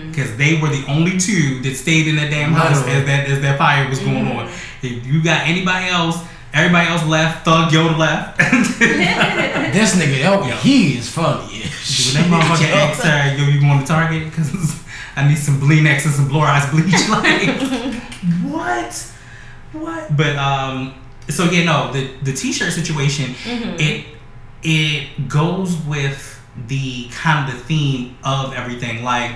because 0.09 0.37
they 0.37 0.61
were 0.61 0.69
the 0.69 0.85
only 0.89 1.19
two 1.19 1.61
that 1.63 1.75
stayed 1.77 2.07
in 2.09 2.17
that 2.17 2.31
damn 2.31 2.53
house 2.53 2.79
Literally. 2.81 3.01
as 3.01 3.07
that 3.07 3.29
as 3.29 3.41
that 3.43 3.59
fire 3.59 3.89
was 3.89 3.99
going 4.01 4.27
on. 4.37 4.49
If 4.83 5.07
you 5.07 5.23
got 5.23 5.47
anybody 5.47 5.89
else, 5.89 6.19
everybody 6.55 6.89
else 6.89 7.05
left. 7.07 7.45
Thug 7.45 7.71
Yoda 7.73 7.97
left. 7.99 8.39
this 9.73 9.95
nigga, 9.97 10.19
yo, 10.23 10.47
Yeah. 10.47 10.57
he 10.57 10.99
is 10.99 11.09
funny. 11.11 11.63
when 11.63 12.15
that 12.15 12.27
motherfucker 12.31 12.71
asked 12.83 13.03
her, 13.03 13.37
"Yo, 13.37 13.49
you 13.49 13.61
going 13.61 13.81
to 13.81 13.87
Target? 13.87 14.25
Because 14.31 14.81
I 15.17 15.29
need 15.29 15.39
some 15.39 15.61
Blenex 15.61 16.05
and 16.07 16.15
some 16.15 16.29
Blorize 16.29 16.71
bleach." 16.71 17.09
Like, 17.09 18.03
what? 18.45 18.93
What? 19.73 20.17
But 20.17 20.37
um, 20.37 20.95
so 21.33 21.51
yeah, 21.51 21.65
no, 21.65 21.93
the 21.93 22.13
the 22.23 22.33
t-shirt 22.33 22.73
situation, 22.73 23.35
mm-hmm. 23.35 23.77
it 23.79 24.07
it 24.63 25.29
goes 25.29 25.77
with 25.85 26.41
the 26.69 27.09
kind 27.09 27.49
of 27.49 27.59
the 27.59 27.65
theme 27.65 28.17
of 28.23 28.53
everything. 28.55 29.03
Like 29.03 29.33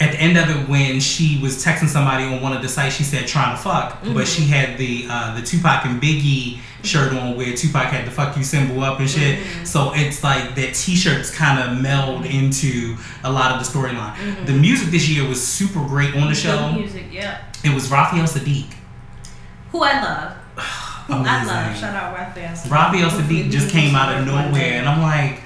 at 0.00 0.12
the 0.12 0.18
end 0.20 0.36
of 0.36 0.48
it, 0.50 0.68
when 0.68 1.00
she 1.00 1.38
was 1.40 1.64
texting 1.64 1.88
somebody 1.88 2.24
on 2.24 2.42
one 2.42 2.52
of 2.52 2.62
the 2.62 2.68
sites, 2.68 2.96
she 2.96 3.04
said 3.04 3.26
"trying 3.26 3.56
to 3.56 3.62
fuck," 3.62 4.00
but 4.02 4.08
mm-hmm. 4.08 4.24
she 4.24 4.42
had 4.44 4.78
the 4.78 5.06
uh, 5.08 5.34
the 5.38 5.42
Tupac 5.42 5.84
and 5.84 6.02
Biggie 6.02 6.56
mm-hmm. 6.56 6.82
shirt 6.82 7.12
on 7.12 7.36
where 7.36 7.54
Tupac 7.54 7.84
had 7.84 8.06
the 8.06 8.10
"fuck 8.10 8.36
you" 8.36 8.42
symbol 8.42 8.82
up 8.82 8.98
and 9.00 9.08
shit. 9.08 9.38
So 9.66 9.92
it's 9.94 10.22
like 10.24 10.54
that 10.56 10.74
T-shirts 10.74 11.34
kind 11.34 11.58
of 11.60 11.80
meld 11.80 12.26
into 12.26 12.96
a 13.22 13.30
lot 13.30 13.52
of 13.52 13.64
the 13.64 13.78
storyline. 13.78 14.46
The 14.46 14.52
music 14.52 14.90
this 14.90 15.08
year 15.08 15.28
was 15.28 15.44
super 15.44 15.80
great 15.86 16.14
on 16.16 16.28
the 16.28 16.34
show. 16.34 16.70
Good 16.70 16.80
music, 16.80 17.06
yeah. 17.10 17.44
It 17.64 17.72
was 17.74 17.90
Raphael 17.90 18.24
Saadiq. 18.24 18.66
Who 19.70 19.82
I 19.82 20.02
love. 20.02 20.36
I 21.08 21.44
love. 21.44 21.76
Shout 21.78 21.94
out 21.94 22.14
Raphael. 22.14 22.54
Raphael 22.70 23.10
Saadiq 23.10 23.50
just 23.50 23.70
came 23.70 23.94
out 23.94 24.14
of 24.16 24.26
nowhere, 24.26 24.74
and 24.74 24.88
I'm 24.88 25.00
like, 25.02 25.40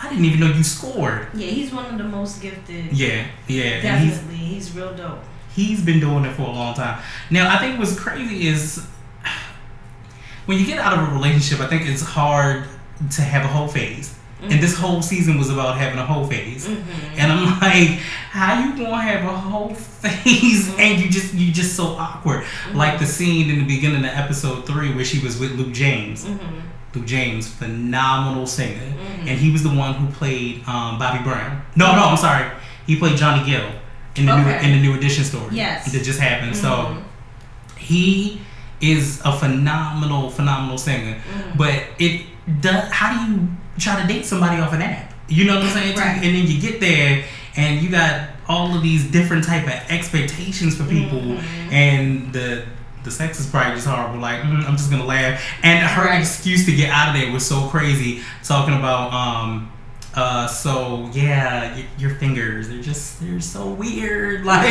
I 0.00 0.08
didn't 0.08 0.24
even 0.24 0.40
know 0.40 0.46
you 0.46 0.62
scored. 0.62 1.28
Yeah, 1.34 1.48
he's 1.48 1.72
one 1.72 1.86
of 1.86 1.98
the 1.98 2.04
most 2.04 2.40
gifted. 2.40 2.92
Yeah, 2.92 3.26
yeah, 3.46 3.64
and 3.64 4.04
he's 4.04 4.14
Definitely, 4.16 4.36
he's 4.36 4.74
real 4.76 4.94
dope. 4.94 5.20
he's 5.54 5.82
been 5.84 6.00
doing 6.00 6.24
it 6.24 6.34
for 6.34 6.42
a 6.42 6.50
long 6.50 6.74
time. 6.74 7.02
Now, 7.30 7.54
I 7.54 7.58
think 7.58 7.78
what's 7.78 7.98
crazy 7.98 8.46
is 8.48 8.86
when 10.46 10.58
you 10.58 10.66
get 10.66 10.78
out 10.78 10.98
of 10.98 11.08
a 11.08 11.12
relationship, 11.12 11.60
I 11.60 11.66
think 11.68 11.86
it's 11.88 12.02
hard 12.02 12.64
to 13.12 13.22
have 13.22 13.44
a 13.44 13.48
whole 13.48 13.68
phase. 13.68 14.17
And 14.40 14.62
this 14.62 14.76
whole 14.76 15.02
season 15.02 15.36
was 15.36 15.50
about 15.50 15.76
having 15.76 15.98
a 15.98 16.06
whole 16.06 16.26
phase. 16.26 16.68
Mm-hmm. 16.68 17.18
And 17.18 17.32
I'm 17.32 17.60
like, 17.60 17.98
how 18.30 18.64
you 18.64 18.76
gonna 18.76 19.00
have 19.00 19.24
a 19.24 19.36
whole 19.36 19.74
phase 19.74 20.68
mm-hmm. 20.68 20.80
and 20.80 21.00
you 21.02 21.10
just 21.10 21.34
you 21.34 21.52
just 21.52 21.74
so 21.74 21.86
awkward? 21.96 22.44
Mm-hmm. 22.44 22.76
Like 22.76 22.98
the 22.98 23.06
scene 23.06 23.50
in 23.50 23.58
the 23.58 23.64
beginning 23.64 24.04
of 24.04 24.10
episode 24.10 24.66
three 24.66 24.94
where 24.94 25.04
she 25.04 25.18
was 25.22 25.38
with 25.38 25.52
Luke 25.52 25.72
James. 25.72 26.26
Luke 26.94 27.04
James, 27.04 27.46
phenomenal 27.46 28.46
singer, 28.46 28.94
and 29.20 29.38
he 29.38 29.52
was 29.52 29.62
the 29.62 29.68
one 29.68 29.92
who 29.94 30.10
played 30.10 30.66
um, 30.66 30.98
Bobby 30.98 31.22
Brown. 31.22 31.62
No, 31.76 31.94
no, 31.94 32.04
I'm 32.04 32.16
sorry, 32.16 32.50
he 32.86 32.98
played 32.98 33.18
Johnny 33.18 33.44
Gill 33.44 33.70
in 34.16 34.26
the 34.26 34.36
new 34.36 34.50
in 34.50 34.72
the 34.72 34.80
new 34.80 34.94
edition 34.94 35.24
story. 35.24 35.54
Yes. 35.54 35.92
that 35.92 36.02
just 36.02 36.18
happened. 36.18 36.56
So 36.56 36.96
he 37.76 38.40
is 38.80 39.20
a 39.24 39.32
phenomenal, 39.32 40.30
phenomenal 40.30 40.78
singer. 40.78 41.16
Mm-hmm. 41.16 41.58
But 41.58 41.84
it 41.98 42.26
does. 42.60 42.90
How 42.90 43.12
do 43.12 43.32
you 43.32 43.48
try 43.78 44.00
to 44.00 44.06
date 44.08 44.24
somebody 44.26 44.60
off 44.60 44.72
an 44.72 44.82
app? 44.82 45.12
You 45.28 45.44
know 45.44 45.56
what 45.56 45.64
I'm 45.64 45.70
saying? 45.72 45.96
Right. 45.96 46.16
And 46.16 46.34
then 46.36 46.46
you 46.46 46.60
get 46.60 46.80
there 46.80 47.24
and 47.56 47.80
you 47.82 47.90
got 47.90 48.28
all 48.48 48.74
of 48.74 48.82
these 48.82 49.10
different 49.10 49.44
type 49.44 49.64
of 49.64 49.90
expectations 49.90 50.76
for 50.76 50.84
people, 50.84 51.18
Mm-hmm. 51.20 51.72
and 51.72 52.32
the 52.32 52.64
the 53.04 53.10
sex 53.10 53.38
is 53.40 53.46
probably 53.46 53.74
just 53.74 53.86
horrible. 53.86 54.18
Like 54.20 54.40
mm, 54.42 54.64
I'm 54.66 54.76
just 54.76 54.90
gonna 54.90 55.04
laugh. 55.04 55.40
And 55.62 55.86
her 55.86 56.06
Right. 56.06 56.20
excuse 56.20 56.64
to 56.66 56.74
get 56.74 56.90
out 56.90 57.14
of 57.14 57.20
there 57.20 57.30
was 57.32 57.44
so 57.46 57.68
crazy, 57.68 58.22
talking 58.42 58.74
about 58.74 59.12
um 59.12 59.70
Uh, 60.14 60.48
so 60.48 61.08
yeah, 61.12 61.74
y- 61.76 61.84
your 61.98 62.10
fingers 62.16 62.68
they're 62.68 62.82
just 62.82 63.20
they're 63.20 63.40
so 63.40 63.68
weird. 63.68 64.44
Like 64.50 64.66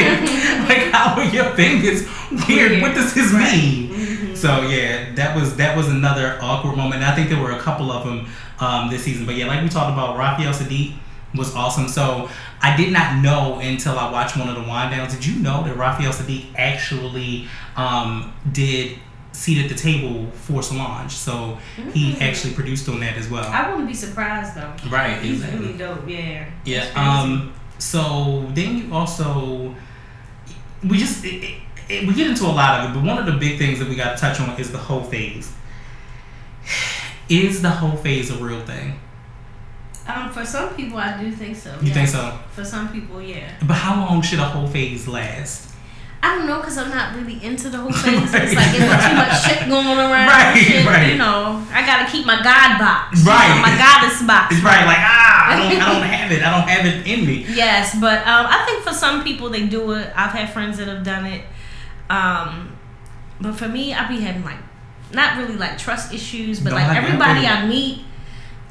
like 0.67 0.91
how 0.91 1.21
are 1.21 1.23
your 1.37 1.51
fingers 1.55 2.03
weird? 2.47 2.81
What 2.81 2.95
does 2.95 3.13
this 3.13 3.31
Right. 3.31 3.53
mean? 3.53 4.35
So 4.35 4.61
yeah, 4.67 5.13
that 5.15 5.35
was 5.35 5.55
that 5.57 5.77
was 5.77 5.87
another 5.87 6.37
awkward 6.41 6.75
moment. 6.75 7.03
I 7.03 7.13
think 7.15 7.29
there 7.29 7.39
were 7.41 7.51
a 7.53 7.59
couple 7.59 7.91
of 7.91 8.05
them 8.05 8.27
um, 8.59 8.89
this 8.89 9.03
season. 9.03 9.25
But 9.25 9.35
yeah, 9.35 9.47
like 9.47 9.61
we 9.63 9.69
talked 9.69 9.91
about, 9.93 10.17
Raphael 10.17 10.53
Saadiq 10.53 10.95
was 11.35 11.53
awesome. 11.55 11.87
So 11.87 12.29
I 12.61 12.75
did 12.77 12.91
not 12.93 13.21
know 13.21 13.59
until 13.59 13.97
I 13.99 14.11
watched 14.11 14.37
one 14.37 14.47
of 14.49 14.55
the 14.55 14.61
wind 14.61 14.91
downs. 14.95 15.13
Did 15.13 15.25
you 15.25 15.39
know 15.41 15.63
that 15.63 15.75
Raphael 15.75 16.11
Saadiq 16.11 16.45
actually 16.55 17.47
um, 17.75 18.33
did 18.51 18.97
seat 19.33 19.63
at 19.63 19.69
the 19.69 19.75
table 19.75 20.31
for 20.31 20.63
Solange? 20.63 21.11
So 21.11 21.57
he 21.93 22.13
Mm. 22.13 22.21
actually 22.21 22.53
produced 22.53 22.87
on 22.89 22.99
that 23.01 23.17
as 23.17 23.29
well. 23.29 23.43
I 23.43 23.69
wouldn't 23.69 23.87
be 23.87 23.93
surprised 23.93 24.55
though. 24.55 24.73
Right, 24.89 25.21
He's 25.21 25.37
exactly. 25.39 25.59
really 25.67 25.77
dope. 25.77 26.07
Yeah. 26.09 26.45
Yeah. 26.65 26.85
Um. 26.95 27.53
So 27.79 28.49
then 28.55 28.77
you 28.77 28.93
also 28.93 29.75
we 30.83 30.97
just 30.97 31.23
it, 31.25 31.43
it, 31.43 31.61
it, 31.89 32.07
we 32.07 32.13
get 32.15 32.27
into 32.27 32.45
a 32.45 32.47
lot 32.53 32.79
of 32.79 32.89
it, 32.89 32.93
but 32.95 33.03
one 33.03 33.17
of 33.19 33.25
the 33.27 33.33
big 33.33 33.59
things 33.59 33.77
that 33.79 33.87
we 33.87 33.95
got 33.95 34.15
to 34.15 34.21
touch 34.21 34.39
on 34.39 34.49
is 34.59 34.71
the 34.71 34.77
whole 34.79 35.03
phase. 35.03 35.51
Is 37.29 37.61
the 37.61 37.69
whole 37.69 37.97
phase 37.97 38.29
a 38.31 38.35
real 38.43 38.61
thing? 38.65 38.99
Um, 40.07 40.31
for 40.31 40.45
some 40.45 40.73
people, 40.75 40.97
I 40.97 41.21
do 41.21 41.29
think 41.31 41.55
so. 41.57 41.75
You 41.81 41.93
think 41.93 42.07
so? 42.07 42.39
For 42.51 42.63
some 42.63 42.89
people, 42.93 43.21
yeah. 43.21 43.51
But 43.67 43.73
how 43.75 44.05
long 44.05 44.21
should 44.21 44.39
a 44.39 44.45
whole 44.45 44.67
phase 44.67 45.05
last? 45.07 45.65
I 46.23 46.35
don't 46.35 46.47
know 46.47 46.57
because 46.59 46.77
I'm 46.77 46.89
not 46.89 47.13
really 47.15 47.43
into 47.43 47.69
the 47.69 47.77
whole 47.77 47.91
phase. 48.03 48.33
It's 48.33 48.33
like 48.33 48.73
it's 48.73 49.05
too 49.07 49.15
much 49.15 49.43
shit 49.43 49.67
going 49.69 49.85
around. 49.99 50.27
Right, 50.27 50.55
shit, 50.57 50.85
right. 50.85 51.11
You 51.11 51.17
know, 51.17 51.61
I 51.71 51.85
gotta 51.85 52.09
keep 52.09 52.25
my 52.25 52.41
God 52.41 52.79
box. 52.79 53.19
you 53.19 53.25
know, 53.25 53.31
Right. 53.31 53.59
my 53.61 53.77
goddess 53.77 54.23
box. 54.25 54.55
It's 54.55 54.63
right, 54.63 54.85
like 54.85 54.97
ah, 54.99 55.51
I 55.51 55.57
don't, 55.57 55.81
I 55.81 55.93
don't 55.93 56.07
have 56.17 56.31
it. 56.31 56.41
I 56.41 56.57
don't 56.57 56.67
have 56.69 56.85
it 56.85 57.05
in 57.07 57.25
me. 57.25 57.45
Yes, 57.49 57.97
but 57.99 58.19
um, 58.25 58.45
I 58.49 58.63
think 58.65 58.83
for 58.83 58.93
some 58.93 59.23
people 59.25 59.49
they 59.49 59.67
do 59.67 59.91
it. 59.91 60.11
I've 60.15 60.31
had 60.31 60.49
friends 60.51 60.77
that 60.77 60.87
have 60.87 61.03
done 61.03 61.25
it. 61.25 61.43
Um, 62.09 62.77
but 63.41 63.53
for 63.55 63.67
me, 63.67 63.93
I 63.93 64.07
be 64.07 64.21
having 64.21 64.43
like 64.45 64.57
not 65.11 65.37
really 65.37 65.55
like 65.57 65.77
trust 65.77 66.13
issues, 66.13 66.59
but 66.59 66.71
Don't 66.71 66.79
like 66.79 66.87
have- 66.91 67.03
everybody. 67.03 67.45
I 67.47 67.65
meet, 67.65 68.01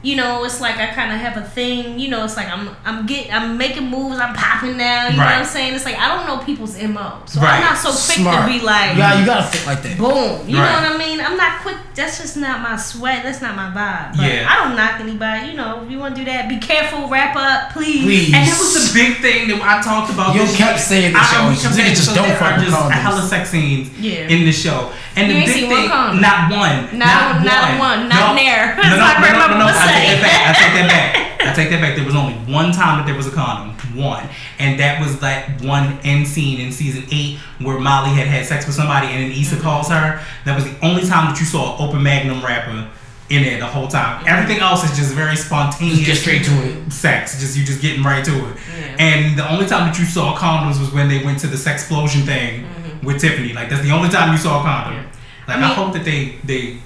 you 0.03 0.15
know, 0.15 0.45
it's 0.45 0.61
like 0.61 0.77
I 0.77 0.87
kind 0.89 1.11
of 1.13 1.19
have 1.19 1.37
a 1.37 1.43
thing. 1.49 1.99
You 1.99 2.11
know, 2.11 2.23
it's 2.25 2.37
like 2.37 2.49
I'm 2.49 2.69
I'm 2.85 3.07
get 3.07 3.33
I'm 3.33 3.57
making 3.59 3.87
moves. 3.91 4.19
I'm 4.21 4.35
popping 4.35 4.77
now. 4.77 5.09
You 5.09 5.17
know 5.17 5.25
what 5.25 5.35
I'm 5.35 5.45
saying? 5.45 5.75
It's 5.75 5.85
like 5.85 5.99
I 5.99 6.07
don't 6.15 6.27
know 6.27 6.45
people's 6.45 6.81
mo, 6.81 7.23
so 7.27 7.41
Right. 7.41 7.55
I'm 7.57 7.61
not 7.63 7.79
so 7.79 7.89
quick 7.91 8.21
Smart. 8.21 8.47
to 8.47 8.53
be 8.53 8.65
like. 8.65 8.97
Yeah, 8.97 9.19
you 9.19 9.27
gotta 9.27 9.47
think 9.49 9.67
like 9.67 9.83
that. 9.83 9.99
Boom. 9.99 10.49
You 10.49 10.59
Right. 10.59 10.83
know 10.83 10.89
what 10.91 10.95
I 10.95 10.99
mean? 10.99 11.21
I'm 11.21 11.37
not 11.37 11.61
quick. 11.63 11.77
That's 11.97 12.19
just 12.21 12.37
not 12.37 12.61
my 12.61 12.77
sweat. 12.77 13.23
That's 13.25 13.41
not 13.41 13.57
my 13.57 13.71
vibe. 13.71 14.17
But 14.19 14.27
Yeah. 14.31 14.47
I 14.49 14.63
don't 14.63 14.77
knock 14.77 15.01
anybody. 15.01 15.49
You 15.49 15.55
know, 15.57 15.83
if 15.83 15.91
you 15.91 15.99
want 15.99 16.15
to 16.15 16.21
do 16.21 16.31
that, 16.31 16.47
be 16.49 16.59
careful. 16.59 17.09
Wrap 17.09 17.35
up, 17.35 17.73
please. 17.73 18.03
Please. 18.05 18.35
And 18.35 18.47
that 18.47 18.59
was 18.59 18.93
the 18.93 18.95
big 18.95 19.17
thing 19.23 19.49
that 19.49 19.61
I 19.63 19.83
talked 19.83 20.13
about. 20.13 20.35
You 20.37 20.43
this 20.43 20.57
kept 20.57 20.73
year. 20.73 20.79
saying 20.79 21.13
this, 21.15 21.23
I- 21.33 21.41
y'all. 21.41 21.49
we 21.51 21.57
kept 21.57 21.75
saying 21.75 21.95
just 21.97 22.09
so 22.11 22.15
don't 22.15 22.29
there 22.29 22.37
fuck 22.37 22.53
are 22.53 22.59
with 22.59 22.69
just 22.69 22.93
hella 22.93 23.23
sex 23.23 23.51
scenes 23.51 23.89
Yeah. 23.99 24.29
in 24.29 24.45
the 24.45 24.53
show. 24.53 24.93
And 25.17 25.33
You 25.33 25.41
the 25.41 25.47
big 25.47 25.69
one 25.71 25.81
thing, 25.81 25.89
condom. 25.89 26.21
not 26.21 26.51
one, 26.53 26.99
Not- 26.99 27.43
not 27.45 27.79
one, 27.81 28.09
not 28.09 28.37
no, 28.37 28.43
near. 28.43 28.77
No, 28.77 28.83
no, 28.83 28.89
no, 28.97 29.33
no, 29.33 29.49
no, 29.49 29.59
no, 29.59 29.65
would 29.65 29.75
I 29.75 29.89
take 29.97 30.21
that 30.21 30.23
back. 30.23 30.45
I 30.47 30.53
take 30.61 30.73
that 30.75 30.89
back. 30.89 31.41
I 31.47 31.53
take 31.55 31.71
that 31.71 31.81
back. 31.81 31.97
There 31.97 32.05
was 32.05 32.15
only 32.15 32.35
one 32.53 32.71
time 32.73 32.99
that 32.99 33.07
there 33.07 33.15
was 33.15 33.27
a 33.27 33.31
condom, 33.31 33.73
one, 33.97 34.29
and 34.59 34.79
that 34.79 35.01
was 35.01 35.19
that 35.21 35.63
one 35.63 35.99
end 36.05 36.27
scene 36.29 36.61
in 36.61 36.71
season 36.71 37.05
eight 37.11 37.39
where 37.61 37.79
Molly 37.79 38.11
had 38.11 38.27
had 38.27 38.45
sex 38.45 38.67
with 38.67 38.75
somebody, 38.75 39.07
and 39.09 39.25
then 39.25 39.31
Issa 39.41 39.55
Mm-hmm. 39.57 39.63
calls 39.65 39.89
her. 39.89 40.21
That 40.45 40.55
was 40.55 40.65
the 40.65 40.77
only 40.85 41.03
time 41.07 41.31
that 41.33 41.41
you 41.41 41.47
saw 41.47 41.77
an 41.77 41.89
open 41.89 42.03
Magnum 42.03 42.45
wrapper 42.45 42.87
in 43.31 43.43
there 43.43 43.59
the 43.59 43.67
whole 43.67 43.89
time. 43.89 44.23
Everything 44.27 44.61
else 44.61 44.85
is 44.85 44.97
just 44.97 45.13
very 45.15 45.35
spontaneous. 45.35 46.01
Just 46.01 46.07
get 46.07 46.17
straight 46.19 46.45
to 46.45 46.53
it. 46.87 46.93
Sex, 46.93 47.41
just 47.41 47.57
you 47.57 47.65
just 47.65 47.81
getting 47.81 48.03
right 48.05 48.25
to 48.25 48.33
it. 48.51 48.57
Yeah. 48.79 48.97
And 48.99 49.39
the 49.39 49.51
only 49.51 49.67
time 49.67 49.89
that 49.89 49.99
you 49.99 50.05
saw 50.05 50.37
condoms 50.37 50.79
was 50.79 50.93
when 50.93 51.09
they 51.09 51.25
went 51.25 51.39
to 51.41 51.47
the 51.47 51.57
sex 51.57 51.83
explosion 51.83 52.23
thing 52.23 52.67
with 53.07 53.21
Tiffany. 53.21 53.53
Like 53.53 53.71
that's 53.71 53.83
the 53.83 53.93
only 53.93 54.09
time 54.09 54.33
you 54.33 54.39
saw 54.39 54.61
a 54.61 54.63
condom. 54.63 54.95
Yeah. 54.95 55.13
Like 55.49 55.59
I 55.59 55.71
I, 55.71 55.75
hope 55.75 55.93
that 55.95 56.05
they 56.05 56.37
they. 56.45 56.79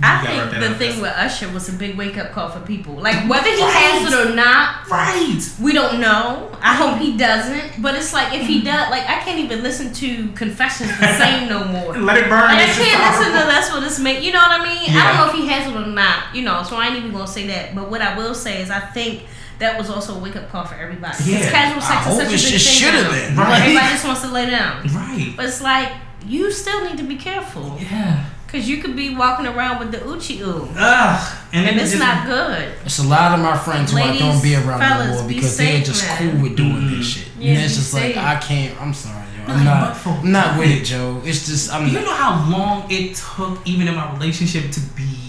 I 0.00 0.20
you 0.20 0.28
gotta 0.28 0.38
wrap 0.38 0.50
think 0.50 0.62
the 0.62 0.74
thing 0.78 1.02
with 1.02 1.10
Usher 1.10 1.52
was 1.52 1.68
a 1.68 1.72
big 1.72 1.96
wake 1.96 2.16
up 2.16 2.30
call 2.30 2.48
for 2.48 2.60
people. 2.60 2.94
Like 2.94 3.28
whether 3.28 3.50
he 3.50 3.60
Right. 3.60 3.72
has 3.72 4.12
it 4.12 4.30
or 4.30 4.34
not, 4.34 4.88
right. 4.88 5.54
we 5.60 5.72
don't 5.72 6.00
know. 6.00 6.56
I 6.62 6.74
hope 6.74 6.98
he 6.98 7.16
doesn't. 7.16 7.82
But 7.82 7.96
it's 7.96 8.12
like 8.12 8.32
if 8.32 8.46
he 8.46 8.58
mm-hmm. 8.58 8.66
does, 8.66 8.90
like 8.90 9.02
I 9.02 9.18
can't 9.20 9.40
even 9.40 9.62
listen 9.62 9.92
to 9.94 10.28
Confessions 10.32 10.90
the 10.98 11.18
same 11.18 11.48
no 11.48 11.64
more. 11.64 11.98
Let 11.98 12.16
it 12.16 12.28
burn. 12.30 12.48
Like, 12.48 12.68
I 12.68 12.72
can't 12.72 13.16
listen 13.16 13.32
to 13.32 13.46
that's 13.46 13.70
what 13.70 13.82
it's 13.82 13.98
make. 13.98 14.22
You 14.22 14.32
know 14.32 14.38
what 14.38 14.60
I 14.60 14.64
mean? 14.64 14.96
I 14.96 15.08
don't 15.08 15.16
know 15.16 15.32
if 15.32 15.44
he 15.44 15.48
has 15.48 15.70
it 15.70 15.76
or 15.76 15.86
not. 15.86 16.34
You 16.34 16.42
know, 16.42 16.62
so 16.62 16.76
I 16.76 16.86
ain't 16.86 16.96
even 16.96 17.12
gonna 17.12 17.26
say 17.26 17.46
that. 17.48 17.74
But 17.74 17.90
what 17.90 18.00
I 18.00 18.16
will 18.16 18.34
say 18.34 18.62
is, 18.62 18.70
I 18.70 18.80
think 18.80 19.24
that 19.58 19.76
was 19.78 19.90
also 19.90 20.14
a 20.16 20.18
wake 20.18 20.36
up 20.36 20.50
call 20.50 20.64
for 20.64 20.74
everybody. 20.76 21.14
'Cause 21.16 21.26
Yeah. 21.28 21.50
casual 21.50 21.80
sex 21.80 21.92
I 21.92 22.00
is 22.00 22.06
hope 22.06 22.16
such 22.18 22.26
a 22.26 22.30
big 22.30 22.38
just 22.38 22.66
thing 22.66 22.74
should 22.74 22.94
have 22.94 23.04
now. 23.12 23.18
been. 23.18 23.36
Right. 23.36 23.60
Everybody 23.62 23.88
just 23.88 24.04
wants 24.04 24.20
to 24.22 24.28
lay 24.28 24.50
down. 24.50 24.82
Right. 24.94 25.32
But 25.36 25.46
it's 25.46 25.60
like 25.60 25.88
you 26.26 26.50
still 26.52 26.84
need 26.84 26.96
to 26.98 27.04
be 27.04 27.16
careful 27.16 27.78
Yeah. 27.80 28.16
because 28.46 28.68
you 28.68 28.78
could 28.78 28.94
be 28.96 29.14
walking 29.14 29.46
around 29.46 29.78
with 29.78 29.92
the 29.92 30.04
uchi 30.08 30.40
oo, 30.42 30.68
Ugh. 30.76 31.20
And, 31.52 31.66
and 31.66 31.80
it's 31.80 31.92
just- 31.92 32.02
not 32.02 32.26
good. 32.26 32.72
It's 32.84 32.98
a 32.98 33.02
lot 33.04 33.32
of 33.32 33.40
my 33.40 33.56
friends 33.56 33.92
who 33.92 33.98
I 33.98 34.16
don't 34.18 34.42
be 34.42 34.54
around 34.54 34.80
fellas, 34.80 35.06
no 35.08 35.14
more 35.14 35.22
be 35.28 35.34
because 35.34 35.56
they're 35.56 35.80
just 35.82 36.04
man. 36.06 36.18
cool 36.32 36.40
with 36.42 36.56
doing 36.56 36.72
Mhm. 36.82 36.98
this 36.98 37.06
shit. 37.06 37.28
Yeah, 37.38 37.52
and 37.54 37.62
it's 37.64 37.74
be 37.74 37.80
just 37.80 37.94
like. 37.94 38.16
I 38.16 38.36
can't. 38.36 38.74
I'm 38.80 38.92
sorry, 38.92 39.14
yo. 39.38 39.46
No, 39.52 39.54
I'm 39.54 39.64
not. 39.64 39.96
I'm 40.06 40.32
not 40.32 40.56
with 40.58 40.68
it, 40.70 40.84
Joe. 40.84 41.22
It's 41.24 41.46
just 41.46 41.72
I'm. 41.72 41.88
You 41.88 42.00
know 42.00 42.14
how 42.14 42.44
long 42.50 42.84
it 42.90 43.14
took, 43.16 43.60
even 43.64 43.88
in 43.88 43.94
my 43.94 44.12
relationship, 44.12 44.70
to 44.72 44.80
be 44.80 45.27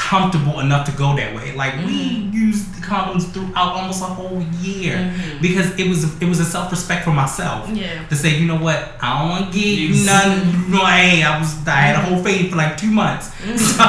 comfortable 0.00 0.60
enough 0.60 0.84
to 0.88 0.92
go 1.02 1.14
that 1.16 1.30
way. 1.36 1.52
Like 1.62 1.74
we 1.86 1.98
Mm-hmm. 2.00 2.32
used 2.48 2.64
the 2.76 2.80
condoms 2.90 3.24
throughout 3.32 3.70
almost 3.78 4.00
a 4.02 4.10
whole 4.18 4.42
year 4.62 4.96
Mhm. 4.96 5.40
because 5.46 5.68
it 5.80 5.86
was 5.90 6.00
it 6.22 6.28
was 6.32 6.40
a 6.40 6.44
self 6.54 6.70
respect 6.76 7.04
for 7.04 7.12
myself. 7.22 7.68
Yeah. 7.68 8.08
To 8.10 8.16
say, 8.16 8.30
you 8.40 8.46
know 8.50 8.56
what, 8.66 8.78
I 9.02 9.08
don't 9.18 9.28
want 9.34 9.42
to 9.52 9.58
get 9.58 9.66
You 9.66 9.88
you 9.94 10.06
none. 10.06 10.32
You 10.64 10.68
know, 10.74 10.86
hey, 10.86 11.22
I 11.22 11.38
was 11.38 11.50
I 11.66 11.80
had 11.86 11.96
a 12.00 12.02
whole 12.06 12.20
phase 12.24 12.48
for 12.50 12.56
like 12.56 12.74
two 12.82 12.90
months, 13.02 13.26
Mm-hmm. 13.44 13.56
so 13.56 13.84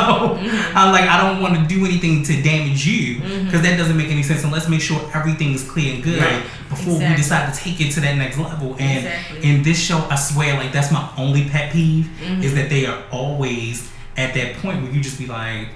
I'm 0.79 0.89
like, 0.97 1.07
I 1.13 1.17
don't 1.23 1.39
want 1.43 1.53
to 1.59 1.63
do 1.75 1.85
anything 1.89 2.15
to 2.29 2.33
damage 2.51 2.81
you 2.91 3.03
Mm-hmm. 3.21 3.45
because 3.45 3.61
that 3.65 3.75
doesn't 3.81 3.97
make 4.01 4.09
any 4.17 4.23
sense. 4.29 4.43
And 4.43 4.51
let's 4.51 4.67
make 4.75 4.81
sure 4.89 4.99
everything 5.19 5.49
is 5.57 5.63
clear 5.73 5.89
and 5.95 6.03
good 6.03 6.19
Right. 6.21 6.43
before 6.69 6.97
we 7.07 7.15
decide 7.23 7.43
to 7.51 7.53
take 7.63 7.77
it 7.83 7.89
to 7.95 7.99
that 8.05 8.15
next 8.23 8.37
level. 8.37 8.69
And 8.79 9.05
Exactly. 9.05 9.43
in 9.49 9.63
this 9.63 9.79
show, 9.87 9.99
I 10.09 10.15
swear, 10.29 10.51
like 10.61 10.71
that's 10.75 10.91
my 10.91 11.05
only 11.23 11.43
pet 11.53 11.71
peeve 11.73 12.05
Mm-hmm. 12.21 12.43
is 12.45 12.51
that 12.57 12.67
they 12.73 12.83
are 12.85 12.99
always 13.11 13.89
at 14.17 14.33
that 14.37 14.49
point 14.61 14.77
where 14.83 14.91
you 14.91 14.99
just 15.01 15.17
be 15.17 15.25
like, 15.25 15.67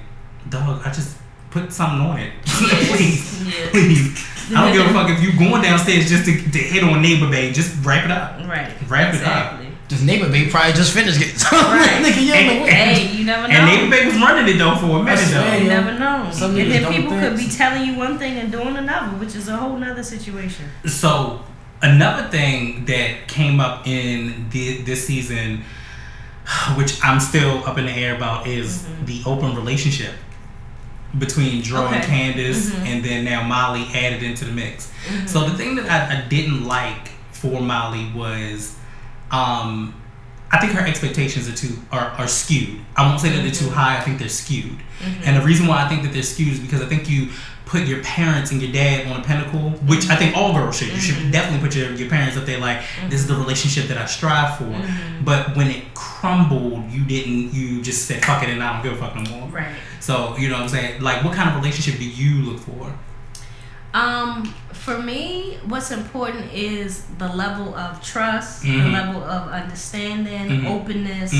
dog, 0.49 0.81
I 0.85 0.91
just 0.91 1.17
put 1.51 1.71
something 1.71 2.01
on 2.01 2.19
it, 2.19 2.33
please, 2.45 3.47
Yeah. 3.47 3.69
please. 3.71 4.25
I 4.53 4.65
don't 4.65 4.73
give 4.73 4.85
a 4.85 4.93
fuck 4.93 5.09
if 5.09 5.23
you 5.23 5.37
going 5.37 5.63
downstairs 5.63 6.07
just 6.07 6.25
to, 6.25 6.51
to 6.51 6.57
hit 6.59 6.83
on 6.83 7.01
neighbor 7.01 7.29
babe. 7.29 7.53
Just 7.53 7.83
wrap 7.83 8.05
it 8.05 8.11
up. 8.11 8.37
Right. 8.47 8.71
Wrap 8.87 9.13
it 9.13 9.23
up. 9.23 9.53
exactly. 9.61 9.67
This 9.87 10.01
neighbor 10.01 10.29
babe 10.29 10.51
probably 10.51 10.73
just 10.73 10.93
finished 10.93 11.19
getting 11.19 11.35
Right. 11.51 12.03
Nigga, 12.03 12.21
you 12.21 12.33
don't 12.33 12.59
know 12.59 12.65
Hey, 12.65 13.15
you 13.15 13.25
never 13.25 13.47
know. 13.47 13.53
And 13.53 13.65
neighbor 13.65 13.89
babe 13.89 14.05
was 14.07 14.15
running 14.21 14.53
it 14.53 14.57
though 14.57 14.75
for 14.75 14.99
a 14.99 15.03
minute 15.03 15.19
swear, 15.19 15.51
though. 15.51 15.57
You 15.57 15.67
never 15.67 15.97
know. 15.97 16.29
Some 16.31 16.55
and 16.55 16.71
then 16.71 16.81
don't 16.83 16.93
people 16.93 17.11
could 17.19 17.37
be 17.37 17.47
telling 17.47 17.87
you 17.87 17.95
one 17.95 18.19
thing 18.19 18.37
and 18.37 18.51
doing 18.51 18.75
another, 18.77 19.17
which 19.17 19.35
is 19.35 19.47
a 19.47 19.57
whole 19.57 19.77
nother 19.77 20.03
situation. 20.03 20.65
So 20.85 21.41
another 21.81 22.29
thing 22.29 22.85
that 22.85 23.27
came 23.27 23.59
up 23.59 23.87
in 23.87 24.49
the, 24.49 24.81
this 24.83 25.07
season, 25.07 25.63
which 26.75 27.03
I'm 27.03 27.19
still 27.19 27.63
up 27.65 27.77
in 27.77 27.85
the 27.85 27.91
air 27.91 28.15
about, 28.15 28.47
is 28.47 28.83
mm-hmm. 28.83 29.05
the 29.05 29.23
open 29.25 29.55
relationship 29.55 30.13
between 31.17 31.61
and 31.63 31.95
Okay. 31.95 32.05
Candace, 32.05 32.69
Mhm. 32.71 32.85
and 32.87 33.03
then 33.05 33.23
now 33.23 33.43
Molly 33.43 33.87
added 33.93 34.23
into 34.23 34.45
the 34.45 34.51
mix. 34.51 34.89
So 35.25 35.47
the 35.49 35.57
thing 35.57 35.75
that 35.75 35.89
I, 35.89 36.17
I 36.17 36.21
didn't 36.27 36.65
like 36.65 37.09
for 37.31 37.61
Molly 37.61 38.11
was, 38.15 38.73
um, 39.31 39.93
I 40.51 40.59
think 40.59 40.73
her 40.73 40.85
expectations 40.85 41.47
are 41.47 41.55
too 41.55 41.77
are, 41.91 42.11
are 42.17 42.27
skewed. 42.27 42.79
I 42.95 43.05
won't 43.07 43.19
say 43.19 43.29
that 43.29 43.41
they're 43.41 43.51
too 43.51 43.69
high. 43.69 43.97
I 43.97 44.01
think 44.01 44.19
they're 44.19 44.29
skewed. 44.29 44.77
And 45.23 45.35
the 45.37 45.41
reason 45.41 45.67
why 45.67 45.83
I 45.83 45.87
think 45.89 46.03
that 46.03 46.13
they're 46.13 46.23
skewed 46.23 46.53
is 46.53 46.59
because 46.59 46.81
I 46.81 46.85
think 46.85 47.09
you 47.09 47.29
put 47.75 47.87
your 47.87 48.01
parents 48.03 48.51
and 48.51 48.61
your 48.61 48.71
dad 48.71 49.05
on 49.11 49.19
a 49.19 49.23
pinnacle, 49.23 49.71
which 49.85 50.09
I 50.09 50.15
think 50.15 50.35
all 50.37 50.53
girls 50.53 50.77
should. 50.77 50.87
You 50.89 50.99
should 50.99 51.31
definitely 51.31 51.67
put 51.67 51.75
your, 51.75 51.91
your 51.93 52.09
parents 52.09 52.37
up 52.37 52.45
there 52.45 52.59
like 52.59 52.81
this 53.09 53.19
is 53.21 53.27
the 53.27 53.35
relationship 53.35 53.87
that 53.87 53.97
I 53.97 54.05
strive 54.05 54.57
for. 54.57 54.73
But 55.23 55.55
when 55.57 55.67
it 55.67 55.93
crumbled, 55.93 56.89
you 56.89 57.03
didn't. 57.03 57.53
You 57.53 57.81
just 57.81 58.05
said 58.07 58.23
fuck 58.23 58.43
it, 58.43 58.49
and 58.49 58.63
I 58.63 58.73
don't 58.73 58.83
give 58.83 58.93
a 58.93 58.97
fuck 59.05 59.15
no 59.15 59.23
more. 59.37 59.49
Right. 59.49 59.75
So 59.99 60.37
you 60.37 60.47
know 60.47 60.55
what 60.55 60.63
I'm 60.63 60.69
saying? 60.69 61.01
Like, 61.01 61.23
what 61.23 61.33
kind 61.35 61.49
of 61.49 61.55
relationship 61.55 61.99
do 61.99 62.05
you 62.09 62.43
look 62.43 62.59
for? 62.61 62.93
Um, 63.93 64.53
for 64.73 64.99
me, 65.01 65.57
what's 65.65 65.91
important 65.91 66.51
is 66.53 67.03
the 67.17 67.27
level 67.29 67.73
of 67.75 68.01
trust, 68.03 68.61
the 68.63 68.67
Mhm. 68.69 68.91
level 68.93 69.23
of 69.23 69.47
understanding, 69.49 70.47
Mhm. 70.61 70.65
openness. 70.69 71.33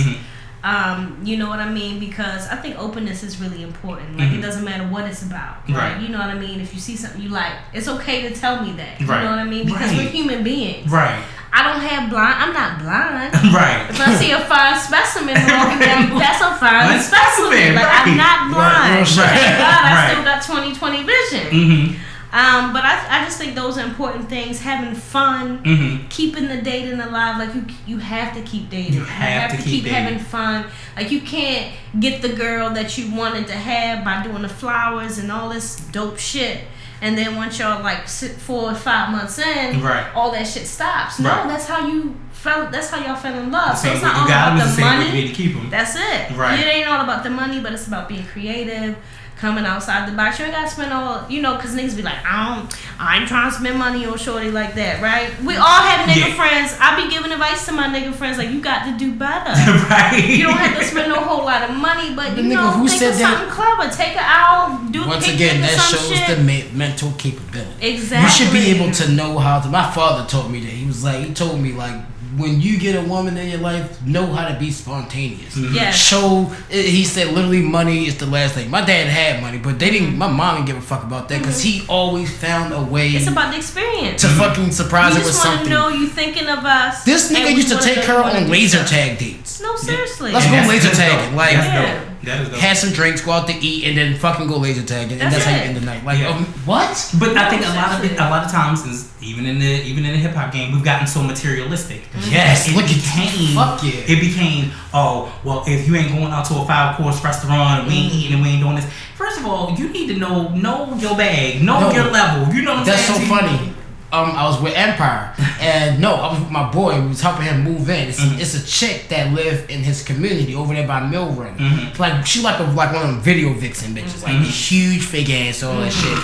Um, 0.66 1.20
you 1.24 1.38
know 1.38 1.48
what 1.48 1.60
I 1.60 1.70
mean? 1.70 2.00
Because 2.00 2.48
I 2.48 2.56
think 2.56 2.76
openness 2.80 3.22
is 3.22 3.40
really 3.40 3.62
important. 3.62 4.18
Like 4.18 4.30
Mhm. 4.30 4.40
it 4.40 4.42
doesn't 4.42 4.66
matter 4.66 4.84
what 4.86 5.06
it's 5.06 5.22
about. 5.22 5.58
Right. 5.70 5.94
Like, 5.94 6.02
you 6.02 6.10
know 6.10 6.18
what 6.18 6.30
I 6.30 6.34
mean? 6.34 6.60
If 6.60 6.74
you 6.74 6.80
see 6.80 6.96
something 6.98 7.22
you 7.22 7.30
like, 7.30 7.54
it's 7.72 7.88
okay 7.88 8.28
to 8.28 8.32
tell 8.34 8.64
me 8.66 8.72
that. 8.74 9.00
You 9.00 9.06
Right. 9.06 9.24
know 9.24 9.30
what 9.30 9.38
I 9.40 9.44
mean? 9.44 9.66
Because 9.68 9.90
Right. 9.94 9.98
we're 10.06 10.10
human 10.10 10.42
beings. 10.44 10.90
Right. 10.92 11.20
I 11.54 11.64
don't 11.64 11.82
have 11.82 12.10
blind. 12.10 12.36
I'm 12.42 12.52
not 12.54 12.80
blind. 12.80 13.32
right. 13.54 13.86
If 13.92 14.02
I 14.08 14.16
see 14.16 14.32
a 14.32 14.40
fine 14.42 14.78
specimen 14.80 15.36
walking 15.36 15.80
down, 15.80 16.18
that's 16.24 16.42
a 16.42 16.56
fine 16.56 17.00
specimen. 17.00 17.76
Like 17.76 17.86
right. 17.86 18.08
I'm 18.08 18.18
not 18.18 18.40
blind. 18.52 19.08
Right, 19.08 19.38
Thank 19.38 19.58
God 19.60 19.82
I 19.86 19.94
right. 19.94 20.10
still 20.12 20.24
got 20.26 20.42
20/20 20.44 21.04
vision. 21.04 21.48
Mm-hmm. 21.52 21.96
Um, 22.36 22.74
but 22.74 22.84
I, 22.84 23.22
I 23.22 23.24
just 23.24 23.38
think 23.38 23.56
those 23.56 23.78
are 23.78 23.86
important 23.86 24.28
things. 24.28 24.60
Having 24.60 24.96
fun, 24.96 25.64
Mm-hmm. 25.64 26.08
keeping 26.10 26.50
the 26.50 26.62
dating 26.62 27.00
alive. 27.00 27.38
Like 27.40 27.56
you, 27.56 27.66
you 27.88 27.98
have 28.00 28.36
to 28.36 28.42
keep 28.42 28.70
dating. 28.70 28.96
You 28.96 29.06
have 29.06 29.52
to 29.52 29.58
keep 29.58 29.86
dating. 29.86 29.94
having 29.94 30.20
fun. 30.20 30.66
Like 30.98 31.12
you 31.12 31.22
can't 31.22 31.74
get 32.00 32.22
the 32.22 32.30
girl 32.30 32.72
that 32.72 32.98
you 32.98 33.16
wanted 33.16 33.48
to 33.48 33.54
have 33.54 34.04
by 34.04 34.22
doing 34.22 34.42
the 34.42 34.50
flowers 34.50 35.18
and 35.18 35.32
all 35.32 35.48
this 35.50 35.78
dope 35.92 36.20
shit. 36.20 36.66
And 37.02 37.18
then 37.18 37.36
once 37.38 37.58
y'all 37.60 37.82
like 37.84 38.08
sit 38.08 38.32
four 38.34 38.72
or 38.72 38.76
five 38.76 39.12
months 39.12 39.40
in, 39.40 39.82
Right. 39.82 40.06
all 40.16 40.32
that 40.32 40.46
shit 40.46 40.68
stops. 40.68 41.20
No, 41.20 41.30
Right. 41.30 41.48
that's 41.48 41.68
how 41.68 41.88
you 41.88 42.16
fell. 42.32 42.70
That's 42.70 42.90
how 42.90 43.00
y'all 43.06 43.16
fell 43.16 43.38
in 43.38 43.52
love. 43.52 43.78
So 43.78 43.92
it's 43.92 44.02
not 44.02 44.16
all 44.16 44.26
about 44.26 44.58
the 44.60 44.64
the 44.66 44.72
same 44.72 44.86
way 44.86 44.92
money. 44.98 45.06
you 45.08 45.14
need 45.24 45.28
to 45.30 45.34
keep 45.36 45.54
them. 45.56 45.70
That's 45.70 45.96
it. 45.96 46.32
Right. 46.36 46.60
It 46.60 46.66
ain't 46.68 46.88
all 46.88 47.02
about 47.02 47.24
the 47.24 47.30
money, 47.30 47.60
but 47.62 47.74
it's 47.74 47.88
about 47.88 48.08
being 48.10 48.26
creative, 48.26 48.96
coming 49.38 49.66
outside 49.66 50.10
the 50.10 50.16
box. 50.16 50.40
You 50.40 50.46
ain't 50.46 50.54
gotta 50.54 50.70
spend 50.70 50.94
all, 50.94 51.26
you 51.30 51.42
know, 51.42 51.56
because 51.58 51.76
niggas 51.76 51.96
be 51.96 52.02
like, 52.04 52.24
I 52.26 52.56
don't, 52.56 52.74
I 52.98 53.18
ain't 53.20 53.28
trying 53.28 53.52
to 53.52 53.58
spend 53.58 53.78
money 53.78 54.06
on 54.06 54.18
shorty 54.18 54.50
like 54.50 54.76
that, 54.76 55.02
right? 55.02 55.30
We 55.44 55.58
all 55.58 55.66
have 55.84 56.08
nigga 56.08 56.30
Yeah. 56.30 56.36
friends. 56.36 56.78
I 56.80 56.96
be 57.04 57.12
giving 57.12 57.32
advice 57.32 57.66
to 57.66 57.74
my 57.74 57.88
nigga 57.88 58.14
friends, 58.14 58.38
like, 58.38 58.50
you 58.52 58.62
got 58.62 58.86
to 58.86 58.98
do 58.98 59.14
better. 59.14 59.52
right. 59.90 60.24
You 60.26 60.46
don't 60.46 60.58
have 60.58 60.80
to 60.80 60.86
spend 60.86 61.10
no 61.12 61.20
whole 61.20 61.44
lot 61.46 61.70
of 61.70 61.76
money, 61.76 62.16
but 62.16 62.36
The 62.36 62.44
you 62.44 62.50
nigga 62.50 62.56
know, 62.56 62.72
who 62.72 62.88
think 62.88 63.00
said 63.02 63.12
of 63.12 63.18
that- 63.20 63.38
something 63.38 63.54
clever. 63.54 63.90
Take 63.94 64.12
it 64.14 64.24
out, 64.24 64.88
do 64.92 65.00
the 65.00 65.04
thing. 65.04 65.10
Once 65.10 65.26
kick 65.26 65.36
again, 65.36 65.62
that 65.62 65.80
shows 65.92 66.08
shit. 66.18 66.38
the 66.38 66.42
me- 66.44 66.70
mental 66.74 67.12
capability. 67.18 67.88
Exactly. 67.88 68.24
You 68.24 68.30
should 68.30 68.54
be 68.54 68.72
able 68.72 68.92
to 68.94 69.12
know 69.12 69.38
how 69.38 69.60
to. 69.60 69.68
My 69.68 69.92
father 69.92 70.26
taught 70.30 70.50
me 70.50 70.62
that. 70.62 70.70
He 70.72 70.86
was 70.86 71.04
like, 71.04 71.26
he 71.26 71.34
told 71.34 71.60
me 71.60 71.74
like, 71.74 71.96
when 72.38 72.60
you 72.62 72.78
get 72.78 72.96
a 72.96 73.02
woman 73.02 73.38
in 73.38 73.50
your 73.50 73.60
life, 73.60 74.02
know 74.06 74.26
how 74.34 74.48
to 74.48 74.56
be 74.60 74.72
spontaneous. 74.72 75.56
Mhm. 75.56 75.74
Yes. 75.74 75.96
Show. 75.96 76.52
He 76.70 77.04
said 77.04 77.28
literally, 77.34 77.62
money 77.62 78.08
is 78.08 78.16
the 78.18 78.26
last 78.26 78.54
thing. 78.56 78.70
My 78.70 78.82
dad 78.82 79.08
had 79.08 79.42
money, 79.42 79.58
but 79.58 79.80
they 79.80 79.90
didn't. 79.92 80.18
My 80.18 80.28
mom 80.28 80.56
didn't 80.56 80.68
give 80.68 80.78
a 80.78 80.82
fuck 80.82 81.04
about 81.04 81.30
that 81.30 81.40
because 81.40 81.62
he 81.62 81.84
always 81.88 82.30
found 82.32 82.74
a 82.74 82.82
way 82.82 83.10
It's 83.10 83.28
about 83.28 83.52
the 83.52 83.58
experience. 83.58 84.22
to 84.22 84.28
fucking 84.30 84.72
surprise 84.72 85.14
We 85.14 85.20
her 85.22 85.26
with 85.26 85.34
just 85.34 85.46
want 85.46 85.60
to 85.60 85.66
something. 85.66 85.74
know 85.74 85.88
you 85.90 86.08
thinking 86.08 86.48
of 86.48 86.66
us. 86.66 87.04
this 87.04 87.32
nigga 87.32 87.56
used 87.56 87.70
to 87.70 87.78
take 87.80 88.04
her 88.06 88.22
on 88.24 88.50
laser 88.50 88.84
tag 88.84 89.18
dates. 89.18 89.62
No, 89.62 89.76
seriously. 89.76 90.32
Let's 90.32 90.46
go 90.48 90.68
laser 90.68 90.88
that's 90.88 90.98
tagging, 90.98 91.36
like- 91.36 91.56
that's 91.56 91.68
Yeah. 91.68 92.00
Dope. 92.26 92.36
That 92.36 92.42
is 92.44 92.50
dope. 92.50 92.60
Have 92.60 92.78
some 92.78 92.92
drinks, 92.92 93.22
go 93.22 93.32
out 93.32 93.48
to 93.48 93.54
eat, 93.54 93.86
and 93.88 93.98
then 93.98 94.16
fucking 94.18 94.48
go 94.48 94.58
laser 94.58 94.84
tag, 94.84 95.12
and 95.12 95.22
That's 95.22 95.36
that's 95.36 95.46
how 95.46 95.56
you 95.56 95.62
end 95.62 95.78
the 95.78 95.82
night. 95.82 96.04
Like, 96.04 96.20
Yeah. 96.20 96.30
um, 96.30 96.46
what? 96.66 96.90
But 97.20 97.38
I 97.38 97.50
think 97.50 97.64
a 97.66 97.70
lot 97.70 97.92
of 98.00 98.04
it, 98.06 98.18
a 98.20 98.30
lot 98.30 98.44
of 98.46 98.52
times, 98.52 98.86
is 98.86 99.12
even 99.22 99.46
in 99.46 99.60
the 99.60 99.66
even 99.84 100.06
in 100.06 100.12
the 100.12 100.18
hip 100.18 100.34
hop 100.34 100.52
game, 100.52 100.72
we've 100.74 100.84
gotten 100.84 101.08
so 101.08 101.22
materialistic. 101.24 102.04
Yes, 102.30 102.68
it 102.68 102.76
look 102.76 102.86
at- 102.86 102.96
became. 102.96 103.56
fuck 103.56 103.84
yeah. 103.84 103.92
It 104.08 104.20
became. 104.20 104.72
Oh 104.94 105.32
well, 105.44 105.64
if 105.68 105.88
you 105.88 105.96
ain't 105.96 106.10
going 106.12 106.32
out 106.32 106.46
to 106.46 106.56
a 106.56 106.66
five 106.66 106.98
course 106.98 107.24
restaurant, 107.24 107.88
we 107.88 107.94
ain't 107.96 108.14
eating, 108.14 108.34
and 108.34 108.42
we 108.44 108.50
ain't 108.50 108.62
doing 108.62 108.76
this. 108.76 108.86
First 109.16 109.40
of 109.40 109.46
all, 109.46 109.72
you 109.78 109.90
need 109.90 110.08
to 110.08 110.16
know 110.18 110.50
know 110.50 110.94
your 110.98 111.16
bag, 111.16 111.62
know 111.64 111.80
No. 111.80 111.92
your 111.92 112.12
level. 112.12 112.54
You 112.54 112.62
know 112.64 112.72
what 112.72 112.80
I'm 112.82 112.86
That's 112.86 113.06
so 113.06 113.14
funny. 113.14 113.72
Um, 114.14 114.32
I 114.32 114.48
was 114.48 114.62
with 114.62 114.74
Empire, 114.78 115.34
and 115.60 116.00
no, 116.00 116.14
I 116.16 116.32
was 116.32 116.40
with 116.40 116.50
my 116.52 116.72
boy. 116.72 117.02
We 117.02 117.08
was 117.08 117.20
helping 117.22 117.46
him 117.48 117.64
move 117.64 117.90
in. 117.90 118.08
It's, 118.08 118.20
Mhm. 118.22 118.40
it's 118.40 118.54
a 118.54 118.66
chick 118.66 119.10
that 119.10 119.34
lived 119.34 119.70
in 119.70 119.84
his 119.84 120.04
community 120.04 120.56
over 120.56 120.74
there 120.74 120.88
by 120.88 121.02
Mill 121.06 121.32
Run. 121.32 121.58
Mhm. 121.58 122.00
Like 122.00 122.26
she 122.26 122.42
like 122.42 122.60
a 122.60 122.64
like 122.64 122.94
one 122.94 123.02
of 123.04 123.08
them 123.10 123.22
video 123.22 123.52
vixen 123.54 123.94
bitches, 123.94 124.24
like 124.24 124.36
Mhm. 124.36 124.46
huge 124.46 125.04
fake 125.04 125.30
ass, 125.30 125.64
all 125.64 125.76
that 125.82 125.92
shit. 125.92 126.18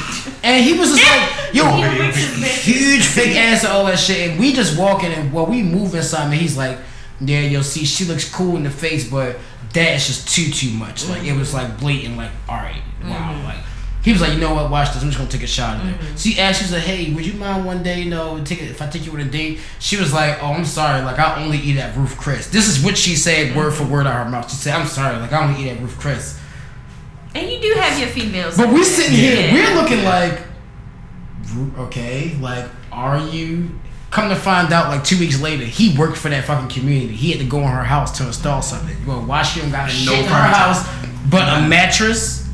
And 0.43 0.63
he 0.63 0.73
was 0.73 0.91
just 0.97 1.03
like, 1.03 1.53
yo, 1.53 1.65
huge 2.41 3.03
fake 3.05 3.35
ass, 3.35 3.65
all 3.65 3.85
that 3.85 3.99
shit. 3.99 4.29
And 4.31 4.39
we 4.39 4.53
just 4.53 4.77
walking 4.77 5.11
and 5.11 5.33
well, 5.33 5.47
we 5.47 5.61
moving 5.61 6.01
something. 6.01 6.31
And 6.31 6.41
he's 6.41 6.55
like, 6.55 6.77
yeah, 7.19 7.41
you'll 7.41 7.63
see, 7.63 7.83
she 7.85 8.05
looks 8.05 8.25
cool 8.25 8.55
in 8.55 8.63
the 8.63 8.69
face, 8.69 9.05
but 9.05 9.37
that's 9.73 10.07
just 10.07 10.29
too 10.33 10.49
too 10.51 10.69
much. 10.71 11.05
Like 11.07 11.23
it 11.23 11.33
was 11.35 11.53
like 11.53 11.77
blatant. 11.79 12.15
Like 12.17 12.31
all 12.47 12.55
right, 12.57 12.81
wow, 13.03 13.35
like. 13.43 13.57
He 14.03 14.11
was 14.11 14.21
like, 14.21 14.33
you 14.33 14.39
know 14.39 14.55
what? 14.55 14.71
Watch 14.71 14.93
this. 14.93 15.03
I'm 15.03 15.09
just 15.09 15.19
gonna 15.19 15.29
take 15.29 15.43
a 15.43 15.47
shot 15.47 15.79
of 15.79 15.87
it. 15.87 16.17
So 16.17 16.29
he 16.29 16.39
asked, 16.39 16.59
she 16.59 16.65
was 16.65 16.71
like, 16.73 16.81
hey, 16.83 17.13
would 17.13 17.25
you 17.25 17.33
mind 17.33 17.65
one 17.65 17.83
day, 17.83 18.01
you 18.01 18.09
know, 18.09 18.43
take 18.43 18.61
it 18.61 18.71
if 18.71 18.81
I 18.81 18.87
take 18.87 19.05
you 19.05 19.11
on 19.11 19.19
a 19.19 19.25
date? 19.25 19.59
She 19.79 19.95
was 19.95 20.11
like, 20.11 20.41
oh, 20.41 20.53
I'm 20.53 20.65
sorry, 20.65 21.01
like 21.01 21.19
I 21.19 21.43
only 21.43 21.59
eat 21.59 21.77
at 21.77 21.95
Ruth's 21.95 22.15
Chris. 22.15 22.47
This 22.47 22.67
is 22.67 22.83
what 22.83 22.97
she 22.97 23.15
said, 23.15 23.55
word 23.55 23.73
for 23.73 23.83
mm-hmm. 23.83 23.91
word 23.93 24.07
out 24.07 24.19
of 24.19 24.25
her 24.25 24.31
mouth. 24.31 24.49
She 24.49 24.57
said, 24.57 24.73
I'm 24.73 24.87
sorry, 24.87 25.17
like 25.17 25.31
I 25.31 25.47
only 25.47 25.63
eat 25.63 25.69
at 25.69 25.79
Ruth's 25.79 25.95
Chris. 25.95 26.39
And 27.35 27.49
you 27.49 27.61
do 27.61 27.73
have 27.79 27.97
your 27.97 28.09
females. 28.09 28.57
But 28.57 28.73
we're 28.73 28.83
sitting 28.83 29.15
here, 29.15 29.35
Yeah. 29.35 29.53
we're 29.53 29.81
looking 29.81 30.03
like, 30.03 30.41
okay, 31.77 32.35
like, 32.37 32.69
are 32.91 33.19
you? 33.19 33.69
Come 34.09 34.27
to 34.27 34.35
find 34.35 34.73
out, 34.73 34.89
like 34.89 35.05
two 35.05 35.17
weeks 35.17 35.39
later, 35.39 35.63
he 35.63 35.97
worked 35.97 36.17
for 36.17 36.27
that 36.27 36.43
fucking 36.43 36.67
community. 36.67 37.15
He 37.15 37.31
had 37.31 37.39
to 37.39 37.45
go 37.45 37.59
in 37.59 37.67
her 37.67 37.83
house 37.83 38.17
to 38.17 38.27
install 38.27 38.61
something. 38.61 38.97
Well, 39.05 39.21
why 39.21 39.41
she 39.43 39.61
don't 39.61 39.71
got 39.71 39.89
a 39.89 39.93
No 40.05 40.11
shit 40.11 40.19
in 40.19 40.25
her 40.25 40.35
house, 40.35 40.85
but 41.29 41.43
a 41.43 41.65
mattress. 41.65 42.49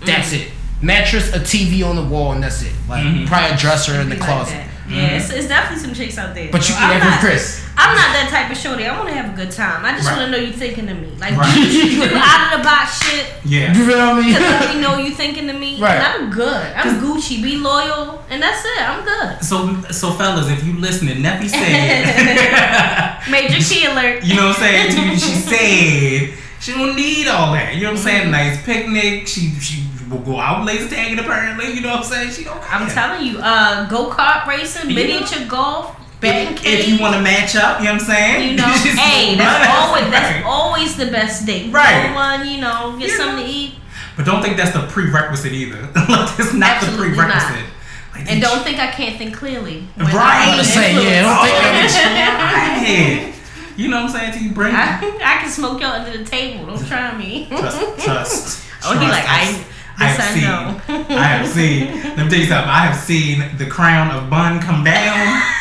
That's 0.00 0.32
mm. 0.32 0.40
it. 0.40 0.52
Mattress, 0.80 1.34
a 1.34 1.40
TV 1.40 1.82
on 1.82 1.96
the 1.96 2.04
wall, 2.04 2.32
and 2.32 2.42
that's 2.42 2.62
it. 2.62 2.72
Like 2.88 3.04
Mhm. 3.04 3.26
probably 3.26 3.50
a 3.50 3.56
dresser 3.56 4.00
in 4.00 4.08
the 4.08 4.16
like 4.16 4.24
closet. 4.24 4.54
that. 4.54 4.64
Yeah, 4.88 5.18
it's, 5.18 5.28
it's 5.28 5.48
definitely 5.48 5.84
some 5.84 5.92
chicks 5.94 6.16
out 6.16 6.34
there. 6.34 6.48
But 6.50 6.66
you 6.66 6.74
eat 6.74 6.80
I'm 6.80 6.98
not- 7.00 7.20
Chris. 7.20 7.60
I'm 7.76 7.94
not 7.94 8.10
that 8.14 8.28
type 8.30 8.50
of 8.50 8.56
shorty. 8.56 8.86
I 8.86 8.96
want 8.96 9.08
to 9.10 9.14
have 9.14 9.34
a 9.34 9.36
good 9.36 9.50
time. 9.50 9.84
I 9.84 9.92
just 9.92 10.08
Right. 10.08 10.16
want 10.16 10.32
to 10.32 10.38
know 10.38 10.42
you 10.46 10.50
thinking 10.52 10.88
of 10.88 10.98
me. 10.98 11.12
Like, 11.20 11.36
Right. 11.36 11.56
you 11.58 12.08
do 12.08 12.16
out 12.16 12.52
of 12.54 12.58
the 12.58 12.64
box 12.64 13.02
shit 13.04 13.26
Yeah. 13.44 13.72
You 13.76 13.84
feel 13.86 14.14
me? 14.14 14.32
to 14.32 14.40
let 14.40 14.74
me 14.74 14.80
know 14.80 14.96
you 14.98 15.10
thinking 15.12 15.50
of 15.50 15.56
me. 15.56 15.78
Right. 15.78 15.96
And 15.96 16.06
I'm 16.06 16.30
good. 16.30 16.66
I'm 16.74 17.00
Gucci. 17.02 17.42
Be 17.42 17.56
loyal. 17.56 18.24
And 18.30 18.42
that's 18.42 18.64
it. 18.64 18.80
I'm 18.88 19.04
good. 19.04 19.44
So 19.44 19.76
so 19.90 20.12
fellas, 20.12 20.48
if 20.48 20.64
you 20.64 20.72
listening, 20.80 21.22
Neffy 21.22 21.50
said. 21.50 23.18
Major 23.30 23.62
key 23.62 23.84
alert. 23.90 24.24
You 24.24 24.36
know 24.36 24.46
what 24.48 24.58
I'm 24.58 24.62
saying? 24.62 25.18
She 25.18 25.34
said 25.34 26.38
she 26.60 26.72
don't 26.72 26.96
need 26.96 27.28
all 27.28 27.52
that. 27.52 27.74
You 27.74 27.82
know 27.82 27.90
what 27.90 27.98
I'm 27.98 28.04
saying? 28.04 28.30
Nice 28.30 28.62
picnic. 28.64 29.28
She 29.28 29.52
she 29.60 29.84
will 30.10 30.20
go 30.20 30.38
out 30.40 30.64
laser 30.64 30.88
tagging 30.88 31.18
apparently. 31.18 31.72
You 31.72 31.80
know 31.82 31.90
what 31.90 31.98
I'm 31.98 32.04
saying? 32.04 32.30
She 32.32 32.44
don't. 32.44 32.60
I'm 32.72 32.88
telling 32.90 33.26
you, 33.26 33.38
uh, 33.38 33.88
go 33.88 34.10
kart 34.10 34.46
racing, 34.46 34.90
You 34.90 34.96
miniature 34.96 35.46
golf, 35.48 35.96
batting 36.20 36.54
If, 36.56 36.64
if 36.66 36.88
you 36.88 36.98
want 37.00 37.14
to 37.14 37.20
match 37.22 37.54
up, 37.56 37.78
you 37.80 37.86
know 37.86 37.92
what 37.94 38.02
I'm 38.02 38.06
saying? 38.06 38.50
You 38.50 38.56
know, 38.56 38.64
Just 38.84 38.98
hey, 38.98 39.36
that's 39.36 39.70
always 39.78 40.10
that's 40.10 40.44
always 40.46 40.96
the 40.96 41.06
best 41.06 41.46
date. 41.46 41.72
Right. 41.72 42.08
Go 42.08 42.14
one, 42.14 42.46
you 42.48 42.60
know, 42.60 42.96
get 42.98 43.08
You 43.10 43.16
something 43.16 43.36
know. 43.36 43.42
to 43.46 43.48
eat, 43.48 43.74
But 44.16 44.26
don't 44.26 44.42
think 44.42 44.56
that's 44.56 44.72
the 44.72 44.86
prerequisite 44.86 45.52
either. 45.52 45.78
it's 46.38 46.54
not 46.54 46.82
Absolutely 46.82 47.10
the 47.10 47.16
not. 47.16 47.28
prerequisite. 47.42 47.70
Like, 48.14 48.30
and 48.32 48.40
don't 48.42 48.64
think 48.64 48.78
I 48.80 48.88
can't 48.90 49.16
think 49.16 49.36
clearly. 49.36 49.86
when 49.94 50.06
Right. 50.06 50.14
I'm 50.16 50.48
I 50.48 50.50
under 50.50 50.58
was 50.58 50.72
saying, 50.72 50.96
influence. 50.96 51.10
yeah, 51.14 51.22
don't 51.22 52.82
think 53.14 53.28
Right. 53.28 53.34
You 53.78 53.86
know 53.86 54.02
what 54.02 54.10
I'm 54.10 54.18
saying? 54.18 54.32
Till 54.32 54.42
you 54.42 54.50
bring 54.52 54.74
I, 54.74 54.98
I 55.22 55.38
can 55.40 55.48
smoke 55.48 55.80
y'all 55.80 55.92
under 55.92 56.18
the 56.18 56.24
table. 56.24 56.66
Don't 56.66 56.84
try 56.84 57.16
me. 57.16 57.46
trust, 57.46 58.04
trust. 58.04 58.64
Oh, 58.84 58.98
he 58.98 59.06
like, 59.06 59.22
us. 59.22 59.28
I- 59.28 59.64
I 60.00 60.04
have 60.06 60.20
I 60.20 60.32
seen. 60.34 61.16
I 61.18 61.22
have 61.22 61.48
seen. 61.48 61.86
Let 62.16 62.24
me 62.24 62.30
tell 62.30 62.38
you 62.38 62.46
something. 62.46 62.70
I 62.70 62.86
have 62.86 62.96
seen 62.96 63.56
the 63.56 63.66
crown 63.66 64.10
of 64.16 64.30
bun 64.30 64.60
come 64.60 64.84
down. 64.84 65.42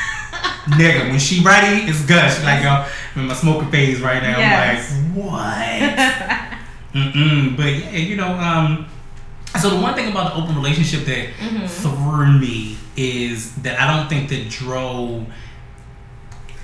Nigga, 0.67 1.09
when 1.09 1.19
she 1.19 1.41
ready, 1.43 1.83
it's 1.89 2.05
good. 2.05 2.31
She 2.31 2.43
like, 2.43 2.61
yo, 2.61 2.85
I'm 3.15 3.21
in 3.21 3.27
my 3.27 3.33
smoking 3.33 3.71
phase 3.71 4.01
right 4.01 4.21
now. 4.21 4.37
Yes. 4.37 4.91
I'm 4.93 5.15
like, 5.15 5.25
what? 5.25 6.53
Mm-mm. 6.93 7.55
But 7.57 7.65
yeah, 7.65 7.89
you 7.91 8.15
know, 8.15 8.33
um, 8.37 8.85
so 9.61 9.69
the 9.69 9.79
one 9.81 9.93
thing 9.95 10.11
about 10.11 10.33
the 10.35 10.41
open 10.41 10.55
relationship 10.55 11.05
that 11.05 11.27
Mm-hmm. 11.39 11.65
threw 11.67 12.37
me 12.39 12.77
is 12.95 13.55
that 13.61 13.79
I 13.79 13.95
don't 13.95 14.07
think 14.09 14.29
that 14.29 14.49
Dro 14.49 15.25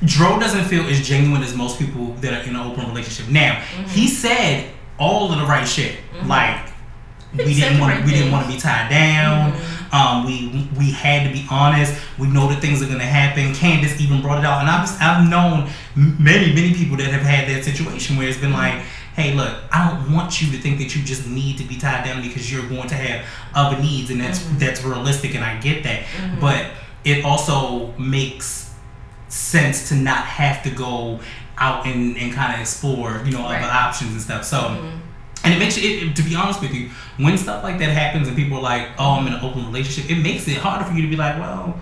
Dro 0.05 0.37
doesn't 0.39 0.65
feel 0.65 0.85
as 0.87 1.05
genuine 1.07 1.41
as 1.43 1.55
most 1.55 1.79
people 1.79 2.07
that 2.15 2.33
are 2.33 2.43
in 2.47 2.55
an 2.55 2.61
open 2.67 2.85
relationship. 2.87 3.31
Now, 3.31 3.55
Mm-hmm. 3.55 3.87
he 3.89 4.07
said 4.07 4.69
all 4.99 5.31
of 5.31 5.39
the 5.39 5.45
right 5.45 5.67
shit. 5.67 5.97
Like 6.25 6.72
we 7.37 7.53
didn't 7.53 7.79
want 7.79 8.03
we 8.05 8.11
didn't 8.11 8.31
want 8.31 8.45
to 8.47 8.51
be 8.53 8.59
tied 8.59 8.89
down. 8.89 9.51
Mm-hmm. 9.51 9.95
Um, 9.95 10.25
we 10.25 10.67
we 10.77 10.91
had 10.91 11.27
to 11.27 11.33
be 11.33 11.45
honest. 11.51 11.93
We 12.17 12.27
know 12.27 12.47
that 12.49 12.61
things 12.61 12.81
are 12.81 12.87
gonna 12.87 13.03
happen. 13.05 13.53
Candace 13.53 13.99
even 14.01 14.21
brought 14.21 14.39
it 14.39 14.45
out, 14.45 14.61
and 14.61 14.69
I've 14.69 14.89
I've 15.01 15.29
known 15.29 15.69
many 15.95 16.53
many 16.53 16.73
people 16.73 16.97
that 16.97 17.07
have 17.11 17.21
had 17.21 17.47
that 17.49 17.63
situation 17.63 18.17
where 18.17 18.27
it's 18.27 18.39
been 18.39 18.53
like, 18.53 18.81
hey, 19.15 19.33
look, 19.35 19.55
I 19.71 19.89
don't 19.91 20.13
want 20.13 20.41
you 20.41 20.51
to 20.51 20.57
think 20.57 20.79
that 20.79 20.95
you 20.95 21.03
just 21.03 21.27
need 21.27 21.57
to 21.59 21.63
be 21.63 21.77
tied 21.77 22.05
down 22.05 22.21
because 22.23 22.51
you're 22.51 22.67
going 22.67 22.87
to 22.89 22.95
have 22.95 23.25
other 23.53 23.79
needs, 23.81 24.09
and 24.09 24.19
that's 24.19 24.39
Mm-hmm. 24.39 24.57
that's 24.57 24.83
realistic, 24.83 25.35
and 25.35 25.43
I 25.43 25.59
get 25.59 25.83
that. 25.83 26.03
But 26.39 26.67
it 27.03 27.23
also 27.25 27.91
makes 27.97 28.73
sense 29.29 29.89
to 29.89 29.95
not 29.95 30.23
have 30.25 30.63
to 30.63 30.69
go 30.71 31.19
out 31.57 31.85
and, 31.85 32.17
and 32.17 32.33
kind 32.33 32.53
of 32.55 32.59
explore, 32.61 33.21
you 33.25 33.31
know, 33.31 33.43
Right. 33.43 33.61
other 33.61 33.71
options 33.71 34.11
and 34.13 34.21
stuff. 34.21 34.43
So. 34.45 34.89
And 35.43 35.53
it 35.53 35.59
makes 35.59 35.77
it, 35.77 35.81
it- 35.83 36.15
to 36.15 36.23
be 36.23 36.35
honest 36.35 36.61
with 36.61 36.73
you, 36.73 36.89
when 37.17 37.37
stuff 37.37 37.63
like 37.63 37.77
that 37.79 37.89
happens 37.89 38.27
and 38.27 38.35
people 38.37 38.57
are 38.57 38.61
like, 38.63 38.87
oh, 38.97 39.11
I'm 39.19 39.27
in 39.27 39.33
an 39.33 39.41
open 39.43 39.65
relationship, 39.65 40.09
it 40.09 40.21
makes 40.21 40.47
it 40.47 40.57
harder 40.57 40.85
for 40.85 40.93
you 40.93 41.01
to 41.03 41.07
be 41.09 41.15
like, 41.15 41.37
well, 41.37 41.79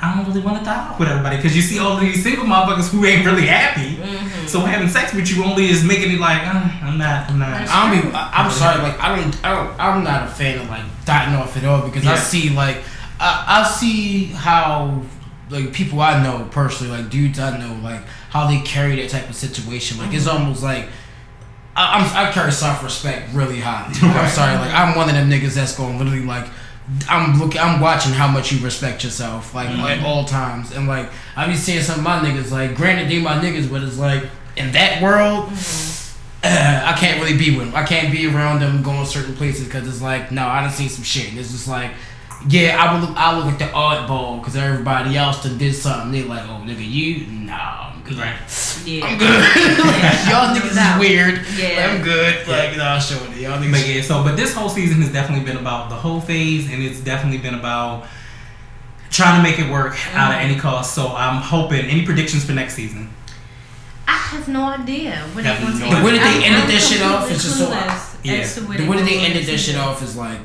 I 0.00 0.14
don't 0.16 0.26
really 0.26 0.40
want 0.40 0.58
to 0.58 0.64
talk 0.64 0.98
with 0.98 1.08
everybody 1.08 1.36
because 1.36 1.54
you 1.54 1.60
see 1.62 1.78
all 1.78 1.96
these 1.98 2.22
single 2.22 2.44
motherfuckers 2.46 2.88
who 2.90 3.04
ain't 3.04 3.26
really 3.26 3.46
happy. 3.46 3.96
So 4.46 4.60
having 4.60 4.88
sex 4.88 5.12
with 5.12 5.30
you 5.30 5.44
only 5.44 5.66
is 5.68 5.84
making 5.84 6.12
it 6.12 6.20
like, 6.20 6.42
uh, 6.46 6.68
I'm 6.82 6.96
not, 6.96 7.28
I'm 7.30 7.38
not. 7.38 7.50
I 7.70 7.90
don't 7.92 8.10
be, 8.10 8.16
I, 8.16 8.30
I'm 8.44 8.50
sorry, 8.50 8.82
like 8.82 8.98
I 9.00 9.16
don't, 9.16 9.44
I 9.44 9.54
don't, 9.54 9.80
I'm 9.80 10.04
not 10.04 10.24
a 10.24 10.30
fan 10.30 10.60
of 10.60 10.68
like 10.70 10.82
dotting 11.04 11.34
off 11.34 11.56
at 11.56 11.64
all 11.64 11.82
because 11.86 12.06
I 12.06 12.14
see 12.16 12.50
like, 12.50 12.78
I, 13.20 13.62
I 13.64 13.68
see 13.68 14.26
how 14.26 15.02
like 15.50 15.72
people 15.72 16.00
I 16.00 16.22
know 16.22 16.48
personally, 16.50 16.96
like 16.96 17.10
dudes 17.10 17.38
I 17.38 17.58
know, 17.58 17.78
like 17.82 18.02
how 18.30 18.46
they 18.46 18.60
carry 18.60 18.96
that 19.02 19.10
type 19.10 19.28
of 19.28 19.34
situation. 19.36 19.98
Like 19.98 20.12
it's 20.14 20.26
almost 20.26 20.62
like. 20.62 20.88
I, 21.76 21.98
I'm, 21.98 22.28
I 22.28 22.32
carry 22.32 22.50
self 22.52 22.82
respect 22.82 23.34
really 23.34 23.60
high. 23.60 23.86
I'm 24.02 24.30
sorry, 24.30 24.56
like 24.56 24.72
I'm 24.72 24.96
one 24.96 25.08
of 25.08 25.14
them 25.14 25.28
niggas 25.28 25.54
that's 25.54 25.76
going 25.76 25.98
literally 25.98 26.24
like 26.24 26.46
I'm 27.08 27.38
looking, 27.38 27.60
I'm 27.60 27.80
watching 27.80 28.12
how 28.12 28.28
much 28.28 28.50
you 28.50 28.64
respect 28.64 29.04
yourself, 29.04 29.54
like 29.54 29.68
at 29.68 30.04
all 30.04 30.24
times, 30.24 30.72
and 30.72 30.88
like 30.88 31.10
I 31.36 31.46
be 31.46 31.54
seeing 31.54 31.82
some 31.82 31.98
of 31.98 32.04
my 32.04 32.20
niggas, 32.20 32.50
like 32.50 32.76
granted 32.76 33.10
they 33.10 33.20
my 33.20 33.34
niggas, 33.34 33.70
but 33.70 33.82
it's 33.82 33.98
like 33.98 34.24
in 34.56 34.72
that 34.72 35.02
world, 35.02 35.50
uh, 36.42 36.94
I 36.94 36.96
can't 36.98 37.20
really 37.20 37.36
be 37.36 37.56
with 37.56 37.66
them. 37.66 37.76
I 37.76 37.84
can't 37.84 38.10
be 38.10 38.26
around 38.26 38.60
them 38.60 38.82
going 38.82 39.04
certain 39.04 39.34
places 39.34 39.66
because 39.66 39.86
it's 39.86 40.00
like 40.00 40.32
no, 40.32 40.46
I 40.46 40.62
done 40.62 40.70
seen 40.70 40.88
some 40.88 41.04
shit. 41.04 41.30
And 41.30 41.38
it's 41.38 41.52
just 41.52 41.68
like. 41.68 41.92
Yeah, 42.48 42.76
I 42.78 42.92
would 42.92 43.08
look. 43.08 43.16
I 43.16 43.36
look 43.36 43.46
at 43.46 43.58
the 43.58 43.64
oddball 43.64 44.38
because 44.38 44.56
everybody 44.56 45.16
else 45.16 45.42
done 45.42 45.56
did 45.56 45.74
something. 45.74 46.12
They 46.12 46.22
like, 46.22 46.42
oh 46.42 46.62
nigga, 46.64 46.86
you 46.86 47.26
no, 47.26 47.54
I'm 47.54 47.95
good. 48.06 48.18
Right. 48.18 48.36
Yeah. 48.84 49.06
I'm 49.06 49.18
good. 49.18 49.28
Like, 49.86 50.28
y'all 50.28 50.54
niggas 50.56 50.74
No. 50.76 50.94
is 50.94 51.00
weird. 51.00 51.40
Yeah. 51.56 51.90
I'm 51.90 52.02
good. 52.02 52.46
Yeah. 52.46 52.56
Like, 52.56 52.76
no, 52.76 52.98
showing 53.00 53.32
it. 53.32 53.38
Y'all 53.38 53.58
But 53.58 53.68
niggas. 53.68 53.94
yeah, 53.96 54.02
so 54.02 54.22
but 54.22 54.36
this 54.36 54.54
whole 54.54 54.68
season 54.68 55.00
has 55.02 55.12
definitely 55.12 55.44
been 55.44 55.56
about 55.58 55.88
the 55.90 55.96
whole 55.96 56.20
phase, 56.20 56.70
and 56.70 56.82
it's 56.82 57.00
definitely 57.00 57.38
been 57.38 57.54
about 57.54 58.06
trying 59.10 59.42
to 59.42 59.48
make 59.48 59.58
it 59.58 59.70
work 59.70 59.92
out 60.14 60.32
at 60.32 60.40
mm-hmm. 60.40 60.50
any 60.50 60.58
cost. 60.60 60.94
So 60.94 61.08
I'm 61.08 61.40
hoping. 61.42 61.84
Any 61.86 62.04
predictions 62.04 62.44
for 62.44 62.52
next 62.52 62.74
season? 62.74 63.10
I 64.08 64.12
have 64.12 64.48
no 64.48 64.64
idea. 64.64 65.16
What 65.32 65.44
Have 65.44 65.58
they 65.60 65.78
no 65.80 65.86
idea. 65.86 66.02
Where 66.04 66.12
did 66.12 66.22
they 66.22 66.26
I'm- 66.26 66.42
ended 66.42 66.62
I'm 66.62 66.68
this 66.68 66.88
shit 66.90 67.02
off? 67.02 67.26
completely 67.26 67.34
It's 67.34 67.44
just 67.44 67.58
so- 67.58 68.18
Yeah. 68.22 68.32
as 68.34 68.54
to 68.54 68.60
where 68.62 68.76
The 68.78 68.84
they 68.84 68.88
way 68.88 68.96
that 68.98 69.04
they 69.04 69.18
ended 69.18 69.46
this 69.46 69.64
shit 69.64 69.76
off 69.76 70.02
is 70.02 70.16
like, 70.16 70.38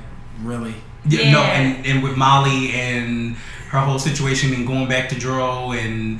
really. 0.44 0.74
Yeah, 1.08 1.32
no, 1.32 1.42
and, 1.42 1.86
and 1.86 2.04
with 2.04 2.16
Molly 2.16 2.72
and 2.74 3.36
her 3.70 3.80
whole 3.80 3.98
situation 4.00 4.54
and 4.54 4.68
going 4.68 4.88
back 4.88 5.10
to 5.10 5.16
Dro 5.16 5.72
and 5.72 6.20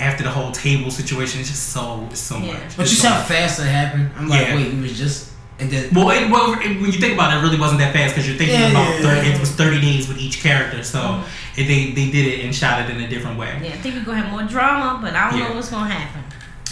after 0.00 0.22
the 0.24 0.30
whole 0.30 0.50
table 0.50 0.90
situation, 0.90 1.40
it's 1.40 1.50
just 1.50 1.68
so 1.70 2.06
it's 2.10 2.20
so 2.20 2.38
Yeah. 2.38 2.52
much. 2.54 2.76
But 2.76 2.82
It's 2.84 2.92
you 2.92 2.96
so 2.98 3.08
see 3.08 3.14
how 3.14 3.22
fast 3.22 3.60
it 3.60 3.66
happened? 3.66 4.10
I'm 4.18 4.28
like, 4.28 4.40
Yeah. 4.40 4.56
wait, 4.56 4.66
it 4.68 4.80
was 4.80 4.98
just. 4.98 5.26
And 5.60 5.70
then. 5.70 5.90
Well, 5.92 6.08
it, 6.10 6.30
well, 6.30 6.54
it- 6.54 6.80
when 6.80 6.86
you 6.90 6.98
think 6.98 7.12
about 7.12 7.34
it, 7.34 7.38
it 7.38 7.42
really 7.42 7.58
wasn't 7.60 7.80
that 7.80 7.92
fast 7.92 8.14
because 8.14 8.26
you're 8.26 8.38
thinking 8.38 8.58
Yeah, 8.58 8.70
about 8.70 8.94
30, 9.02 9.28
yeah. 9.28 9.34
it 9.34 9.40
was 9.40 9.50
30 9.50 9.78
days 9.78 10.08
with 10.08 10.16
each 10.18 10.42
character, 10.42 10.82
so 10.82 10.98
Mhm. 11.00 11.22
it, 11.58 11.64
they 11.68 11.90
they 11.92 12.10
did 12.10 12.26
it 12.32 12.44
and 12.44 12.54
shot 12.54 12.80
it 12.80 12.88
in 12.88 12.98
a 13.02 13.06
different 13.08 13.36
way. 13.38 13.52
Yeah, 13.62 13.68
I 13.68 13.76
think 13.76 13.94
we're 13.96 14.04
gonna 14.04 14.22
have 14.22 14.30
more 14.30 14.42
drama, 14.44 14.98
but 15.02 15.14
I 15.14 15.28
don't 15.30 15.38
Yeah. 15.38 15.48
know 15.48 15.54
what's 15.56 15.68
gonna 15.68 15.92
happen. 15.92 16.22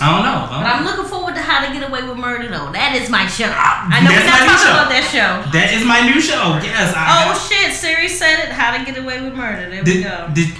I 0.00 0.14
don't 0.14 0.22
know. 0.22 0.46
I 0.46 0.62
But 0.62 0.62
don't 0.62 0.78
I'm 0.78 0.84
looking 0.86 1.10
forward 1.10 1.34
to 1.34 1.42
How 1.42 1.66
to 1.66 1.72
Get 1.72 1.82
Away 1.88 2.02
with 2.06 2.16
Murder, 2.18 2.46
though. 2.48 2.70
That 2.70 2.94
is 2.94 3.10
my 3.10 3.26
show. 3.26 3.50
I 3.50 3.98
know 3.98 4.10
we're 4.14 4.22
not 4.22 4.46
talking 4.46 4.62
show. 4.62 4.74
about 4.78 4.90
that 4.94 5.04
show. 5.10 5.30
That 5.50 5.74
is 5.74 5.82
my 5.84 6.06
new 6.06 6.20
show. 6.20 6.58
Yes. 6.62 6.94
I, 6.94 7.26
Oh 7.26 7.34
shit! 7.34 7.74
Siri 7.74 8.06
said 8.08 8.46
it. 8.46 8.50
How 8.54 8.76
to 8.76 8.84
Get 8.84 8.96
Away 8.96 9.20
with 9.22 9.34
Murder. 9.34 9.68
There 9.70 9.82
we 9.82 10.02
go. 10.02 10.30
did, 10.34 10.54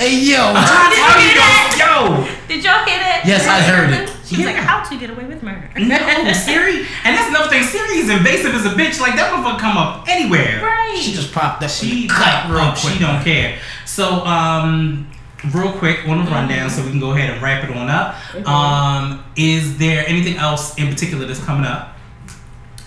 Hey, 0.00 0.18
yo! 0.18 0.50
I'm 0.50 0.66
trying 0.66 0.90
to 0.90 0.96
Did 0.98 1.04
you 1.04 1.14
you, 1.14 1.28
hear 1.30 1.38
that? 1.38 1.68
yo, 1.78 2.26
Did 2.48 2.64
y'all 2.64 2.82
hear 2.82 2.98
that? 2.98 3.22
Yes, 3.24 3.46
I 3.46 3.60
heard 3.62 3.92
it. 3.92 4.08
She's 4.26 4.38
was 4.38 4.46
like, 4.48 4.56
"How 4.56 4.82
to 4.82 4.94
get 4.98 5.10
away 5.10 5.26
with 5.26 5.42
murder?" 5.44 5.68
no, 5.78 6.32
Siri, 6.32 6.88
and 7.04 7.12
that's 7.14 7.28
another 7.28 7.50
thing. 7.52 7.62
Siri 7.62 7.98
is 8.00 8.08
invasive 8.10 8.54
as 8.56 8.64
a 8.64 8.70
bitch. 8.74 8.98
Like 8.98 9.14
that 9.14 9.30
motherfucker 9.30 9.60
come 9.60 9.76
up 9.76 10.08
anywhere. 10.08 10.58
right. 10.64 10.98
She 10.98 11.12
just 11.12 11.30
popped 11.32 11.60
that. 11.60 11.70
She 11.70 12.08
cut 12.08 12.48
real 12.50 12.72
quick. 12.72 12.94
She 12.94 12.98
don't 12.98 13.22
care. 13.22 13.60
So, 13.84 14.24
um, 14.24 15.06
real 15.52 15.72
quick 15.72 16.06
on 16.08 16.24
the 16.24 16.30
rundown, 16.30 16.70
so 16.70 16.82
we 16.84 16.90
can 16.90 17.00
go 17.00 17.12
ahead 17.12 17.30
and 17.30 17.42
wrap 17.42 17.64
it 17.68 17.74
on 17.76 17.88
up. 17.88 18.14
Mhm. 18.32 18.46
Um, 18.46 19.24
is 19.36 19.78
there 19.78 20.04
anything 20.06 20.36
else 20.36 20.76
in 20.78 20.88
particular 20.88 21.26
that's 21.26 21.42
coming 21.44 21.64
up? 21.66 21.96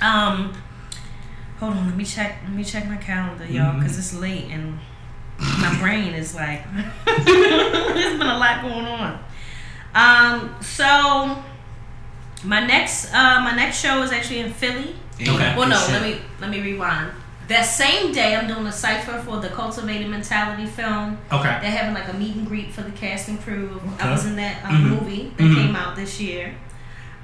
Um, 0.01 0.53
hold 1.59 1.73
on. 1.73 1.85
Let 1.87 1.95
me 1.97 2.05
check. 2.05 2.37
Let 2.43 2.53
me 2.53 2.63
check 2.63 2.87
my 2.87 2.97
calendar, 2.97 3.45
y'all, 3.45 3.77
because 3.79 3.97
it's 3.97 4.13
late 4.13 4.45
and 4.51 4.79
my 5.39 5.75
brain 5.81 6.13
is 6.13 6.33
like, 6.35 6.63
there's 7.05 8.17
been 8.17 8.21
a 8.21 8.37
lot 8.37 8.61
going 8.61 8.85
on. 8.85 9.19
Um, 9.93 10.55
so 10.61 11.43
my 12.43 12.65
next, 12.65 13.13
uh, 13.13 13.39
my 13.41 13.53
next 13.55 13.79
show 13.81 14.01
is 14.03 14.11
actually 14.11 14.39
in 14.39 14.51
Philly. 14.53 14.95
Okay. 15.21 15.55
Well, 15.57 15.67
no, 15.69 15.77
Shit. 15.77 15.91
let 15.93 16.01
me 16.03 16.19
let 16.41 16.49
me 16.49 16.59
rewind. 16.61 17.11
That 17.47 17.63
same 17.63 18.11
day, 18.11 18.35
I'm 18.35 18.47
doing 18.47 18.65
a 18.65 18.71
cipher 18.71 19.19
for 19.19 19.39
the 19.39 19.49
Cultivated 19.49 20.09
Mentality 20.09 20.65
film. 20.65 21.17
Okay. 21.31 21.57
They're 21.61 21.69
having 21.71 21.93
like 21.93 22.11
a 22.11 22.13
meet 22.17 22.35
and 22.35 22.47
greet 22.47 22.71
for 22.71 22.81
the 22.81 22.91
cast 22.91 23.27
and 23.27 23.39
crew. 23.39 23.79
Okay. 23.95 24.07
I 24.07 24.11
was 24.11 24.25
in 24.25 24.35
that 24.37 24.65
um, 24.65 24.71
Mhm. 24.83 24.89
movie 24.89 25.33
that 25.37 25.43
Mhm. 25.43 25.55
came 25.55 25.75
out 25.75 25.95
this 25.95 26.19
year. 26.19 26.55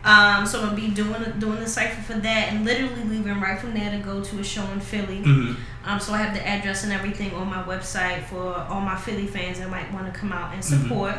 Um, 0.04 0.46
so 0.48 0.60
I'm 0.62 0.70
gonna 0.70 0.76
be 0.82 0.88
doing 0.90 1.14
doing 1.40 1.60
the 1.60 1.68
cipher 1.68 2.02
for 2.02 2.14
that 2.20 2.50
and 2.54 2.66
literally 2.66 3.04
leaving 3.04 3.40
right 3.40 3.60
from 3.60 3.74
there 3.74 3.92
to 3.92 3.98
go 3.98 4.22
to 4.24 4.40
a 4.40 4.44
show 4.44 4.64
in 4.74 4.80
Philly. 4.80 5.22
hmm 5.24 5.54
Um, 5.86 6.00
so 6.00 6.14
I 6.14 6.18
have 6.18 6.34
the 6.36 6.48
address 6.48 6.84
and 6.84 6.92
everything 6.94 7.34
on 7.34 7.50
my 7.50 7.62
website 7.64 8.24
for 8.26 8.66
all 8.70 8.82
my 8.82 8.96
Philly 8.96 9.26
fans 9.28 9.58
that 9.60 9.70
might 9.72 9.92
want 9.92 10.12
to 10.12 10.20
come 10.20 10.32
out 10.32 10.54
and 10.54 10.62
Mhm. 10.62 10.84
support. 10.84 11.18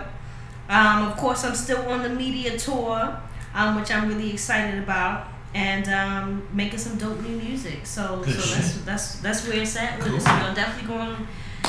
Um, 0.71 1.07
of 1.09 1.17
course, 1.17 1.45
I'm 1.45 1.55
still 1.57 1.89
on 1.91 2.03
the 2.05 2.09
media 2.09 2.57
tour, 2.57 3.17
um, 3.55 3.75
which 3.77 3.91
I'm 3.93 4.07
really 4.09 4.33
excited 4.33 4.79
about, 4.83 5.27
and 5.55 5.89
um, 5.89 6.47
making 6.53 6.79
some 6.79 6.97
dope 6.99 7.21
new 7.21 7.37
music. 7.37 7.85
So, 7.87 8.23
Good 8.25 8.35
so 8.41 8.55
that's 8.55 8.77
that's 8.85 9.15
that's 9.21 9.47
where 9.49 9.59
it's 9.59 9.77
at. 9.77 9.99
With 9.99 10.07
Cool. 10.09 10.17
it. 10.17 10.21
So 10.23 10.31
I'm 10.31 10.55
definitely 10.55 10.89
going 10.97 11.17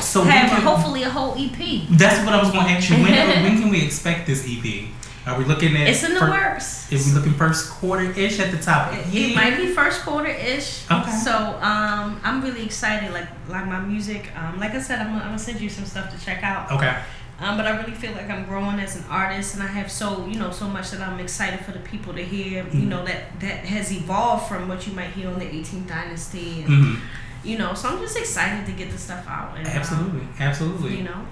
So 0.02 0.24
have 0.24 0.50
can, 0.50 0.62
hopefully 0.62 1.04
a 1.04 1.10
whole 1.10 1.34
EP. 1.38 1.88
that's 1.92 2.24
what 2.26 2.34
I 2.34 2.40
was 2.42 2.52
going 2.52 2.66
to 2.66 2.72
ask 2.72 2.90
you. 2.90 2.96
When, 2.98 3.12
when 3.44 3.60
can 3.62 3.70
we 3.70 3.84
expect 3.86 4.26
this 4.28 4.48
EP? 4.48 4.86
Are 5.26 5.38
we 5.38 5.46
looking 5.46 5.74
at? 5.78 5.88
It's 5.88 6.04
in 6.04 6.14
the 6.16 6.20
fir- 6.20 6.32
works. 6.32 6.92
Is 6.92 7.08
we 7.08 7.14
looking 7.14 7.34
first 7.34 7.70
quarter 7.70 8.12
ish 8.12 8.40
at 8.40 8.52
the 8.52 8.58
top? 8.58 8.92
It, 8.94 9.06
it 9.16 9.36
might 9.36 9.56
be 9.56 9.68
first 9.68 10.02
quarter 10.02 10.28
ish. 10.30 10.84
Okay. 10.92 11.12
So 11.12 11.32
um, 11.62 12.20
I'm 12.26 12.42
really 12.44 12.66
excited. 12.66 13.12
Like 13.14 13.30
like 13.48 13.66
my 13.66 13.80
music. 13.80 14.30
Um, 14.38 14.60
like 14.60 14.72
I 14.76 14.82
said, 14.82 15.00
I'm, 15.00 15.08
gonna- 15.08 15.20
I'm 15.22 15.28
gonna 15.28 15.40
send 15.40 15.62
you 15.62 15.70
some 15.70 15.86
stuff 15.86 16.12
to 16.18 16.26
check 16.26 16.44
out. 16.44 16.72
Okay. 16.74 16.98
Um, 17.40 17.58
but 17.58 17.66
I 17.66 17.72
really 17.82 17.94
feel 17.94 18.12
like 18.14 18.30
I'm 18.30 18.46
growing 18.46 18.80
as 18.80 18.96
an 18.96 19.04
artist, 19.10 19.56
and 19.56 19.64
I 19.64 19.68
have 19.68 19.92
so 19.92 20.26
you 20.28 20.40
know 20.40 20.52
so 20.52 20.68
much 20.68 20.92
that 20.92 21.02
I'm 21.02 21.20
excited 21.20 21.66
for 21.66 21.72
the 21.72 21.80
people 21.80 22.14
to 22.14 22.24
hear. 22.24 22.64
You 22.72 22.82
Mhm. 22.84 22.88
know 22.88 23.04
that 23.06 23.40
that 23.40 23.66
has 23.66 23.92
evolved 23.92 24.48
from 24.48 24.68
what 24.68 24.86
you 24.88 24.94
might 24.94 25.10
hear 25.12 25.28
on 25.30 25.40
the 25.40 25.46
18th 25.46 25.88
Dynasty, 25.88 26.64
and 26.64 26.68
hmm 26.68 26.96
you 27.44 27.58
know. 27.58 27.74
So 27.74 27.90
I'm 27.90 28.00
just 28.00 28.18
excited 28.18 28.66
to 28.68 28.72
get 28.72 28.90
the 28.92 28.98
stuff 28.98 29.26
out. 29.28 29.58
And, 29.58 29.68
um, 29.68 29.74
Absolutely. 29.76 30.28
Absolutely. 30.40 30.98
you 30.98 31.04
know. 31.04 31.26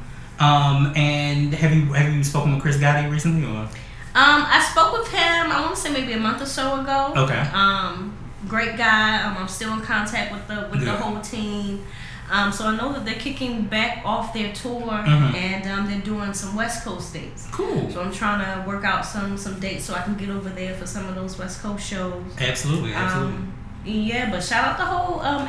Um, 0.46 0.92
and 0.96 1.54
have 1.54 1.72
you 1.74 1.94
have 1.94 2.12
you 2.12 2.24
spoken 2.24 2.54
with 2.54 2.62
Chris 2.62 2.78
Gotti 2.78 3.10
recently 3.10 3.46
or? 3.46 3.62
Um, 4.14 4.44
I 4.50 4.60
spoke 4.72 4.92
with 4.98 5.08
him. 5.10 5.52
I 5.52 5.62
want 5.62 5.76
to 5.76 5.80
say 5.82 5.92
maybe 5.94 6.12
a 6.14 6.20
month 6.20 6.42
or 6.42 6.46
so 6.48 6.82
ago. 6.82 7.14
Okay. 7.16 7.40
Um, 7.54 8.12
great 8.48 8.76
guy. 8.76 9.22
Um, 9.24 9.38
I'm 9.38 9.48
still 9.48 9.72
in 9.74 9.82
contact 9.82 10.34
with 10.34 10.46
the 10.48 10.68
with 10.72 10.84
the 10.84 10.92
whole 10.92 11.22
team. 11.22 11.86
Um, 12.32 12.52
so 12.52 12.66
I 12.66 12.76
know 12.78 12.94
that 12.94 13.04
they're 13.06 13.16
kicking 13.16 13.64
back 13.64 14.04
off 14.06 14.34
their 14.34 14.54
tour 14.54 14.82
Mhm. 14.90 15.36
and 15.36 15.68
um, 15.70 15.88
they're 15.90 16.00
doing 16.00 16.34
some 16.34 16.56
West 16.56 16.86
Coast 16.86 17.14
dates. 17.14 17.48
Cool. 17.52 17.92
So 17.92 18.02
I'm 18.02 18.12
trying 18.14 18.40
to 18.40 18.68
work 18.68 18.86
out 18.86 19.06
some 19.06 19.38
some 19.38 19.60
dates 19.60 19.84
so 19.86 19.94
I 19.94 20.02
can 20.02 20.16
get 20.16 20.30
over 20.30 20.50
there 20.50 20.74
for 20.76 20.88
some 20.88 21.06
of 21.10 21.16
those 21.16 21.38
West 21.38 21.62
Coast 21.62 21.86
shows. 21.86 22.24
Absolutely. 22.40 22.94
Absolutely. 22.94 23.34
Um, 23.36 23.54
yeah, 23.84 24.30
but 24.30 24.44
shout 24.44 24.64
out 24.64 24.78
the 24.78 24.86
whole 24.86 25.20
um, 25.22 25.48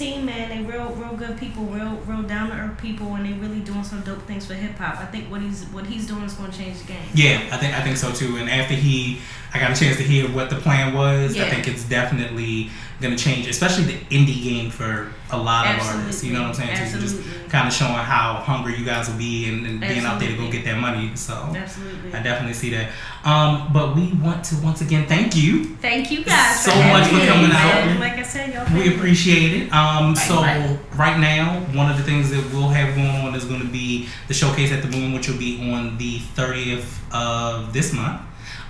team, 0.00 0.24
man. 0.26 0.48
They 0.48 0.60
real 0.70 0.88
real 0.96 1.14
good 1.14 1.38
people, 1.38 1.64
real 1.66 2.00
real 2.06 2.22
down 2.22 2.50
to 2.50 2.56
earth 2.56 2.78
people, 2.78 3.14
and 3.14 3.24
they 3.24 3.32
really 3.34 3.60
doing 3.60 3.84
some 3.84 4.00
dope 4.00 4.26
things 4.26 4.46
for 4.46 4.54
hip 4.54 4.76
hop. 4.76 4.98
I 5.00 5.04
think 5.06 5.30
what 5.30 5.40
he's 5.40 5.64
what 5.66 5.86
he's 5.86 6.06
doing 6.06 6.22
is 6.24 6.34
going 6.34 6.50
to 6.50 6.58
change 6.58 6.78
the 6.80 6.88
game. 6.92 7.08
Yeah, 7.14 7.40
I 7.52 7.56
think 7.58 7.74
I 7.74 7.80
think 7.82 7.96
so 7.96 8.12
too. 8.12 8.36
And 8.38 8.50
after 8.50 8.74
he, 8.74 9.20
I 9.54 9.58
got 9.60 9.70
a 9.70 9.80
chance 9.80 9.96
to 9.98 10.02
hear 10.02 10.28
what 10.28 10.50
the 10.50 10.56
plan 10.56 10.94
was. 10.94 11.36
Yeah. 11.36 11.44
I 11.44 11.50
think 11.50 11.68
it's 11.68 11.84
definitely 11.84 12.70
gonna 13.00 13.16
change, 13.16 13.48
especially 13.48 13.84
the 13.84 13.98
indie 14.16 14.42
game 14.42 14.70
for 14.70 15.12
a 15.32 15.36
lot 15.36 15.66
of 15.66 15.80
artists. 15.82 16.24
You 16.24 16.32
know 16.32 16.42
what 16.42 16.48
I'm 16.48 16.76
saying? 16.76 16.92
Too. 16.92 17.00
Just 17.00 17.22
kind 17.48 17.66
of 17.66 17.74
showing 17.74 17.92
how 17.92 18.34
hungry 18.34 18.76
you 18.76 18.84
guys 18.84 19.08
will 19.08 19.18
be 19.18 19.48
and, 19.48 19.66
and 19.66 19.80
being 19.80 20.04
out 20.04 20.20
there 20.20 20.28
to 20.28 20.36
go 20.36 20.50
get 20.50 20.64
that 20.64 20.78
money. 20.78 21.14
So 21.16 21.34
Absolutely. 21.34 22.12
I 22.12 22.22
definitely 22.22 22.54
see 22.54 22.70
that. 22.70 22.90
Um, 23.24 23.70
but 23.72 23.94
we 23.96 24.12
want 24.14 24.44
to 24.46 24.56
once 24.62 24.80
again 24.80 25.06
thank 25.06 25.36
you. 25.36 25.64
Thank 25.76 26.10
you 26.10 26.24
guys 26.24 26.64
So 26.64 26.70
for 26.70 26.78
much 26.78 27.08
for 27.08 27.18
coming 27.26 27.50
out. 27.52 27.98
Like 28.00 28.14
I 28.14 28.22
said, 28.22 28.54
y'all. 28.54 28.78
We 28.78 28.94
appreciate 28.94 29.62
it. 29.62 29.72
Um, 29.72 30.14
so 30.16 30.36
right. 30.36 30.78
right 30.96 31.18
now, 31.18 31.60
one 31.74 31.90
of 31.90 31.96
the 31.96 32.04
things 32.04 32.30
that 32.30 32.44
we'll 32.52 32.68
have 32.68 32.94
going 32.94 33.08
on 33.08 33.34
is 33.34 33.44
going 33.44 33.60
to 33.60 33.68
be 33.68 34.08
the 34.28 34.34
showcase 34.34 34.72
at 34.72 34.82
the 34.82 34.88
Moon, 34.88 35.12
which 35.12 35.28
will 35.28 35.38
be 35.38 35.70
on 35.72 35.98
the 35.98 36.18
30th 36.18 36.98
of 37.12 37.72
this 37.72 37.92
month. 37.92 38.22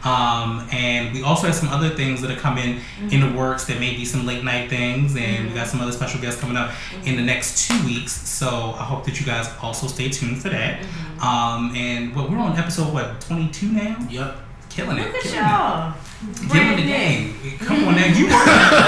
Um, 0.04 0.66
and 0.72 1.12
we 1.12 1.22
also 1.22 1.46
have 1.46 1.56
some 1.56 1.68
other 1.68 1.90
things 1.90 2.22
that 2.22 2.30
are 2.30 2.40
coming 2.40 2.80
in 3.10 3.20
the 3.20 3.36
works 3.36 3.66
that 3.66 3.78
may 3.78 3.94
be 3.94 4.04
some 4.04 4.26
late 4.26 4.44
night 4.44 4.70
things, 4.70 5.16
and 5.16 5.48
we 5.48 5.54
got 5.54 5.66
some 5.66 5.80
other 5.80 5.92
special 5.92 6.20
guests 6.20 6.40
coming 6.40 6.56
up 6.56 6.72
in 7.04 7.16
the 7.16 7.22
next 7.22 7.68
two 7.68 7.84
weeks. 7.84 8.12
So 8.12 8.48
I 8.48 8.84
hope 8.84 9.04
that 9.04 9.20
you 9.20 9.26
guys 9.26 9.48
also 9.62 9.86
stay 9.86 10.08
tuned 10.08 10.40
for 10.40 10.48
that. 10.48 10.80
Mm-hmm. 10.80 11.20
Um, 11.20 11.76
and 11.76 12.16
what 12.16 12.30
we're 12.30 12.38
on 12.38 12.56
episode 12.56 12.92
what 12.94 13.20
22 13.20 13.66
now, 13.66 13.98
Yep, 14.10 14.36
killing 14.70 14.98
it, 14.98 15.06
Look 15.06 15.16
at 15.16 15.22
killing 15.22 15.92
it. 15.94 16.09
Y'all. 16.22 16.52
Giving 16.52 16.76
the 16.76 16.82
new. 16.82 16.88
game. 16.88 17.34
Come 17.60 17.88
on 17.88 17.94
now. 17.94 18.06
You 18.06 18.24
were 18.24 18.30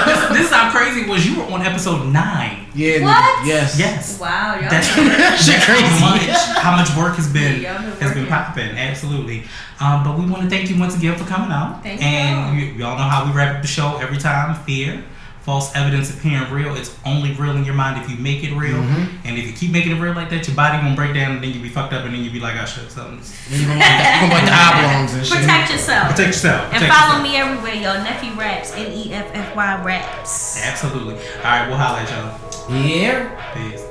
this, 0.05 0.29
this 0.37 0.45
is 0.47 0.51
how 0.51 0.69
crazy 0.71 1.01
it 1.01 1.07
was. 1.09 1.25
You 1.25 1.37
were 1.39 1.45
on 1.51 1.61
episode 1.61 2.07
nine. 2.11 2.65
Yeah. 2.75 3.01
What? 3.03 3.15
nigga, 3.39 3.47
Yes. 3.47 3.79
Yes. 3.79 4.19
Wow, 4.19 4.55
y'all. 4.59 4.69
That's, 4.69 4.95
been- 4.95 5.07
that's 5.07 5.65
crazy. 5.65 5.83
How 5.83 6.15
much, 6.15 6.57
how 6.57 6.75
much 6.75 6.95
work 6.97 7.15
has 7.17 7.31
been 7.31 7.61
Yeah, 7.61 7.81
has 7.81 8.13
been 8.13 8.25
popping. 8.27 8.69
Absolutely. 8.77 9.43
Um, 9.79 10.03
but 10.03 10.17
we 10.17 10.25
want 10.29 10.43
to 10.43 10.49
thank 10.49 10.69
you 10.69 10.79
once 10.79 10.95
again 10.97 11.15
for 11.17 11.25
coming 11.25 11.51
out. 11.51 11.83
Thank 11.83 12.01
you. 12.01 12.07
and 12.07 12.79
y'all 12.79 12.97
know 12.97 13.03
how 13.03 13.25
we 13.25 13.31
wrap 13.31 13.55
up 13.57 13.61
the 13.61 13.67
show 13.67 13.97
every 13.97 14.17
time. 14.17 14.55
Fear, 14.63 15.03
false 15.43 15.75
evidence 15.75 16.09
appearing 16.13 16.51
real. 16.51 16.75
It's 16.75 16.97
only 17.05 17.33
real 17.33 17.55
in 17.57 17.65
your 17.65 17.75
mind 17.75 18.01
if 18.01 18.09
you 18.09 18.17
make 18.17 18.43
it 18.43 18.55
real. 18.55 18.77
Mm-hmm. 18.77 19.27
And 19.27 19.37
if 19.37 19.45
you 19.45 19.53
keep 19.53 19.71
making 19.71 19.91
it 19.91 19.99
real 19.99 20.13
like 20.13 20.29
that, 20.29 20.47
your 20.47 20.55
body 20.55 20.77
gonna 20.77 20.95
break 20.95 21.13
down 21.13 21.33
and 21.33 21.43
then 21.43 21.51
you 21.51 21.59
be 21.61 21.69
fucked 21.69 21.93
up 21.93 22.05
and 22.05 22.13
then 22.13 22.23
you 22.23 22.31
be 22.31 22.39
like, 22.39 22.55
I 22.55 22.65
should 22.65 22.89
something. 22.89 23.19
Then 23.49 23.59
you 23.61 23.67
gonna 23.67 23.79
want 23.79 23.91
the, 23.91 24.03
you 24.03 24.19
gonna 24.21 24.33
want 24.33 24.45
the 24.47 24.53
oblongs 24.63 25.13
and 25.13 25.25
shit. 25.25 25.37
Protect 25.39 25.71
yourself. 25.71 26.09
Protect 26.11 26.27
yourself. 26.27 26.61
And 26.63 26.73
Protect 26.73 26.93
follow 26.93 27.19
yourself. 27.19 27.23
me 27.23 27.37
everywhere, 27.37 27.75
y'all. 27.75 28.05
Neffy 28.05 28.35
Raps, 28.37 28.71
N 28.73 28.91
E 28.91 29.13
F 29.13 29.27
F 29.33 29.55
Y 29.55 29.83
Raps. 29.83 30.63
Absolutely. 30.63 31.15
All 31.15 31.43
right, 31.43 31.67
we'll 31.67 31.77
holla 31.77 31.99
at 31.99 32.09
y'all. 32.09 32.39
Yeah. 32.71 33.53
Peace. 33.53 33.83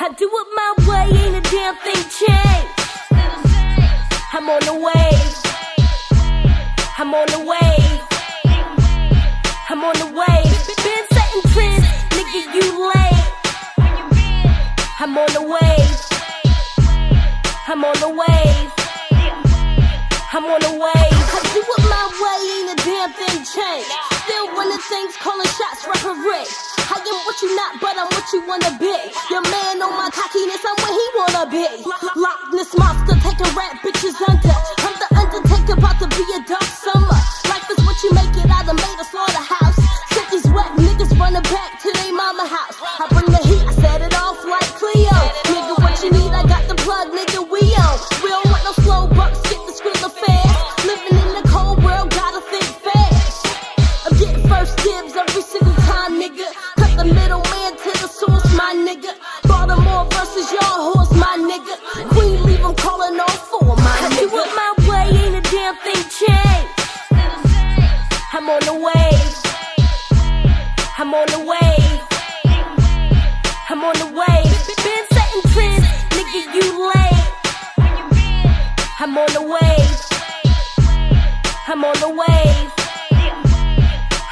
I 0.00 0.08
do 0.16 0.28
it 0.28 0.48
my 0.56 0.74
way, 0.88 1.06
ain't 1.18 1.36
a 1.36 1.50
damn 1.50 1.76
thing 1.76 2.02
changed. 2.08 2.80
I'm 4.32 4.48
on 4.50 4.60
the 4.64 4.74
way. 4.74 5.10
I'm 6.96 7.14
on 7.14 7.26
the 7.26 7.38
wave. 7.44 8.13
I'm 9.66 9.82
on 9.82 9.96
the 9.96 10.06
wave. 10.12 10.54
Been 10.84 11.04
setting 11.08 11.44
trends, 11.52 11.86
nigga, 12.12 12.40
you 12.52 12.68
late. 12.84 13.24
I'm 15.00 15.16
on 15.16 15.30
the 15.32 15.40
wave. 15.40 15.96
I'm 17.66 17.82
on 17.84 17.96
the 17.96 18.10
wave. 18.12 18.70
I'm 20.36 20.44
on 20.44 20.60
the 20.60 20.74
wave. 20.76 21.16
I 21.32 21.40
do 21.56 21.64
it 21.64 21.82
my 21.88 22.04
way, 22.20 22.38
ain't 22.60 22.70
a 22.74 22.78
damn 22.84 23.10
thing 23.16 23.40
changed. 23.40 23.88
Still 24.28 24.46
running 24.52 24.84
things, 24.84 25.16
calling 25.16 25.48
shots, 25.48 25.88
referee. 25.88 26.44
I 26.84 27.00
am 27.00 27.18
what 27.24 27.40
you 27.40 27.56
not, 27.56 27.80
but 27.80 27.96
I'm 27.96 28.08
what 28.12 28.26
you 28.36 28.44
wanna 28.46 28.76
be. 28.76 28.92
Your 29.32 29.42
man 29.48 29.80
on 29.80 29.96
my 29.96 30.10
cockiness, 30.12 30.60
I'm 30.60 30.76
where 30.76 30.92
he 30.92 31.06
wanna 31.16 31.44
be. 31.48 31.66
Loch 32.20 32.52
Ness 32.52 32.76
monster, 32.76 33.16
taking 33.24 33.48
rap 33.56 33.80
bitches 33.80 34.20
under. 34.28 34.56
I'm 34.84 34.94
the 35.00 35.08
Undertaker, 35.16 35.78
about 35.80 35.98
to 36.04 36.08
be 36.12 36.24
a 36.36 36.40
dark 36.44 36.68
summer. 36.68 37.18
Life 37.48 37.70
is 37.70 37.80
what 37.86 37.96
you 38.04 38.12
make 38.12 38.36
it, 38.36 38.50
I 38.50 38.62
done 38.64 38.76
made 38.76 39.00
a 39.00 39.04
slaughterhouse. 39.04 39.53
I'm 81.84 81.92
on 81.92 82.00
the 82.00 82.16
wave. 82.16 82.72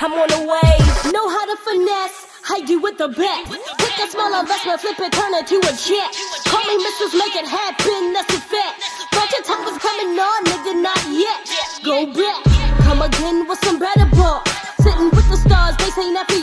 I'm 0.01 0.13
on 0.17 0.29
the 0.33 0.41
wave. 0.41 1.13
Know 1.13 1.29
how 1.29 1.45
to 1.45 1.57
finesse. 1.61 2.25
I 2.49 2.65
you 2.65 2.81
with 2.81 2.97
the 2.97 3.09
best. 3.09 3.53
Take 3.77 4.09
a 4.09 4.09
small 4.09 4.33
investment, 4.41 4.81
flip 4.81 4.97
it, 4.97 5.13
turn 5.13 5.37
it 5.37 5.47
to 5.53 5.61
a 5.61 5.73
jet. 5.77 6.11
Call 6.49 6.65
me 6.65 6.81
Mrs. 6.81 7.13
Make 7.13 7.37
It 7.37 7.45
Happen, 7.45 8.17
that's 8.17 8.33
a 8.33 8.41
fact. 8.41 8.81
Budget 9.13 9.45
time 9.45 9.69
is 9.69 9.77
coming 9.85 10.17
on, 10.17 10.41
nigga, 10.49 10.81
not 10.81 10.97
yet. 11.13 11.45
Go 11.85 12.09
back, 12.09 12.41
come 12.89 13.03
again 13.03 13.47
with 13.47 13.61
some 13.61 13.79
better 13.79 14.09
ball. 14.17 14.43
Sitting 14.81 15.11
with 15.13 15.29
the 15.29 15.37
stars, 15.37 15.77
they 15.77 15.93
say 15.93 16.09
Nappy, 16.09 16.42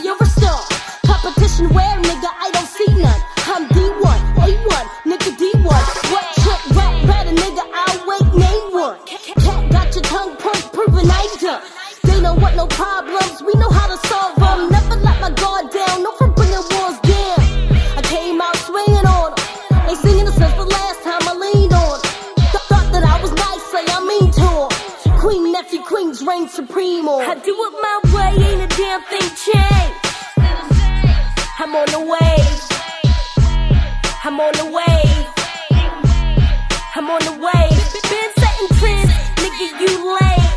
we 13.42 13.54
know 13.54 13.70
how 13.70 13.86
to 13.88 13.98
solve 14.08 14.36
them. 14.36 14.70
Never 14.70 14.96
let 14.96 15.20
my 15.20 15.30
guard 15.30 15.70
down, 15.70 16.02
no 16.02 16.12
for 16.18 16.28
bringing 16.28 16.64
walls 16.72 16.98
down. 17.00 17.38
I 17.98 18.02
came 18.04 18.40
out 18.40 18.56
swinging 18.68 19.06
on 19.06 19.34
them. 19.34 19.86
They 19.86 19.94
singing 19.96 20.24
the 20.26 20.32
since 20.32 20.54
the 20.54 20.64
last 20.66 21.02
time 21.02 21.22
I 21.28 21.34
leaned 21.34 21.72
on 21.72 21.96
'em. 21.96 22.02
Th- 22.52 22.64
Thought 22.70 22.88
that 22.92 23.04
I 23.04 23.16
was 23.22 23.32
nice, 23.32 23.62
say 23.72 23.84
I 23.98 24.00
mean 24.12 24.30
to 24.32 24.40
to 24.40 25.10
'em. 25.10 25.18
Queen, 25.20 25.52
nephew, 25.52 25.82
queens 25.82 26.22
reign 26.22 26.48
supreme 26.48 27.08
on. 27.08 27.22
I 27.22 27.34
do 27.34 27.54
it 27.68 27.74
my 27.86 27.96
way, 28.14 28.32
ain't 28.48 28.62
a 28.62 28.70
damn 28.76 29.02
thing 29.12 29.28
changed. 29.46 29.98
I'm 31.62 31.74
on 31.76 31.86
the 31.96 32.00
wave. 32.12 32.60
I'm 34.24 34.38
on 34.40 34.52
the 34.62 34.66
wave. 34.78 35.26
I'm 36.96 37.08
on 37.10 37.20
the 37.28 37.32
wave. 37.46 37.82
Been 38.10 38.30
setting 38.40 38.68
trends, 38.78 39.12
nigga, 39.42 39.66
you 39.82 39.92
late. 40.18 40.50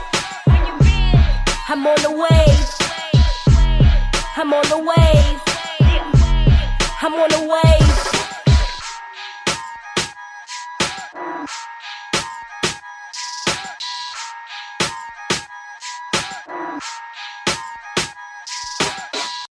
I'm 1.70 1.86
on 1.88 2.00
the 2.08 2.12
wave. 2.12 2.53
I'm 4.46 4.54
on 4.54 4.68
the 4.68 4.78
wave. 4.78 5.42
I'm 7.02 7.14
on 7.14 7.30
the 7.30 7.48
wave. 7.48 8.13